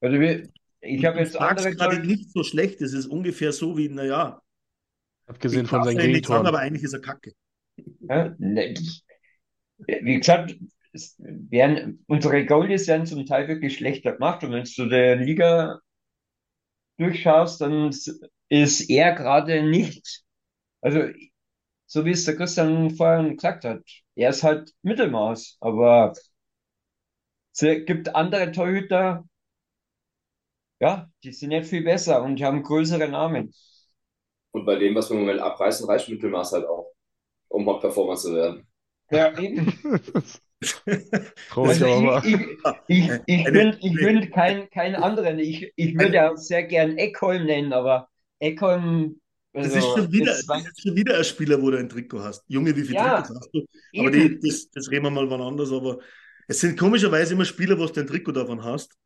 Also 0.00 0.20
wir, 0.20 0.48
ich 0.80 1.04
habe 1.04 1.18
jetzt 1.18 1.36
andere 1.36 1.72
gerade 1.72 2.00
nicht 2.00 2.30
so 2.32 2.42
schlecht. 2.42 2.80
Es 2.80 2.92
ist 2.92 3.06
ungefähr 3.06 3.52
so 3.52 3.76
wie, 3.76 3.88
naja, 3.88 4.40
Abgesehen 5.26 5.64
ich 5.64 5.70
von 5.70 5.82
seinen 5.82 5.98
Gegentoren. 5.98 6.46
aber 6.46 6.60
eigentlich 6.60 6.84
ist 6.84 6.92
er 6.92 7.00
kacke. 7.00 7.32
Ja, 8.08 8.34
ne, 8.38 8.74
wie 9.78 10.18
gesagt, 10.18 10.56
es 10.92 11.16
werden, 11.18 12.04
unsere 12.06 12.46
Goalies 12.46 12.86
werden 12.88 13.06
zum 13.06 13.26
Teil 13.26 13.48
wirklich 13.48 13.76
schlechter 13.76 14.12
gemacht. 14.12 14.42
Und 14.44 14.52
wenn 14.52 14.64
du 14.64 14.86
der 14.88 15.16
Liga 15.16 15.80
durchschaust, 16.98 17.60
dann 17.60 17.90
ist 18.48 18.88
er 18.88 19.14
gerade 19.14 19.62
nicht, 19.62 20.22
also 20.80 21.00
so 21.86 22.04
wie 22.04 22.10
es 22.12 22.24
der 22.24 22.36
Christian 22.36 22.90
vorhin 22.90 23.36
gesagt 23.36 23.64
hat, 23.64 23.82
er 24.14 24.30
ist 24.30 24.42
halt 24.42 24.72
Mittelmaß, 24.82 25.58
aber 25.60 26.14
es 27.52 27.60
gibt 27.86 28.14
andere 28.14 28.52
Torhüter, 28.52 29.24
ja, 30.80 31.10
die 31.24 31.32
sind 31.32 31.50
nicht 31.50 31.66
viel 31.68 31.82
besser 31.84 32.22
und 32.22 32.36
die 32.36 32.44
haben 32.44 32.62
größere 32.62 33.08
Namen. 33.08 33.52
Und 34.52 34.64
bei 34.64 34.76
dem, 34.76 34.94
was 34.94 35.08
wir 35.10 35.14
im 35.16 35.20
Moment 35.22 35.40
abreißen, 35.40 35.86
reicht 35.88 36.08
Mittelmaß 36.08 36.52
halt 36.52 36.66
auch, 36.66 36.92
um 37.48 37.66
Hot 37.66 37.80
Performer 37.82 38.16
zu 38.16 38.34
werden. 38.34 38.66
Ja, 39.10 39.36
eben. 39.38 39.78
Traurig, 41.48 41.80
Also 41.82 41.86
ich, 41.86 42.18
ich, 42.22 42.40
ich, 42.86 43.22
ich 43.26 43.50
bin, 43.50 43.76
ich 43.80 43.98
bin 44.00 44.30
kein, 44.30 44.70
kein 44.70 44.94
anderen. 44.94 45.38
Ich, 45.38 45.72
ich 45.76 45.98
würde 45.98 46.30
auch 46.30 46.36
sehr 46.36 46.64
gern 46.64 46.96
Ekholm 46.98 47.44
nennen, 47.46 47.72
aber 47.72 48.08
Ekholm 48.40 49.20
Das 49.60 49.74
Also, 49.74 49.74
ist 49.74 49.90
schon 49.92 50.12
wieder, 50.12 50.34
das 50.34 50.46
war- 50.48 50.62
das 50.62 50.66
ist 50.66 50.82
schon 50.82 50.94
wieder 50.96 51.16
ein 51.18 51.24
Spieler, 51.24 51.60
wo 51.60 51.70
du 51.70 51.78
ein 51.78 51.88
Trikot 51.88 52.20
hast. 52.22 52.44
Junge, 52.48 52.76
wie 52.76 52.82
viele 52.84 52.96
Ja, 52.96 52.98
Trikots 52.98 53.30
hast 53.30 53.50
du? 53.52 53.66
Aber 53.96 54.10
die, 54.10 54.38
das, 54.38 54.70
das 54.70 54.90
reden 54.90 55.04
wir 55.04 55.10
mal 55.10 55.28
wann 55.30 55.40
anders. 55.40 55.72
Aber 55.72 55.98
es 56.46 56.60
sind 56.60 56.78
komischerweise 56.78 57.34
immer 57.34 57.44
Spieler, 57.44 57.78
wo 57.78 57.86
du 57.86 58.00
ein 58.00 58.06
Trikot 58.06 58.32
davon 58.32 58.62
hast. 58.62 58.96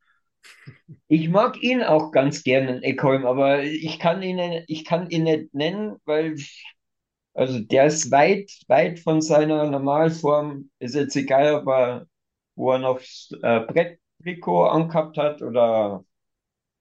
Ich 1.09 1.29
mag 1.29 1.63
ihn 1.63 1.83
auch 1.83 2.13
ganz 2.13 2.43
gerne, 2.43 2.83
Eckholm, 2.83 3.27
aber 3.27 3.63
ich 3.63 3.99
kann 3.99 4.23
ihn, 4.23 4.65
ich 4.67 4.85
kann 4.85 5.11
ihn 5.11 5.25
nicht 5.25 5.55
nennen, 5.55 5.97
weil, 6.05 6.37
also 7.35 7.59
der 7.61 7.87
ist 7.87 8.11
weit, 8.11 8.51
weit 8.69 9.01
von 9.01 9.21
seiner 9.21 9.69
Normalform. 9.71 10.71
Ist 10.79 10.95
jetzt 10.95 11.17
egal, 11.17 11.55
ob 11.55 11.69
er, 11.69 12.07
wo 12.55 12.73
er 12.73 12.79
noch 12.79 13.01
äh, 13.43 13.61
Bretttrikot 13.61 14.67
angehabt 14.67 15.17
hat 15.19 15.43
oder 15.43 16.05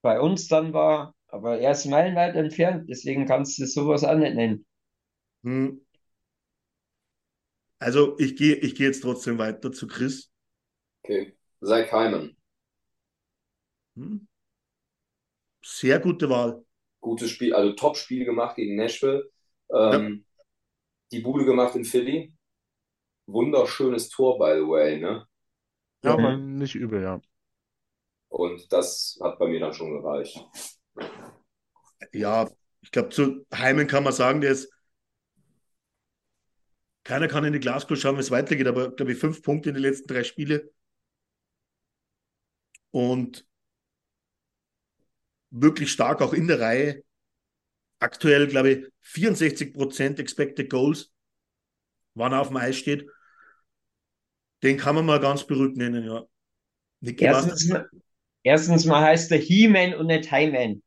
bei 0.02 0.20
uns 0.20 0.48
dann 0.48 0.74
war, 0.74 1.16
aber 1.28 1.60
er 1.60 1.72
ist 1.72 1.86
meilenweit 1.86 2.36
entfernt, 2.36 2.90
deswegen 2.90 3.26
kannst 3.26 3.60
du 3.60 3.66
sowas 3.66 4.04
auch 4.04 4.16
nicht 4.16 4.36
nennen. 4.36 4.66
Hm. 5.44 5.82
Also 7.80 8.18
ich 8.20 8.36
gehe 8.36 8.56
ich 8.56 8.76
gehe 8.76 8.88
jetzt 8.88 9.02
trotzdem 9.02 9.38
weiter 9.38 9.72
zu 9.72 9.88
Chris. 9.88 10.30
Okay. 11.04 11.34
Zach 11.62 11.92
Hyman. 11.92 12.36
Hm. 14.00 14.20
Sehr 15.64 16.00
gute 16.00 16.30
Wahl. 16.30 16.66
Gutes 17.02 17.32
Spiel, 17.32 17.54
also 17.54 17.74
Top-Spiel 17.74 18.26
gemacht 18.26 18.56
gegen 18.56 18.76
Nashville. 18.76 19.30
Ähm, 19.74 20.26
Die 21.12 21.20
Bude 21.20 21.46
gemacht 21.46 21.76
in 21.76 21.86
Philly. 21.86 22.34
Wunderschönes 23.28 24.10
Tor, 24.10 24.40
by 24.40 24.56
the 24.60 24.68
way, 24.68 25.00
ne? 25.00 25.28
Ja, 26.04 26.12
Mhm. 26.12 26.14
aber 26.14 26.38
nicht 26.38 26.76
übel, 26.76 27.02
ja. 27.02 27.22
Und 28.30 28.72
das 28.74 29.20
hat 29.22 29.38
bei 29.40 29.48
mir 29.48 29.60
dann 29.60 29.74
schon 29.74 29.92
gereicht. 30.02 30.44
Ja, 32.14 32.50
ich 32.82 32.92
glaube, 32.92 33.10
zu 33.10 33.46
Heimen 33.54 33.88
kann 33.88 34.04
man 34.04 34.14
sagen, 34.14 34.42
der 34.42 34.52
ist. 34.52 34.70
Keiner 37.04 37.28
kann 37.28 37.44
in 37.44 37.52
die 37.52 37.60
Glaskugel 37.60 37.98
schauen, 37.98 38.16
wie 38.16 38.22
es 38.22 38.32
weitergeht, 38.32 38.68
aber 38.68 38.92
glaube 38.92 39.12
ich, 39.12 39.18
fünf 39.20 39.42
Punkte 39.44 39.68
in 39.70 39.76
den 39.76 39.84
letzten 39.84 40.08
drei 40.08 40.24
Spiele. 40.24 40.72
Und 42.92 43.46
wirklich 45.52 45.92
stark 45.92 46.22
auch 46.22 46.34
in 46.34 46.48
der 46.48 46.60
Reihe. 46.60 47.04
Aktuell, 48.00 48.48
glaube 48.48 48.72
ich, 48.72 48.88
64% 49.02 50.20
Expected 50.20 50.70
Goals, 50.70 51.12
wann 52.16 52.34
er 52.34 52.42
auf 52.42 52.50
dem 52.50 52.58
Eis 52.58 52.78
steht. 52.78 53.08
Den 54.64 54.78
kann 54.78 54.96
man 54.96 55.06
mal 55.06 55.20
ganz 55.20 55.46
beruhigt 55.46 55.78
nennen, 55.78 56.06
ja. 56.06 56.24
Erstens, 57.20 57.68
mal- 57.68 57.90
erstens 58.44 58.86
mal 58.86 59.02
heißt 59.04 59.32
er 59.32 59.40
He-Man 59.40 59.96
und 59.96 60.08
nicht 60.08 60.34
He-Man. 60.34 60.82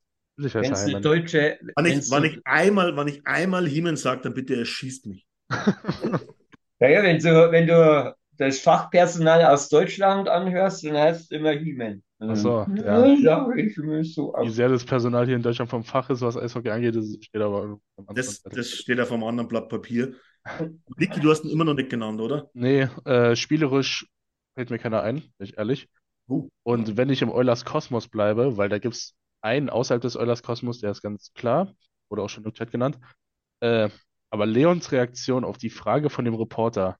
Wenn 0.59 0.72
es 0.72 0.86
eine 0.86 1.01
deutsche, 1.01 1.59
Wenn 1.76 1.86
ich, 1.86 2.10
wenn 2.10 2.24
ich 2.24 2.40
einmal, 2.47 2.97
wenn 2.97 3.09
ich 3.09 3.26
einmal 3.26 3.66
Hiemen 3.68 3.97
sage, 3.97 4.22
dann 4.22 4.34
bitte 4.34 4.56
erschießt 4.56 5.06
mich. 5.06 5.26
Ja, 6.80 6.89
ja, 6.89 7.02
wenn 7.02 7.18
du, 7.18 7.51
wenn 7.52 7.66
du 7.66 8.16
das 8.38 8.60
Fachpersonal 8.60 9.44
aus 9.44 9.68
Deutschland 9.68 10.28
anhörst, 10.28 10.84
dann 10.84 10.96
heißt 10.96 11.22
es 11.22 11.30
immer 11.30 11.52
He-Man. 11.52 12.02
Ach 12.18 12.36
so, 12.36 12.66
ja. 12.76 13.06
ja. 13.06 13.50
Ich 13.56 13.74
so 13.74 14.32
Wie 14.40 14.50
sehr 14.50 14.68
das 14.68 14.84
Personal 14.84 15.26
hier 15.26 15.36
in 15.36 15.42
Deutschland 15.42 15.70
vom 15.70 15.82
Fach 15.82 16.09
ist, 16.09 16.20
was 16.20 16.36
Eishockey 16.36 16.70
angeht, 16.70 16.94
das 16.94 17.16
steht 17.20 17.42
aber. 17.42 17.78
Das, 18.14 18.42
das 18.42 18.70
steht 18.70 19.00
auf 19.00 19.10
einem 19.10 19.24
anderen 19.24 19.48
Blatt 19.48 19.68
Papier. 19.68 20.14
Niki, 20.96 21.20
du 21.20 21.30
hast 21.30 21.44
ihn 21.44 21.50
immer 21.50 21.64
noch 21.64 21.74
nicht 21.74 21.90
genannt, 21.90 22.20
oder? 22.20 22.50
Nee, 22.54 22.88
äh, 23.04 23.36
spielerisch 23.36 24.06
fällt 24.54 24.70
mir 24.70 24.78
keiner 24.78 25.02
ein, 25.02 25.16
bin 25.38 25.48
ich 25.48 25.59
ehrlich. 25.59 25.88
Uh. 26.28 26.48
Und 26.62 26.96
wenn 26.96 27.10
ich 27.10 27.22
im 27.22 27.30
Eulers 27.30 27.64
Kosmos 27.64 28.09
bleibe, 28.09 28.56
weil 28.56 28.68
da 28.68 28.78
gibt 28.78 28.94
es 28.94 29.14
einen 29.40 29.70
außerhalb 29.70 30.02
des 30.02 30.16
Eulers 30.16 30.42
Kosmos, 30.42 30.80
der 30.80 30.92
ist 30.92 31.02
ganz 31.02 31.32
klar, 31.34 31.72
wurde 32.09 32.22
auch 32.22 32.28
schon 32.28 32.44
im 32.44 32.52
Chat 32.52 32.70
genannt. 32.70 32.98
Äh, 33.60 33.88
aber 34.30 34.46
Leons 34.46 34.92
Reaktion 34.92 35.44
auf 35.44 35.59
die 35.59 35.70
Frage 35.70 36.09
von 36.09 36.24
dem 36.24 36.34
Reporter, 36.34 36.96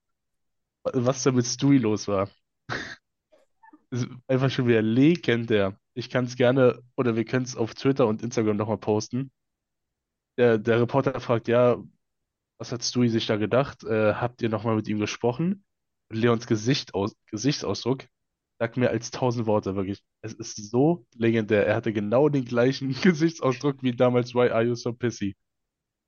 was 0.85 1.23
da 1.23 1.33
mit 1.33 1.47
Stewie 1.47 1.79
los 1.79 2.09
war, 2.09 2.29
einfach 4.27 4.51
schon 4.51 4.67
wieder 4.67 4.83
legendär. 4.83 5.79
Ich 5.95 6.11
kann 6.11 6.25
es 6.25 6.37
gerne, 6.37 6.83
oder 6.97 7.17
wir 7.17 7.25
können 7.25 7.45
es 7.45 7.57
auf 7.57 7.75
Twitter 7.75 8.07
und 8.07 8.23
Instagram 8.23 8.57
nochmal 8.57 8.79
posten. 8.79 9.31
Der, 10.39 10.59
der 10.59 10.81
Reporter 10.81 11.21
fragt, 11.21 11.49
ja, 11.49 11.77
was 12.59 12.73
hat 12.73 12.83
Stewie 12.85 13.09
sich 13.09 13.27
da 13.27 13.37
gedacht? 13.37 13.85
Äh, 13.85 14.15
habt 14.15 14.41
ihr 14.43 14.49
nochmal 14.49 14.77
mit 14.77 14.89
ihm 14.89 14.99
gesprochen? 14.99 15.65
Und 16.11 16.17
Leons 16.17 16.47
Gesicht 16.47 16.95
aus, 16.95 17.15
Gesichtsausdruck 17.27 18.07
sagt 18.59 18.77
mehr 18.77 18.91
als 18.91 19.11
tausend 19.11 19.47
Worte, 19.47 19.75
wirklich. 19.75 20.01
Es 20.21 20.35
ist 20.35 20.71
so 20.71 21.05
legendär. 21.17 21.67
Er 21.67 21.75
hatte 21.75 21.93
genau 21.93 22.29
den 22.29 22.45
gleichen 22.45 22.95
Gesichtsausdruck 23.03 23.83
wie 23.83 23.93
damals 23.93 24.35
Why 24.35 24.51
Are 24.51 24.63
You 24.63 24.77
So 24.77 24.93
Pissy? 24.93 25.35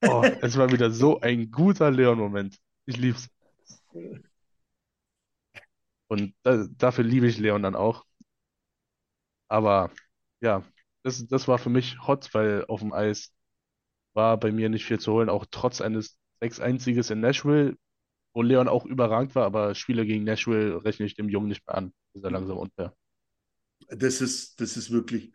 Oh, 0.01 0.23
es 0.41 0.57
war 0.57 0.71
wieder 0.71 0.91
so 0.91 1.19
ein 1.19 1.51
guter 1.51 1.91
Leon-Moment. 1.91 2.57
Ich 2.85 2.97
lieb's. 2.97 3.29
Und 6.07 6.33
da, 6.43 6.65
dafür 6.77 7.03
liebe 7.03 7.27
ich 7.27 7.37
Leon 7.39 7.63
dann 7.63 7.75
auch. 7.75 8.05
Aber 9.47 9.91
ja, 10.41 10.63
das, 11.03 11.25
das 11.27 11.47
war 11.47 11.57
für 11.59 11.69
mich 11.69 11.97
hot, 12.07 12.33
weil 12.33 12.65
auf 12.67 12.81
dem 12.81 12.93
Eis 12.93 13.33
war 14.13 14.39
bei 14.39 14.51
mir 14.53 14.69
nicht 14.69 14.85
viel 14.85 14.99
zu 14.99 15.13
holen, 15.13 15.29
auch 15.29 15.45
trotz 15.51 15.81
eines 15.81 16.17
6-1-Sieges 16.41 17.11
in 17.11 17.21
Nashville, 17.21 17.77
wo 18.33 18.41
Leon 18.43 18.69
auch 18.69 18.85
überragend 18.85 19.35
war, 19.35 19.45
aber 19.45 19.75
Spiele 19.75 20.05
gegen 20.07 20.25
Nashville 20.25 20.83
rechne 20.85 21.05
ich 21.07 21.15
dem 21.15 21.29
Jungen 21.29 21.49
nicht 21.49 21.67
mehr 21.67 21.77
an. 21.77 21.93
Ist 22.13 22.23
er 22.25 22.31
langsam 22.31 22.57
unfair. 22.59 22.95
Das 23.89 24.21
ist, 24.21 24.59
das 24.61 24.77
ist 24.77 24.91
wirklich. 24.91 25.31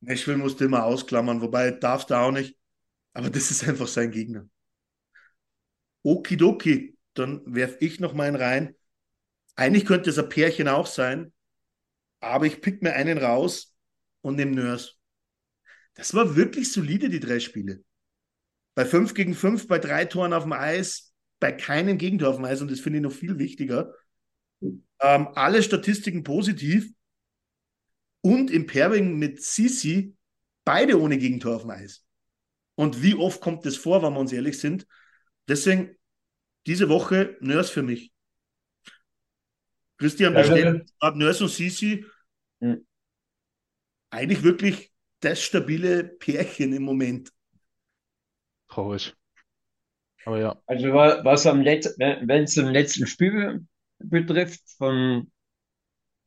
Nashville 0.00 0.38
musste 0.38 0.64
immer 0.64 0.84
ausklammern, 0.84 1.40
wobei 1.40 1.70
darf 1.70 2.04
da 2.06 2.22
auch 2.22 2.32
nicht. 2.32 2.56
Aber 3.14 3.30
das 3.30 3.50
ist 3.50 3.68
einfach 3.68 3.88
sein 3.88 4.10
Gegner. 4.12 4.48
Okidoki, 6.02 6.96
dann 7.14 7.42
werfe 7.46 7.76
ich 7.80 8.00
noch 8.00 8.12
mal 8.14 8.26
einen 8.28 8.36
rein. 8.36 8.74
Eigentlich 9.58 9.86
könnte 9.86 10.10
es 10.10 10.18
ein 10.20 10.28
Pärchen 10.28 10.68
auch 10.68 10.86
sein, 10.86 11.32
aber 12.20 12.46
ich 12.46 12.60
pick 12.60 12.80
mir 12.80 12.92
einen 12.92 13.18
raus 13.18 13.74
und 14.20 14.36
nehme 14.36 14.52
Nurse. 14.52 14.92
Das 15.94 16.14
war 16.14 16.36
wirklich 16.36 16.70
solide, 16.70 17.08
die 17.08 17.18
drei 17.18 17.40
Spiele. 17.40 17.82
Bei 18.76 18.84
5 18.84 19.14
gegen 19.14 19.34
5, 19.34 19.66
bei 19.66 19.80
drei 19.80 20.04
Toren 20.04 20.32
auf 20.32 20.44
dem 20.44 20.52
Eis, 20.52 21.12
bei 21.40 21.50
keinem 21.50 21.98
Gegentor 21.98 22.28
auf 22.28 22.36
dem 22.36 22.44
Eis 22.44 22.60
und 22.60 22.70
das 22.70 22.78
finde 22.78 23.00
ich 23.00 23.02
noch 23.02 23.10
viel 23.10 23.40
wichtiger. 23.40 23.92
Ähm, 24.60 25.28
alle 25.34 25.60
Statistiken 25.60 26.22
positiv 26.22 26.92
und 28.20 28.52
im 28.52 28.68
Pairing 28.68 29.18
mit 29.18 29.42
Sisi 29.42 30.14
beide 30.64 31.00
ohne 31.00 31.18
Gegentor 31.18 31.56
auf 31.56 31.62
dem 31.62 31.70
Eis. 31.72 32.04
Und 32.76 33.02
wie 33.02 33.16
oft 33.16 33.40
kommt 33.40 33.66
das 33.66 33.76
vor, 33.76 34.04
wenn 34.04 34.12
wir 34.12 34.20
uns 34.20 34.32
ehrlich 34.32 34.60
sind? 34.60 34.86
Deswegen 35.48 35.96
diese 36.64 36.88
Woche 36.88 37.36
Nurse 37.40 37.72
für 37.72 37.82
mich. 37.82 38.12
Christian 39.98 40.34
Ja, 40.34 40.42
bestellt 40.42 40.90
gerade 41.00 41.18
Nurse 41.18 41.44
und 41.44 41.50
Sisi. 41.50 42.04
Hm. 42.60 42.78
Eigentlich 44.10 44.42
wirklich 44.42 44.92
das 45.20 45.40
stabile 45.42 46.04
Pärchen 46.04 46.72
im 46.74 46.82
Moment. 46.82 47.32
Traurig. 48.68 49.14
Aber 50.24 50.38
ja, 50.38 50.62
Also 50.66 50.92
wa- 50.92 51.24
was 51.24 51.46
am 51.46 51.62
Letz 51.62 51.86
wenn 51.98 52.44
es 52.44 52.56
im 52.56 52.68
letzten 52.68 53.06
Spiel 53.06 53.66
betrifft, 53.98 54.62
von 54.76 55.30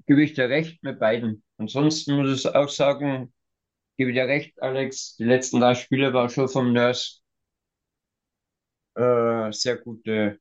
gebe 0.05 0.23
ich 0.23 0.33
dir 0.33 0.47
recht 0.49 0.83
mit 0.83 0.99
beiden. 0.99 1.43
Ansonsten 1.57 2.15
muss 2.17 2.39
ich 2.45 2.53
auch 2.55 2.69
sagen, 2.69 3.33
gebe 3.97 4.13
dir 4.13 4.25
recht, 4.27 4.61
Alex, 4.61 5.15
die 5.17 5.25
letzten 5.25 5.59
drei 5.61 5.75
Spiele 5.75 6.13
war 6.13 6.29
schon 6.29 6.49
vom 6.49 6.73
Nurse 6.73 7.19
äh, 8.95 9.51
sehr 9.51 9.77
gute 9.77 10.39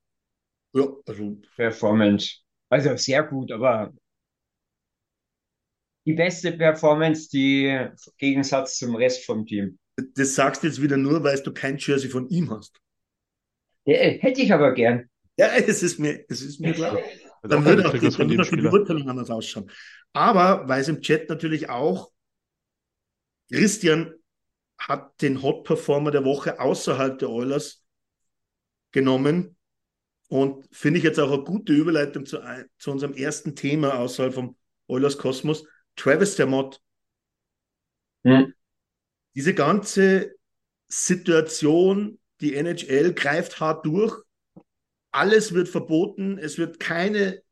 Ja, 0.74 0.84
also 1.06 1.38
Performance. 1.56 2.42
Also 2.70 2.96
sehr 2.96 3.24
gut, 3.24 3.50
aber 3.50 3.92
die 6.06 6.14
beste 6.14 6.52
Performance, 6.52 7.28
die 7.28 7.66
im 7.66 7.92
Gegensatz 8.16 8.78
zum 8.78 8.94
Rest 8.94 9.26
vom 9.26 9.44
Team. 9.44 9.78
das 10.14 10.34
sagst 10.34 10.62
du 10.62 10.68
jetzt 10.68 10.80
wieder 10.80 10.96
nur, 10.96 11.22
weil 11.22 11.38
du 11.42 11.52
kein 11.52 11.76
Jersey 11.76 12.08
von 12.08 12.28
ihm 12.28 12.50
hast. 12.50 12.80
Ja, 13.84 13.96
hätte 13.96 14.40
ich 14.40 14.52
aber 14.52 14.72
gern. 14.72 15.10
Ja, 15.36 15.48
es 15.48 15.82
ist 15.82 15.98
mir, 15.98 16.24
es 16.28 16.42
ist 16.42 16.60
mir 16.60 16.72
klar. 16.72 16.96
hat 17.42 17.50
Dann 17.50 17.64
würde 17.64 17.88
auch 17.88 17.92
die, 17.92 18.08
dann 18.08 18.30
würde 18.30 18.56
die. 18.56 18.62
Beurteilung 18.62 19.08
anders 19.08 19.30
ausschauen. 19.30 19.70
Aber 20.12 20.68
weil 20.68 20.80
es 20.80 20.88
im 20.88 21.00
Chat 21.00 21.28
natürlich 21.28 21.68
auch, 21.70 22.12
Christian 23.50 24.14
hat 24.78 25.20
den 25.22 25.42
Hot 25.42 25.64
Performer 25.64 26.10
der 26.10 26.24
Woche 26.24 26.60
außerhalb 26.60 27.18
der 27.18 27.30
Oilers 27.30 27.84
genommen 28.92 29.56
und 30.30 30.64
finde 30.70 30.98
ich 30.98 31.04
jetzt 31.04 31.18
auch 31.18 31.32
eine 31.32 31.42
gute 31.42 31.72
Überleitung 31.72 32.24
zu, 32.24 32.38
zu 32.78 32.92
unserem 32.92 33.14
ersten 33.14 33.56
Thema 33.56 33.98
außerhalb 33.98 34.32
vom 34.32 34.56
Oilers 34.86 35.18
Kosmos. 35.18 35.64
Travis 35.96 36.36
Dermott. 36.36 36.80
Hm. 38.24 38.54
Diese 39.34 39.54
ganze 39.54 40.36
Situation, 40.86 42.20
die 42.40 42.54
NHL 42.54 43.12
greift 43.12 43.58
hart 43.58 43.84
durch. 43.84 44.22
Alles 45.10 45.52
wird 45.52 45.68
verboten. 45.68 46.38
Es 46.38 46.58
wird 46.58 46.78
keine, 46.78 47.42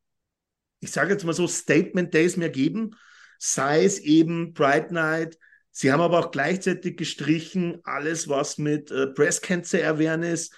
ich 0.79 0.91
sage 0.91 1.11
jetzt 1.11 1.25
mal 1.25 1.33
so, 1.33 1.47
Statement 1.47 2.13
Days 2.13 2.37
mehr 2.37 2.49
geben. 2.49 2.95
Sei 3.39 3.83
es 3.83 3.99
eben 3.99 4.53
Bright 4.53 4.91
Night, 4.91 5.37
Sie 5.71 5.91
haben 5.91 6.01
aber 6.01 6.19
auch 6.19 6.31
gleichzeitig 6.31 6.97
gestrichen 6.97 7.79
alles, 7.83 8.27
was 8.27 8.57
mit 8.57 8.91
äh, 8.91 9.07
Breast 9.15 9.43
Cancer 9.43 9.87
Awareness, 9.87 10.49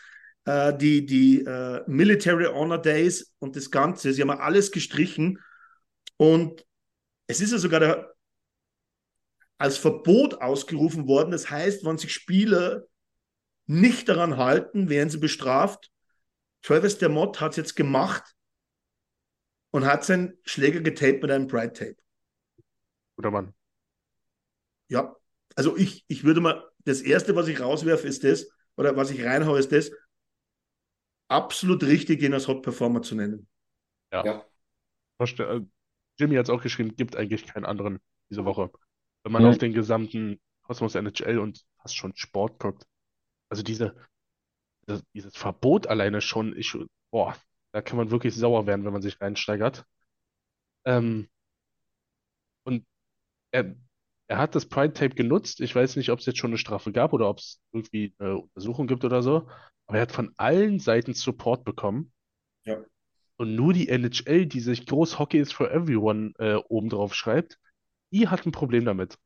äh, 0.46 0.76
die, 0.76 1.06
die 1.06 1.44
äh, 1.44 1.84
Military 1.88 2.46
Honor 2.46 2.82
Days 2.82 3.34
und 3.40 3.56
das 3.56 3.72
Ganze. 3.72 4.14
Sie 4.14 4.22
haben 4.22 4.30
alles 4.32 4.72
gestrichen. 4.72 5.40
Und 6.18 6.66
es 7.28 7.42
ist 7.42 7.52
ja 7.52 7.58
sogar 7.58 7.80
der, 7.80 8.14
als 9.58 9.78
Verbot 9.78 10.42
ausgerufen 10.42 11.08
worden. 11.08 11.32
Das 11.32 11.50
heißt, 11.50 11.86
wenn 11.86 11.98
sich 11.98 12.14
Spieler 12.14 12.84
nicht 13.68 14.10
daran 14.10 14.38
halten, 14.38 14.90
werden 14.90 15.10
sie 15.10 15.20
bestraft. 15.20 15.92
Travis 16.62 16.98
der 16.98 17.10
Mott 17.10 17.40
hat 17.40 17.52
es 17.52 17.58
jetzt 17.58 17.76
gemacht 17.76 18.36
und 19.72 19.86
hat 19.86 20.04
seinen 20.04 20.38
Schläger 20.44 20.82
getaped 20.82 21.22
mit 21.22 21.32
einem 21.32 21.48
Pride 21.48 21.74
Tape. 21.74 21.98
Guter 23.16 23.32
Mann. 23.32 23.54
Ja, 24.88 25.16
also 25.56 25.78
ich, 25.78 26.06
ich 26.08 26.24
würde 26.24 26.42
mal, 26.42 26.64
das 26.84 27.02
Erste, 27.02 27.36
was 27.36 27.48
ich 27.48 27.60
rauswerfe, 27.60 28.08
ist 28.08 28.24
das, 28.24 28.48
oder 28.76 28.96
was 28.98 29.12
ich 29.12 29.24
reinhaue, 29.24 29.60
ist 29.60 29.72
das, 29.72 29.92
absolut 31.32 31.84
richtig, 31.84 32.22
ihn 32.22 32.34
als 32.34 32.48
Hot 32.48 32.62
Performer 32.64 33.02
zu 33.02 33.16
nennen. 33.16 33.48
Ja. 34.14 34.26
Ja. 34.26 34.46
Verste- 35.20 35.44
äh, 35.46 35.62
Jimmy 36.20 36.36
hat 36.36 36.46
es 36.46 36.50
auch 36.50 36.62
geschrieben, 36.62 36.96
gibt 36.96 37.16
eigentlich 37.16 37.46
keinen 37.48 37.66
anderen 37.66 38.00
diese 38.30 38.46
Woche. 38.46 38.72
Wenn 39.24 39.32
man 39.34 39.44
Ja. 39.44 39.50
auf 39.50 39.58
den 39.58 39.74
gesamten 39.74 40.40
Kosmos 40.64 40.96
NHL 40.96 41.40
und 41.40 41.64
fast 41.82 41.96
schon 41.98 42.16
Sport 42.16 42.60
guckt. 42.60 42.86
Also 43.50 43.64
diese, 43.64 43.96
das, 44.88 45.04
dieses 45.14 45.36
Verbot 45.38 45.88
alleine 45.88 46.22
schon, 46.22 46.56
ich, 46.58 46.76
boah, 47.12 47.36
da 47.74 47.82
kann 47.82 47.98
man 47.98 48.12
wirklich 48.12 48.36
sauer 48.36 48.68
werden, 48.68 48.86
wenn 48.86 48.94
man 48.94 49.02
sich 49.02 49.20
reinsteigert. 49.22 49.86
Ähm, 50.86 51.30
und 52.64 52.86
er, 53.52 53.76
er 54.28 54.38
hat 54.38 54.56
das 54.56 54.68
Pride 54.68 54.94
Tape 54.94 55.16
genutzt. 55.16 55.62
Ich 55.62 55.76
weiß 55.76 55.96
nicht, 55.98 56.12
ob 56.12 56.20
es 56.20 56.26
jetzt 56.26 56.40
schon 56.40 56.52
eine 56.52 56.58
Strafe 56.58 56.92
gab 56.92 57.14
oder 57.14 57.30
ob 57.30 57.40
es 57.40 57.62
irgendwie 57.74 58.16
eine 58.20 58.40
Untersuchung 58.40 58.88
gibt 58.88 59.06
oder 59.06 59.24
so. 59.24 59.50
Aber 59.92 59.98
er 59.98 60.04
hat 60.04 60.14
von 60.14 60.34
allen 60.38 60.80
Seiten 60.80 61.14
Support 61.14 61.66
bekommen. 61.66 62.14
Ja. 62.64 62.82
Und 63.36 63.56
nur 63.56 63.74
die 63.74 63.90
NHL, 63.90 64.46
die 64.46 64.62
sich 64.62 64.86
groß 64.86 65.20
Hockey 65.20 65.38
is 65.38 65.52
for 65.52 65.70
everyone 65.70 66.32
äh, 66.40 66.54
oben 66.70 66.88
drauf 66.88 67.14
schreibt, 67.14 67.60
die 68.10 68.30
hat 68.30 68.46
ein 68.46 68.54
Problem 68.54 68.86
damit. 68.86 69.18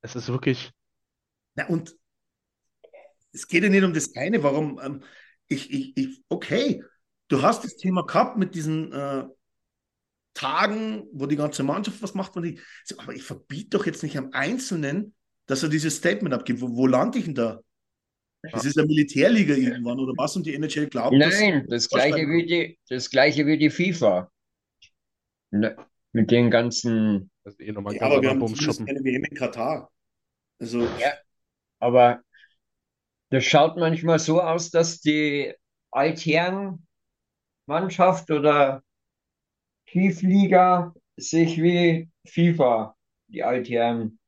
Es 0.00 0.16
ist 0.16 0.26
wirklich, 0.26 0.72
Na, 1.54 1.68
und 1.68 1.94
es 3.30 3.46
geht 3.46 3.62
ja 3.62 3.68
nicht 3.68 3.84
um 3.84 3.94
das 3.94 4.16
eine, 4.16 4.42
warum 4.42 4.80
ähm, 4.82 5.04
ich, 5.46 5.72
ich, 5.72 5.96
ich, 5.96 6.24
okay, 6.28 6.82
du 7.28 7.42
hast 7.42 7.62
das 7.62 7.76
Thema 7.76 8.04
gehabt 8.04 8.36
mit 8.36 8.56
diesen 8.56 8.92
äh, 8.92 9.24
Tagen, 10.34 11.06
wo 11.12 11.26
die 11.26 11.36
ganze 11.36 11.62
Mannschaft 11.62 12.02
was 12.02 12.14
macht, 12.14 12.34
so, 12.34 12.98
aber 12.98 13.14
ich 13.14 13.22
verbiete 13.22 13.78
doch 13.78 13.86
jetzt 13.86 14.02
nicht 14.02 14.18
am 14.18 14.30
Einzelnen, 14.32 15.14
dass 15.46 15.62
er 15.62 15.68
dieses 15.68 15.98
Statement 15.98 16.34
abgibt. 16.34 16.60
Wo, 16.60 16.74
wo 16.74 16.88
lande 16.88 17.20
ich 17.20 17.26
denn 17.26 17.36
da? 17.36 17.60
Das 18.50 18.64
ist 18.64 18.76
eine 18.76 18.88
Militärliga 18.88 19.54
irgendwann 19.54 20.00
oder 20.00 20.12
was 20.16 20.34
und 20.36 20.46
die 20.46 20.54
NHL 20.54 20.88
glaubt, 20.88 21.14
dass- 21.20 21.40
Nein, 21.40 21.64
das 21.68 21.88
gleiche 21.88 22.28
wie 22.28 22.46
die, 22.46 22.78
das 22.88 23.08
gleiche 23.08 23.46
wie 23.46 23.56
die 23.56 23.70
FIFA. 23.70 24.30
Ne, 25.52 25.76
mit 26.12 26.30
den 26.30 26.50
ganzen, 26.50 27.30
das 27.44 27.54
ist 27.54 27.60
eh 27.60 27.72
nochmal 27.72 27.94
Ja, 27.94 28.02
aber 28.02 28.22
wir 28.22 28.30
haben 28.30 28.40
keine 28.86 29.04
WM 29.04 29.24
in 29.24 29.36
Katar. 29.36 29.90
Also, 30.58 30.80
Ja. 30.80 31.12
aber 31.78 32.22
das 33.30 33.44
schaut 33.44 33.76
manchmal 33.76 34.18
so 34.18 34.40
aus, 34.40 34.70
dass 34.70 35.00
die 35.00 35.54
Altherrenmannschaft 35.90 38.30
oder 38.30 38.82
Tiefliga 39.86 40.94
sich 41.16 41.60
wie 41.62 42.08
FIFA, 42.26 42.96
die 43.28 43.42
Altherren. 43.42 44.18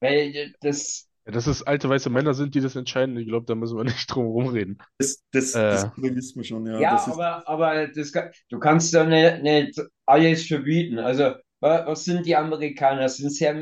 Weil 0.00 0.54
das, 0.60 1.07
Ja, 1.28 1.32
dass 1.34 1.46
es 1.46 1.62
alte 1.62 1.88
weiße 1.90 2.08
Männer 2.10 2.32
sind, 2.34 2.54
die 2.54 2.60
das 2.60 2.74
entscheiden, 2.74 3.16
ich 3.18 3.26
glaube, 3.28 3.44
da 3.46 3.54
müssen 3.54 3.76
wir 3.76 3.84
nicht 3.84 4.06
drum 4.08 4.24
herum 4.24 4.48
reden. 4.48 4.78
das, 4.98 5.22
das, 5.32 5.54
Äh. 5.54 5.60
das 5.60 5.92
wissen 5.96 6.36
wir 6.40 6.44
schon, 6.44 6.66
ja. 6.66 6.80
ja, 6.80 6.92
das 6.94 7.06
ist, 7.06 7.12
aber, 7.14 7.46
aber 7.48 7.86
das, 7.88 8.12
kann- 8.12 8.30
du 8.48 8.58
kannst 8.58 8.94
doch 8.94 9.06
nicht, 9.06 9.42
nicht 9.42 9.80
alles 10.06 10.46
verbieten. 10.46 10.98
Also, 10.98 11.34
wa- 11.60 11.86
was 11.86 12.04
sind 12.04 12.24
die 12.26 12.34
Amerikaner? 12.36 13.02
Das 13.02 13.18
sind 13.18 13.30
sehr 13.30 13.54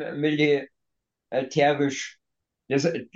militärisch. 1.32 2.18
Das, 2.68 2.84
äh, 2.84 3.06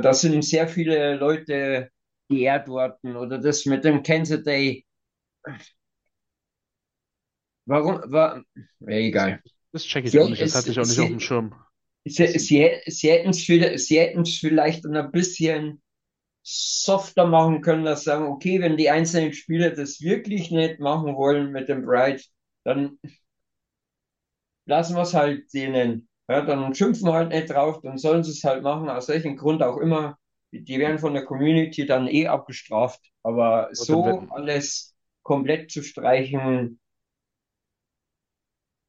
das 0.00 0.20
sind 0.20 0.44
sehr 0.44 0.68
viele 0.68 1.16
Leute 1.16 1.90
geehrt 2.28 2.68
worden. 2.68 3.16
Oder 3.16 3.38
das 3.38 3.66
mit 3.66 3.84
dem 3.84 4.02
Cancer 4.02 4.38
Day. 4.38 4.84
Warum, 7.66 8.00
war, 8.12 8.42
egal. 8.86 9.42
Das 9.72 9.84
checke 9.84 10.08
ich 10.08 10.14
Ja, 10.14 10.22
auch 10.22 10.28
nicht, 10.28 10.42
das 10.42 10.54
hatte 10.54 10.70
ich 10.70 10.78
auch 10.80 10.84
nicht 10.86 10.94
sie- 10.96 11.02
auf 11.02 11.08
dem 11.08 11.20
Schirm. 11.20 11.54
Sie, 12.04 12.26
sie, 12.38 12.70
sie 12.86 13.10
hätten 13.10 13.30
es 13.30 14.38
vielleicht, 14.38 14.86
ein 14.86 15.12
bisschen 15.12 15.82
softer 16.42 17.26
machen 17.26 17.62
können, 17.62 17.84
dass 17.84 18.00
sie 18.00 18.06
sagen, 18.06 18.26
okay, 18.26 18.60
wenn 18.60 18.76
die 18.76 18.90
einzelnen 18.90 19.32
Spieler 19.34 19.70
das 19.70 20.00
wirklich 20.00 20.50
nicht 20.50 20.80
machen 20.80 21.16
wollen 21.16 21.52
mit 21.52 21.68
dem 21.68 21.84
Bright, 21.84 22.26
dann 22.64 22.98
lassen 24.66 24.96
wir 24.96 25.02
es 25.02 25.14
halt 25.14 25.52
denen. 25.52 26.08
Ja, 26.28 26.42
dann 26.42 26.74
schimpfen 26.74 27.06
wir 27.08 27.14
halt 27.14 27.30
nicht 27.30 27.50
drauf, 27.50 27.80
dann 27.82 27.98
sollen 27.98 28.22
sie 28.24 28.30
es 28.30 28.44
halt 28.44 28.62
machen, 28.62 28.88
aus 28.88 29.08
welchem 29.08 29.36
Grund 29.36 29.62
auch 29.62 29.78
immer. 29.78 30.16
Die 30.52 30.78
werden 30.78 30.98
von 30.98 31.14
der 31.14 31.24
Community 31.24 31.86
dann 31.86 32.08
eh 32.08 32.26
abgestraft. 32.26 33.00
Aber 33.22 33.68
so 33.72 34.04
wetten. 34.04 34.30
alles 34.30 34.94
komplett 35.22 35.70
zu 35.70 35.82
streichen, 35.82 36.80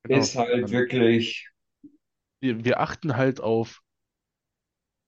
Genau. 0.04 0.22
ist 0.22 0.36
halt 0.36 0.70
wirklich. 0.72 1.51
Wir, 2.42 2.64
wir 2.66 2.80
achten 2.82 3.16
halt 3.18 3.40
auf, 3.42 3.82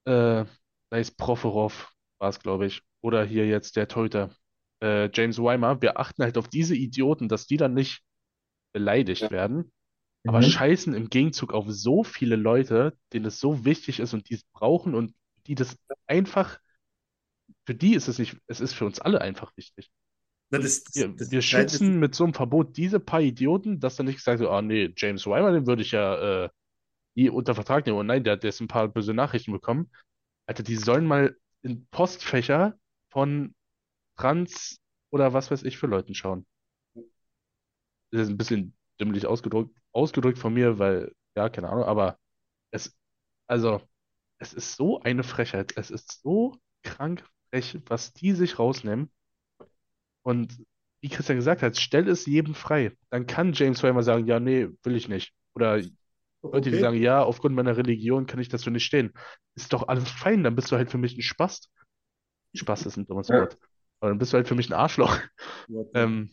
äh, 0.06 0.46
da 0.90 0.98
ist 0.98 1.18
Provorov, 1.18 1.92
war 2.20 2.30
es, 2.30 2.40
glaube 2.40 2.66
ich, 2.66 2.82
oder 3.02 3.24
hier 3.26 3.48
jetzt 3.48 3.76
der 3.76 3.88
Torhüter, 3.88 4.30
äh, 4.82 5.10
James 5.14 5.40
Weimer, 5.42 5.82
wir 5.82 6.00
achten 6.00 6.24
halt 6.24 6.38
auf 6.38 6.48
diese 6.50 6.76
Idioten, 6.76 7.30
dass 7.30 7.48
die 7.48 7.58
dann 7.58 7.74
nicht 7.74 8.04
beleidigt 8.74 9.30
Ja. 9.30 9.32
werden, 9.32 9.72
aber 10.28 10.42
Mhm. 10.42 10.44
scheißen 10.44 10.94
im 10.96 11.10
Gegenzug 11.10 11.54
auf 11.54 11.66
so 11.70 12.04
viele 12.04 12.36
Leute, 12.38 12.98
denen 13.14 13.26
es 13.28 13.40
so 13.40 13.66
wichtig 13.66 14.00
ist 14.00 14.14
und 14.14 14.30
die 14.30 14.36
es 14.36 14.44
brauchen 14.54 14.96
und 14.96 15.16
die 15.48 15.56
das 15.56 15.78
einfach, 16.08 16.60
für 17.66 17.76
die 17.76 17.94
ist 17.96 18.08
es 18.08 18.20
nicht, 18.20 18.38
es 18.48 18.62
ist 18.62 18.74
für 18.74 18.86
uns 18.86 19.00
alle 19.00 19.22
einfach 19.22 19.56
wichtig. 19.58 19.92
das, 20.50 20.84
das, 20.84 20.84
Wir, 20.94 21.14
das, 21.18 21.30
wir 21.30 21.42
das- 21.50 21.82
schützen 21.82 22.00
mit 22.00 22.14
so 22.16 22.24
einem 22.24 22.34
Verbot 22.34 22.78
diese 22.78 23.00
paar 23.00 23.22
Idioten, 23.22 23.80
dass 23.80 23.96
dann 23.96 24.06
nicht 24.06 24.18
gesagt 24.18 24.40
wird, 24.40 24.50
ah 24.52 24.62
nee, 24.62 24.94
James 24.96 25.26
Weimer, 25.28 25.52
den 25.52 25.66
würde 25.68 25.82
ich 25.82 25.92
ja 25.92 26.46
äh, 26.46 26.50
nie 27.16 27.30
unter 27.30 27.56
Vertrag 27.56 27.86
nehmen. 27.86 27.98
Und 28.00 28.08
nein, 28.08 28.24
der 28.24 28.34
hat 28.34 28.44
jetzt 28.44 28.62
ein 28.62 28.68
paar 28.68 28.88
böse 28.88 29.14
Nachrichten 29.14 29.52
bekommen. 29.52 29.92
Alter, 30.48 30.64
die 30.64 30.76
sollen 30.76 31.06
mal 31.06 31.38
in 31.62 31.88
Postfächer 31.88 32.78
von 33.10 33.56
Trans 34.18 34.80
oder 35.12 35.34
was 35.34 35.52
weiß 35.52 35.64
ich 35.64 35.78
für 35.78 35.88
Leuten 35.88 36.16
schauen. 36.16 36.46
Das 38.12 38.22
ist 38.22 38.30
ein 38.30 38.38
bisschen 38.38 38.76
dümmlich 39.00 39.26
ausgedrückt, 39.26 39.76
ausgedrückt 39.92 40.38
von 40.38 40.54
mir, 40.54 40.80
weil, 40.80 41.14
ja, 41.36 41.50
keine 41.50 41.70
Ahnung, 41.70 41.86
aber 41.86 42.20
es, 42.72 42.96
also, 43.48 43.82
es 44.40 44.54
ist 44.54 44.76
so 44.76 45.02
eine 45.02 45.24
Frechheit. 45.24 45.76
Es 45.78 45.90
ist 45.90 46.22
so 46.22 46.58
krank 46.84 47.24
frech, 47.50 47.80
was 47.88 48.14
die 48.14 48.34
sich 48.34 48.60
rausnehmen. 48.60 49.12
Und 50.24 50.58
wie 51.02 51.10
Christian 51.10 51.38
gesagt 51.38 51.62
hat, 51.62 51.78
stell 51.78 52.08
es 52.08 52.26
jedem 52.26 52.56
frei. 52.56 52.96
Dann 53.10 53.28
kann 53.28 53.54
James 53.54 53.84
Weimer 53.84 54.04
sagen, 54.04 54.26
ja, 54.26 54.40
nee, 54.40 54.70
will 54.84 54.96
ich 54.96 55.10
nicht. 55.10 55.34
Oder 55.54 55.82
Leute, 56.44 56.70
die 56.70 56.76
okay. 56.76 56.82
sagen, 56.82 56.98
ja, 57.02 57.24
aufgrund 57.24 57.56
meiner 57.56 57.78
Religion 57.78 58.26
kann 58.26 58.40
ich 58.40 58.50
dazu 58.50 58.70
nicht 58.70 58.86
stehen. 58.86 59.14
Ist 59.56 59.74
doch 59.74 59.88
alles 59.88 60.10
fein, 60.10 60.44
dann 60.44 60.56
bist 60.56 60.72
du 60.72 60.76
halt 60.76 60.92
für 60.92 60.98
mich 60.98 61.18
ein 61.18 61.22
Spast. 61.22 61.70
Spaß 62.54 62.86
ist 62.86 62.98
ein 62.98 63.08
dummes 63.08 63.30
Ja. 63.30 63.42
Wort. 63.42 63.58
Aber 64.00 64.10
dann 64.10 64.20
bist 64.20 64.34
du 64.34 64.38
halt 64.38 64.48
für 64.48 64.56
mich 64.56 64.70
ein 64.70 64.74
Arschloch. 64.74 65.18
Ähm, 65.94 66.30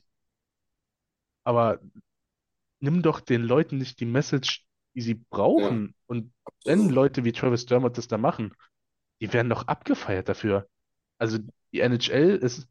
aber 1.45 1.81
nimm 2.81 3.03
doch 3.03 3.20
den 3.20 3.43
Leuten 3.43 3.78
nicht 3.78 4.01
die 4.01 4.07
Message, 4.07 4.66
die 4.95 5.01
sie 5.01 5.15
brauchen. 5.15 5.95
Und 6.07 6.32
wenn 6.65 6.89
Leute 6.91 7.24
wie 7.24 7.32
Travis 7.32 7.66
Dermott 7.66 7.97
das 7.97 8.09
da 8.09 8.19
machen, 8.19 8.55
die 9.20 9.32
werden 9.32 9.49
doch 9.49 9.69
abgefeiert 9.69 10.28
dafür. 10.28 10.69
Also 11.19 11.39
die 11.73 11.81
NHL 11.81 12.37
ist, 12.37 12.69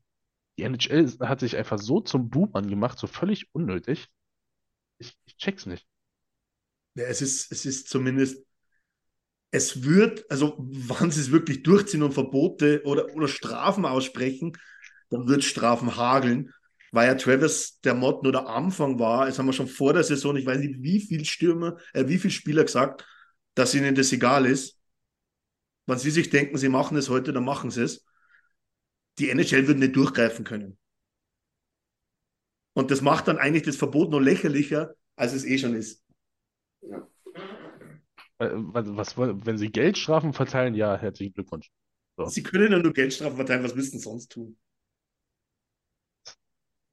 die 0.58 0.64
NHL 0.64 1.08
hat 1.22 1.40
sich 1.40 1.56
einfach 1.56 1.80
so 1.80 2.02
zum 2.02 2.30
Boomern 2.30 2.68
gemacht, 2.68 2.98
so 3.00 3.08
völlig 3.08 3.54
unnötig. 3.54 4.08
Ich, 4.98 5.18
ich 5.26 5.38
check's 5.38 5.66
nicht. 5.66 5.88
Ja, 7.00 7.06
es 7.06 7.22
ist, 7.22 7.50
es 7.50 7.66
ist 7.66 7.88
zumindest, 7.88 8.44
es 9.52 9.84
wird, 9.84 10.30
also 10.30 10.56
wann 10.60 11.12
sie 11.12 11.22
es 11.22 11.32
wirklich 11.32 11.64
durchziehen 11.64 12.04
und 12.04 12.14
Verbote 12.14 12.82
oder, 12.84 13.16
oder 13.16 13.30
Strafen 13.30 13.86
aussprechen, 13.86 14.58
dann 15.10 15.26
wird 15.30 15.46
Strafen 15.46 15.96
hageln, 15.96 16.54
weil 16.92 17.08
ja 17.08 17.16
Travis 17.16 17.80
der 17.86 17.94
Mott 17.94 18.24
nur 18.24 18.34
der 18.34 18.48
Anfang 18.48 19.00
war. 19.00 19.28
Das 19.28 19.40
haben 19.40 19.46
wir 19.46 19.54
schon 19.54 19.70
vor 19.70 19.94
der 19.94 20.04
Saison, 20.04 20.36
ich 20.36 20.46
weiß 20.46 20.60
nicht, 20.60 20.82
wie 20.82 21.00
viel 21.00 21.24
Stürmer, 21.24 21.78
äh, 21.94 22.06
wie 22.10 22.20
viel 22.20 22.32
Spieler 22.32 22.66
gesagt, 22.66 23.08
dass 23.54 23.74
ihnen 23.74 23.96
das 23.96 24.12
egal 24.12 24.46
ist. 24.46 24.78
Wenn 25.86 26.00
sie 26.00 26.12
sich 26.12 26.30
denken, 26.30 26.58
sie 26.58 26.70
machen 26.70 26.98
es 26.98 27.08
heute, 27.08 27.32
dann 27.32 27.46
machen 27.46 27.72
sie 27.72 27.84
es. 27.84 28.06
Die 29.20 29.30
NHL 29.30 29.68
wird 29.70 29.80
nicht 29.80 29.96
durchgreifen 29.96 30.44
können. 30.44 30.78
Und 32.74 32.92
das 32.92 33.02
macht 33.02 33.30
dann 33.30 33.38
eigentlich 33.38 33.64
das 33.64 33.78
Verbot 33.78 34.12
noch 34.12 34.20
lächerlicher, 34.20 34.96
als 35.16 35.32
es 35.32 35.46
eh 35.46 35.58
schon 35.58 35.76
ist. 35.76 36.04
Äh, 36.82 38.50
Was, 38.54 39.18
was, 39.18 39.18
wenn 39.46 39.58
sie 39.58 39.72
Geldstrafen 39.72 40.34
verteilen, 40.34 40.74
ja, 40.74 40.98
herzlichen 40.98 41.34
Glückwunsch. 41.34 41.70
So. 42.18 42.26
Sie 42.26 42.44
können 42.44 42.72
ja 42.72 42.80
nur 42.80 42.94
Geldstrafen 42.94 43.36
verteilen, 43.36 43.64
was 43.64 43.76
müssen 43.76 43.98
sie 44.00 44.04
sonst 44.04 44.32
tun? 44.32 44.58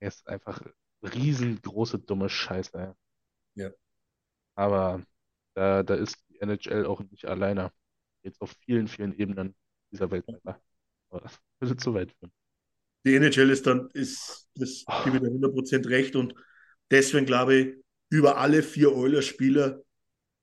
Er 0.00 0.08
ist 0.08 0.26
einfach 0.28 0.60
riesengroße, 1.02 1.98
dumme 1.98 2.28
Scheiße. 2.28 2.94
Ja. 3.54 3.70
Aber 4.54 5.02
da, 5.54 5.82
da 5.82 5.94
ist 5.94 6.18
die 6.28 6.40
NHL 6.40 6.86
auch 6.86 7.00
nicht 7.00 7.26
alleine. 7.26 7.72
Jetzt 8.22 8.40
auf 8.40 8.52
vielen, 8.64 8.88
vielen 8.88 9.18
Ebenen 9.18 9.54
dieser 9.92 10.10
Welt 10.10 10.26
weiter. 10.28 10.60
Aber 11.10 11.20
das 11.20 11.40
würde 11.60 11.76
zu 11.76 11.94
weit 11.94 12.12
führen. 12.12 12.32
Die 13.04 13.14
NHL 13.14 13.50
ist 13.50 13.66
dann, 13.66 13.88
ist, 13.92 14.48
das 14.56 14.84
gebe 15.04 15.16
ich 15.16 15.22
dir 15.22 15.30
100% 15.30 15.88
recht 15.88 16.16
und 16.16 16.34
deswegen 16.90 17.26
glaube 17.26 17.54
ich, 17.54 17.85
über 18.10 18.38
alle 18.38 18.62
vier 18.62 18.94
Oilers-Spieler 18.94 19.80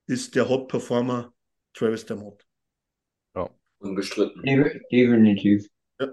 ist 0.08 0.36
der 0.36 0.50
Hot-Performer 0.50 1.34
Travis 1.74 2.06
Dermott. 2.06 2.46
Unbestritten. 3.80 4.44
De- 4.44 4.82
Definitiv. 4.92 5.68
Ja. 6.00 6.08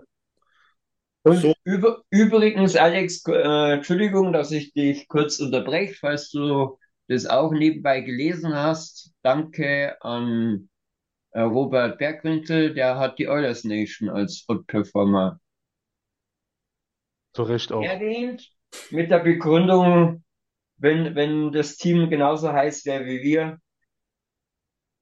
Und 1.22 1.36
So. 1.36 1.54
über, 1.62 2.02
übrigens, 2.10 2.74
Alex, 2.74 3.22
äh, 3.28 3.74
Entschuldigung, 3.74 4.32
dass 4.32 4.50
ich 4.50 4.72
dich 4.72 5.06
kurz 5.06 5.38
unterbreche, 5.38 5.94
falls 5.94 6.30
du 6.30 6.78
das 7.06 7.26
auch 7.26 7.52
nebenbei 7.52 8.00
gelesen 8.00 8.54
hast. 8.54 9.12
Danke 9.22 9.96
an 10.02 10.68
äh, 11.30 11.42
Robert 11.42 11.98
Bergwinkel, 11.98 12.74
der 12.74 12.98
hat 12.98 13.20
die 13.20 13.28
Oilers 13.28 13.62
Nation 13.62 14.08
als 14.08 14.44
Hot 14.48 14.66
Performer 14.66 15.40
Zu 17.34 17.44
Recht 17.44 17.70
auch. 17.70 17.84
erwähnt, 17.84 18.50
mit 18.90 19.12
der 19.12 19.20
Begründung, 19.20 20.24
wenn, 20.80 21.14
wenn 21.14 21.52
das 21.52 21.76
Team 21.76 22.08
genauso 22.08 22.52
heiß 22.52 22.86
wäre 22.86 23.04
wie 23.04 23.22
wir, 23.22 23.60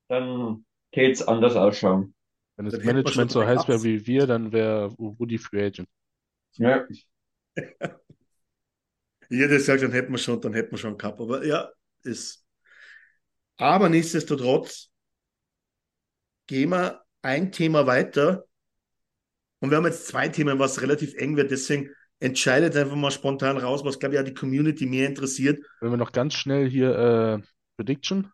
dann 0.08 0.66
täte 0.92 1.12
es 1.12 1.26
anders 1.26 1.54
ausschauen. 1.54 2.14
Wenn 2.56 2.66
das 2.66 2.74
Dann 2.74 2.86
Management 2.86 3.30
so 3.30 3.46
heiß 3.46 3.68
wäre 3.68 3.84
wie 3.84 4.04
wir, 4.06 4.26
dann 4.26 4.52
wäre 4.52 4.92
Woody 4.98 5.38
Free 5.38 5.66
Agent. 5.66 5.88
Ja. 6.54 6.86
Jeder 9.30 9.60
sagt, 9.60 9.82
dann 9.82 9.92
hätten 9.92 10.10
wir 10.10 10.18
schon, 10.18 10.40
dann 10.40 10.54
hätten 10.54 10.72
wir 10.72 10.78
schon 10.78 10.98
gehabt. 10.98 11.20
Aber 11.20 11.44
ja, 11.44 11.70
ist. 12.02 12.44
Aber 13.56 13.88
nichtsdestotrotz 13.88 14.90
gehen 16.46 16.70
wir 16.70 17.04
ein 17.22 17.52
Thema 17.52 17.86
weiter. 17.86 18.46
Und 19.60 19.70
wir 19.70 19.76
haben 19.76 19.86
jetzt 19.86 20.08
zwei 20.08 20.28
Themen, 20.28 20.58
was 20.58 20.82
relativ 20.82 21.14
eng 21.14 21.36
wird. 21.36 21.52
Deswegen 21.52 21.94
entscheidet 22.20 22.76
einfach 22.76 22.96
mal 22.96 23.10
spontan 23.10 23.58
raus, 23.58 23.84
was, 23.84 23.98
glaube 23.98 24.14
ich, 24.14 24.20
auch 24.20 24.24
die 24.24 24.34
Community 24.34 24.86
mehr 24.86 25.06
interessiert. 25.06 25.64
Wenn 25.80 25.90
wir 25.90 25.96
noch 25.96 26.12
ganz 26.12 26.34
schnell 26.34 26.68
hier 26.68 26.96
äh, 26.96 27.46
Prediction 27.76 28.32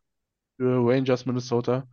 für 0.57 0.87
Rangers 0.87 1.27
Minnesota 1.27 1.87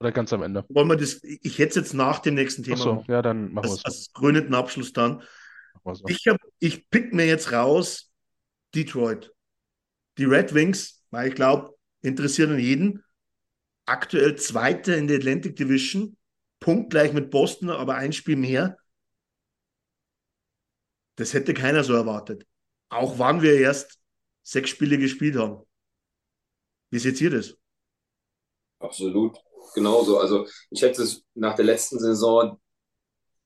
oder 0.00 0.12
ganz 0.12 0.32
am 0.32 0.42
Ende. 0.42 0.64
Wollen 0.68 0.88
wir 0.88 0.96
das, 0.96 1.20
ich 1.22 1.58
hätte 1.58 1.70
es 1.70 1.74
jetzt 1.74 1.94
nach 1.94 2.20
dem 2.20 2.34
nächsten 2.34 2.62
Thema 2.62 2.94
machen. 2.94 3.04
ja, 3.08 3.22
dann 3.22 3.52
machen 3.52 3.64
wir 3.66 3.70
Als, 3.70 3.78
es 3.78 3.84
als 3.84 4.12
krönenden 4.12 4.54
Abschluss 4.54 4.92
dann. 4.92 5.22
So. 5.84 6.04
Ich, 6.06 6.26
hab, 6.28 6.38
ich 6.58 6.88
pick 6.90 7.14
mir 7.14 7.26
jetzt 7.26 7.52
raus 7.52 8.12
Detroit. 8.74 9.32
Die 10.18 10.24
Red 10.24 10.52
Wings, 10.54 11.02
weil 11.10 11.28
ich 11.28 11.34
glaube, 11.34 11.74
interessieren 12.02 12.58
jeden. 12.58 13.02
Aktuell 13.86 14.36
Zweiter 14.36 14.96
in 14.96 15.08
der 15.08 15.16
Atlantic 15.16 15.56
Division, 15.56 16.16
punktgleich 16.60 17.12
mit 17.12 17.30
Boston, 17.30 17.70
aber 17.70 17.94
ein 17.94 18.12
Spiel 18.12 18.36
mehr. 18.36 18.76
Das 21.18 21.34
hätte 21.34 21.52
keiner 21.52 21.82
so 21.82 21.94
erwartet. 21.94 22.46
Auch 22.90 23.18
wann 23.18 23.42
wir 23.42 23.58
erst 23.58 23.98
sechs 24.44 24.70
Spiele 24.70 24.98
gespielt 24.98 25.36
haben. 25.36 25.66
Wie 26.90 26.98
seht 27.00 27.20
ihr 27.20 27.30
das? 27.30 27.56
Absolut. 28.78 29.36
Genauso. 29.74 30.18
Also 30.18 30.46
ich 30.70 30.80
hätte 30.80 31.02
es 31.02 31.24
nach 31.34 31.56
der 31.56 31.64
letzten 31.64 31.98
Saison 31.98 32.60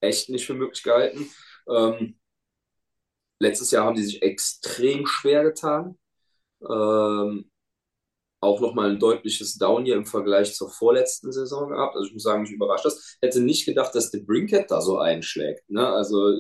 echt 0.01 0.29
nicht 0.29 0.47
für 0.47 0.53
möglich 0.53 0.83
gehalten. 0.83 1.31
Ähm, 1.67 2.19
letztes 3.39 3.71
Jahr 3.71 3.87
haben 3.87 3.97
die 3.97 4.05
sich 4.05 4.21
extrem 4.21 5.07
schwer 5.07 5.43
getan. 5.43 5.99
Ähm, 6.61 7.51
auch 8.41 8.61
nochmal 8.61 8.91
ein 8.91 8.99
deutliches 8.99 9.57
Down 9.57 9.87
hier 9.87 9.97
im 9.97 10.05
Vergleich 10.05 10.55
zur 10.55 10.71
vorletzten 10.71 11.33
Saison 11.33 11.71
gehabt. 11.71 11.97
Also 11.97 12.09
ich 12.09 12.13
muss 12.13 12.25
sagen, 12.25 12.43
mich 12.43 12.53
überrascht 12.53 12.85
das. 12.85 13.17
Hätte 13.23 13.41
nicht 13.41 13.65
gedacht, 13.65 13.95
dass 13.95 14.11
der 14.11 14.21
Brinket 14.21 14.71
da 14.71 14.83
so 14.83 14.99
einschlägt. 14.99 15.71
Ne? 15.71 15.89
Also 15.89 16.35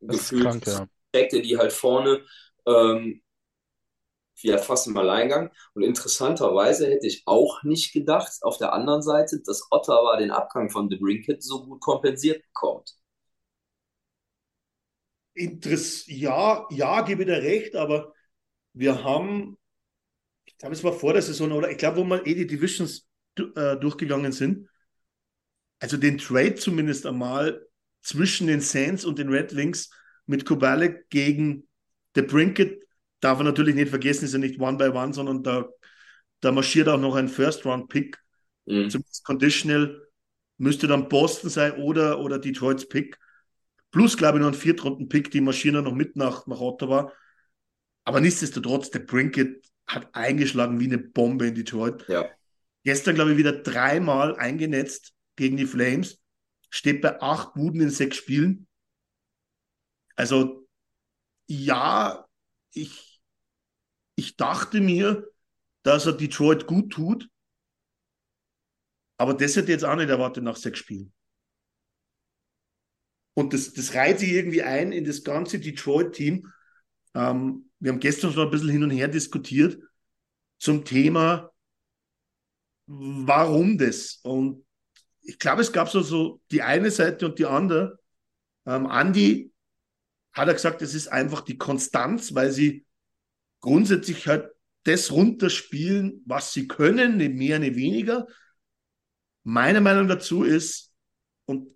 gefühlt 0.00 0.66
ja. 0.66 0.86
er 1.12 1.28
die 1.28 1.58
halt 1.58 1.72
vorne 1.72 2.24
ähm, 2.66 3.22
ja, 4.42 4.58
fast 4.58 4.86
im 4.86 4.96
Alleingang. 4.96 5.50
Und 5.74 5.82
interessanterweise 5.82 6.88
hätte 6.88 7.06
ich 7.06 7.22
auch 7.26 7.62
nicht 7.62 7.92
gedacht, 7.92 8.32
auf 8.42 8.58
der 8.58 8.72
anderen 8.72 9.02
Seite, 9.02 9.40
dass 9.40 9.66
Ottawa 9.70 10.16
den 10.16 10.30
Abgang 10.30 10.70
von 10.70 10.90
The 10.90 10.96
Brinket 10.96 11.42
so 11.42 11.64
gut 11.64 11.80
kompensiert 11.80 12.42
bekommt. 12.42 12.94
Interess 15.34 16.06
ja, 16.06 16.66
ja, 16.70 17.02
gebe 17.02 17.24
dir 17.26 17.42
recht, 17.42 17.76
aber 17.76 18.14
wir 18.72 19.04
haben, 19.04 19.58
ich 20.46 20.56
glaube, 20.56 20.74
es 20.74 20.84
war 20.84 20.92
vor 20.92 21.12
der 21.12 21.22
Saison, 21.22 21.52
oder 21.52 21.70
ich 21.70 21.78
glaube, 21.78 21.98
wo 21.98 22.04
wir 22.04 22.26
eh 22.26 22.34
die 22.34 22.46
Divisions 22.46 23.06
äh, 23.38 23.76
durchgegangen 23.76 24.32
sind, 24.32 24.68
also 25.78 25.98
den 25.98 26.16
Trade 26.16 26.54
zumindest 26.54 27.04
einmal 27.04 27.66
zwischen 28.06 28.46
den 28.46 28.60
Saints 28.60 29.04
und 29.04 29.18
den 29.18 29.30
Red 29.30 29.56
Wings 29.56 29.90
mit 30.26 30.46
Kubalik 30.46 31.10
gegen 31.10 31.66
The 32.14 32.22
Brinket, 32.22 32.84
darf 33.18 33.38
man 33.38 33.46
natürlich 33.46 33.74
nicht 33.74 33.88
vergessen, 33.88 34.26
ist 34.26 34.32
ja 34.32 34.38
nicht 34.38 34.60
one 34.60 34.78
by 34.78 34.96
one, 34.96 35.12
sondern 35.12 35.42
da, 35.42 35.68
da 36.40 36.52
marschiert 36.52 36.88
auch 36.88 37.00
noch 37.00 37.16
ein 37.16 37.28
First-Round-Pick, 37.28 38.16
Mhm. 38.68 38.90
zumindest 38.90 39.24
conditional, 39.24 40.08
müsste 40.58 40.86
dann 40.86 41.08
Boston 41.08 41.50
sein 41.50 41.72
oder, 41.72 42.20
oder 42.20 42.38
Detroits 42.38 42.88
Pick. 42.88 43.18
Plus, 43.90 44.16
glaube 44.16 44.38
ich, 44.38 44.42
noch 44.42 44.52
ein 44.52 44.58
Viertrunden-Pick, 44.58 45.30
die 45.32 45.40
marschieren 45.40 45.84
noch 45.84 45.92
mit 45.92 46.16
nach, 46.16 46.46
nach 46.46 46.60
Ottawa. 46.60 47.12
Aber 48.04 48.20
nichtsdestotrotz, 48.20 48.90
der 48.90 49.00
Brinket 49.00 49.64
hat 49.86 50.14
eingeschlagen 50.14 50.78
wie 50.78 50.86
eine 50.86 50.98
Bombe 50.98 51.48
in 51.48 51.54
Detroit. 51.54 52.04
Ja. 52.08 52.28
Gestern, 52.84 53.16
glaube 53.16 53.32
ich, 53.32 53.36
wieder 53.36 53.52
dreimal 53.52 54.36
eingenetzt 54.36 55.12
gegen 55.34 55.56
die 55.56 55.66
Flames. 55.66 56.20
Steht 56.70 57.00
bei 57.00 57.20
acht 57.20 57.54
Buden 57.54 57.80
in 57.80 57.90
sechs 57.90 58.16
Spielen. 58.16 58.66
Also, 60.16 60.68
ja, 61.48 62.26
ich, 62.72 63.20
ich 64.16 64.36
dachte 64.36 64.80
mir, 64.80 65.26
dass 65.82 66.06
er 66.06 66.12
Detroit 66.12 66.66
gut 66.66 66.92
tut. 66.92 67.28
Aber 69.18 69.34
das 69.34 69.56
hätte 69.56 69.66
ich 69.66 69.70
jetzt 69.70 69.84
auch 69.84 69.96
nicht 69.96 70.10
erwartet 70.10 70.44
nach 70.44 70.56
sechs 70.56 70.78
Spielen. 70.78 71.12
Und 73.34 73.52
das, 73.52 73.72
das 73.72 73.94
reiht 73.94 74.18
sich 74.18 74.32
irgendwie 74.32 74.62
ein 74.62 74.92
in 74.92 75.04
das 75.04 75.22
ganze 75.22 75.60
Detroit-Team. 75.60 76.52
Ähm, 77.14 77.70
wir 77.78 77.92
haben 77.92 78.00
gestern 78.00 78.32
schon 78.32 78.44
ein 78.44 78.50
bisschen 78.50 78.70
hin 78.70 78.82
und 78.82 78.90
her 78.90 79.08
diskutiert 79.08 79.78
zum 80.58 80.84
Thema, 80.84 81.50
warum 82.86 83.78
das? 83.78 84.20
Und 84.22 84.65
ich 85.26 85.38
glaube, 85.38 85.62
es 85.62 85.72
gab 85.72 85.88
so, 85.88 86.00
so 86.02 86.40
die 86.50 86.62
eine 86.62 86.90
Seite 86.90 87.26
und 87.26 87.38
die 87.38 87.46
andere. 87.46 87.98
Ähm, 88.64 88.86
Andi 88.86 89.52
hat 90.32 90.48
er 90.48 90.54
gesagt, 90.54 90.82
es 90.82 90.94
ist 90.94 91.08
einfach 91.08 91.40
die 91.40 91.58
Konstanz, 91.58 92.34
weil 92.34 92.52
sie 92.52 92.86
grundsätzlich 93.60 94.26
halt 94.26 94.50
das 94.84 95.10
runterspielen, 95.10 96.22
was 96.26 96.52
sie 96.52 96.68
können, 96.68 97.16
nicht 97.16 97.34
mehr, 97.34 97.58
nicht 97.58 97.74
weniger. 97.74 98.26
Meine 99.42 99.80
Meinung 99.80 100.06
dazu 100.06 100.44
ist, 100.44 100.92
und 101.46 101.68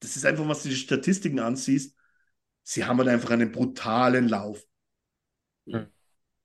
das 0.00 0.16
ist 0.16 0.26
einfach, 0.26 0.48
was 0.48 0.62
du 0.62 0.68
die 0.68 0.76
Statistiken 0.76 1.38
ansiehst, 1.38 1.96
sie 2.62 2.84
haben 2.84 2.98
halt 2.98 3.08
einfach 3.08 3.30
einen 3.30 3.52
brutalen 3.52 4.28
Lauf. 4.28 4.64
Hm. 5.66 5.86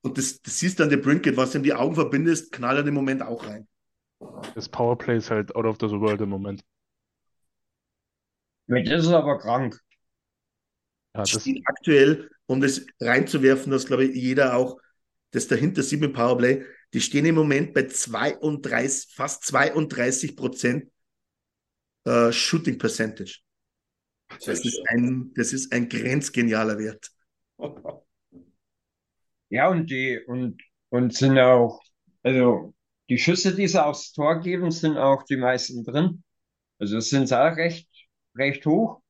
Und 0.02 0.18
das, 0.18 0.40
das 0.42 0.60
siehst 0.60 0.78
du 0.78 0.84
an 0.84 0.90
der 0.90 0.98
Brinket, 0.98 1.36
was 1.36 1.52
du 1.52 1.58
in 1.58 1.64
die 1.64 1.74
Augen 1.74 1.96
verbindest, 1.96 2.52
knallt 2.52 2.86
im 2.86 2.94
Moment 2.94 3.22
auch 3.22 3.44
rein. 3.46 3.66
Das 4.54 4.68
Powerplay 4.68 5.18
ist 5.18 5.30
halt 5.30 5.54
out 5.54 5.64
of 5.66 5.78
this 5.78 5.92
world 5.92 6.20
im 6.20 6.30
Moment. 6.30 6.64
Mit 8.66 8.88
ist 8.88 9.06
er 9.06 9.18
aber 9.18 9.38
krank. 9.38 9.80
Ja, 11.14 11.22
das, 11.22 11.30
Steht 11.42 11.62
aktuell, 11.66 12.30
um 12.46 12.60
das 12.60 12.86
reinzuwerfen, 13.00 13.70
dass 13.70 13.86
glaube 13.86 14.04
ich 14.04 14.16
jeder 14.16 14.56
auch 14.56 14.78
das 15.30 15.48
dahinter 15.48 15.82
sieht 15.82 16.00
mit 16.00 16.14
Powerplay, 16.14 16.64
die 16.94 17.00
stehen 17.00 17.26
im 17.26 17.34
Moment 17.34 17.74
bei 17.74 17.86
32, 17.86 19.12
fast 19.14 19.44
32 19.44 20.36
Prozent 20.36 20.90
äh, 22.04 22.32
Shooting 22.32 22.78
Percentage. 22.78 23.40
Das 24.44 24.64
ist 24.64 24.80
ein, 24.88 25.32
das 25.34 25.52
ist 25.52 25.72
ein 25.72 25.88
grenzgenialer 25.88 26.78
Wert. 26.78 27.10
Ja, 29.48 29.68
und 29.68 29.88
die, 29.90 30.18
und, 30.26 30.60
und 30.88 31.14
sind 31.14 31.38
auch, 31.38 31.80
also 32.24 32.74
die 33.08 33.18
Schüsse, 33.18 33.54
die 33.54 33.68
sie 33.68 33.84
aufs 33.84 34.12
Tor 34.12 34.40
geben, 34.40 34.70
sind 34.70 34.96
auch 34.98 35.22
die 35.24 35.36
meisten 35.36 35.84
drin. 35.84 36.22
Also 36.78 37.00
sind 37.00 37.28
sie 37.28 37.38
auch 37.40 37.56
recht, 37.56 37.88
recht 38.36 38.66
hoch. 38.66 39.02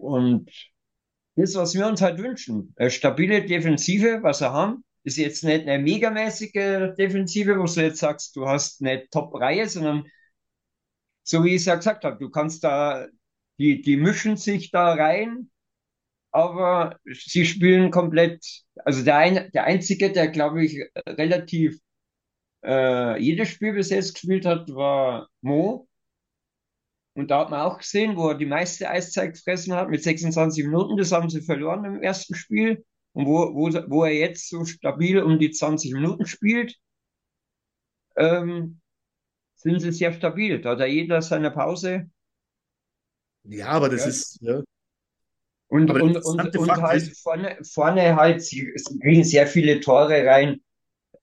Und 0.00 0.50
das, 1.36 1.54
was 1.54 1.74
wir 1.74 1.86
uns 1.86 2.02
halt 2.02 2.18
wünschen, 2.18 2.74
eine 2.76 2.90
stabile 2.90 3.44
Defensive, 3.46 4.20
was 4.22 4.38
sie 4.38 4.50
haben, 4.52 4.84
ist 5.04 5.16
jetzt 5.16 5.44
nicht 5.44 5.66
eine 5.66 5.82
megamäßige 5.82 6.94
Defensive, 6.98 7.58
wo 7.58 7.64
du 7.64 7.82
jetzt 7.82 8.00
sagst, 8.00 8.36
du 8.36 8.46
hast 8.48 8.82
eine 8.82 9.08
Top-Reihe, 9.10 9.68
sondern 9.68 10.04
so 11.22 11.44
wie 11.44 11.50
ich 11.50 11.56
es 11.62 11.66
ja 11.66 11.76
gesagt 11.76 12.04
habe, 12.04 12.18
du 12.18 12.30
kannst 12.30 12.64
da, 12.64 13.06
die, 13.58 13.82
die 13.82 13.96
mischen 13.96 14.36
sich 14.36 14.70
da 14.70 14.94
rein, 14.94 15.50
aber 16.30 16.98
sie 17.04 17.46
spielen 17.46 17.90
komplett, 17.90 18.44
also 18.84 19.04
der, 19.04 19.16
ein, 19.16 19.50
der 19.52 19.64
Einzige, 19.64 20.12
der 20.12 20.28
glaube 20.28 20.64
ich 20.64 20.80
relativ 21.06 21.78
äh, 22.64 23.20
jedes 23.20 23.48
Spiel 23.48 23.72
bis 23.72 23.90
jetzt 23.90 24.14
gespielt 24.14 24.46
hat, 24.46 24.68
war 24.74 25.28
Mo. 25.40 25.88
Und 27.14 27.30
da 27.30 27.40
hat 27.40 27.50
man 27.50 27.60
auch 27.62 27.78
gesehen, 27.78 28.16
wo 28.16 28.28
er 28.28 28.36
die 28.36 28.46
meiste 28.46 28.88
Eiszeit 28.88 29.34
gefressen 29.34 29.74
hat 29.74 29.88
mit 29.88 30.02
26 30.02 30.64
Minuten. 30.64 30.96
Das 30.96 31.12
haben 31.12 31.30
sie 31.30 31.42
verloren 31.42 31.84
im 31.84 32.02
ersten 32.02 32.34
Spiel. 32.34 32.84
Und 33.12 33.26
wo, 33.26 33.54
wo, 33.54 33.72
wo 33.88 34.04
er 34.04 34.14
jetzt 34.14 34.48
so 34.48 34.64
stabil 34.64 35.20
um 35.20 35.38
die 35.38 35.50
20 35.50 35.94
Minuten 35.94 36.26
spielt, 36.26 36.76
ähm, 38.16 38.80
sind 39.56 39.80
sie 39.80 39.92
sehr 39.92 40.12
stabil. 40.12 40.60
Da 40.60 40.70
hat 40.70 40.80
er 40.80 40.86
jeder 40.86 41.20
seine 41.22 41.50
Pause. 41.50 42.08
Ja, 43.44 43.68
aber 43.68 43.88
das 43.88 44.02
ja. 44.02 44.08
ist, 44.08 44.38
ja. 44.40 44.62
Und, 45.68 45.90
und, 45.90 46.16
und, 46.16 46.56
und 46.56 46.82
halt 46.82 47.16
vorne, 47.18 47.58
vorne 47.62 48.16
halt, 48.16 48.42
sie, 48.42 48.72
kriegen 49.02 49.22
sehr 49.24 49.46
viele 49.46 49.80
Tore 49.80 50.24
rein, 50.24 50.62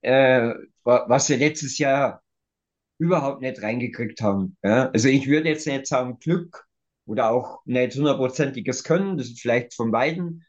äh, 0.02 0.54
was 0.84 1.28
sie 1.28 1.36
letztes 1.36 1.80
Jahr 1.80 2.22
überhaupt 3.00 3.42
nicht 3.42 3.62
reingekriegt 3.62 4.22
haben. 4.22 4.56
Ja? 4.64 4.90
Also 4.92 5.10
ich 5.10 5.28
würde 5.28 5.50
jetzt 5.50 5.68
nicht 5.68 5.88
sagen 5.88 6.20
Glück 6.20 6.66
oder 7.06 7.32
auch 7.32 7.62
nicht 7.66 7.96
hundertprozentiges 7.96 8.84
Können, 8.84 9.18
das 9.18 9.28
ist 9.28 9.42
vielleicht 9.42 9.74
von 9.74 9.92
beiden, 9.92 10.46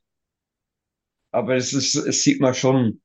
aber 1.31 1.55
das, 1.55 1.73
ist, 1.73 1.95
das 1.97 2.23
sieht 2.23 2.41
man 2.41 2.55
schon. 2.55 3.01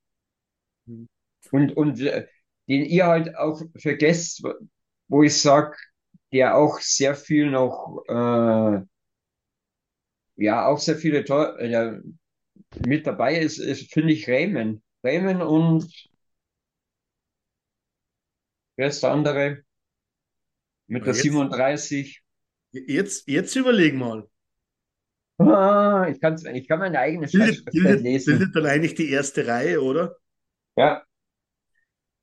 Und, 1.51 1.75
und 1.75 1.99
äh, 2.01 2.27
den 2.67 2.85
ihr 2.85 3.05
halt 3.05 3.35
auch 3.35 3.61
vergesst, 3.77 4.43
wo 5.07 5.23
ich 5.23 5.41
sag, 5.41 5.77
der 6.31 6.55
auch 6.55 6.79
sehr 6.79 7.15
viel 7.15 7.49
noch, 7.51 8.03
äh, 8.07 8.81
ja, 10.41 10.65
auch 10.65 10.79
sehr 10.79 10.95
viele 10.95 11.23
Tor 11.23 11.59
äh, 11.59 11.99
mit 12.85 13.05
dabei 13.05 13.39
ist, 13.39 13.59
ist 13.59 13.93
finde 13.93 14.13
ich 14.13 14.27
Raymond. 14.27 14.81
Raymond 15.03 15.41
und 15.41 16.09
Wer 18.75 18.87
ist 18.87 19.03
der 19.03 19.11
andere? 19.11 19.63
Mit 20.87 21.05
der 21.05 21.13
jetzt, 21.13 21.23
37. 21.23 22.23
Jetzt, 22.71 23.27
jetzt 23.27 23.55
überleg 23.55 23.93
mal. 23.93 24.27
Ah, 25.37 26.07
ich, 26.09 26.19
kann's, 26.19 26.45
ich 26.45 26.67
kann 26.67 26.79
meine 26.79 26.97
eigene 26.97 27.27
bildet, 27.27 28.01
lesen. 28.01 28.37
Bildet 28.37 28.55
dann 28.55 28.65
eigentlich 28.65 28.95
die 28.95 29.11
erste 29.11 29.45
Reihe, 29.45 29.81
oder? 29.81 30.17
Ja. 30.75 31.03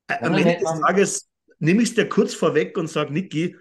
Am 0.08 0.34
Ende 0.34 0.56
des 0.56 0.80
Tages 0.80 1.30
nehme 1.58 1.82
ich 1.82 1.90
es 1.90 1.94
dir 1.94 2.08
kurz 2.08 2.34
vorweg 2.34 2.76
und 2.76 2.88
sage, 2.88 3.12
Niki, 3.12 3.56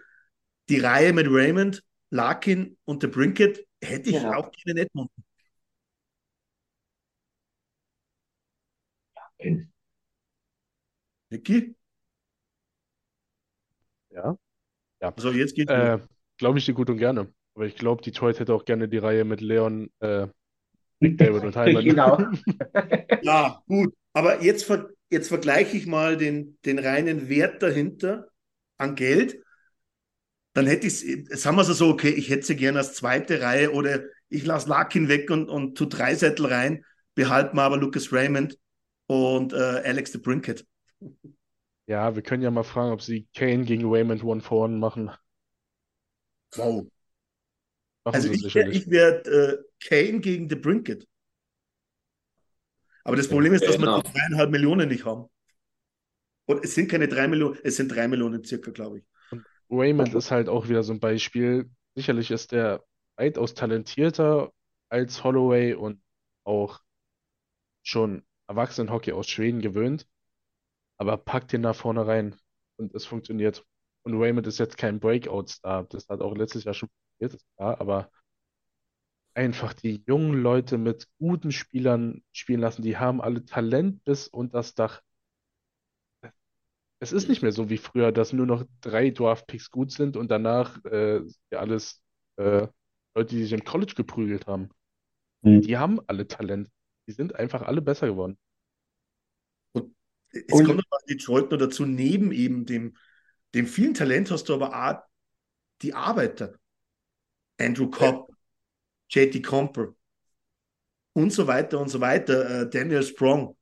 die 0.70 0.80
Reihe 0.80 1.14
mit 1.14 1.28
Raymond, 1.30 1.84
Larkin 2.10 2.78
und 2.86 3.04
der 3.04 3.10
Brinket 3.10 3.67
hätte 3.84 4.10
ich 4.10 4.16
genau. 4.18 4.34
auch 4.34 4.52
gerne 4.52 4.72
in 4.72 4.78
Edmonton. 4.78 5.24
Niki? 11.30 11.76
Ja. 14.10 14.38
Ja. 15.02 15.14
So, 15.18 15.32
jetzt 15.32 15.56
geht's. 15.56 15.72
Äh, 15.72 16.00
glaube 16.38 16.60
ich 16.60 16.66
dir 16.66 16.74
gut 16.74 16.90
und 16.90 16.98
gerne. 16.98 17.32
Aber 17.56 17.66
ich 17.66 17.76
glaube, 17.76 18.02
Detroit 18.02 18.40
hätte 18.40 18.54
auch 18.54 18.66
gerne 18.66 18.88
die 18.88 18.98
Reihe 18.98 19.26
mit 19.26 19.42
Leon, 19.42 19.90
äh, 20.00 20.28
David 21.00 21.44
und 21.44 21.56
Hyman. 21.56 21.84
genau. 21.84 22.20
ja, 23.22 23.62
gut. 23.68 23.94
Aber 24.14 24.42
jetzt, 24.44 24.66
ver 24.66 24.90
jetzt 25.10 25.28
vergleiche 25.28 25.78
ich 25.78 25.86
mal 25.86 26.18
den, 26.18 26.58
den 26.66 26.80
reinen 26.80 27.30
Wert 27.30 27.62
dahinter 27.62 28.30
an 28.78 28.96
Geld. 28.96 29.42
Dann 30.58 30.66
hätte 30.66 30.88
ich 30.88 31.04
es, 31.04 31.44
sagen 31.44 31.56
wir 31.56 31.62
es 31.62 31.68
so, 31.68 31.88
okay, 31.88 32.10
ich 32.10 32.32
hätte 32.32 32.48
sie 32.48 32.56
gerne 32.56 32.80
als 32.80 32.96
zweite 32.96 33.42
Reihe 33.42 33.72
oder 33.74 34.02
ich 34.28 34.44
lasse 34.44 34.68
Larkin 34.68 35.08
weg 35.08 35.30
und, 35.30 35.50
und 35.50 35.78
tu 35.78 35.86
drei 35.86 36.16
Sättel 36.16 36.48
rein, 36.48 36.84
behalten 37.14 37.56
wir 37.56 37.62
aber 37.62 37.78
Lucas 37.78 38.12
Raymond 38.12 38.58
und 39.06 39.54
äh, 39.54 39.84
Alex 39.86 40.14
de 40.14 40.20
Brinket. 40.20 40.66
Ja, 41.86 42.16
wir 42.16 42.24
können 42.24 42.42
ja 42.42 42.50
mal 42.50 42.64
fragen, 42.64 42.92
ob 42.92 43.04
sie 43.04 43.28
Kane 43.36 43.66
gegen 43.66 43.86
Raymond 43.86 44.24
One 44.24 44.42
for 44.42 44.66
One 44.66 44.80
machen. 44.80 45.12
Wow. 46.56 46.88
Machen 48.04 48.16
also 48.16 48.32
ich, 48.32 48.44
ich 48.56 48.90
werde 48.90 49.30
äh, 49.30 49.88
Kane 49.88 50.22
gegen 50.22 50.50
The 50.50 50.56
Brinket. 50.56 51.08
Aber 53.04 53.16
das 53.16 53.28
Problem 53.28 53.54
ist, 53.54 53.64
dass 53.64 53.78
wir 53.78 54.02
die 54.02 54.12
dreieinhalb 54.12 54.50
Millionen 54.50 54.90
nicht 54.90 55.06
haben. 55.06 55.30
Und 56.46 56.66
es 56.66 56.74
sind 56.74 56.90
keine 56.90 57.08
drei 57.08 57.28
Millionen, 57.28 57.60
es 57.64 57.76
sind 57.76 57.90
drei 57.90 58.08
Millionen 58.08 58.44
circa, 58.44 58.72
glaube 58.72 58.98
ich. 58.98 59.06
Raymond 59.70 60.14
ist 60.14 60.32
halt 60.32 60.50
auch 60.50 60.68
wieder 60.70 60.84
so 60.84 60.94
ein 60.94 61.00
Beispiel. 61.00 61.70
Sicherlich 61.96 62.32
ist 62.32 62.54
er 62.54 62.84
weitaus 63.18 63.54
talentierter 63.54 64.52
als 64.90 65.24
Holloway 65.24 65.74
und 65.74 66.02
auch 66.44 66.80
schon 67.84 68.24
Erwachsenenhockey 68.48 69.12
aus 69.14 69.28
Schweden 69.28 69.62
gewöhnt 69.62 70.08
aber 70.98 71.18
packt 71.18 71.54
ihn 71.54 71.64
da 71.64 71.74
vorne 71.74 72.06
rein 72.08 72.36
und 72.78 72.94
es 72.96 73.06
funktioniert. 73.06 73.66
Und 74.04 74.20
Raymond 74.20 74.48
ist 74.48 74.58
jetzt 74.58 74.78
kein 74.78 75.00
Breakout-Star. 75.00 75.86
Das 75.86 76.08
hat 76.10 76.22
auch 76.22 76.36
letztes 76.36 76.64
Jahr 76.64 76.74
schon 76.74 76.90
funktioniert, 76.90 77.42
ist 77.42 77.56
klar, 77.56 77.80
aber 77.82 78.12
einfach 79.34 79.74
die 79.74 80.04
jungen 80.08 80.42
Leute 80.42 80.78
mit 80.78 81.08
guten 81.20 81.52
Spielern 81.52 82.24
spielen 82.32 82.62
lassen, 82.62 82.82
die 82.82 82.98
haben 82.98 83.22
alle 83.22 83.46
Talent 83.46 84.04
bis 84.04 84.28
unter 84.28 84.58
das 84.58 84.74
Dach. 84.74 85.02
Es 87.00 87.12
ist 87.12 87.30
nicht 87.30 87.44
mehr 87.44 87.52
so 87.52 87.70
wie 87.70 87.78
früher, 87.78 88.12
dass 88.12 88.34
nur 88.34 88.46
noch 88.46 88.66
drei 88.82 89.12
Draft-Picks 89.12 89.70
gut 89.70 89.92
sind 89.92 90.18
und 90.18 90.32
danach 90.32 90.84
äh, 90.86 91.22
alles 91.52 92.02
äh, 92.38 92.68
Leute, 93.16 93.36
die 93.36 93.44
sich 93.44 93.54
im 93.54 93.64
College 93.64 93.94
geprügelt 93.96 94.48
haben. 94.48 94.70
Mhm. 95.42 95.62
Die 95.62 95.78
haben 95.78 96.00
alle 96.08 96.28
Talent. 96.28 96.70
Die 97.08 97.12
sind 97.12 97.36
einfach 97.36 97.62
alle 97.62 97.82
besser 97.82 98.08
geworden. 98.08 98.38
Es 100.32 100.44
und, 100.52 100.66
kommt 100.66 100.78
noch 100.78 101.02
Detroit 101.10 101.52
noch 101.52 101.58
dazu, 101.58 101.86
neben 101.86 102.32
eben 102.32 102.66
dem, 102.66 102.98
dem 103.54 103.66
vielen 103.66 103.94
Talent 103.94 104.30
hast 104.30 104.50
du 104.50 104.54
aber 104.54 104.76
auch 104.76 105.02
die 105.82 105.94
Arbeiter. 105.94 106.58
Andrew 107.60 107.90
Cobb, 107.90 108.30
ja. 109.10 109.24
JT 109.24 109.44
Comper 109.44 109.96
und 111.14 111.32
so 111.32 111.48
weiter 111.48 111.80
und 111.80 111.90
so 111.90 112.00
weiter, 112.00 112.62
äh, 112.62 112.70
Daniel 112.70 113.04
Sprong. 113.04 113.57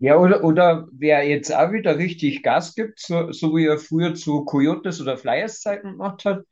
Ja, 0.00 0.16
oder, 0.16 0.44
oder 0.44 0.86
wer 0.92 1.26
jetzt 1.26 1.52
auch 1.52 1.72
wieder 1.72 1.98
richtig 1.98 2.42
Gas 2.44 2.74
gibt, 2.74 3.00
so, 3.00 3.32
so 3.32 3.54
wie 3.56 3.66
er 3.66 3.78
früher 3.78 4.14
zu 4.14 4.44
Coyotes 4.44 5.00
oder 5.00 5.18
Flyers 5.18 5.60
Zeiten 5.60 5.92
gemacht 5.92 6.24
hat, 6.24 6.44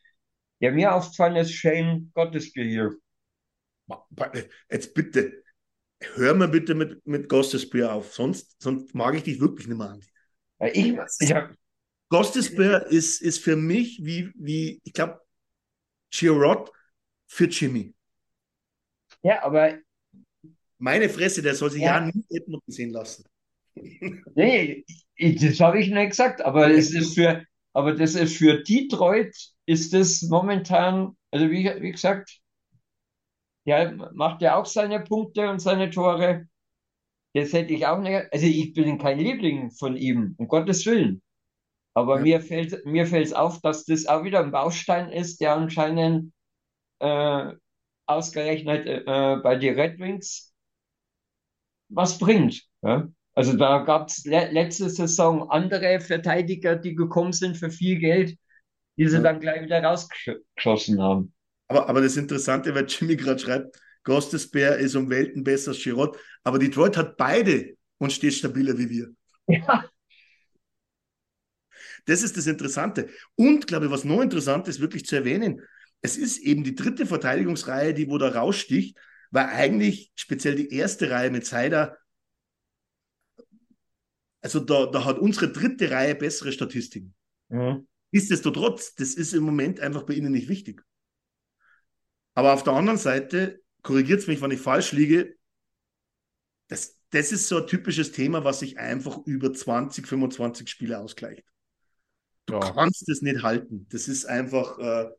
der 0.60 0.73
mir 0.73 0.93
aufgefallen 0.94 1.36
ist, 1.36 1.52
Shane 1.52 2.10
Gottesbier 2.14 2.64
hier. 2.64 2.97
Jetzt 4.68 4.94
bitte, 4.94 5.44
hör 6.01 6.35
mal 6.35 6.48
bitte 6.48 6.74
mit, 6.74 7.06
mit 7.06 7.28
Gottesbier 7.28 7.93
auf, 7.93 8.12
sonst, 8.12 8.60
sonst 8.60 8.94
mag 8.94 9.14
ich 9.14 9.23
dich 9.23 9.40
wirklich 9.40 9.68
nicht 9.68 9.78
mehr 9.78 9.90
an. 9.90 10.01
Ich, 10.73 10.97
ich 11.20 11.32
hab... 11.32 11.55
Gottesbier 12.09 12.86
ist, 12.86 13.23
ist 13.23 13.39
für 13.39 13.55
mich 13.55 14.01
wie, 14.05 14.32
wie 14.35 14.81
ich 14.82 14.93
glaube, 14.93 15.20
Girard 16.10 16.70
für 17.27 17.47
Jimmy. 17.47 17.94
Ja, 19.23 19.43
aber. 19.43 19.78
Meine 20.78 21.09
Fresse, 21.09 21.43
der 21.43 21.55
soll 21.55 21.70
sich 21.70 21.82
ja, 21.82 21.98
ja 21.98 22.06
nie 22.06 22.24
Edmonton 22.28 22.73
sehen 22.73 22.90
lassen. 22.90 23.24
Nee, 24.35 24.85
das 25.19 25.61
habe 25.61 25.81
ich 25.81 25.90
nicht 25.90 26.11
gesagt, 26.11 26.43
aber 26.43 26.70
es 26.70 26.94
ist 26.94 27.15
für, 27.15 27.44
aber 27.73 27.94
das 27.94 28.15
ist 28.15 28.36
für 28.36 28.62
Detroit 28.62 29.35
ist 29.66 29.93
das 29.93 30.23
momentan, 30.23 31.16
also 31.31 31.51
wie, 31.51 31.65
wie 31.81 31.93
gesagt, 31.93 32.40
ja, 33.65 33.90
macht 34.12 34.43
ja 34.43 34.57
auch 34.57 34.66
seine 34.66 35.01
Punkte 35.01 35.51
und 35.51 35.61
seine 35.61 35.90
Tore. 35.90 36.48
Das 37.35 37.53
hätte 37.53 37.74
ich 37.74 37.86
auch 37.86 37.98
nicht. 38.01 38.32
Also 38.32 38.47
ich 38.47 38.73
bin 38.73 38.98
kein 38.98 39.19
Liebling 39.19 39.70
von 39.73 39.97
ihm, 39.97 40.35
um 40.39 40.48
Gottes 40.48 40.86
Willen. 40.86 41.20
Aber 41.94 42.16
ja. 42.16 42.23
mir 42.23 42.40
fällt 42.40 42.86
mir 42.86 43.07
fällt 43.07 43.35
auf, 43.35 43.61
dass 43.61 43.85
das 43.85 44.07
auch 44.07 44.24
wieder 44.24 44.40
ein 44.40 44.53
Baustein 44.53 45.11
ist, 45.11 45.40
der 45.40 45.55
anscheinend 45.55 46.32
äh, 47.01 47.53
ausgerechnet 48.07 48.86
äh, 48.86 49.36
bei 49.43 49.57
den 49.57 49.78
Red 49.78 49.98
Wings 49.98 50.55
was 51.89 52.19
bringt. 52.19 52.62
Ja? 52.82 53.09
Also 53.37 53.55
da 53.55 53.81
gab 53.81 54.09
es 54.09 54.25
le 54.25 54.51
letzte 54.51 54.89
Saison 54.89 55.51
andere 55.51 56.01
Verteidiger, 56.01 56.75
die 56.75 56.95
gekommen 56.95 57.35
sind 57.35 57.59
für 57.59 57.71
viel 57.71 57.99
Geld, 57.99 58.39
die 58.97 59.07
sie 59.07 59.17
ja. 59.17 59.23
dann 59.23 59.41
gleich 59.41 59.63
wieder 59.63 59.83
rausgeschossen 59.83 61.03
haben. 61.03 61.35
Aber, 61.69 61.87
aber 61.87 62.01
das 62.01 62.17
Interessante, 62.17 62.75
weil 62.75 62.87
Jimmy 62.89 63.15
gerade 63.15 63.39
schreibt, 63.39 63.79
Gostesbär 64.05 64.79
ist 64.79 64.95
um 64.95 65.11
Welten 65.11 65.45
besser 65.45 65.73
als 65.73 65.83
Girot, 65.83 66.17
aber 66.45 66.59
Detroit 66.59 66.97
hat 66.97 67.19
beide 67.19 67.75
und 67.99 68.11
steht 68.11 68.33
stabiler 68.33 68.79
wie 68.79 68.89
wir. 68.89 69.09
Ja. 69.49 69.85
Das 72.07 72.23
ist 72.23 72.37
das 72.39 72.47
Interessante. 72.47 73.11
Und, 73.35 73.67
glaube 73.67 73.87
ich, 73.87 73.91
was 73.91 74.05
noch 74.05 74.23
interessant 74.23 74.67
ist, 74.69 74.81
wirklich 74.81 75.05
zu 75.05 75.17
erwähnen, 75.17 75.61
es 76.01 76.17
ist 76.17 76.39
eben 76.39 76.65
die 76.65 76.75
dritte 76.75 77.05
Verteidigungsreihe, 77.05 77.93
die 77.93 78.09
wo 78.09 78.17
da 78.17 78.29
raussticht, 78.29 78.97
weil 79.31 79.47
eigentlich 79.47 80.13
speziell 80.15 80.55
die 80.55 80.73
erste 80.73 81.11
Reihe 81.11 81.31
mit 81.31 81.45
Seider 81.45 81.99
Also 84.47 84.60
da, 84.60 84.86
da 84.86 85.05
hat 85.05 85.18
unsere 85.18 85.51
dritte 85.51 85.90
Reihe 85.90 86.14
bessere 86.14 86.52
Statistiken. 86.52 87.16
Mhm. 87.48 87.86
Nichtsdestotrotz, 88.12 88.94
das 88.94 89.14
ist 89.14 89.35
im 89.35 89.43
Moment 89.43 89.81
einfach 89.81 90.05
bei 90.05 90.14
ihnen 90.14 90.31
nicht 90.31 90.48
wichtig. 90.48 90.85
Aber 92.35 92.52
auf 92.52 92.62
der 92.62 92.74
anderen 92.74 92.97
Seite, 92.97 93.60
korrigiert 93.82 94.20
es 94.20 94.28
mich, 94.28 94.40
wenn 94.40 94.52
ich 94.52 94.60
falsch 94.60 94.93
liege, 94.93 95.35
das, 96.68 96.97
das 97.10 97.32
ist 97.32 97.48
so 97.48 97.56
ein 97.56 97.66
typisches 97.66 98.12
Thema, 98.12 98.44
was 98.44 98.60
sich 98.60 98.78
einfach 98.78 99.18
über 99.27 99.52
20, 99.52 100.06
25 100.06 100.68
Spiele 100.68 101.01
ausgleicht. 101.01 101.43
Du 102.47 102.55
Ja. 102.55 102.60
kannst 102.60 103.09
es 103.09 103.20
nicht 103.20 103.43
halten. 103.43 103.89
Das 103.90 104.06
ist 104.06 104.27
einfach, 104.27 104.78
äh, 104.78 105.10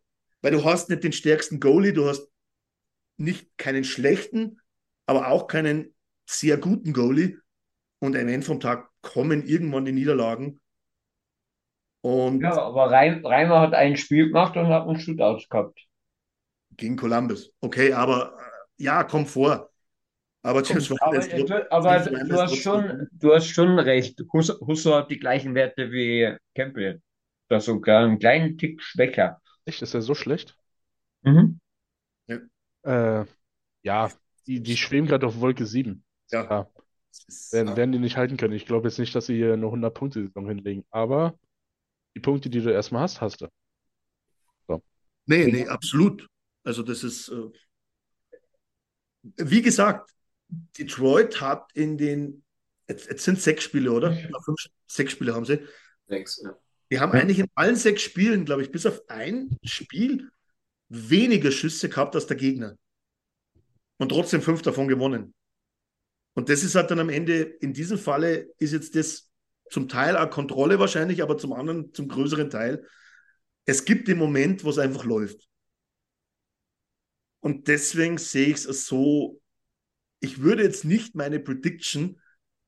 weil 0.42 0.52
du 0.54 0.64
hast 0.64 0.90
nicht 0.90 1.04
den 1.04 1.12
stärksten 1.12 1.60
Goalie, 1.60 1.92
du 1.92 2.08
hast 2.08 2.30
nicht 3.18 3.58
keinen 3.58 3.84
schlechten, 3.84 4.62
aber 5.06 5.28
auch 5.30 5.48
keinen 5.48 5.94
sehr 6.30 6.58
guten 6.58 6.94
Goalie. 6.94 7.40
Und 8.00 8.16
am 8.16 8.28
Ende 8.28 8.46
vom 8.46 8.60
Tag 8.60 8.90
kommen 9.08 9.46
irgendwann 9.48 9.86
die 9.86 9.92
Niederlagen. 9.94 10.60
Und 12.02 12.42
Ja, 12.42 12.58
aber 12.62 12.90
Reim, 12.92 13.24
Reimer 13.26 13.60
hat 13.62 13.74
ein 13.76 13.96
Spiel 13.98 14.28
gemacht 14.28 14.58
und 14.58 14.68
hat 14.70 14.88
einen 14.88 15.00
Shootout 15.00 15.42
gehabt. 15.50 15.88
gegen 16.78 16.96
Columbus. 16.98 17.52
Okay, 17.62 17.94
aber 17.94 18.38
äh, 18.80 18.84
ja, 18.84 19.04
kommt 19.04 19.30
vor. 19.30 19.70
Aber 20.44 20.64
James 20.64 20.92
Aber, 21.00 21.20
ist 21.20 21.32
du, 21.50 21.72
aber 21.72 22.12
James 22.12 22.30
du 22.30 22.42
hast 22.42 22.56
ist 22.56 22.64
schon, 22.64 23.08
du 23.12 23.34
hast 23.34 23.48
schon 23.48 23.80
recht. 23.80 24.20
Husso, 24.34 24.60
Husso 24.66 24.96
hat 24.96 25.12
die 25.12 25.20
gleichen 25.20 25.56
Werte 25.56 25.92
wie 25.92 26.36
Campbell. 26.56 27.02
Das 27.50 27.66
sogar 27.66 28.04
einen 28.04 28.20
kleinen 28.20 28.58
Tick 28.58 28.82
schwächer. 28.82 29.42
Echt, 29.66 29.84
ist 29.84 29.94
er 29.94 30.02
so 30.02 30.16
schlecht? 30.16 30.58
Mhm. 31.24 31.58
Äh, 32.84 33.26
ja, 33.84 34.12
die, 34.48 34.62
die 34.64 34.78
schweben 34.78 35.08
gerade 35.08 35.28
auf 35.28 35.40
Wolke 35.42 35.66
7. 35.66 36.06
Ja. 36.32 36.50
Ja, 36.50 36.68
ist- 37.28 37.54
werden, 37.54 37.76
werden 37.76 37.92
die 37.92 38.00
nicht 38.00 38.18
halten 38.18 38.38
können. 38.38 38.54
Ich 38.54 38.66
glaube 38.66 38.88
jetzt 38.88 39.00
nicht, 39.00 39.16
dass 39.16 39.28
sie 39.28 39.36
hier 39.36 39.54
eine 39.54 39.70
100-Punkte-Saison 39.72 40.48
hinlegen, 40.48 40.86
aber 40.92 41.38
die 42.16 42.22
Punkte, 42.22 42.50
die 42.50 42.62
du 42.62 42.72
erstmal 42.72 43.04
hast, 43.04 43.22
hast 43.22 43.42
du. 43.42 43.48
Nee, 45.26 45.46
nee, 45.52 45.68
absolut. 45.68 46.26
Also 46.64 46.84
das 46.84 47.04
ist, 47.04 47.30
äh, 47.30 47.50
wie 49.38 49.62
gesagt, 49.62 50.12
Detroit 50.78 51.42
hat 51.42 51.72
in 51.74 51.98
den, 51.98 52.44
jetzt, 52.88 53.10
jetzt 53.10 53.24
sind 53.24 53.42
sechs 53.42 53.64
Spiele, 53.64 53.92
oder? 53.92 54.12
Ja, 54.12 54.40
fünf, 54.44 54.58
sechs 54.88 55.12
Spiele 55.12 55.34
haben 55.34 55.46
sie. 55.46 55.60
Sechs, 56.08 56.42
ja. 56.44 56.56
Die 56.90 57.00
haben 57.00 57.12
eigentlich 57.12 57.40
in 57.40 57.48
allen 57.56 57.76
sechs 57.76 58.02
Spielen, 58.02 58.46
glaube 58.46 58.62
ich, 58.62 58.72
bis 58.72 58.86
auf 58.86 59.02
ein 59.10 59.58
Spiel 59.64 60.30
weniger 60.88 61.52
Schüsse 61.52 61.90
gehabt 61.90 62.16
als 62.16 62.28
der 62.28 62.38
Gegner. 62.38 62.78
Und 63.98 64.10
trotzdem 64.10 64.42
fünf 64.42 64.62
davon 64.62 64.88
gewonnen. 64.88 65.34
Und 66.38 66.50
das 66.50 66.62
ist 66.62 66.76
halt 66.76 66.92
dann 66.92 67.00
am 67.00 67.10
Ende, 67.10 67.42
in 67.42 67.74
diesem 67.74 67.98
Falle 67.98 68.54
ist 68.60 68.72
jetzt 68.72 68.96
das 68.96 69.32
zum 69.72 69.90
Teil 69.90 70.16
auch 70.16 70.30
Kontrolle 70.30 70.78
wahrscheinlich, 70.78 71.24
aber 71.24 71.40
zum 71.40 71.52
anderen, 71.52 71.92
zum 71.96 72.08
größeren 72.08 72.52
Teil, 72.52 72.86
es 73.66 73.86
gibt 73.86 74.08
den 74.08 74.20
Moment, 74.20 74.64
wo 74.64 74.70
es 74.70 74.78
einfach 74.78 75.04
läuft. 75.04 75.50
Und 77.40 77.68
deswegen 77.68 78.20
sehe 78.20 78.50
ich 78.50 78.66
es 78.66 78.86
so, 78.86 79.42
ich 80.20 80.40
würde 80.40 80.62
jetzt 80.62 80.86
nicht 80.86 81.16
meine 81.16 81.40
Prediction 81.40 82.22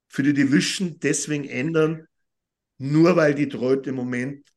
für 0.08 0.24
die 0.24 0.34
Division 0.34 0.98
deswegen 1.00 1.48
ändern, 1.48 2.08
nur 2.80 3.18
weil 3.18 3.36
Detroit 3.36 3.86
im 3.86 3.94
Moment 3.94 4.52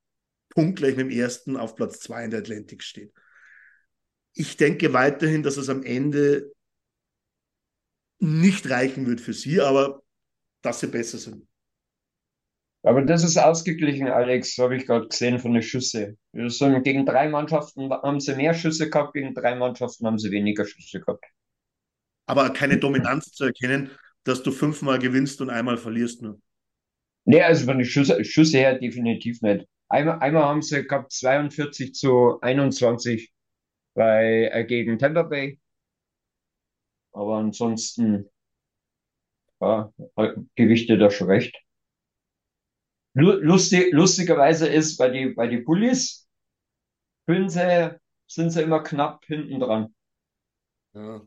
punktgleich 0.49 0.97
mit 0.97 1.11
dem 1.11 1.19
ersten 1.19 1.59
auf 1.59 1.77
Platz 1.77 2.01
zwei 2.01 2.25
in 2.25 2.31
der 2.31 2.41
Atlantik 2.41 2.83
steht. 2.83 3.13
Ich 4.33 4.57
denke 4.57 4.95
weiterhin, 4.95 5.43
dass 5.43 5.59
es 5.59 5.69
am 5.69 5.83
Ende 5.83 6.51
nicht 8.23 8.71
reichen 8.71 9.07
wird 9.07 9.21
für 9.21 9.33
sie, 9.33 9.61
aber 9.61 10.03
dass 10.63 10.81
sie 10.81 10.87
besser 10.87 11.19
sind. 11.19 11.47
Aber 12.85 13.03
das 13.03 13.23
ist 13.25 13.37
ausgeglichen, 13.37 14.09
Alex, 14.09 14.59
habe 14.59 14.77
ich 14.77 14.87
gerade 14.87 15.09
gesehen 15.09 15.39
von 15.39 15.53
den 15.53 15.63
Schüsse. 15.63 16.17
Sind, 16.33 16.83
gegen 16.83 17.07
drei 17.07 17.29
Mannschaften 17.29 17.91
haben 17.91 18.21
sie 18.21 18.35
mehr 18.35 18.55
Schüsse 18.55 18.91
gehabt, 18.91 19.15
gegen 19.15 19.35
drei 19.35 19.55
Mannschaften 19.55 20.07
haben 20.07 20.19
sie 20.19 20.31
weniger 20.31 20.65
Schüsse 20.65 21.01
gehabt. 21.01 21.25
Aber 22.27 22.51
keine 22.51 22.79
Dominanz 22.79 23.33
zu 23.33 23.45
erkennen, 23.45 23.91
dass 24.25 24.43
du 24.43 24.53
fünfmal 24.53 24.99
gewinnst 24.99 25.41
und 25.41 25.51
einmal 25.51 25.77
verlierst 25.77 26.23
nur. 26.23 26.41
Nee, 27.25 27.43
also 27.43 27.67
von 27.67 27.79
den 27.79 27.87
Schüsse, 27.87 28.25
Schüsse 28.25 28.59
her 28.59 28.79
definitiv 28.79 29.43
nicht. 29.43 29.67
Einmal, 29.89 30.19
einmal 30.21 30.45
haben 30.45 30.63
sie 30.63 30.85
gehabt 30.85 31.13
42 31.13 31.95
zu 31.95 32.41
21 32.41 33.33
bei, 33.95 34.49
äh, 34.53 34.65
gegen 34.65 34.99
Tampa 34.99 35.23
Bay. 35.23 35.61
Aber 37.13 37.37
ansonsten, 37.39 38.29
ja, 39.61 39.91
gebe 40.57 40.73
ich 40.75 40.87
dir 40.87 40.99
da 40.99 41.11
schon 41.11 41.29
recht. 41.29 41.57
Lu- 43.15 43.41
Lustig, 43.43 43.93
lustigerweise 43.93 44.67
ist, 44.69 44.97
bei 44.99 45.09
die, 45.09 45.29
bei 45.29 45.47
die 45.47 45.59
Bullies 45.59 46.29
sind 47.27 47.51
sie, 47.51 47.99
sind 48.29 48.51
sie 48.51 48.63
immer 48.63 48.83
knapp 48.83 49.25
hinten 49.27 49.61
dran. 49.61 49.95
Ja. 50.95 51.23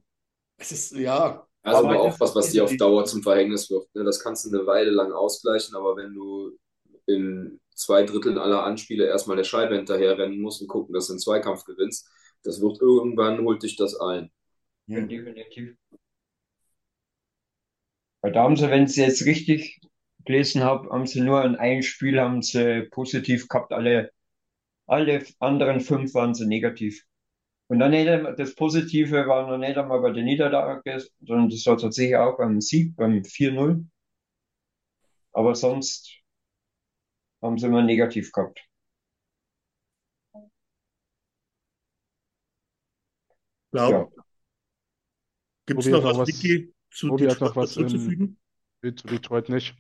Es 0.58 0.72
ist, 0.72 0.92
ja, 0.94 1.48
Also 1.64 1.84
Aber 1.84 1.90
aber 1.90 2.02
auch 2.02 2.20
was, 2.20 2.36
was 2.36 2.52
dir 2.52 2.64
auf 2.64 2.78
Dauer 2.78 3.06
zum 3.06 3.24
Verhängnis 3.24 3.70
wird. 3.72 3.88
Ne? 3.96 4.04
Das 4.04 4.20
kannst 4.20 4.46
du 4.46 4.50
eine 4.58 4.68
Weile 4.68 4.92
lang 4.92 5.12
ausgleichen, 5.14 5.76
aber 5.76 5.98
wenn 5.98 6.14
du 6.14 6.52
in 7.08 7.60
zwei 7.76 8.04
Dritteln 8.04 8.38
aller 8.38 8.64
Anspiele 8.64 9.06
erstmal 9.08 9.38
der 9.38 9.44
Scheibe 9.44 9.76
hinterher 9.76 10.18
rennen 10.18 10.42
musst 10.42 10.62
und 10.62 10.68
gucken, 10.68 10.94
dass 10.94 11.08
du 11.08 11.14
einen 11.14 11.20
Zweikampf 11.20 11.66
gewinnst, 11.66 12.08
das 12.44 12.62
wird 12.62 12.80
irgendwann, 12.82 13.40
holt 13.44 13.64
dich 13.64 13.76
das 13.78 13.96
ein. 14.00 14.32
Ja, 14.88 15.02
definitiv. 15.06 15.78
Weil 18.22 18.32
da 18.34 18.44
haben 18.44 18.58
sie, 18.58 18.70
wenn 18.70 18.86
ich 18.86 18.96
jetzt 18.98 19.26
richtig 19.26 19.80
gelesen 20.26 20.64
habe, 20.64 20.90
haben 20.90 21.06
sie 21.08 21.22
nur 21.22 21.44
in 21.46 21.56
einem 21.56 21.82
Spiel 21.82 22.20
haben 22.20 22.42
sie 22.42 22.84
positiv 22.92 23.48
gehabt, 23.48 23.72
alle, 23.72 24.12
alle 24.88 25.24
anderen 25.40 25.82
fünf 25.82 26.14
waren 26.16 26.36
sie 26.36 26.48
negativ. 26.48 27.04
Und 27.70 27.80
dann 27.80 27.92
nicht, 27.92 28.08
einmal- 28.10 28.36
das 28.36 28.56
Positive 28.56 29.28
war 29.28 29.48
noch 29.50 29.58
nicht 29.60 29.78
einmal 29.78 30.02
bei 30.02 30.12
der 30.12 30.24
Niederlage, 30.24 31.04
sondern 31.22 31.50
das 31.50 31.66
war 31.68 31.78
tatsächlich 31.78 32.18
auch 32.18 32.38
beim 32.38 32.62
Sieg, 32.62 32.96
beim 32.98 33.24
4-0. 33.26 33.86
Aber 35.34 35.54
sonst 35.54 36.24
haben 37.42 37.58
sie 37.58 37.68
immer 37.68 37.82
negativ 37.82 38.34
gehabt. 38.34 38.60
glaube. 43.72 44.15
Gibt 45.66 45.82
es 45.82 45.88
noch 45.88 46.04
hat 46.04 46.18
was, 46.18 46.18
was- 46.30 46.42
zu 46.92 47.08
Tobi 47.10 47.24
hat 47.26 47.32
Detroit 47.34 47.50
noch 47.50 47.56
was? 47.56 47.76
Will 48.82 48.96
zu 48.96 49.08
Detroit 49.08 49.50
nicht. 49.50 49.76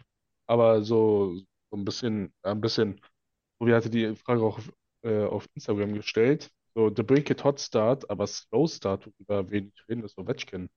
Aber 0.48 0.84
so, 0.84 1.36
so 1.72 1.78
ein 1.78 1.86
bisschen, 1.86 2.34
ein 2.44 2.62
bisschen. 2.62 3.02
Tobi 3.60 3.74
hatte 3.74 3.90
die 3.90 4.16
Frage 4.16 4.42
auch 4.44 4.58
auf, 4.58 4.72
äh, 5.04 5.24
auf 5.26 5.48
Instagram 5.54 5.94
gestellt. 5.94 6.52
So, 6.76 6.92
The 6.94 7.04
Brink 7.04 7.30
It 7.30 7.44
Hot 7.44 7.60
Start, 7.60 8.10
aber 8.10 8.28
Slow 8.28 8.68
Start, 8.68 9.10
über 9.20 9.50
wen 9.50 9.72
ich 9.74 9.88
reden, 9.90 10.04
ist 10.04 10.18
Ovechkin. 10.18 10.70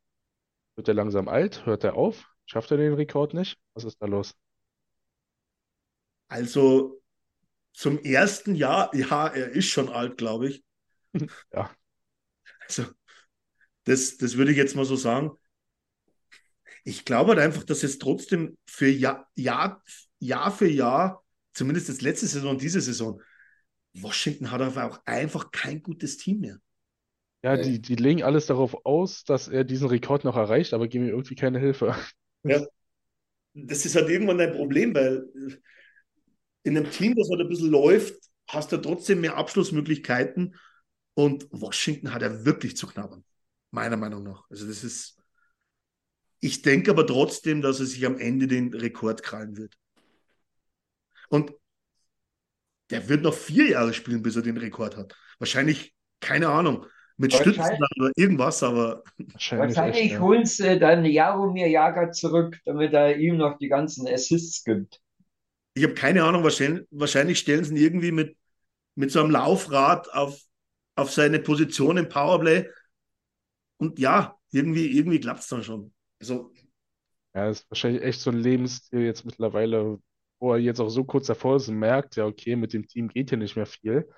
Wird 0.76 0.88
er 0.88 0.94
langsam 0.94 1.28
alt? 1.28 1.66
Hört 1.66 1.84
er 1.84 1.94
auf? 1.94 2.30
Schafft 2.46 2.70
er 2.70 2.76
den 2.76 2.94
Rekord 2.94 3.34
nicht? 3.34 3.58
Was 3.74 3.84
ist 3.84 4.00
da 4.00 4.06
los? 4.06 4.34
Also 6.28 7.00
zum 7.72 7.98
ersten 8.00 8.54
Jahr, 8.54 8.94
ja, 8.94 9.28
er 9.28 9.50
ist 9.50 9.68
schon 9.68 9.88
alt, 9.88 10.18
glaube 10.18 10.48
ich. 10.48 10.64
Ja. 11.52 11.70
Also, 12.66 12.84
das, 13.88 14.16
das 14.16 14.36
würde 14.36 14.52
ich 14.52 14.56
jetzt 14.56 14.76
mal 14.76 14.84
so 14.84 14.96
sagen. 14.96 15.32
Ich 16.84 17.04
glaube 17.04 17.30
halt 17.30 17.40
einfach, 17.40 17.64
dass 17.64 17.82
es 17.82 17.98
trotzdem 17.98 18.56
für 18.66 18.88
Jahr, 18.88 19.28
Jahr, 19.34 19.82
Jahr 20.20 20.50
für 20.50 20.68
Jahr, 20.68 21.24
zumindest 21.52 21.88
jetzt 21.88 22.02
letzte 22.02 22.26
Saison 22.26 22.52
und 22.52 22.62
diese 22.62 22.80
Saison, 22.80 23.20
Washington 23.94 24.50
hat 24.50 24.60
einfach 24.60 24.90
auch 24.90 25.06
einfach 25.06 25.50
kein 25.50 25.82
gutes 25.82 26.16
Team 26.16 26.40
mehr. 26.40 26.58
Ja, 27.42 27.56
die, 27.56 27.80
die 27.80 27.94
legen 27.94 28.22
alles 28.22 28.46
darauf 28.46 28.84
aus, 28.84 29.24
dass 29.24 29.48
er 29.48 29.64
diesen 29.64 29.88
Rekord 29.88 30.24
noch 30.24 30.36
erreicht, 30.36 30.74
aber 30.74 30.88
geben 30.88 31.04
ihm 31.04 31.10
irgendwie 31.10 31.36
keine 31.36 31.58
Hilfe. 31.58 31.94
Ja. 32.44 32.64
Das 33.54 33.84
ist 33.84 33.96
halt 33.96 34.08
irgendwann 34.08 34.40
ein 34.40 34.52
Problem, 34.52 34.94
weil 34.94 35.26
in 36.62 36.76
einem 36.76 36.90
Team, 36.90 37.14
das 37.16 37.28
halt 37.30 37.40
ein 37.40 37.48
bisschen 37.48 37.70
läuft, 37.70 38.14
hast 38.48 38.72
du 38.72 38.76
trotzdem 38.76 39.20
mehr 39.20 39.36
Abschlussmöglichkeiten 39.36 40.56
und 41.14 41.46
Washington 41.50 42.12
hat 42.12 42.22
ja 42.22 42.44
wirklich 42.44 42.76
zu 42.76 42.86
knabbern, 42.86 43.24
meiner 43.70 43.96
Meinung 43.96 44.22
nach. 44.22 44.44
Also 44.50 44.66
das 44.66 44.84
ist, 44.84 45.18
ich 46.40 46.62
denke 46.62 46.90
aber 46.90 47.06
trotzdem, 47.06 47.62
dass 47.62 47.80
er 47.80 47.86
sich 47.86 48.04
am 48.06 48.18
Ende 48.18 48.46
den 48.46 48.72
Rekord 48.72 49.22
krallen 49.22 49.56
wird. 49.56 49.74
Und 51.28 51.52
der 52.90 53.08
wird 53.08 53.22
noch 53.22 53.34
vier 53.34 53.70
Jahre 53.70 53.92
spielen, 53.92 54.22
bis 54.22 54.36
er 54.36 54.42
den 54.42 54.56
Rekord 54.56 54.96
hat. 54.96 55.14
Wahrscheinlich, 55.38 55.94
keine 56.20 56.48
Ahnung, 56.48 56.86
mit 57.18 57.34
Stützen 57.34 57.78
oder 57.98 58.12
irgendwas, 58.16 58.62
aber 58.62 59.02
Wahrscheinlich 59.18 59.70
echt, 59.70 59.76
Wahrscheinlich 59.76 60.12
ja. 60.12 60.20
holen 60.20 60.46
sie 60.46 60.78
dann 60.78 61.04
Jaromir 61.04 61.68
Jagr 61.68 62.12
zurück, 62.12 62.58
damit 62.64 62.92
er 62.92 63.16
ihm 63.16 63.36
noch 63.36 63.58
die 63.58 63.68
ganzen 63.68 64.06
Assists 64.06 64.64
gibt. 64.64 65.00
Ich 65.74 65.82
habe 65.82 65.94
keine 65.94 66.24
Ahnung, 66.24 66.44
wahrscheinlich, 66.44 66.86
wahrscheinlich 66.90 67.38
stellen 67.38 67.64
sie 67.64 67.72
ihn 67.72 67.82
irgendwie 67.82 68.12
mit, 68.12 68.36
mit 68.94 69.10
so 69.10 69.20
einem 69.20 69.30
Laufrad 69.30 70.12
auf, 70.14 70.40
auf 70.94 71.12
seine 71.12 71.40
Position 71.40 71.96
im 71.96 72.08
Powerplay. 72.08 72.68
Und 73.78 73.98
ja, 73.98 74.36
irgendwie, 74.50 74.86
irgendwie 74.96 75.20
klappt 75.20 75.40
es 75.40 75.48
dann 75.48 75.62
schon. 75.64 75.92
Also, 76.20 76.52
Ja, 77.34 77.48
ist 77.50 77.70
wahrscheinlich 77.70 78.02
echt 78.02 78.20
so 78.20 78.30
ein 78.30 78.38
Lebensstil 78.38 79.00
jetzt 79.00 79.24
mittlerweile, 79.24 80.00
wo 80.40 80.52
er 80.52 80.58
jetzt 80.58 80.80
auch 80.80 80.88
so 80.88 81.04
kurz 81.04 81.26
davor 81.26 81.56
ist 81.56 81.68
und 81.68 81.76
merkt, 81.78 82.16
ja, 82.16 82.26
okay, 82.26 82.56
mit 82.56 82.72
dem 82.72 82.86
Team 82.86 83.08
geht 83.08 83.28
hier 83.30 83.38
nicht 83.38 83.56
mehr 83.56 83.66
viel. 83.66 84.08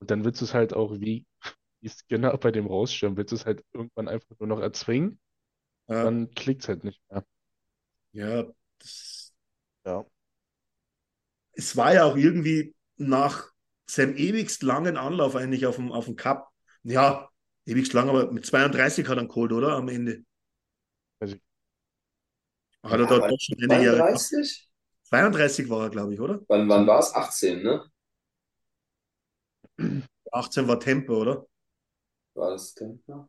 Und 0.00 0.10
dann 0.10 0.24
willst 0.24 0.40
du 0.40 0.44
es 0.46 0.54
halt 0.54 0.74
auch 0.74 0.92
wie, 1.00 1.26
wie 1.80 1.88
Skinner 1.90 2.36
bei 2.38 2.50
dem 2.52 2.66
rausstürmen, 2.66 3.16
willst 3.18 3.32
du 3.32 3.36
es 3.36 3.46
halt 3.46 3.64
irgendwann 3.72 4.08
einfach 4.08 4.36
nur 4.38 4.48
noch 4.48 4.60
erzwingen, 4.60 5.20
Ja, 5.86 6.02
dann 6.02 6.30
klickt 6.34 6.62
es 6.62 6.68
halt 6.68 6.84
nicht 6.84 7.02
mehr. 7.10 7.24
ja 8.12 8.44
das, 8.78 9.32
Ja. 9.84 10.04
es 11.52 11.76
war 11.76 11.94
ja 11.94 12.04
auch 12.04 12.16
irgendwie 12.16 12.74
nach 12.96 13.48
seinem 13.86 14.16
ewigst 14.16 14.62
langen 14.62 14.96
Anlauf 14.96 15.36
eigentlich 15.36 15.66
auf 15.66 15.76
dem, 15.76 15.92
auf 15.92 16.06
dem 16.06 16.16
Cup. 16.16 16.48
Ja, 16.82 17.28
ewigst 17.66 17.92
lang, 17.92 18.08
aber 18.08 18.30
mit 18.32 18.46
32 18.46 19.08
hat 19.08 19.18
er 19.18 19.22
ihn 19.22 19.28
geholt, 19.28 19.52
oder? 19.52 19.76
Am 19.76 19.88
Ende. 19.88 20.24
Ich. 21.20 21.40
Hat 22.82 22.98
er 22.98 23.06
da 23.06 23.16
Aber 23.16 23.28
doch 23.28 23.40
schon 23.40 23.70
eine 23.70 23.84
Jahre. 23.84 23.98
32? 23.98 24.68
32 25.04 25.68
war 25.68 25.84
er, 25.84 25.90
glaube 25.90 26.14
ich, 26.14 26.20
oder? 26.20 26.40
Wann, 26.48 26.68
wann 26.68 26.86
war 26.86 26.98
es? 26.98 27.14
18, 27.14 27.62
ne? 27.62 27.84
18 30.32 30.66
war 30.66 30.80
Tempo, 30.80 31.14
oder? 31.14 31.46
War 32.34 32.50
das 32.50 32.74
Temper? 32.74 33.28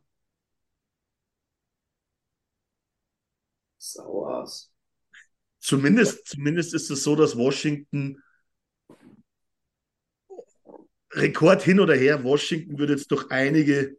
Sauers. 3.78 4.72
Zumindest, 5.60 6.28
zumindest 6.28 6.74
ist 6.74 6.90
es 6.90 7.04
so, 7.04 7.16
dass 7.16 7.38
Washington 7.38 8.22
Rekord 11.12 11.62
hin 11.62 11.80
oder 11.80 11.96
her, 11.96 12.24
Washington 12.24 12.78
wird 12.78 12.90
jetzt 12.90 13.12
durch 13.12 13.30
einige, 13.30 13.98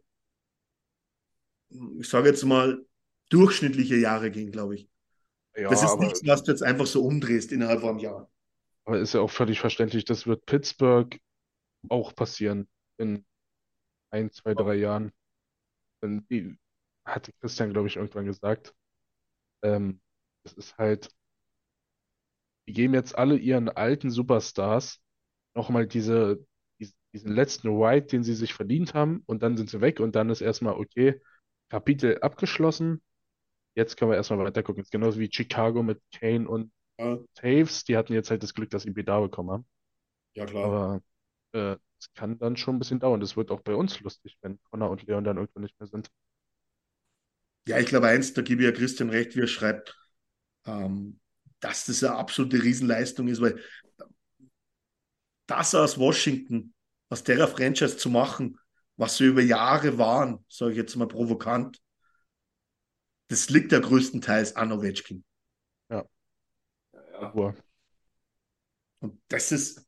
ich 1.69 2.09
sage 2.09 2.29
jetzt 2.29 2.43
mal, 2.45 2.85
durchschnittliche 3.29 3.95
Jahre 3.97 4.31
gehen, 4.31 4.51
glaube 4.51 4.75
ich. 4.75 4.89
Ja, 5.55 5.69
Das 5.69 5.83
ist 5.83 5.99
nichts, 5.99 6.21
was 6.25 6.43
du 6.43 6.51
jetzt 6.51 6.63
einfach 6.63 6.87
so 6.87 7.03
umdrehst 7.05 7.51
innerhalb 7.51 7.81
von 7.81 7.91
einem 7.91 7.99
Jahr. 7.99 8.31
aber 8.85 8.99
ist 8.99 9.13
ja 9.13 9.21
auch 9.21 9.31
völlig 9.31 9.59
verständlich, 9.59 10.05
das 10.05 10.27
wird 10.27 10.45
Pittsburgh 10.45 11.19
auch 11.89 12.15
passieren 12.15 12.69
in 12.97 13.25
ein, 14.11 14.31
zwei, 14.31 14.55
drei 14.55 14.75
Jahren. 14.75 15.11
Denn 16.03 16.25
die, 16.29 16.57
hatte 17.05 17.33
Christian, 17.41 17.73
glaube 17.73 17.87
ich, 17.89 17.97
irgendwann 17.97 18.25
gesagt. 18.25 18.75
Ähm, 19.63 20.01
es 20.43 20.53
ist 20.53 20.77
halt, 20.77 21.11
die 22.67 22.73
geben 22.73 22.93
jetzt 22.93 23.17
alle 23.17 23.37
ihren 23.37 23.69
alten 23.69 24.09
Superstars 24.11 25.01
nochmal 25.55 25.87
diese, 25.87 26.45
dies- 26.79 26.95
diesen 27.13 27.33
letzten 27.33 27.69
Ride, 27.69 28.07
den 28.07 28.23
sie 28.23 28.35
sich 28.35 28.53
verdient 28.53 28.93
haben, 28.93 29.23
und 29.25 29.43
dann 29.43 29.57
sind 29.57 29.69
sie 29.69 29.81
weg 29.81 29.99
und 29.99 30.15
dann 30.15 30.29
ist 30.29 30.41
erstmal, 30.41 30.75
okay, 30.75 31.21
Kapitel 31.69 32.19
abgeschlossen. 32.21 33.01
Jetzt 33.75 33.97
können 33.97 34.11
wir 34.11 34.17
erstmal 34.17 34.39
weiter 34.45 34.63
gucken. 34.63 34.83
Ist 34.83 34.91
genauso 34.91 35.19
wie 35.19 35.29
Chicago 35.31 35.83
mit 35.83 36.01
Kane 36.13 36.47
und 36.49 36.71
Ja, 36.97 37.17
Taves. 37.35 37.83
Die 37.85 37.97
hatten 37.97 38.13
jetzt 38.13 38.31
halt 38.31 38.43
das 38.43 38.53
Glück, 38.53 38.69
dass 38.71 38.83
sie 38.83 38.91
Bedar 38.91 39.21
bekommen 39.23 39.51
haben. 39.51 39.67
ja 40.33 40.45
klar. 40.45 40.71
Aber 40.71 41.01
äh, 41.53 41.77
es 41.99 42.13
kann 42.15 42.37
dann 42.39 42.57
schon 42.57 42.77
ein 42.77 42.79
bisschen 42.79 42.99
dauern. 42.99 43.19
Das 43.21 43.37
wird 43.37 43.51
auch 43.51 43.61
bei 43.61 43.75
uns 43.75 43.99
lustig, 44.01 44.37
wenn 44.41 44.59
Connor 44.71 44.91
und 44.91 45.03
Leon 45.05 45.23
dann 45.25 45.37
irgendwann 45.37 45.63
nicht 45.63 45.79
mehr 45.79 45.87
sind. 45.87 46.09
Ja, 47.67 47.79
ich 47.79 47.87
glaube 47.87 48.07
eins, 48.07 48.33
da 48.33 48.41
gebe 48.41 48.61
ich 48.63 48.69
ja 48.69 48.75
Christian 48.75 49.09
recht, 49.09 49.35
wie 49.35 49.41
er 49.41 49.47
schreibt, 49.47 49.97
ähm, 50.65 51.19
dass 51.59 51.85
das 51.85 52.03
eine 52.03 52.15
absolute 52.15 52.63
Riesenleistung 52.63 53.27
ist, 53.27 53.41
weil 53.41 53.61
das 55.47 55.75
aus 55.75 55.97
Washington, 55.97 56.73
aus 57.09 57.23
der 57.23 57.47
Franchise 57.47 57.97
zu 57.97 58.09
machen, 58.09 58.57
was 58.97 59.17
sie 59.17 59.25
über 59.25 59.41
Jahre 59.41 59.97
waren, 59.97 60.45
sage 60.49 60.71
ich 60.71 60.77
jetzt 60.77 60.95
mal 60.95 61.07
provokant, 61.07 61.81
das 63.27 63.49
liegt 63.49 63.71
ja 63.71 63.79
größtenteils 63.79 64.55
an 64.55 64.71
Ovechkin. 64.71 65.23
Ja. 65.89 66.05
Aber 67.13 67.55
Und 68.99 69.21
das 69.27 69.51
ist, 69.51 69.85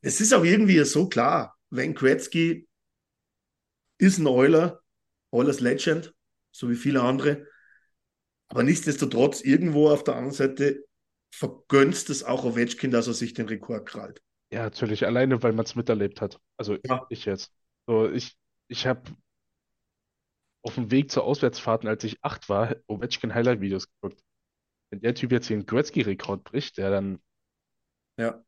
es 0.00 0.20
ist 0.20 0.32
auch 0.32 0.44
irgendwie 0.44 0.82
so 0.84 1.08
klar, 1.08 1.56
Wayne 1.70 1.94
Gretzky 1.94 2.68
ist 3.98 4.18
ein 4.18 4.26
Euler, 4.26 4.82
Oilers 5.30 5.60
Legend, 5.60 6.14
so 6.50 6.68
wie 6.70 6.76
viele 6.76 7.02
andere. 7.02 7.46
Aber 8.48 8.62
nichtsdestotrotz, 8.62 9.40
irgendwo 9.40 9.90
auf 9.90 10.04
der 10.04 10.16
anderen 10.16 10.34
Seite 10.34 10.84
vergönnt 11.30 12.10
es 12.10 12.22
auch 12.22 12.44
Ovechkin, 12.44 12.90
dass 12.90 13.06
er 13.06 13.14
sich 13.14 13.32
den 13.32 13.46
Rekord 13.48 13.86
krallt. 13.88 14.22
Ja, 14.52 14.62
natürlich, 14.64 15.06
alleine 15.06 15.42
weil 15.42 15.52
man 15.52 15.64
es 15.64 15.74
miterlebt 15.74 16.20
hat. 16.20 16.40
Also 16.56 16.78
Ja. 16.88 17.08
ich 17.08 17.24
jetzt. 17.24 17.52
So, 17.86 18.10
ich, 18.10 18.36
ich 18.68 18.86
habe 18.86 19.02
auf 20.62 20.74
dem 20.74 20.90
Weg 20.90 21.10
zur 21.10 21.24
Auswärtsfahrten, 21.24 21.88
als 21.88 22.02
ich 22.04 22.22
acht 22.24 22.48
war, 22.48 22.74
Ovechkin 22.86 23.34
Highlight-Videos 23.34 23.88
geguckt. 23.90 24.22
Wenn 24.90 25.00
der 25.02 25.14
Typ 25.16 25.32
jetzt 25.32 25.50
einen 25.50 25.66
Gretzky-Rekord 25.66 26.44
bricht, 26.44 26.78
der 26.78 26.90
dann 26.90 27.20
Ja. 28.18 28.42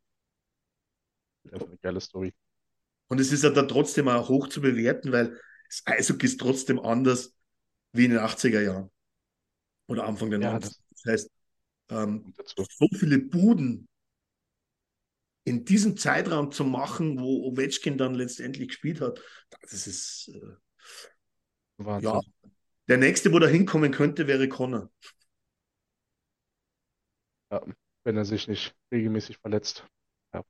einfach 1.52 1.66
eine 1.68 1.78
geile 1.78 2.00
Story. 2.00 2.34
Und 3.08 3.20
es 3.20 3.32
ist 3.32 3.44
ja 3.44 3.50
dann 3.50 3.68
trotzdem 3.68 4.08
auch 4.08 4.28
hoch 4.28 4.48
zu 4.48 4.60
bewerten, 4.60 5.12
weil 5.12 5.38
das 5.68 5.82
Eishockey 5.86 6.26
ist 6.26 6.40
trotzdem 6.40 6.80
anders 6.80 7.34
wie 7.92 8.04
in 8.06 8.12
den 8.12 8.20
80er 8.20 8.62
Jahren 8.62 8.90
oder 9.88 10.06
Anfang 10.06 10.30
der 10.30 10.38
Ja, 10.40 10.58
90er. 10.58 10.84
Das 10.90 11.04
heißt, 11.12 11.30
ähm, 11.90 12.24
kommt 12.24 12.38
dazu. 12.38 12.66
so 12.68 12.88
viele 12.98 13.18
Buden 13.18 13.88
in 15.44 15.64
diesem 15.64 15.96
Zeitraum 15.96 16.50
zu 16.50 16.64
machen, 16.64 17.20
wo 17.20 17.44
Ovechkin 17.44 17.98
dann 17.98 18.14
letztendlich 18.14 18.68
gespielt 18.68 19.00
hat, 19.00 19.20
das 19.60 19.86
ist 19.86 20.32
äh, 20.34 21.84
Wahnsinn. 21.84 22.10
ja. 22.10 22.20
Der 22.88 22.98
nächste, 22.98 23.32
wo 23.32 23.38
da 23.38 23.46
hinkommen 23.46 23.92
könnte, 23.92 24.26
wäre 24.26 24.48
Connor. 24.48 24.90
Ja, 27.50 27.62
wenn 28.04 28.16
er 28.16 28.24
sich 28.24 28.48
nicht 28.48 28.74
regelmäßig 28.92 29.38
verletzt. 29.38 29.86
Ja, 30.34 30.42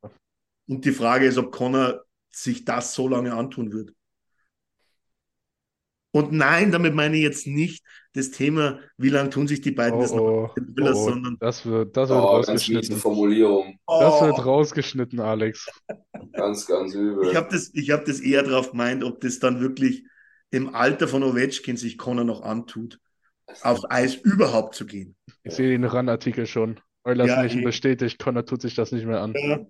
Und 0.66 0.85
die 0.85 0.93
Frage 0.93 1.27
ist, 1.27 1.39
ob 1.39 1.53
Connor 1.53 2.05
sich 2.31 2.65
das 2.65 2.95
so 2.95 3.09
lange 3.09 3.35
antun 3.35 3.73
wird. 3.73 3.95
Und 6.15 6.31
nein, 6.31 6.70
damit 6.70 6.95
meine 6.95 7.16
ich 7.16 7.24
jetzt 7.24 7.49
nicht 7.49 7.85
das 8.12 8.31
Thema, 8.31 8.78
wie 8.97 9.09
lange 9.09 9.31
tun 9.31 9.49
sich 9.49 9.61
die 9.62 9.73
beiden 9.73 9.99
oh, 9.99 10.03
das 10.03 10.12
noch 10.12 10.23
oh, 10.23 10.51
Oilers, 10.78 10.97
oh, 10.97 11.01
oh, 11.01 11.09
sondern 11.09 11.36
das 11.41 11.66
wird, 11.66 11.97
das 11.97 12.09
wird 12.09 12.20
Oh, 12.20 12.27
rausgeschnitten. 12.27 12.97
Formulierung. 12.99 13.81
Das 13.89 14.20
wird 14.20 14.39
Oh, 14.39 14.43
rausgeschnitten, 14.43 15.19
Alex. 15.19 15.69
Ganz, 16.32 16.66
ganz 16.66 16.95
übel. 16.95 17.28
ich 17.28 17.35
habe 17.35 17.49
das, 17.51 17.70
ich 17.74 17.91
hab 17.91 18.05
das 18.05 18.20
eher 18.20 18.45
drauf 18.45 18.70
gemeint, 18.70 19.03
ob 19.03 19.20
das 19.20 19.41
dann 19.41 19.61
wirklich 19.61 20.05
im 20.51 20.73
Alter 20.73 21.09
von 21.09 21.24
Ovechkin 21.24 21.77
sich 21.77 21.99
Connor 21.99 22.24
noch 22.24 22.43
antut, 22.43 23.01
aufs 23.62 23.85
Eis 23.89 24.15
überhaupt 24.15 24.77
zu 24.77 24.86
gehen. 24.86 25.16
Ich 25.43 25.55
sehe 25.55 25.70
den 25.70 25.85
RAN-Artikel 25.85 26.47
schon. 26.47 26.78
Eulers 27.03 27.28
Ja, 27.28 27.45
eh. 27.45 27.62
bestätigt, 27.62 28.20
Connor 28.20 28.47
tut 28.47 28.62
sich 28.62 28.77
das 28.77 28.93
nicht 28.93 29.05
mehr 29.05 29.20
an. 29.20 29.35
Ja. 29.35 29.66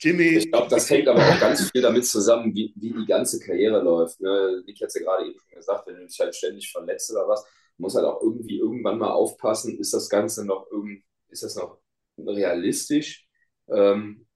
Jimmy, 0.00 0.38
Ich 0.38 0.50
glaube, 0.50 0.68
das 0.68 0.90
hängt 0.90 1.08
aber 1.08 1.20
auch 1.20 1.40
ganz 1.40 1.70
viel 1.70 1.82
damit 1.82 2.06
zusammen, 2.06 2.54
wie, 2.54 2.72
wie 2.76 2.92
die 2.92 3.06
ganze 3.06 3.40
Karriere 3.40 3.82
läuft. 3.82 4.20
Ne? 4.20 4.62
Nick 4.66 4.80
hat 4.80 4.88
es 4.88 4.94
ja 4.94 5.02
gerade 5.02 5.26
eben 5.26 5.38
schon 5.40 5.56
gesagt, 5.56 5.86
wenn 5.86 5.96
du 5.96 6.06
dich 6.06 6.18
halt 6.20 6.34
ständig 6.34 6.70
verletzt 6.70 7.10
oder 7.12 7.28
was, 7.28 7.44
muss 7.78 7.94
halt 7.94 8.04
auch 8.06 8.20
irgendwie 8.22 8.58
irgendwann 8.58 8.98
mal 8.98 9.10
aufpassen, 9.10 9.78
ist 9.78 9.94
das 9.94 10.08
Ganze 10.10 10.44
noch 10.44 10.70
irgend, 10.70 11.02
ist 11.28 11.42
das 11.42 11.56
noch 11.56 11.78
realistisch? 12.18 13.26
Ähm, 13.68 14.26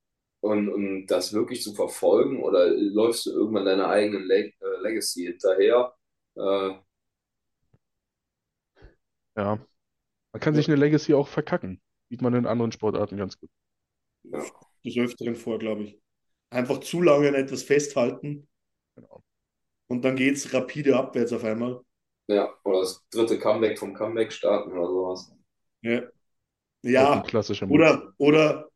und, 0.41 0.69
und 0.71 1.07
das 1.09 1.33
wirklich 1.35 1.63
zu 1.63 1.75
verfolgen 1.75 2.43
oder 2.43 2.69
läufst 2.71 3.27
du 3.27 3.31
irgendwann 3.33 3.67
deiner 3.67 3.89
eigenen 3.89 4.25
Leg 4.27 4.57
äh, 4.63 4.83
Legacy 4.83 5.25
hinterher? 5.27 5.95
Äh, 6.37 6.73
Ja. 9.37 9.59
Man 10.33 10.41
kann 10.41 10.55
sich 10.55 10.69
eine 10.69 10.77
Legacy 10.77 11.15
auch 11.15 11.29
verkacken. 11.29 11.81
Sieht 12.11 12.23
man 12.23 12.35
in 12.35 12.47
anderen 12.47 12.73
Sportarten 12.73 13.17
ganz 13.19 13.39
gut. 13.39 13.51
ja. 14.25 14.70
Des 14.85 14.97
Öfteren 14.97 15.37
vor, 15.37 15.59
glaube 15.59 15.85
ich. 15.85 16.01
Einfach 16.51 16.81
zu 16.81 17.03
lange 17.03 17.29
an 17.29 17.35
etwas 17.35 17.63
festhalten 17.63 18.49
Genau. 18.97 19.23
und 19.89 20.03
dann 20.07 20.17
geht 20.17 20.37
es 20.37 20.55
rapide 20.55 20.97
abwärts 20.97 21.35
auf 21.35 21.45
einmal. 21.45 21.83
ja, 22.29 22.49
oder 22.65 22.81
das 22.81 23.05
dritte 23.11 23.39
Comeback 23.39 23.79
vom 23.79 23.93
Comeback 23.95 24.33
starten 24.33 24.73
oder 24.73 24.87
sowas. 24.89 25.33
Ja, 25.83 26.03
ja 26.83 27.23
klassischer 27.23 27.67
oder, 27.69 28.13
oder 28.19 28.71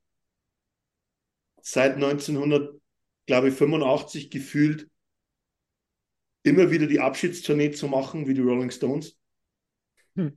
seit 1.62 1.98
1900, 1.98 2.80
glaube 3.26 3.48
ich, 3.48 3.54
85 3.54 4.30
gefühlt 4.30 4.88
immer 6.44 6.70
wieder 6.70 6.86
die 6.86 7.00
Abschiedstournee 7.00 7.72
zu 7.72 7.88
machen, 7.88 8.26
wie 8.28 8.34
die 8.34 8.40
Rolling 8.40 8.70
Stones. 8.70 9.18
Hm. 10.16 10.28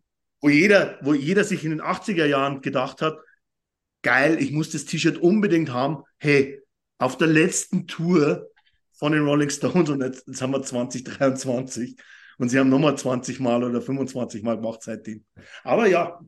Wo 0.42 0.50
jeder, 0.50 0.98
wo 1.02 1.14
jeder 1.14 1.44
sich 1.44 1.64
in 1.64 1.72
den 1.72 1.82
80er 1.82 2.26
Jahren 2.26 2.62
gedacht 2.62 3.02
hat, 3.02 3.18
geil, 4.08 4.42
ich 4.42 4.52
muss 4.54 4.70
das 4.72 4.86
T-Shirt 4.86 5.18
unbedingt 5.18 5.70
haben. 5.74 6.04
Hey, 6.18 6.62
auf 6.98 7.18
der 7.18 7.28
letzten 7.28 7.88
Tour 7.88 8.50
von 8.94 9.12
den 9.12 9.26
Rolling 9.26 9.50
Stones 9.50 9.90
und 9.90 10.02
jetzt, 10.02 10.26
jetzt 10.28 10.42
haben 10.42 10.52
wir 10.52 10.64
2023 10.64 11.98
und 12.38 12.48
sie 12.48 12.58
haben 12.58 12.70
nochmal 12.70 12.98
20 12.98 13.42
Mal 13.42 13.66
oder 13.66 13.82
25 13.82 14.44
Mal 14.44 14.56
gemacht 14.56 14.82
seitdem. 14.82 15.26
Aber 15.66 15.88
ja, 15.88 16.22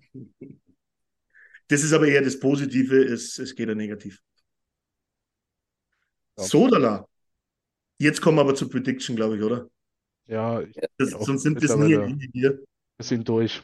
das 1.70 1.84
ist 1.84 1.94
aber 1.94 2.10
eher 2.10 2.22
das 2.22 2.38
Positive, 2.38 3.02
es, 3.02 3.40
es 3.40 3.56
geht 3.56 3.70
ja 3.70 3.76
negativ. 3.76 4.20
Sodala. 6.36 7.08
Jetzt 7.98 8.20
kommen 8.20 8.40
wir 8.40 8.42
aber 8.42 8.56
zur 8.56 8.70
Prediction, 8.70 9.16
glaube 9.16 9.38
ich, 9.38 9.42
oder? 9.44 9.70
Ja, 10.28 10.60
ich 10.62 10.76
Das, 10.98 11.12
sonst 11.12 11.44
sind 11.44 11.64
das 11.64 11.78
nie 11.78 11.96
hier. 12.34 12.52
ein 12.52 12.66
bisschen 12.98 13.24
durch. 13.24 13.64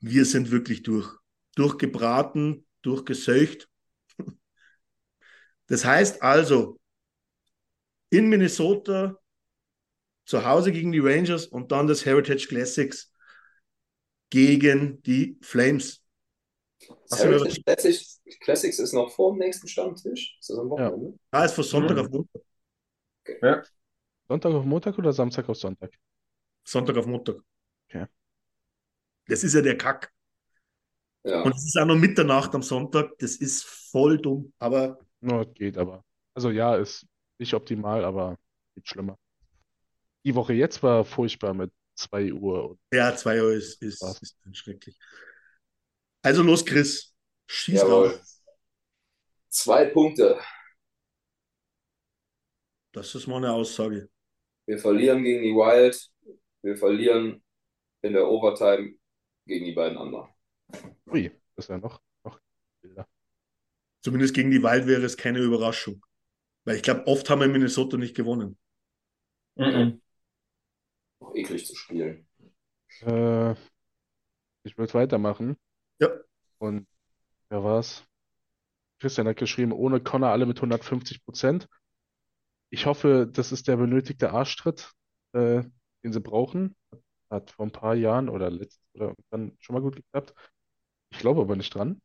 Wir 0.00 0.26
sind 0.26 0.50
wirklich 0.50 0.82
durch. 0.82 1.08
Durchgebraten, 1.56 2.66
durchgeseucht. 2.84 3.68
Das 5.66 5.84
heißt 5.84 6.22
also, 6.22 6.78
in 8.10 8.28
Minnesota 8.28 9.18
zu 10.26 10.44
Hause 10.44 10.72
gegen 10.72 10.92
die 10.92 11.00
Rangers 11.00 11.46
und 11.46 11.72
dann 11.72 11.86
das 11.86 12.04
Heritage 12.04 12.46
Classics 12.48 13.12
gegen 14.30 15.02
die 15.02 15.38
Flames. 15.42 16.02
Das 17.08 17.24
Heritage 17.24 17.62
Classics, 17.62 18.20
Classics 18.40 18.78
ist 18.78 18.92
noch 18.92 19.10
vor 19.10 19.32
dem 19.32 19.38
nächsten 19.38 19.68
Stammtisch. 19.68 20.36
Ist 20.38 20.50
das 20.50 20.58
am 20.58 20.70
Wochenende? 20.70 21.18
Ja, 21.32 21.40
ah, 21.40 21.44
ist 21.44 21.54
von 21.54 21.64
Sonntag 21.64 21.96
mhm. 21.96 22.02
auf 22.02 22.10
Montag. 22.10 22.42
Okay. 23.22 23.38
Ja. 23.42 23.62
Sonntag 24.28 24.52
auf 24.52 24.64
Montag 24.64 24.98
oder 24.98 25.12
Samstag 25.12 25.48
auf 25.48 25.56
Sonntag? 25.56 25.92
Sonntag 26.64 26.96
auf 26.96 27.06
Montag. 27.06 27.36
Okay. 27.88 28.06
Das 29.26 29.44
ist 29.44 29.54
ja 29.54 29.62
der 29.62 29.78
Kack. 29.78 30.12
Ja. 31.24 31.42
Und 31.42 31.54
es 31.54 31.64
ist 31.64 31.78
auch 31.78 31.86
noch 31.86 31.96
Mitternacht 31.96 32.54
am 32.54 32.62
Sonntag. 32.62 33.18
Das 33.18 33.36
ist 33.36 33.64
voll 33.64 34.18
dumm, 34.18 34.52
aber. 34.58 34.98
No, 35.20 35.44
geht 35.46 35.78
aber. 35.78 36.04
Also 36.34 36.50
ja, 36.50 36.76
ist 36.76 37.06
nicht 37.38 37.54
optimal, 37.54 38.04
aber 38.04 38.36
geht 38.74 38.86
schlimmer. 38.86 39.18
Die 40.24 40.34
Woche 40.34 40.52
jetzt 40.52 40.82
war 40.82 41.04
furchtbar 41.04 41.54
mit 41.54 41.72
2 41.96 42.32
Uhr. 42.32 42.78
Ja, 42.92 43.14
2 43.14 43.42
Uhr 43.42 43.52
ist, 43.52 43.82
ist, 43.82 44.02
ist 44.02 44.36
schrecklich. 44.52 44.98
Also 46.22 46.42
los, 46.42 46.64
Chris. 46.64 47.14
Schieß 47.46 47.80
Jawohl. 47.80 48.20
Zwei 49.48 49.86
Punkte. 49.86 50.38
Das 52.92 53.14
ist 53.14 53.26
mal 53.26 53.36
eine 53.36 53.52
Aussage. 53.52 54.08
Wir 54.66 54.78
verlieren 54.78 55.22
gegen 55.22 55.42
die 55.42 55.54
Wild. 55.54 56.10
Wir 56.62 56.76
verlieren 56.76 57.42
in 58.02 58.12
der 58.14 58.26
Overtime 58.26 58.94
gegen 59.46 59.66
die 59.66 59.72
beiden 59.72 59.98
anderen. 59.98 60.33
Ui, 61.06 61.30
das 61.56 61.64
ist 61.64 61.68
ja 61.68 61.78
noch, 61.78 62.00
noch 62.24 62.40
Bilder. 62.80 63.06
Zumindest 64.00 64.34
gegen 64.34 64.50
die 64.50 64.62
Wild 64.62 64.86
wäre 64.86 65.02
es 65.02 65.16
keine 65.16 65.38
Überraschung. 65.38 66.04
Weil 66.64 66.76
ich 66.76 66.82
glaube, 66.82 67.06
oft 67.06 67.28
haben 67.28 67.40
wir 67.40 67.46
in 67.46 67.52
Minnesota 67.52 67.96
nicht 67.96 68.16
gewonnen. 68.16 68.58
Mhm. 69.56 70.00
Auch 71.20 71.34
eklig 71.34 71.66
zu 71.66 71.74
spielen. 71.76 72.26
Äh, 73.00 73.52
ich 74.62 74.78
würde 74.78 74.94
weitermachen. 74.94 75.56
Ja. 76.00 76.08
Und 76.58 76.86
wer 77.48 77.62
war's? 77.62 78.04
Christian 79.00 79.28
hat 79.28 79.36
geschrieben, 79.36 79.72
ohne 79.72 80.00
Connor 80.00 80.30
alle 80.30 80.46
mit 80.46 80.56
150 80.56 81.24
Prozent. 81.24 81.68
Ich 82.70 82.86
hoffe, 82.86 83.28
das 83.30 83.52
ist 83.52 83.68
der 83.68 83.76
benötigte 83.76 84.32
Arschtritt, 84.32 84.92
äh, 85.32 85.62
den 86.02 86.12
sie 86.12 86.20
brauchen. 86.20 86.74
Hat 87.30 87.50
vor 87.50 87.66
ein 87.66 87.72
paar 87.72 87.94
Jahren 87.94 88.28
oder 88.28 88.50
letzt 88.50 88.80
oder 88.94 89.14
dann 89.30 89.56
schon 89.60 89.74
mal 89.74 89.82
gut 89.82 89.96
geklappt. 89.96 90.34
Ich 91.14 91.20
glaube 91.20 91.42
aber 91.42 91.54
nicht 91.54 91.72
dran. 91.72 92.02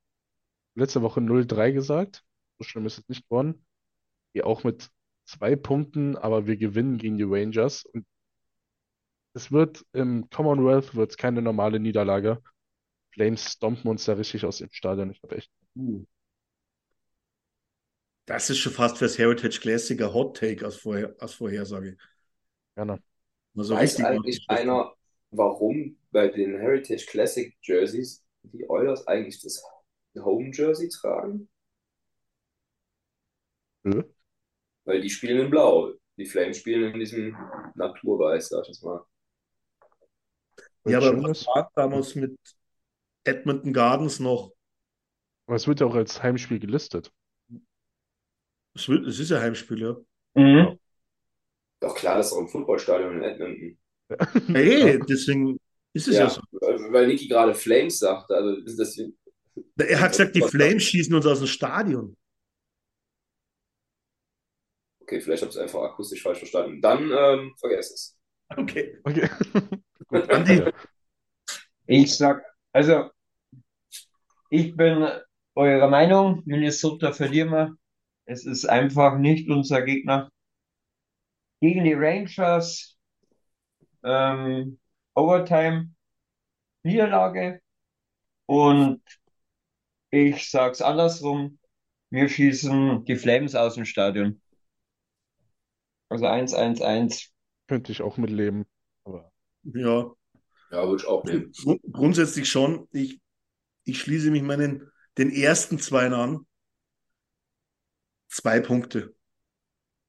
Letzte 0.76 1.02
Woche 1.02 1.20
0-3 1.20 1.74
gesagt. 1.74 2.24
So 2.60 2.64
schlimm 2.64 2.86
ist 2.86 3.00
es 3.00 3.10
nicht 3.10 3.28
geworden. 3.28 3.66
Hier 4.34 4.46
auch 4.46 4.64
mit 4.64 4.92
zwei 5.26 5.56
Punkten, 5.56 6.16
aber 6.16 6.46
wir 6.46 6.58
gewinnen 6.58 6.98
gegen 6.98 7.18
die 7.18 7.24
Rangers. 7.24 7.86
Und 7.86 8.06
es 9.34 9.52
wird 9.52 9.84
im 9.94 10.30
Commonwealth 10.30 10.96
wird's 10.96 11.18
keine 11.18 11.42
normale 11.42 11.80
Niederlage. 11.80 12.42
Flames 13.12 13.54
stompen 13.54 13.90
uns 13.90 14.06
da 14.06 14.14
richtig 14.14 14.46
aus 14.46 14.60
dem 14.60 14.70
Stadion. 14.72 15.10
Ich 15.10 15.24
habe 15.24 15.38
echt. 15.38 15.52
Uh. 15.76 16.06
Das 18.28 18.48
ist 18.52 18.60
schon 18.60 18.74
fast 18.74 19.00
fürs 19.00 19.18
Heritage 19.18 19.60
Classic 19.60 20.00
ein 20.00 20.14
Hot 20.14 20.38
Take 20.38 20.64
als, 20.64 20.76
Vorher 20.76 21.16
als 21.18 21.34
Vorhersage. 21.34 21.98
Gerne. 22.76 23.02
Also 23.58 23.74
Weiß 23.74 24.00
eigentlich 24.04 24.46
einer, 24.48 24.94
warum 25.32 25.98
bei 26.12 26.28
den 26.28 26.60
Heritage 26.60 27.08
Classic 27.08 27.58
Jerseys 27.64 28.24
die 28.44 28.70
Oilers 28.70 29.08
eigentlich 29.08 29.42
das 29.42 29.64
Home 30.18 30.52
Jersey 30.54 30.90
tragen? 30.90 31.50
Hm? 33.84 34.04
Weil 34.86 35.02
die 35.02 35.10
spielen 35.10 35.46
in 35.46 35.50
Blau. 35.50 35.94
Die 36.18 36.26
Flames 36.26 36.58
spielen 36.58 36.94
in 36.94 37.00
diesem 37.00 37.38
Naturweiß, 37.76 38.50
sag 38.50 38.64
ich 38.64 38.70
jetzt 38.70 38.84
mal. 38.84 39.06
Ja, 40.86 40.98
aber 40.98 41.24
was 41.24 41.46
war 41.48 41.72
damals 41.76 42.16
mit 42.16 42.38
Edmonton 43.24 43.74
Gardens 43.74 44.20
noch? 44.20 44.52
Aber 45.46 45.56
es 45.56 45.68
wird 45.68 45.80
ja 45.80 45.88
auch 45.88 45.96
als 45.96 46.22
Heimspiel 46.22 46.60
gelistet. 46.60 47.12
Es, 48.74 48.88
wird, 48.90 49.06
es 49.08 49.20
ist 49.20 49.32
ja 49.32 49.40
Heimspiel, 49.40 49.82
ja. 49.82 49.96
Mhm. 50.34 50.80
Doch 51.80 51.96
klar, 51.96 52.18
das 52.18 52.28
ist 52.28 52.34
auch 52.34 52.42
ein 52.42 52.48
Footballstadion 52.50 53.16
in 53.16 53.24
Edmonton. 53.24 53.78
Hey, 54.48 55.00
deswegen 55.08 55.60
ist 55.94 56.08
es 56.08 56.16
ja, 56.16 56.24
ja 56.24 56.30
so. 56.30 56.42
Weil 56.52 57.08
Niki 57.08 57.28
gerade 57.28 57.54
Flames 57.54 58.00
sagt. 58.00 58.32
Also 58.32 58.56
ist 58.64 58.78
das, 58.78 58.98
er 59.78 60.00
hat 60.00 60.12
gesagt, 60.12 60.36
die 60.36 60.42
Flames 60.42 60.84
schießen 60.84 61.14
uns 61.14 61.26
aus 61.26 61.40
dem 61.40 61.48
Stadion. 61.48 62.16
Okay, 65.02 65.22
vielleicht 65.22 65.42
habe 65.42 65.50
ich 65.50 65.56
es 65.56 65.62
einfach 65.62 65.82
akustisch 65.82 66.22
falsch 66.22 66.40
verstanden. 66.40 66.82
Dann 66.82 67.12
ähm, 67.12 67.56
vergesst 67.58 67.94
es. 67.94 68.20
Okay. 68.56 69.00
Okay. 69.04 69.30
Gut, 70.08 70.30
Andi. 70.30 70.72
Ich 71.88 72.16
sag, 72.16 72.44
also, 72.72 73.10
ich 74.52 74.76
bin 74.76 75.08
eurer 75.56 75.88
Meinung, 75.88 76.44
Minnesota 76.46 77.12
verlieren 77.12 77.50
wir. 77.50 77.76
Es 78.26 78.46
ist 78.46 78.66
einfach 78.66 79.18
nicht 79.18 79.50
unser 79.50 79.82
Gegner. 79.82 80.30
Gegen 81.62 81.84
die 81.84 81.94
Rangers, 81.94 82.98
ähm, 84.04 84.80
Overtime, 85.20 85.90
Niederlage. 86.84 87.62
Und 88.46 89.02
ich 90.12 90.50
sag's 90.50 90.82
andersrum, 90.82 91.60
wir 92.10 92.30
schießen 92.30 93.06
die 93.06 93.16
Flames 93.16 93.54
aus 93.56 93.76
dem 93.76 93.86
Stadion. 93.86 94.42
Also 96.10 96.26
1-1-1. 96.26 97.32
Könnte 97.68 97.92
ich 97.92 98.02
auch 98.02 98.18
mitleben. 98.18 98.66
Aber 99.04 99.32
Ja, 99.64 100.12
Ja, 100.72 100.88
würde 100.88 101.04
ich 101.04 101.08
auch 101.08 101.24
nehmen. 101.24 101.52
grund 101.64 101.82
grundsätzlich 101.92 102.50
schon. 102.50 102.88
Ich, 102.92 103.20
ich 103.84 104.00
schließe 104.00 104.32
mich 104.32 104.42
meinen 104.42 104.90
den 105.18 105.32
ersten 105.32 105.80
zwei 105.80 106.08
an. 106.08 106.46
Zwei 108.30 108.60
Punkte. 108.60 109.14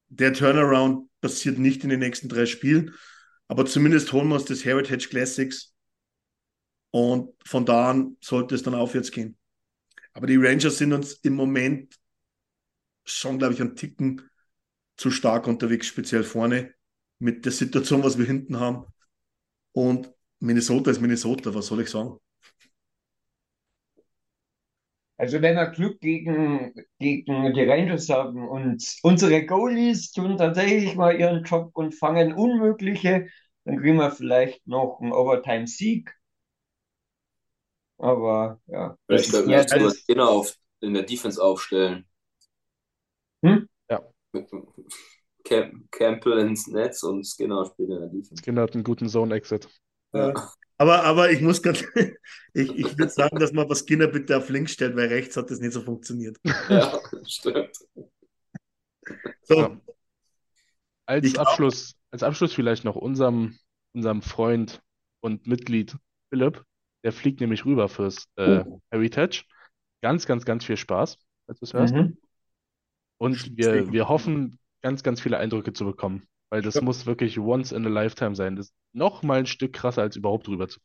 Der 0.09 0.32
Turnaround 0.32 1.09
passiert 1.20 1.59
nicht 1.59 1.85
in 1.85 1.91
den 1.91 2.01
nächsten 2.01 2.28
drei 2.28 2.47
Spielen, 2.47 2.95
aber 3.51 3.66
zumindest 3.66 4.12
holen 4.12 4.28
wir 4.28 4.36
uns 4.36 4.44
das 4.44 4.64
Heritage 4.64 5.09
Classics 5.09 5.74
und 6.93 7.35
von 7.44 7.66
da 7.66 7.90
an 7.90 8.16
sollte 8.20 8.55
es 8.55 8.62
dann 8.62 8.77
aufwärts 8.77 9.10
gehen. 9.10 9.36
Aber 10.12 10.28
die 10.28 10.36
Rangers 10.36 10.78
sind 10.78 10.93
uns 10.93 11.14
im 11.14 11.35
Moment 11.35 11.97
schon, 13.05 13.39
glaube 13.39 13.55
ich, 13.55 13.60
einen 13.60 13.74
Ticken 13.74 14.22
zu 14.97 15.10
stark 15.10 15.48
unterwegs, 15.48 15.89
speziell 15.89 16.22
vorne, 16.22 16.74
mit 17.18 17.44
der 17.44 17.51
Situation, 17.51 18.05
was 18.05 18.18
wir 18.18 18.24
hinten 18.24 18.60
haben. 18.60 18.85
Und 19.72 20.12
Minnesota 20.39 20.93
ist 20.93 21.01
Minnesota, 21.01 21.52
was 21.52 21.66
soll 21.66 21.81
ich 21.81 21.90
sagen? 21.90 22.20
Also 25.20 25.42
wenn 25.42 25.55
wir 25.55 25.66
Glück 25.66 26.01
gegen, 26.01 26.72
gegen 26.98 27.52
die 27.52 27.64
Rangers 27.64 28.09
haben 28.09 28.48
und 28.48 28.82
unsere 29.02 29.44
Goalies 29.44 30.12
tun 30.12 30.38
tatsächlich 30.38 30.97
mal 30.97 31.14
ihren 31.14 31.44
Job 31.44 31.72
und 31.74 31.94
fangen 31.94 32.32
Unmögliche, 32.32 33.28
dann 33.66 33.76
kriegen 33.80 33.98
wir 33.98 34.12
vielleicht 34.12 34.66
noch 34.66 34.98
einen 34.98 35.12
Overtime-Sieg. 35.12 36.10
Aber 37.98 38.62
ja. 38.66 38.97
Vielleicht 39.06 39.26
sollten 39.26 39.51
wir 39.51 39.62
das 39.62 39.98
Skinner 39.98 40.26
auf, 40.26 40.55
in 40.80 40.94
der 40.94 41.02
Defense 41.02 41.42
aufstellen. 41.42 42.09
Hm? 43.44 43.68
Ja. 43.90 44.01
Camp, 45.44 45.90
Campbell 45.90 46.38
ins 46.38 46.66
Netz 46.66 47.02
und 47.02 47.26
Skinner 47.26 47.66
spielt 47.66 47.90
in 47.90 48.01
der 48.01 48.09
Defense. 48.09 48.42
Skinner 48.42 48.62
hat 48.62 48.72
einen 48.72 48.84
guten 48.84 49.10
Zone-Exit. 49.10 49.68
Ja. 50.14 50.32
Aber, 50.81 51.05
aber 51.05 51.31
ich 51.31 51.43
muss 51.43 51.62
ganz, 51.62 51.85
ich, 52.55 52.74
ich 52.74 52.98
würde 52.98 53.12
sagen, 53.12 53.39
dass 53.39 53.52
man 53.52 53.69
was 53.69 53.81
Skinner 53.81 54.07
bitte 54.07 54.39
auf 54.39 54.48
links 54.48 54.73
stellt, 54.73 54.97
weil 54.97 55.09
rechts 55.09 55.36
hat 55.36 55.51
das 55.51 55.61
nicht 55.61 55.73
so 55.73 55.82
funktioniert. 55.82 56.39
Ja, 56.70 56.98
stimmt. 57.27 57.77
So. 59.43 59.57
Ja. 59.57 59.81
Als 61.05 61.27
ich 61.27 61.39
Abschluss, 61.39 61.97
als 62.11 62.23
Abschluss 62.23 62.55
vielleicht 62.55 62.85
noch 62.85 62.97
unserem, 62.97 63.59
unserem 63.93 64.23
Freund 64.23 64.81
und 65.20 65.47
Mitglied 65.47 65.98
Philipp. 66.31 66.65
Der 67.05 67.12
fliegt 67.12 67.40
nämlich 67.40 67.66
rüber 67.66 67.90
fürs 67.90 68.24
äh, 68.36 68.65
oh. 68.65 68.81
Heritage. 68.90 69.44
Ganz, 70.01 70.24
ganz, 70.24 70.47
ganz 70.47 70.65
viel 70.65 70.78
Spaß, 70.78 71.19
als 71.47 71.59
du 71.59 71.65
es 71.66 71.74
hörst. 71.74 71.94
Mhm. 71.94 72.16
Und 73.19 73.55
wir, 73.55 73.93
wir 73.93 74.09
hoffen, 74.09 74.59
ganz, 74.81 75.02
ganz 75.02 75.20
viele 75.20 75.36
Eindrücke 75.36 75.74
zu 75.74 75.85
bekommen. 75.85 76.27
Weil 76.51 76.62
das 76.62 76.74
ja. 76.74 76.82
muss 76.82 77.06
wirklich 77.06 77.39
once 77.39 77.72
in 77.72 77.86
a 77.86 77.89
lifetime 77.89 78.35
sein. 78.35 78.56
Das 78.56 78.66
ist 78.66 78.74
noch 78.93 79.22
mal 79.22 79.39
ein 79.39 79.47
Stück 79.47 79.72
krasser, 79.72 80.02
als 80.02 80.16
überhaupt 80.16 80.48
rüber 80.48 80.68
zu. 80.68 80.81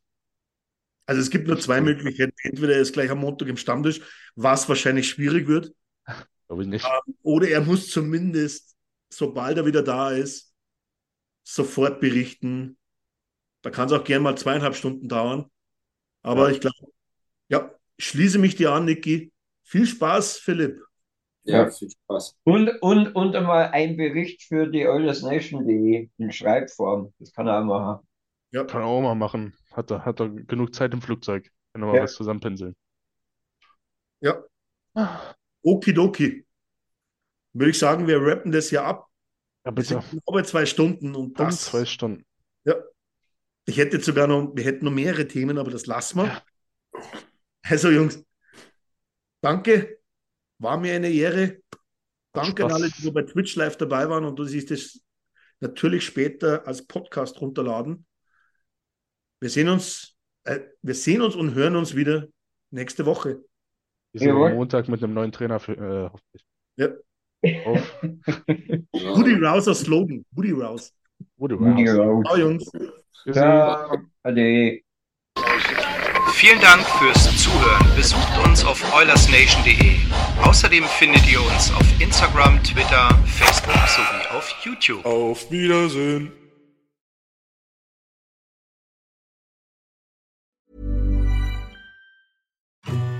Also 1.06 1.20
es 1.20 1.30
gibt 1.30 1.46
nur 1.46 1.58
zwei 1.58 1.80
Möglichkeiten. 1.80 2.32
Entweder 2.42 2.74
er 2.74 2.80
ist 2.80 2.92
gleich 2.92 3.10
am 3.10 3.18
Montag 3.18 3.48
im 3.48 3.56
Stammtisch, 3.56 4.00
was 4.34 4.68
wahrscheinlich 4.68 5.08
schwierig 5.08 5.46
wird. 5.48 5.72
Glaube 6.46 6.62
ich 6.62 6.68
nicht. 6.68 6.84
Ähm, 6.84 7.14
oder 7.22 7.48
er 7.48 7.60
muss 7.60 7.90
zumindest, 7.90 8.76
sobald 9.12 9.58
er 9.58 9.66
wieder 9.66 9.82
da 9.82 10.12
ist, 10.12 10.54
sofort 11.42 12.00
berichten. 12.00 12.78
Da 13.62 13.70
kann 13.70 13.86
es 13.86 13.92
auch 13.92 14.04
gern 14.04 14.22
mal 14.22 14.36
zweieinhalb 14.36 14.76
Stunden 14.76 15.08
dauern. 15.08 15.50
Aber 16.22 16.48
ja. 16.48 16.54
ich 16.54 16.60
glaube, 16.60 16.76
ja, 17.48 17.72
schließe 17.98 18.38
mich 18.38 18.54
dir 18.56 18.72
an, 18.72 18.84
Niki. 18.84 19.32
Viel 19.62 19.86
Spaß, 19.86 20.38
Philipp. 20.38 20.85
Ja, 21.46 21.70
viel 21.70 21.90
Spaß. 21.90 22.36
Und, 22.44 22.68
und, 22.82 23.14
und 23.14 23.36
einmal 23.36 23.68
ein 23.70 23.96
Bericht 23.96 24.42
für 24.42 24.66
die 24.66 24.86
OilersNation.de 24.86 26.08
in 26.18 26.32
Schreibform. 26.32 27.12
Das 27.18 27.32
kann 27.32 27.46
er 27.46 27.60
auch 27.60 27.64
machen. 27.64 28.06
Ja, 28.52 28.64
Kann 28.64 28.82
er 28.82 28.86
auch 28.86 29.00
mal 29.02 29.14
machen. 29.14 29.54
Hat 29.72 29.90
er, 29.90 30.04
hat 30.04 30.20
er 30.20 30.28
genug 30.30 30.74
Zeit 30.74 30.92
im 30.92 31.02
Flugzeug. 31.02 31.50
Kann 31.72 31.82
er 31.82 31.86
mal 31.88 31.96
Ja. 31.96 32.02
was 32.04 32.14
zusammenpinseln. 32.14 32.74
ja. 34.20 34.42
Okidoki. 35.62 36.46
Würde 37.52 37.70
ich 37.70 37.78
sagen, 37.78 38.06
wir 38.06 38.20
rappen 38.20 38.52
das 38.52 38.68
hier 38.70 38.84
ab. 38.84 39.08
Ja, 39.64 39.70
Wir 39.70 39.74
bitte. 39.74 40.00
sind 40.02 40.22
über 40.28 40.44
zwei 40.44 40.64
Stunden 40.66 41.14
und 41.14 41.38
Um 41.38 41.46
das. 41.46 41.66
zwei 41.66 41.84
Stunden. 41.84 42.24
Ja. 42.64 42.74
Ich 43.66 43.76
hätte 43.78 44.00
sogar 44.00 44.26
noch, 44.26 44.52
wir 44.54 44.64
hätten 44.64 44.84
noch 44.84 44.92
mehrere 44.92 45.26
Themen, 45.26 45.58
aber 45.58 45.70
das 45.70 45.86
lassen 45.86 46.20
wir. 46.20 46.26
Ja. 46.26 46.42
Also, 47.68 47.90
Jungs, 47.90 48.24
danke. 49.42 49.95
War 50.58 50.78
mir 50.78 50.94
eine 50.94 51.10
Ehre. 51.10 51.58
Danke 52.32 52.64
an 52.64 52.70
Spaß. 52.70 52.82
alle, 52.82 52.90
die 52.90 53.02
so 53.02 53.12
bei 53.12 53.22
Twitch 53.22 53.56
live 53.56 53.76
dabei 53.76 54.08
waren 54.08 54.24
und 54.24 54.38
du 54.38 54.44
siehst 54.44 54.70
es 54.70 55.02
natürlich 55.60 56.04
später 56.04 56.66
als 56.66 56.86
Podcast 56.86 57.40
runterladen. 57.40 58.06
Wir 59.40 59.50
sehen 59.50 59.68
uns, 59.68 60.16
äh, 60.44 60.60
wir 60.82 60.94
sehen 60.94 61.22
uns 61.22 61.34
und 61.34 61.54
hören 61.54 61.76
uns 61.76 61.94
wieder 61.94 62.26
nächste 62.70 63.06
Woche. 63.06 63.42
Wir 64.12 64.20
sind 64.20 64.28
Jawohl. 64.28 64.50
am 64.50 64.56
Montag 64.56 64.88
mit 64.88 65.02
einem 65.02 65.14
neuen 65.14 65.32
Trainer 65.32 65.60
für, 65.60 65.72
äh, 65.72 66.10
hoffentlich. 66.10 66.46
Ja. 66.76 66.88
Auf. 67.66 68.02
Ja. 68.92 69.14
Woody 69.14 69.34
Rouse 69.34 69.68
als 69.68 69.80
Slogan. 69.80 70.24
Woody 70.32 70.50
Rouse. 70.52 70.92
Woody 71.36 71.58
Woody 71.58 71.86
Rouse. 71.88 72.24
Ciao, 72.26 72.36
Jungs. 72.38 72.64
Sehen- 72.70 73.34
Ja, 73.34 73.90
ade. 74.22 74.80
Vielen 76.38 76.60
Dank 76.60 76.84
fürs 76.98 77.42
Zuhören. 77.42 77.96
Besucht 77.96 78.38
uns 78.44 78.62
auf 78.62 78.94
oilersnation.de. 78.94 79.96
Außerdem 80.42 80.84
findet 80.84 81.26
ihr 81.26 81.40
uns 81.40 81.72
auf 81.72 81.86
Instagram, 81.98 82.62
Twitter, 82.62 83.08
Facebook 83.24 83.74
sowie 83.88 84.36
auf 84.36 84.54
YouTube. 84.62 85.06
Auf 85.06 85.50
Wiedersehen. 85.50 86.30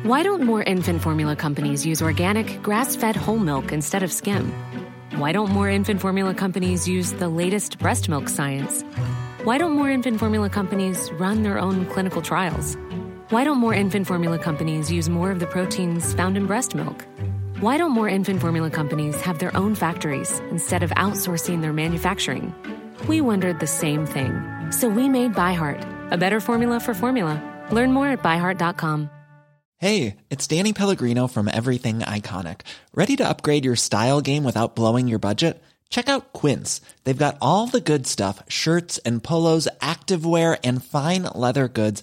Why 0.04 0.22
don't 0.22 0.42
more 0.42 0.62
infant 0.64 1.00
formula 1.00 1.34
companies 1.34 1.86
use 1.86 2.02
organic, 2.02 2.62
grass 2.62 2.96
fed 2.96 3.16
whole 3.16 3.38
milk 3.38 3.72
instead 3.72 4.02
of 4.02 4.12
skim? 4.12 4.52
Why 5.16 5.32
don't 5.32 5.50
more 5.52 5.70
infant 5.70 6.02
formula 6.02 6.34
companies 6.34 6.86
use 6.86 7.14
the 7.14 7.30
latest 7.30 7.78
breast 7.78 8.10
milk 8.10 8.28
science? 8.28 8.84
Why 9.44 9.56
don't 9.56 9.72
more 9.72 9.88
infant 9.90 10.18
formula 10.18 10.50
companies 10.50 11.10
run 11.18 11.44
their 11.44 11.58
own 11.58 11.86
clinical 11.86 12.20
trials? 12.20 12.76
Why 13.30 13.42
don't 13.42 13.58
more 13.58 13.74
infant 13.74 14.06
formula 14.06 14.38
companies 14.38 14.92
use 14.92 15.08
more 15.08 15.32
of 15.32 15.40
the 15.40 15.48
proteins 15.48 16.14
found 16.14 16.36
in 16.36 16.46
breast 16.46 16.76
milk? 16.76 17.04
Why 17.58 17.76
don't 17.76 17.90
more 17.90 18.08
infant 18.08 18.40
formula 18.40 18.70
companies 18.70 19.20
have 19.20 19.40
their 19.40 19.56
own 19.56 19.74
factories 19.74 20.38
instead 20.50 20.84
of 20.84 20.90
outsourcing 20.90 21.60
their 21.60 21.72
manufacturing? 21.72 22.54
We 23.08 23.20
wondered 23.20 23.58
the 23.58 23.66
same 23.66 24.06
thing. 24.06 24.70
So 24.70 24.88
we 24.88 25.08
made 25.08 25.34
ByHeart, 25.34 26.12
a 26.12 26.16
better 26.16 26.38
formula 26.38 26.78
for 26.78 26.94
formula. 26.94 27.42
Learn 27.72 27.92
more 27.92 28.06
at 28.06 28.22
byheart.com. 28.22 29.10
Hey, 29.78 30.18
it's 30.30 30.46
Danny 30.46 30.72
Pellegrino 30.72 31.26
from 31.26 31.48
Everything 31.48 31.98
Iconic. 31.98 32.60
Ready 32.94 33.16
to 33.16 33.28
upgrade 33.28 33.64
your 33.64 33.74
style 33.74 34.20
game 34.20 34.44
without 34.44 34.76
blowing 34.76 35.08
your 35.08 35.18
budget? 35.18 35.60
Check 35.88 36.08
out 36.08 36.32
Quince. 36.32 36.80
They've 37.04 37.16
got 37.16 37.38
all 37.40 37.66
the 37.66 37.80
good 37.80 38.06
stuff 38.06 38.42
shirts 38.48 38.98
and 38.98 39.22
polos, 39.22 39.68
activewear, 39.80 40.58
and 40.62 40.82
fine 40.84 41.24
leather 41.24 41.68
goods, 41.68 42.02